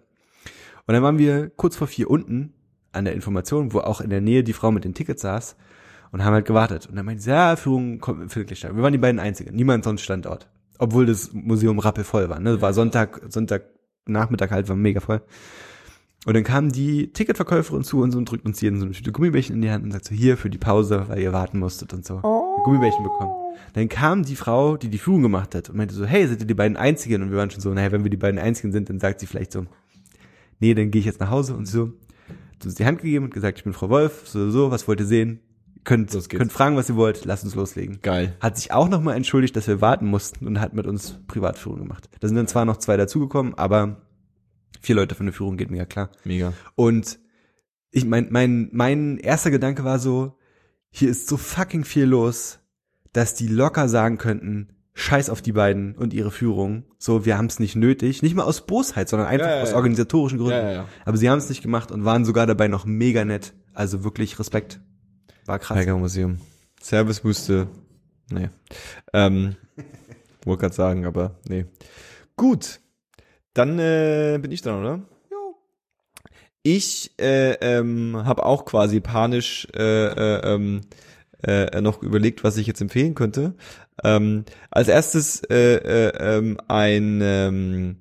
Und 0.85 0.93
dann 0.93 1.03
waren 1.03 1.19
wir 1.19 1.49
kurz 1.49 1.75
vor 1.75 1.87
vier 1.87 2.09
unten 2.09 2.53
an 2.91 3.05
der 3.05 3.13
Information, 3.13 3.73
wo 3.73 3.79
auch 3.79 4.01
in 4.01 4.09
der 4.09 4.21
Nähe 4.21 4.43
die 4.43 4.53
Frau 4.53 4.71
mit 4.71 4.85
den 4.85 4.93
Tickets 4.93 5.21
saß 5.21 5.55
und 6.11 6.23
haben 6.23 6.33
halt 6.33 6.45
gewartet. 6.45 6.87
Und 6.87 6.95
dann 6.95 7.05
meinte 7.05 7.21
sie, 7.21 7.29
ja, 7.29 7.55
Führung 7.55 7.99
kommt, 7.99 8.31
findet 8.31 8.47
gleich 8.47 8.59
statt. 8.59 8.75
Wir 8.75 8.81
waren 8.81 8.93
die 8.93 8.97
beiden 8.97 9.19
Einzigen, 9.19 9.55
niemand 9.55 9.83
sonst 9.83 10.01
Standort. 10.01 10.49
Obwohl 10.79 11.05
das 11.05 11.31
Museum 11.33 11.77
rappelvoll 11.77 12.29
war, 12.29 12.39
ne? 12.39 12.61
War 12.61 12.73
Sonntag, 12.73 13.21
Sonntag, 13.29 13.65
Nachmittag 14.05 14.49
halt, 14.49 14.67
war 14.67 14.75
mega 14.75 15.01
voll. 15.01 15.21
Und 16.25 16.33
dann 16.33 16.43
kam 16.43 16.71
die 16.71 17.13
Ticketverkäuferin 17.13 17.83
zu 17.83 18.01
uns 18.01 18.15
und 18.15 18.29
drückt 18.29 18.45
uns 18.45 18.59
jeden 18.59 18.79
so 18.79 18.85
eine 18.85 18.93
Tüte 18.93 19.11
Gummibärchen 19.11 19.55
in 19.55 19.61
die 19.61 19.71
Hand 19.71 19.85
und 19.85 19.91
sagt 19.91 20.05
so, 20.05 20.15
hier 20.15 20.35
für 20.35 20.49
die 20.49 20.57
Pause, 20.57 21.05
weil 21.07 21.19
ihr 21.19 21.31
warten 21.31 21.59
musstet 21.59 21.93
und 21.93 22.05
so. 22.05 22.15
Ein 22.17 22.63
Gummibärchen 22.63 23.03
bekommen. 23.03 23.31
Dann 23.73 23.87
kam 23.87 24.23
die 24.23 24.35
Frau, 24.35 24.75
die 24.77 24.89
die 24.89 24.97
Führung 24.97 25.21
gemacht 25.21 25.55
hat 25.55 25.69
und 25.69 25.77
meinte 25.77 25.93
so, 25.93 26.05
hey, 26.05 26.27
seid 26.27 26.41
ihr 26.41 26.47
die 26.47 26.53
beiden 26.53 26.75
Einzigen? 26.75 27.21
Und 27.21 27.31
wir 27.31 27.37
waren 27.37 27.51
schon 27.51 27.61
so, 27.61 27.73
naja, 27.73 27.91
wenn 27.91 28.03
wir 28.03 28.09
die 28.09 28.17
beiden 28.17 28.39
Einzigen 28.39 28.71
sind, 28.71 28.89
dann 28.89 28.99
sagt 28.99 29.19
sie 29.19 29.27
vielleicht 29.27 29.51
so, 29.51 29.65
nee, 30.59 30.73
dann 30.73 30.91
gehe 30.91 30.99
ich 30.99 31.05
jetzt 31.05 31.19
nach 31.19 31.29
Hause 31.29 31.55
und 31.55 31.67
so, 31.67 31.93
hat 32.53 32.65
uns 32.65 32.75
die 32.75 32.85
Hand 32.85 33.01
gegeben 33.01 33.25
und 33.25 33.33
gesagt, 33.33 33.57
ich 33.57 33.63
bin 33.63 33.73
Frau 33.73 33.89
Wolf, 33.89 34.23
so, 34.25 34.49
so, 34.49 34.71
was 34.71 34.87
wollt 34.87 34.99
ihr 34.99 35.05
sehen? 35.05 35.39
Könnt, 35.83 36.11
könnt 36.29 36.51
fragen, 36.51 36.75
was 36.75 36.89
ihr 36.89 36.95
wollt, 36.95 37.25
lasst 37.25 37.43
uns 37.43 37.55
loslegen. 37.55 37.99
Geil. 38.01 38.35
Hat 38.41 38.57
sich 38.57 38.71
auch 38.71 38.89
nochmal 38.89 39.15
entschuldigt, 39.15 39.55
dass 39.55 39.67
wir 39.67 39.81
warten 39.81 40.05
mussten 40.05 40.45
und 40.45 40.59
hat 40.59 40.73
mit 40.73 40.85
uns 40.85 41.19
Privatführung 41.27 41.79
gemacht. 41.79 42.09
Da 42.19 42.27
sind 42.27 42.37
dann 42.37 42.47
zwar 42.47 42.65
noch 42.65 42.77
zwei 42.77 42.97
dazugekommen, 42.97 43.55
aber 43.55 44.01
vier 44.81 44.95
Leute 44.95 45.15
für 45.15 45.21
eine 45.21 45.31
Führung 45.31 45.57
geht 45.57 45.71
mir 45.71 45.77
ja 45.77 45.85
klar. 45.85 46.09
Mega. 46.23 46.53
Und 46.75 47.19
ich 47.91 48.05
mein, 48.05 48.27
mein, 48.29 48.69
mein 48.71 49.17
erster 49.17 49.51
Gedanke 49.51 49.83
war 49.83 49.99
so, 49.99 50.37
hier 50.91 51.09
ist 51.09 51.27
so 51.27 51.37
fucking 51.37 51.85
viel 51.85 52.05
los, 52.05 52.59
dass 53.13 53.33
die 53.33 53.47
locker 53.47 53.89
sagen 53.89 54.17
könnten, 54.17 54.69
scheiß 54.93 55.29
auf 55.29 55.41
die 55.41 55.53
beiden 55.53 55.95
und 55.95 56.13
ihre 56.13 56.31
Führung. 56.31 56.83
So, 56.97 57.25
wir 57.25 57.37
haben 57.37 57.45
es 57.45 57.59
nicht 57.59 57.75
nötig. 57.75 58.21
Nicht 58.21 58.35
mal 58.35 58.43
aus 58.43 58.65
Bosheit, 58.65 59.09
sondern 59.09 59.27
einfach 59.27 59.47
Ja, 59.47 59.57
ja, 59.57 59.63
aus 59.63 59.73
organisatorischen 59.73 60.37
Gründen. 60.37 60.71
Ja. 60.71 60.85
Aber 61.05 61.17
sie 61.17 61.29
haben 61.29 61.37
es 61.37 61.49
nicht 61.49 61.61
gemacht 61.61 61.91
und 61.91 62.05
waren 62.05 62.25
sogar 62.25 62.45
dabei 62.45 62.67
noch 62.67 62.85
mega 62.85 63.23
nett. 63.23 63.53
Also 63.73 64.03
wirklich 64.03 64.39
Respekt. 64.39 64.81
War 65.49 65.57
krass. 65.57 65.77
Mega 65.79 65.97
Museum. 65.97 66.37
Servicewüste. 66.79 67.69
Nee. 68.29 68.49
Ähm, 69.13 69.55
wollte 70.45 70.61
gerade 70.61 70.75
sagen, 70.75 71.07
aber 71.07 71.39
nee. 71.47 71.65
Gut. 72.35 72.79
Dann 73.55 73.79
äh, 73.79 74.37
bin 74.39 74.51
ich 74.51 74.61
dran, 74.61 74.79
oder? 74.79 75.01
Ich 76.61 77.19
äh, 77.19 77.53
ähm, 77.61 78.15
habe 78.25 78.45
auch 78.45 78.63
quasi 78.63 78.99
panisch 78.99 79.67
äh, 79.75 80.05
äh, 80.05 80.53
ähm, 80.53 80.81
äh, 81.41 81.81
noch 81.81 82.03
überlegt, 82.03 82.43
was 82.43 82.57
ich 82.57 82.67
jetzt 82.67 82.81
empfehlen 82.81 83.15
könnte. 83.15 83.55
Ähm, 84.03 84.45
als 84.69 84.87
erstes 84.87 85.41
äh, 85.49 85.77
äh, 85.77 86.37
ähm, 86.37 86.59
ein 86.67 87.21
ähm, 87.23 87.97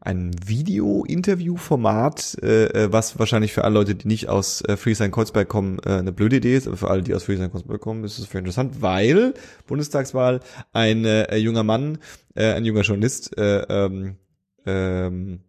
ein 0.00 0.30
Video-Interview-Format, 0.44 2.38
äh, 2.42 2.64
äh, 2.66 2.92
was 2.92 3.18
wahrscheinlich 3.18 3.52
für 3.52 3.64
alle 3.64 3.74
Leute, 3.74 3.94
die 3.94 4.08
nicht 4.08 4.28
aus 4.30 4.62
äh, 4.62 4.76
Friedrichshain-Kreuzberg 4.76 5.46
kommen, 5.46 5.78
äh, 5.84 5.90
eine 5.90 6.12
blöde 6.12 6.36
Idee 6.36 6.56
ist, 6.56 6.66
aber 6.66 6.78
für 6.78 6.88
alle, 6.88 7.02
die 7.02 7.14
aus 7.14 7.24
Friedrichshain-Kreuzberg 7.24 7.80
kommen, 7.80 8.04
ist 8.04 8.18
es 8.18 8.26
für 8.26 8.38
interessant, 8.38 8.80
weil 8.80 9.34
Bundestagswahl 9.66 10.40
ein 10.72 11.04
äh, 11.04 11.36
junger 11.36 11.64
Mann, 11.64 11.98
äh, 12.34 12.52
ein 12.52 12.64
junger 12.64 12.80
Journalist, 12.80 13.36
äh, 13.36 13.60
ähm, 13.68 14.16
ähm, 14.64 15.40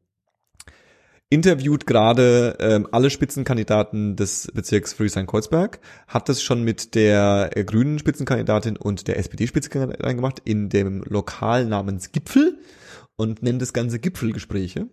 interviewt 1.30 1.88
gerade 1.88 2.58
ähm, 2.60 2.89
alle 2.91 3.10
Spitzenkandidaten 3.10 4.18
des 4.18 4.52
Bezirks 4.54 4.91
Friedrichshain-Kreuzberg, 4.91 5.80
hat 6.08 6.28
das 6.28 6.43
schon 6.43 6.64
mit 6.64 6.93
der 6.93 7.52
äh, 7.56 7.64
grünen 7.64 7.99
Spitzenkandidatin 7.99 8.76
und 8.76 9.08
der 9.08 9.18
SPD-Spitzenkandidatin 9.18 10.18
gemacht 10.18 10.41
in 10.43 10.68
dem 10.68 11.04
Lokal 11.04 11.68
namens 11.68 12.12
Gipfel 12.12 12.60
und 13.22 13.43
nennt 13.43 13.61
das 13.61 13.72
Ganze 13.72 13.99
Gipfelgespräche. 13.99 14.88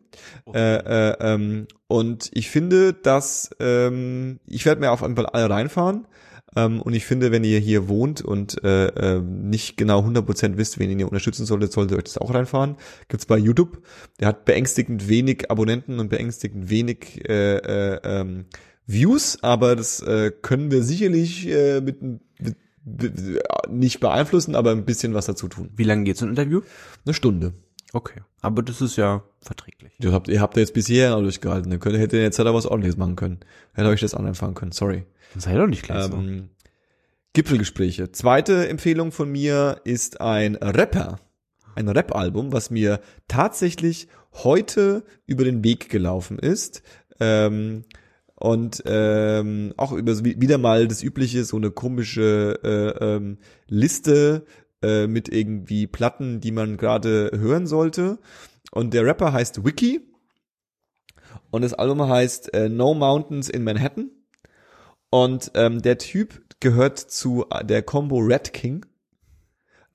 Äh, 0.53 0.59
äh, 0.59 1.17
ähm, 1.19 1.67
und 1.87 2.31
ich 2.35 2.51
finde, 2.51 2.93
dass 2.93 3.49
ähm, 3.59 4.39
ich 4.47 4.67
werde 4.67 4.83
mir 4.83 4.93
auf 4.93 5.01
jeden 5.01 5.17
Fall 5.17 5.25
alle 5.25 5.49
reinfahren. 5.49 6.07
Ähm, 6.55 6.83
und 6.83 6.93
ich 6.93 7.07
finde, 7.07 7.33
wenn 7.33 7.43
ihr 7.43 7.59
hier 7.59 7.89
wohnt 7.89 8.21
und 8.21 8.63
äh, 8.63 8.89
äh, 8.89 9.23
nicht 9.23 9.79
genau 9.79 10.03
100% 10.03 10.59
wisst, 10.59 10.79
wen 10.79 10.99
ihr 10.99 11.07
unterstützen 11.07 11.47
solltet, 11.47 11.73
solltet 11.73 11.93
ihr 11.93 11.97
euch 11.97 12.05
das 12.05 12.19
auch 12.19 12.35
reinfahren. 12.35 12.77
Gibt's 13.09 13.25
bei 13.25 13.39
YouTube. 13.39 13.83
Der 14.21 14.29
hat 14.29 14.45
beängstigend 14.45 15.09
wenig 15.09 15.51
Abonnenten 15.51 15.99
und 15.99 16.11
beängstigend 16.11 16.69
wenig 16.69 17.27
äh, 17.27 17.57
äh, 17.57 18.01
ähm, 18.05 18.45
Views, 18.87 19.43
aber 19.43 19.75
das 19.75 20.03
äh, 20.03 20.33
können 20.43 20.71
wir 20.71 20.83
sicherlich 20.83 21.47
mit, 21.83 22.03
mit, 22.03 22.57
nicht 23.71 24.01
beeinflussen, 24.01 24.55
aber 24.55 24.73
ein 24.73 24.85
bisschen 24.85 25.15
was 25.15 25.25
dazu 25.25 25.49
tun. 25.49 25.71
Wie 25.77 25.85
lange 25.85 26.05
geht's 26.05 26.21
so 26.21 26.27
ein 26.27 26.31
Interview? 26.31 26.61
Eine 27.07 27.15
Stunde. 27.15 27.55
Okay. 27.93 28.21
Aber 28.43 28.63
das 28.63 28.81
ist 28.81 28.97
ja 28.97 29.23
verträglich. 29.41 29.93
Ihr 29.99 30.13
habt, 30.13 30.29
ihr 30.29 30.41
habt 30.41 30.57
ja 30.57 30.61
jetzt 30.61 30.75
bisher 30.75 31.11
noch 31.11 31.21
durchgehalten. 31.23 31.73
Ihr 31.73 31.79
könnt, 31.79 31.97
hättet 31.97 32.21
jetzt 32.21 32.39
halt 32.39 32.53
was 32.53 32.67
ordentliches 32.67 32.97
machen 32.99 33.17
können. 33.17 33.41
Hätte 33.73 33.89
euch 33.89 34.01
das 34.01 34.15
anfangen 34.15 34.55
können. 34.55 34.73
Sorry. 34.73 35.05
Sei 35.37 35.55
doch 35.57 35.67
nicht 35.67 35.83
gleich 35.85 36.05
so. 36.05 36.13
Ähm, 36.15 36.51
Gipfelgespräche. 37.33 38.11
Zweite 38.13 38.69
Empfehlung 38.69 39.13
von 39.13 39.31
mir 39.31 39.81
ist 39.85 40.21
ein 40.21 40.57
Rapper. 40.57 41.19
Ein 41.75 41.89
Rap-Album, 41.89 42.53
was 42.53 42.71
mir 42.71 43.01
tatsächlich 43.29 44.09
heute 44.35 45.05
über 45.27 45.45
den 45.45 45.63
Weg 45.63 45.89
gelaufen 45.89 46.39
ist. 46.39 46.83
Ähm, 47.21 47.85
und 48.35 48.83
ähm, 48.87 49.75
auch 49.77 49.93
über 49.93 50.15
so 50.15 50.25
wie- 50.25 50.41
wieder 50.41 50.59
mal 50.59 50.89
das 50.89 51.03
übliche, 51.03 51.45
so 51.45 51.57
eine 51.57 51.71
komische 51.71 52.59
äh, 52.63 53.05
ähm, 53.17 53.39
Liste 53.69 54.45
äh, 54.83 55.07
mit 55.07 55.29
irgendwie 55.29 55.87
Platten, 55.87 56.41
die 56.41 56.53
man 56.53 56.77
gerade 56.77 57.31
hören 57.35 57.67
sollte. 57.67 58.19
Und 58.71 58.95
der 58.95 59.05
Rapper 59.05 59.33
heißt 59.33 59.65
Wiki. 59.65 60.01
Und 61.51 61.63
das 61.63 61.75
Album 61.75 62.09
heißt 62.09 62.55
äh, 62.55 62.69
No 62.69 62.95
Mountains 62.95 63.49
in 63.49 63.65
Manhattan. 63.65 64.11
Und 65.11 65.51
ähm, 65.55 65.81
der 65.81 65.99
Typ 65.99 66.43
gehört 66.61 66.99
zu 66.99 67.47
äh, 67.51 67.65
der 67.65 67.83
Combo 67.83 68.19
Red 68.19 68.53
King. 68.53 68.85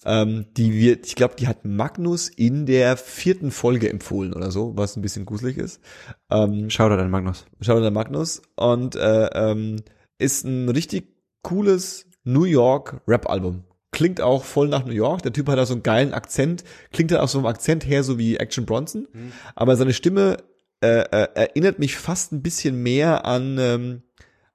Ähm, 0.05 0.47
die 0.57 0.73
wird, 0.73 1.05
ich 1.05 1.15
glaube, 1.15 1.35
die 1.35 1.47
hat 1.47 1.63
Magnus 1.63 2.27
in 2.27 2.65
der 2.65 2.97
vierten 2.97 3.51
Folge 3.51 3.89
empfohlen 3.89 4.33
oder 4.33 4.51
so, 4.51 4.75
was 4.75 4.97
ein 4.97 5.01
bisschen 5.01 5.25
gruselig 5.25 5.57
ist. 5.57 5.81
Ähm, 6.29 6.69
Shoutout 6.69 7.01
an 7.01 7.09
Magnus. 7.09 7.45
Shoutout 7.61 7.85
an 7.85 7.93
Magnus. 7.93 8.41
Und 8.55 8.95
äh, 8.95 9.27
ähm, 9.33 9.77
ist 10.17 10.45
ein 10.45 10.67
richtig 10.69 11.15
cooles 11.41 12.05
New 12.23 12.43
York 12.43 13.01
Rap-Album. 13.07 13.63
Klingt 13.93 14.19
auch 14.19 14.43
voll 14.43 14.67
nach 14.67 14.85
New 14.85 14.91
York. 14.91 15.21
Der 15.21 15.31
Typ 15.31 15.47
hat 15.47 15.57
auch 15.59 15.65
so 15.65 15.73
einen 15.73 15.83
geilen 15.83 16.13
Akzent. 16.13 16.65
Klingt 16.91 17.11
halt 17.11 17.21
auch 17.21 17.29
so 17.29 17.37
vom 17.39 17.45
Akzent 17.47 17.85
her 17.87 18.03
so 18.03 18.17
wie 18.17 18.35
Action 18.35 18.65
Bronson. 18.65 19.07
Aber 19.55 19.77
seine 19.77 19.93
Stimme 19.93 20.37
äh, 20.81 20.99
äh, 21.03 21.27
erinnert 21.35 21.79
mich 21.79 21.95
fast 21.95 22.33
ein 22.33 22.41
bisschen 22.41 22.83
mehr 22.83 23.23
an, 23.25 23.57
ähm, 23.59 24.01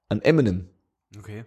an 0.09 0.21
Eminem. 0.21 0.67
Okay. 1.17 1.43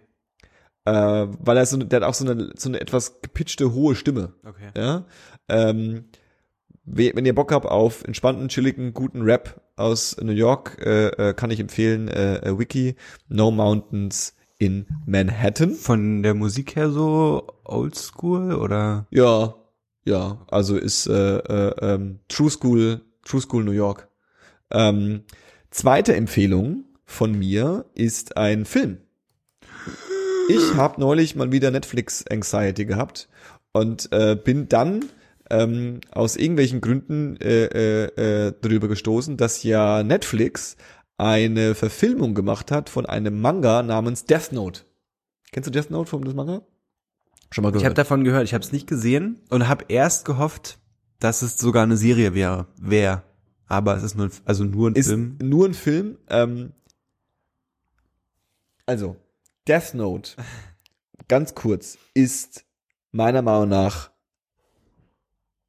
Äh, 0.85 0.91
weil 1.39 1.55
er 1.55 1.65
so, 1.65 1.77
der 1.77 2.01
hat 2.01 2.07
auch 2.09 2.13
so 2.13 2.29
eine, 2.29 2.51
so 2.57 2.67
eine 2.67 2.81
etwas 2.81 3.21
gepitchte, 3.21 3.71
hohe 3.73 3.95
Stimme. 3.95 4.33
Okay. 4.45 4.69
Ja. 4.75 5.05
Ähm, 5.47 6.05
we- 6.83 7.11
wenn 7.15 7.25
ihr 7.25 7.35
Bock 7.35 7.53
habt 7.53 7.65
auf 7.65 8.03
entspannten, 8.03 8.49
chilligen, 8.49 8.93
guten 8.93 9.21
Rap 9.21 9.61
aus 9.77 10.17
New 10.21 10.33
York, 10.33 10.77
äh, 10.85 11.29
äh, 11.29 11.33
kann 11.33 11.51
ich 11.51 11.59
empfehlen, 11.61 12.09
äh, 12.09 12.37
äh, 12.39 12.59
Wiki, 12.59 12.95
No 13.29 13.49
Mountains 13.51 14.35
in 14.57 14.85
Manhattan. 15.05 15.73
Von 15.73 16.23
der 16.23 16.33
Musik 16.33 16.75
her 16.75 16.89
so 16.89 17.47
oldschool 17.63 18.53
oder? 18.53 19.07
Ja, 19.09 19.55
ja, 20.05 20.45
also 20.49 20.77
ist 20.77 21.07
äh, 21.07 21.37
äh, 21.37 21.75
ähm, 21.81 22.19
True 22.27 22.49
School, 22.49 23.01
True 23.23 23.41
School 23.41 23.63
New 23.63 23.71
York. 23.71 24.09
Ähm, 24.71 25.23
zweite 25.71 26.15
Empfehlung 26.15 26.85
von 27.05 27.37
mir 27.37 27.85
ist 27.93 28.37
ein 28.37 28.65
Film. 28.65 28.97
Ich 30.49 30.75
habe 30.75 30.99
neulich 30.99 31.35
mal 31.35 31.51
wieder 31.51 31.71
Netflix 31.71 32.25
Anxiety 32.27 32.85
gehabt 32.85 33.29
und 33.71 34.11
äh, 34.11 34.35
bin 34.35 34.67
dann 34.67 35.05
ähm, 35.49 36.01
aus 36.11 36.35
irgendwelchen 36.35 36.81
Gründen 36.81 37.37
äh, 37.37 37.65
äh, 37.65 38.47
äh, 38.47 38.53
darüber 38.61 38.87
gestoßen, 38.87 39.37
dass 39.37 39.63
ja 39.63 40.03
Netflix 40.03 40.75
eine 41.17 41.75
Verfilmung 41.75 42.33
gemacht 42.33 42.71
hat 42.71 42.89
von 42.89 43.05
einem 43.05 43.39
Manga 43.41 43.83
namens 43.83 44.25
Death 44.25 44.51
Note. 44.51 44.81
Kennst 45.51 45.67
du 45.67 45.71
Death 45.71 45.89
Note 45.91 46.09
vom 46.09 46.23
das 46.23 46.33
Manga? 46.33 46.61
Schon 47.51 47.61
mal 47.63 47.69
Ich 47.69 47.75
habe 47.75 47.81
gehört. 47.83 47.97
davon 47.99 48.23
gehört, 48.23 48.45
ich 48.45 48.53
habe 48.53 48.63
es 48.63 48.71
nicht 48.71 48.87
gesehen 48.87 49.39
und 49.49 49.67
habe 49.67 49.85
erst 49.89 50.25
gehofft, 50.25 50.79
dass 51.19 51.41
es 51.43 51.57
sogar 51.57 51.83
eine 51.83 51.97
Serie 51.97 52.33
wäre. 52.33 52.67
Wär. 52.77 53.23
Aber 53.67 53.95
es 53.95 54.03
ist 54.03 54.15
nur, 54.15 54.29
also 54.45 54.63
nur 54.63 54.89
ein 54.89 54.95
ist 54.95 55.07
Film. 55.07 55.37
nur 55.41 55.67
ein 55.67 55.73
Film. 55.73 56.17
Ähm, 56.29 56.73
also, 58.85 59.15
Death 59.67 59.93
Note, 59.93 60.31
ganz 61.27 61.55
kurz, 61.55 61.97
ist 62.13 62.65
meiner 63.11 63.41
Meinung 63.41 63.69
nach 63.69 64.11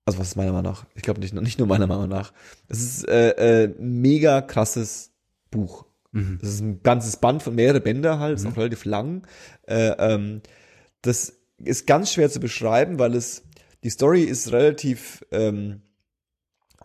Also 0.07 0.19
was 0.19 0.29
ist 0.29 0.37
meiner 0.37 0.53
Meinung 0.53 0.73
nach? 0.73 0.85
Ich 0.95 1.03
glaube 1.03 1.21
nicht, 1.21 1.35
nicht 1.35 1.59
nur 1.59 1.69
meiner 1.69 1.87
Meinung 1.87 2.09
nach. 2.09 2.33
Es 2.69 2.81
ist 2.83 3.09
äh, 3.09 3.65
äh, 3.65 3.75
mega 3.79 4.41
krasses 4.43 5.13
Buch. 5.55 5.87
Mhm. 6.13 6.39
Das 6.41 6.51
ist 6.51 6.61
ein 6.61 6.83
ganzes 6.83 7.17
Band 7.17 7.43
von 7.43 7.55
mehrere 7.55 7.81
Bände 7.81 8.19
halt, 8.19 8.39
ist 8.39 8.47
auch 8.47 8.57
relativ 8.57 8.85
lang. 8.85 9.27
Äh, 9.67 9.93
ähm, 9.99 10.43
das 11.03 11.39
ist 11.63 11.87
ganz 11.87 12.13
schwer 12.13 12.29
zu 12.31 12.41
beschreiben, 12.41 12.99
weil 12.99 13.15
es 13.15 13.45
die 13.85 13.91
Story 13.91 14.23
ist 14.23 14.53
relativ 14.53 15.25
ähm, 15.31 15.83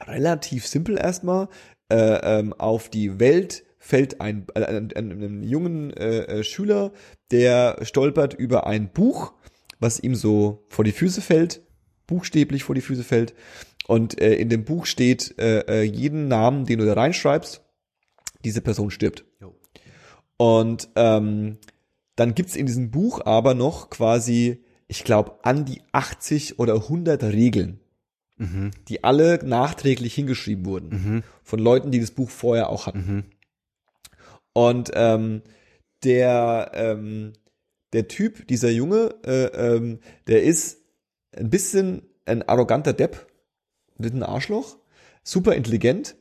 relativ 0.08 0.68
simpel 0.68 0.98
erstmal. 0.98 1.50
Äh, 1.92 2.40
ähm, 2.40 2.54
auf 2.54 2.90
die 2.90 3.20
Welt 3.20 3.64
fällt 3.80 4.22
ein, 4.22 4.46
äh, 4.54 4.64
ein, 4.64 4.90
ein, 4.96 5.12
ein 5.12 5.44
jungen 5.44 5.92
äh, 5.94 6.22
äh, 6.22 6.44
Schüler, 6.44 6.92
der 7.32 7.80
stolpert 7.82 8.34
über 8.34 8.68
ein 8.68 8.92
Buch, 8.92 9.34
was 9.80 10.00
ihm 10.00 10.16
so 10.16 10.66
vor 10.70 10.86
die 10.86 10.92
Füße 10.92 11.22
fällt, 11.22 11.62
buchstäblich 12.06 12.64
vor 12.64 12.76
die 12.76 12.82
Füße 12.82 13.04
fällt. 13.04 13.34
Und 13.88 14.22
äh, 14.22 14.36
in 14.36 14.50
dem 14.50 14.66
Buch 14.66 14.86
steht 14.86 15.40
äh, 15.40 15.62
äh, 15.62 15.82
jeden 15.82 16.28
Namen, 16.28 16.66
den 16.66 16.80
du 16.80 16.86
da 16.86 16.94
reinschreibst, 16.94 17.64
diese 18.44 18.62
Person 18.62 18.92
stirbt. 18.92 19.26
Jo. 19.40 19.56
Und 20.38 20.90
ähm, 20.96 21.58
dann 22.16 22.36
gibt's 22.36 22.56
in 22.56 22.66
diesem 22.66 22.92
Buch 22.92 23.22
aber 23.26 23.54
noch 23.54 23.90
quasi, 23.90 24.64
ich 24.88 25.04
glaube, 25.04 25.40
an 25.44 25.66
die 25.66 25.82
80 25.92 26.60
oder 26.60 26.76
100 26.76 27.24
Regeln, 27.24 27.80
Mhm. 28.38 28.72
die 28.88 29.04
alle 29.04 29.44
nachträglich 29.46 30.14
hingeschrieben 30.14 30.66
wurden 30.66 30.90
Mhm. 30.90 31.24
von 31.44 31.60
Leuten, 31.60 31.92
die 31.92 32.00
das 32.00 32.12
Buch 32.12 32.30
vorher 32.30 32.70
auch 32.70 32.88
hatten. 32.88 33.06
Mhm. 33.16 33.24
Und 34.54 34.92
ähm, 34.94 35.42
der 36.04 36.72
ähm, 36.74 37.34
der 37.94 38.08
Typ, 38.08 38.48
dieser 38.48 38.70
Junge, 38.70 39.16
äh, 39.26 39.46
ähm, 39.76 40.00
der 40.28 40.44
ist 40.44 40.78
ein 41.36 41.50
bisschen 41.50 42.04
ein 42.26 42.48
arroganter 42.48 42.94
Depp, 42.94 43.28
mit 43.98 44.14
ein 44.14 44.24
Arschloch, 44.24 44.78
super 45.24 45.56
intelligent 45.56 46.16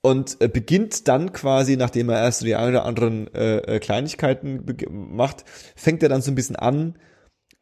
und 0.00 0.36
äh, 0.40 0.48
beginnt 0.48 1.08
dann 1.08 1.32
quasi, 1.32 1.76
nachdem 1.76 2.08
er 2.08 2.20
erst 2.20 2.42
die 2.42 2.54
ein 2.54 2.68
oder 2.70 2.84
anderen 2.84 3.32
äh, 3.34 3.58
äh, 3.58 3.78
Kleinigkeiten 3.80 4.64
macht, 4.90 5.44
fängt 5.76 6.02
er 6.02 6.08
dann 6.08 6.22
so 6.22 6.30
ein 6.30 6.34
bisschen 6.36 6.56
an, 6.56 6.96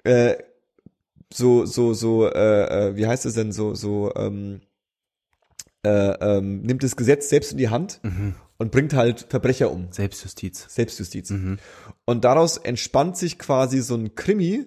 äh, 0.05 0.37
so 1.32 1.64
so 1.66 1.95
so 1.95 2.28
äh, 2.30 2.89
äh, 2.91 2.97
wie 2.97 3.07
heißt 3.07 3.26
es 3.26 3.34
denn 3.34 3.53
so 3.53 3.74
so 3.74 4.12
ähm, 4.14 4.61
äh, 5.84 5.89
ähm, 6.20 6.62
nimmt 6.62 6.82
das 6.82 6.97
Gesetz 6.97 7.28
selbst 7.28 7.53
in 7.53 7.59
die 7.59 7.68
Hand 7.68 8.01
Mhm. 8.03 8.34
und 8.59 8.70
bringt 8.70 8.93
halt 8.95 9.26
Verbrecher 9.28 9.70
um. 9.70 9.89
Selbstjustiz. 9.91 10.66
Selbstjustiz. 10.68 11.30
Mhm. 11.30 11.59
Und 12.05 12.24
daraus 12.24 12.57
entspannt 12.59 13.16
sich 13.16 13.39
quasi 13.39 13.80
so 13.80 13.95
ein 13.97 14.14
Krimi, 14.14 14.66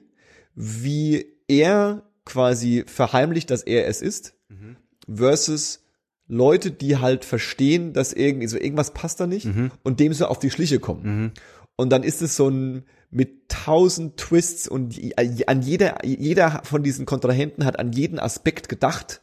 wie 0.56 1.26
er 1.48 2.04
quasi 2.26 2.84
verheimlicht, 2.88 3.50
dass 3.52 3.64
er 3.64 3.88
es 3.88 4.02
ist, 4.02 4.34
Mhm. 4.50 4.78
versus 5.14 5.86
Leute, 6.30 6.72
die 6.72 6.98
halt 6.98 7.26
verstehen, 7.26 7.92
dass 7.92 8.14
irgendwie 8.14 8.48
so 8.48 8.58
irgendwas 8.58 8.92
passt 8.92 9.20
da 9.20 9.28
nicht 9.28 9.46
Mhm. 9.46 9.72
und 9.84 10.00
dem 10.00 10.14
so 10.14 10.28
auf 10.28 10.40
die 10.40 10.52
Schliche 10.52 10.80
kommen. 10.80 11.02
Mhm. 11.24 11.32
Und 11.76 11.90
dann 11.90 12.04
ist 12.04 12.22
es 12.22 12.36
so 12.38 12.48
ein 12.50 12.84
mit 13.12 13.50
tausend 13.50 14.18
Twists 14.18 14.68
und 14.68 14.96
je- 14.96 15.16
an 15.16 15.62
jeder, 15.64 16.06
jeder 16.06 16.62
von 16.64 16.84
diesen 16.84 17.06
Kontrahenten 17.08 17.66
hat 17.66 17.80
an 17.80 17.92
jeden 17.92 18.20
Aspekt 18.20 18.70
gedacht. 18.70 19.22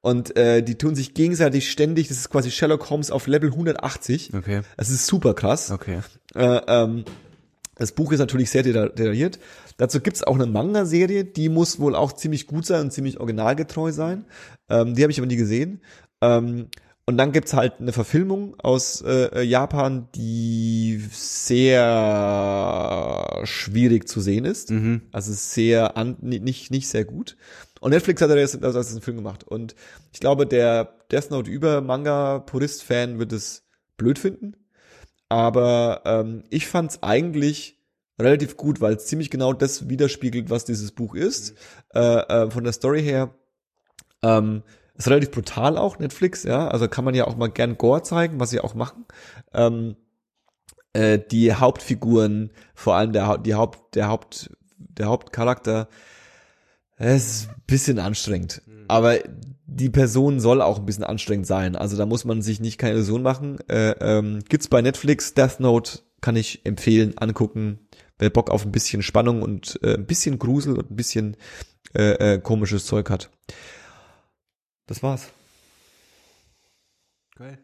Und 0.00 0.36
äh, 0.36 0.62
die 0.62 0.76
tun 0.76 0.94
sich 0.96 1.14
gegenseitig 1.14 1.70
ständig, 1.70 2.08
das 2.08 2.18
ist 2.18 2.30
quasi 2.30 2.50
Sherlock 2.50 2.88
Holmes 2.90 3.10
auf 3.10 3.26
Level 3.28 3.50
180. 3.50 4.32
Okay. 4.34 4.62
Das 4.76 4.90
ist 4.90 5.06
super 5.06 5.34
krass. 5.34 5.70
Okay. 5.70 6.00
Äh, 6.34 6.60
ähm, 6.66 7.04
das 7.76 7.92
Buch 7.92 8.10
ist 8.12 8.18
natürlich 8.18 8.50
sehr 8.50 8.64
deta- 8.64 8.88
detailliert. 8.88 9.38
Dazu 9.76 10.00
gibt's 10.00 10.24
auch 10.24 10.34
eine 10.34 10.46
Manga-Serie, 10.46 11.24
die 11.24 11.48
muss 11.48 11.78
wohl 11.78 11.94
auch 11.94 12.12
ziemlich 12.12 12.46
gut 12.48 12.66
sein 12.66 12.82
und 12.86 12.92
ziemlich 12.92 13.20
originalgetreu 13.20 13.92
sein. 13.92 14.24
Ähm, 14.68 14.94
die 14.96 15.02
habe 15.02 15.12
ich 15.12 15.18
aber 15.18 15.26
nie 15.28 15.36
gesehen. 15.36 15.80
Ähm, 16.20 16.68
und 17.06 17.16
dann 17.16 17.32
gibt's 17.32 17.54
halt 17.54 17.80
eine 17.80 17.92
Verfilmung 17.92 18.60
aus 18.60 19.00
äh, 19.00 19.42
Japan, 19.42 20.08
die 20.14 21.02
sehr 21.10 21.86
schwierig 23.44 24.06
zu 24.06 24.20
sehen 24.20 24.44
ist. 24.44 24.70
Mhm. 24.70 25.02
Also 25.10 25.32
sehr 25.32 25.96
an, 25.96 26.18
ni- 26.20 26.40
nicht 26.40 26.70
nicht 26.70 26.86
sehr 26.88 27.06
gut. 27.06 27.38
Und 27.80 27.92
Netflix 27.92 28.20
hat 28.20 28.28
das 28.28 28.54
also 28.54 28.90
einen 28.90 29.00
Film 29.00 29.16
gemacht. 29.16 29.44
Und 29.44 29.74
ich 30.12 30.20
glaube, 30.20 30.46
der 30.46 30.96
Death 31.10 31.30
Note 31.30 31.50
über 31.50 31.80
Manga 31.80 32.40
Purist 32.40 32.82
Fan 32.82 33.18
wird 33.18 33.32
es 33.32 33.64
blöd 33.96 34.18
finden. 34.18 34.54
Aber 35.30 36.02
ähm, 36.04 36.44
ich 36.50 36.66
fand's 36.66 37.02
eigentlich 37.02 37.78
relativ 38.18 38.56
gut, 38.56 38.80
weil 38.80 38.94
es 38.96 39.06
ziemlich 39.06 39.30
genau 39.30 39.52
das 39.52 39.88
widerspiegelt, 39.88 40.50
was 40.50 40.64
dieses 40.64 40.92
Buch 40.92 41.14
ist. 41.14 41.54
Äh, 41.94 42.00
äh, 42.00 42.50
von 42.50 42.64
der 42.64 42.72
Story 42.72 43.02
her. 43.02 43.34
Ähm, 44.22 44.62
ist 44.98 45.08
relativ 45.08 45.30
brutal 45.30 45.78
auch, 45.78 45.98
Netflix, 45.98 46.42
ja. 46.42 46.68
Also 46.68 46.88
kann 46.88 47.04
man 47.04 47.14
ja 47.14 47.26
auch 47.26 47.36
mal 47.36 47.48
gern 47.48 47.78
Gore 47.78 48.02
zeigen, 48.02 48.40
was 48.40 48.50
sie 48.50 48.60
auch 48.60 48.74
machen. 48.74 49.06
Ähm, 49.54 49.96
äh, 50.92 51.18
die 51.18 51.54
Hauptfiguren, 51.54 52.50
vor 52.74 52.96
allem 52.96 53.12
der, 53.12 53.38
die 53.38 53.54
Haupt, 53.54 53.94
der 53.94 54.08
Haupt, 54.08 54.50
der 54.76 55.06
Hauptcharakter, 55.06 55.88
es 56.96 57.26
ist 57.26 57.48
ein 57.50 57.62
bisschen 57.66 57.98
anstrengend. 58.00 58.62
Aber 58.88 59.18
die 59.66 59.90
Person 59.90 60.40
soll 60.40 60.60
auch 60.60 60.78
ein 60.78 60.86
bisschen 60.86 61.04
anstrengend 61.04 61.46
sein. 61.46 61.76
Also 61.76 61.96
da 61.96 62.06
muss 62.06 62.24
man 62.24 62.42
sich 62.42 62.58
nicht 62.58 62.78
keine 62.78 62.94
Illusion 62.94 63.22
machen. 63.22 63.58
Äh, 63.68 63.90
ähm, 64.00 64.40
gibt's 64.48 64.68
bei 64.68 64.82
Netflix, 64.82 65.34
Death 65.34 65.60
Note 65.60 66.00
kann 66.20 66.34
ich 66.34 66.66
empfehlen, 66.66 67.16
angucken. 67.16 67.78
Wer 68.18 68.30
Bock 68.30 68.50
auf 68.50 68.64
ein 68.64 68.72
bisschen 68.72 69.02
Spannung 69.02 69.42
und 69.42 69.78
äh, 69.84 69.94
ein 69.94 70.06
bisschen 70.06 70.40
Grusel 70.40 70.76
und 70.76 70.90
ein 70.90 70.96
bisschen 70.96 71.36
äh, 71.94 72.34
äh, 72.34 72.38
komisches 72.40 72.84
Zeug 72.86 73.10
hat. 73.10 73.30
Das 74.88 75.02
war's. 75.02 75.28
Geil. 77.36 77.58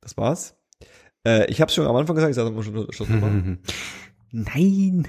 Das 0.00 0.16
war's. 0.16 0.54
Äh, 1.26 1.50
ich 1.50 1.60
habe 1.60 1.72
schon 1.72 1.86
am 1.86 1.96
Anfang 1.96 2.14
gesagt, 2.14 2.30
ich 2.30 2.36
sage 2.36 2.50
mal 2.50 2.62
schon 2.62 2.92
Schluss 2.92 3.08
machen. 3.08 3.60
Nein. 4.30 5.08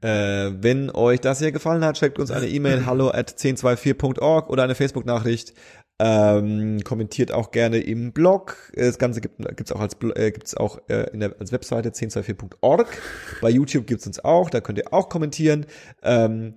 Äh, 0.00 0.52
wenn 0.62 0.90
euch 0.90 1.20
das 1.20 1.40
hier 1.40 1.50
gefallen 1.50 1.84
hat, 1.84 1.98
schickt 1.98 2.18
uns 2.18 2.30
eine 2.30 2.48
E-Mail 2.48 2.86
hallo 2.86 3.08
at 3.08 3.32
1024.org 3.32 4.48
oder 4.48 4.62
eine 4.62 4.76
Facebook-Nachricht. 4.76 5.52
Ähm, 5.98 6.82
kommentiert 6.84 7.32
auch 7.32 7.50
gerne 7.50 7.78
im 7.78 8.12
Blog. 8.12 8.72
Das 8.74 8.98
Ganze 8.98 9.20
gibt 9.20 9.38
gibt's 9.56 9.72
auch 9.72 9.80
als 9.80 9.96
äh, 10.14 10.30
gibt's 10.30 10.56
auch 10.56 10.80
äh, 10.88 11.10
in 11.12 11.20
der 11.20 11.36
als 11.38 11.52
Webseite 11.52 11.90
1024.org. 11.90 12.88
Bei 13.40 13.50
YouTube 13.50 13.86
gibt's 13.86 14.06
uns 14.06 14.24
auch, 14.24 14.50
da 14.50 14.60
könnt 14.60 14.78
ihr 14.78 14.92
auch 14.92 15.08
kommentieren. 15.08 15.66
Ähm, 16.02 16.54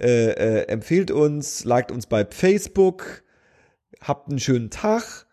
äh, 0.00 0.30
äh, 0.30 0.68
empfehlt 0.68 1.10
uns, 1.10 1.64
liked 1.64 1.92
uns 1.92 2.06
bei 2.06 2.24
Facebook. 2.24 3.22
Habt 4.00 4.28
einen 4.28 4.38
schönen 4.40 4.70
Tag. 4.70 5.26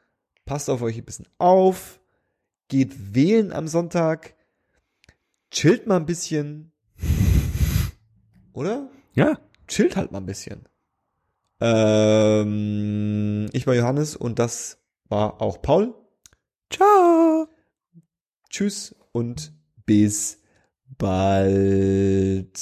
Passt 0.45 0.69
auf 0.69 0.81
euch 0.81 0.97
ein 0.97 1.05
bisschen 1.05 1.27
auf. 1.37 1.99
Geht 2.67 3.15
wählen 3.15 3.53
am 3.53 3.67
Sonntag. 3.67 4.35
Chillt 5.51 5.87
mal 5.87 5.97
ein 5.97 6.05
bisschen. 6.05 6.71
Oder? 8.53 8.89
Ja. 9.13 9.39
Chillt 9.67 9.95
halt 9.95 10.11
mal 10.11 10.19
ein 10.19 10.25
bisschen. 10.25 10.67
Ähm, 11.59 13.49
ich 13.53 13.65
war 13.67 13.75
Johannes 13.75 14.15
und 14.15 14.39
das 14.39 14.79
war 15.09 15.41
auch 15.41 15.61
Paul. 15.61 15.95
Ciao. 16.69 17.47
Tschüss 18.49 18.95
und 19.11 19.53
bis 19.85 20.41
bald. 20.97 22.57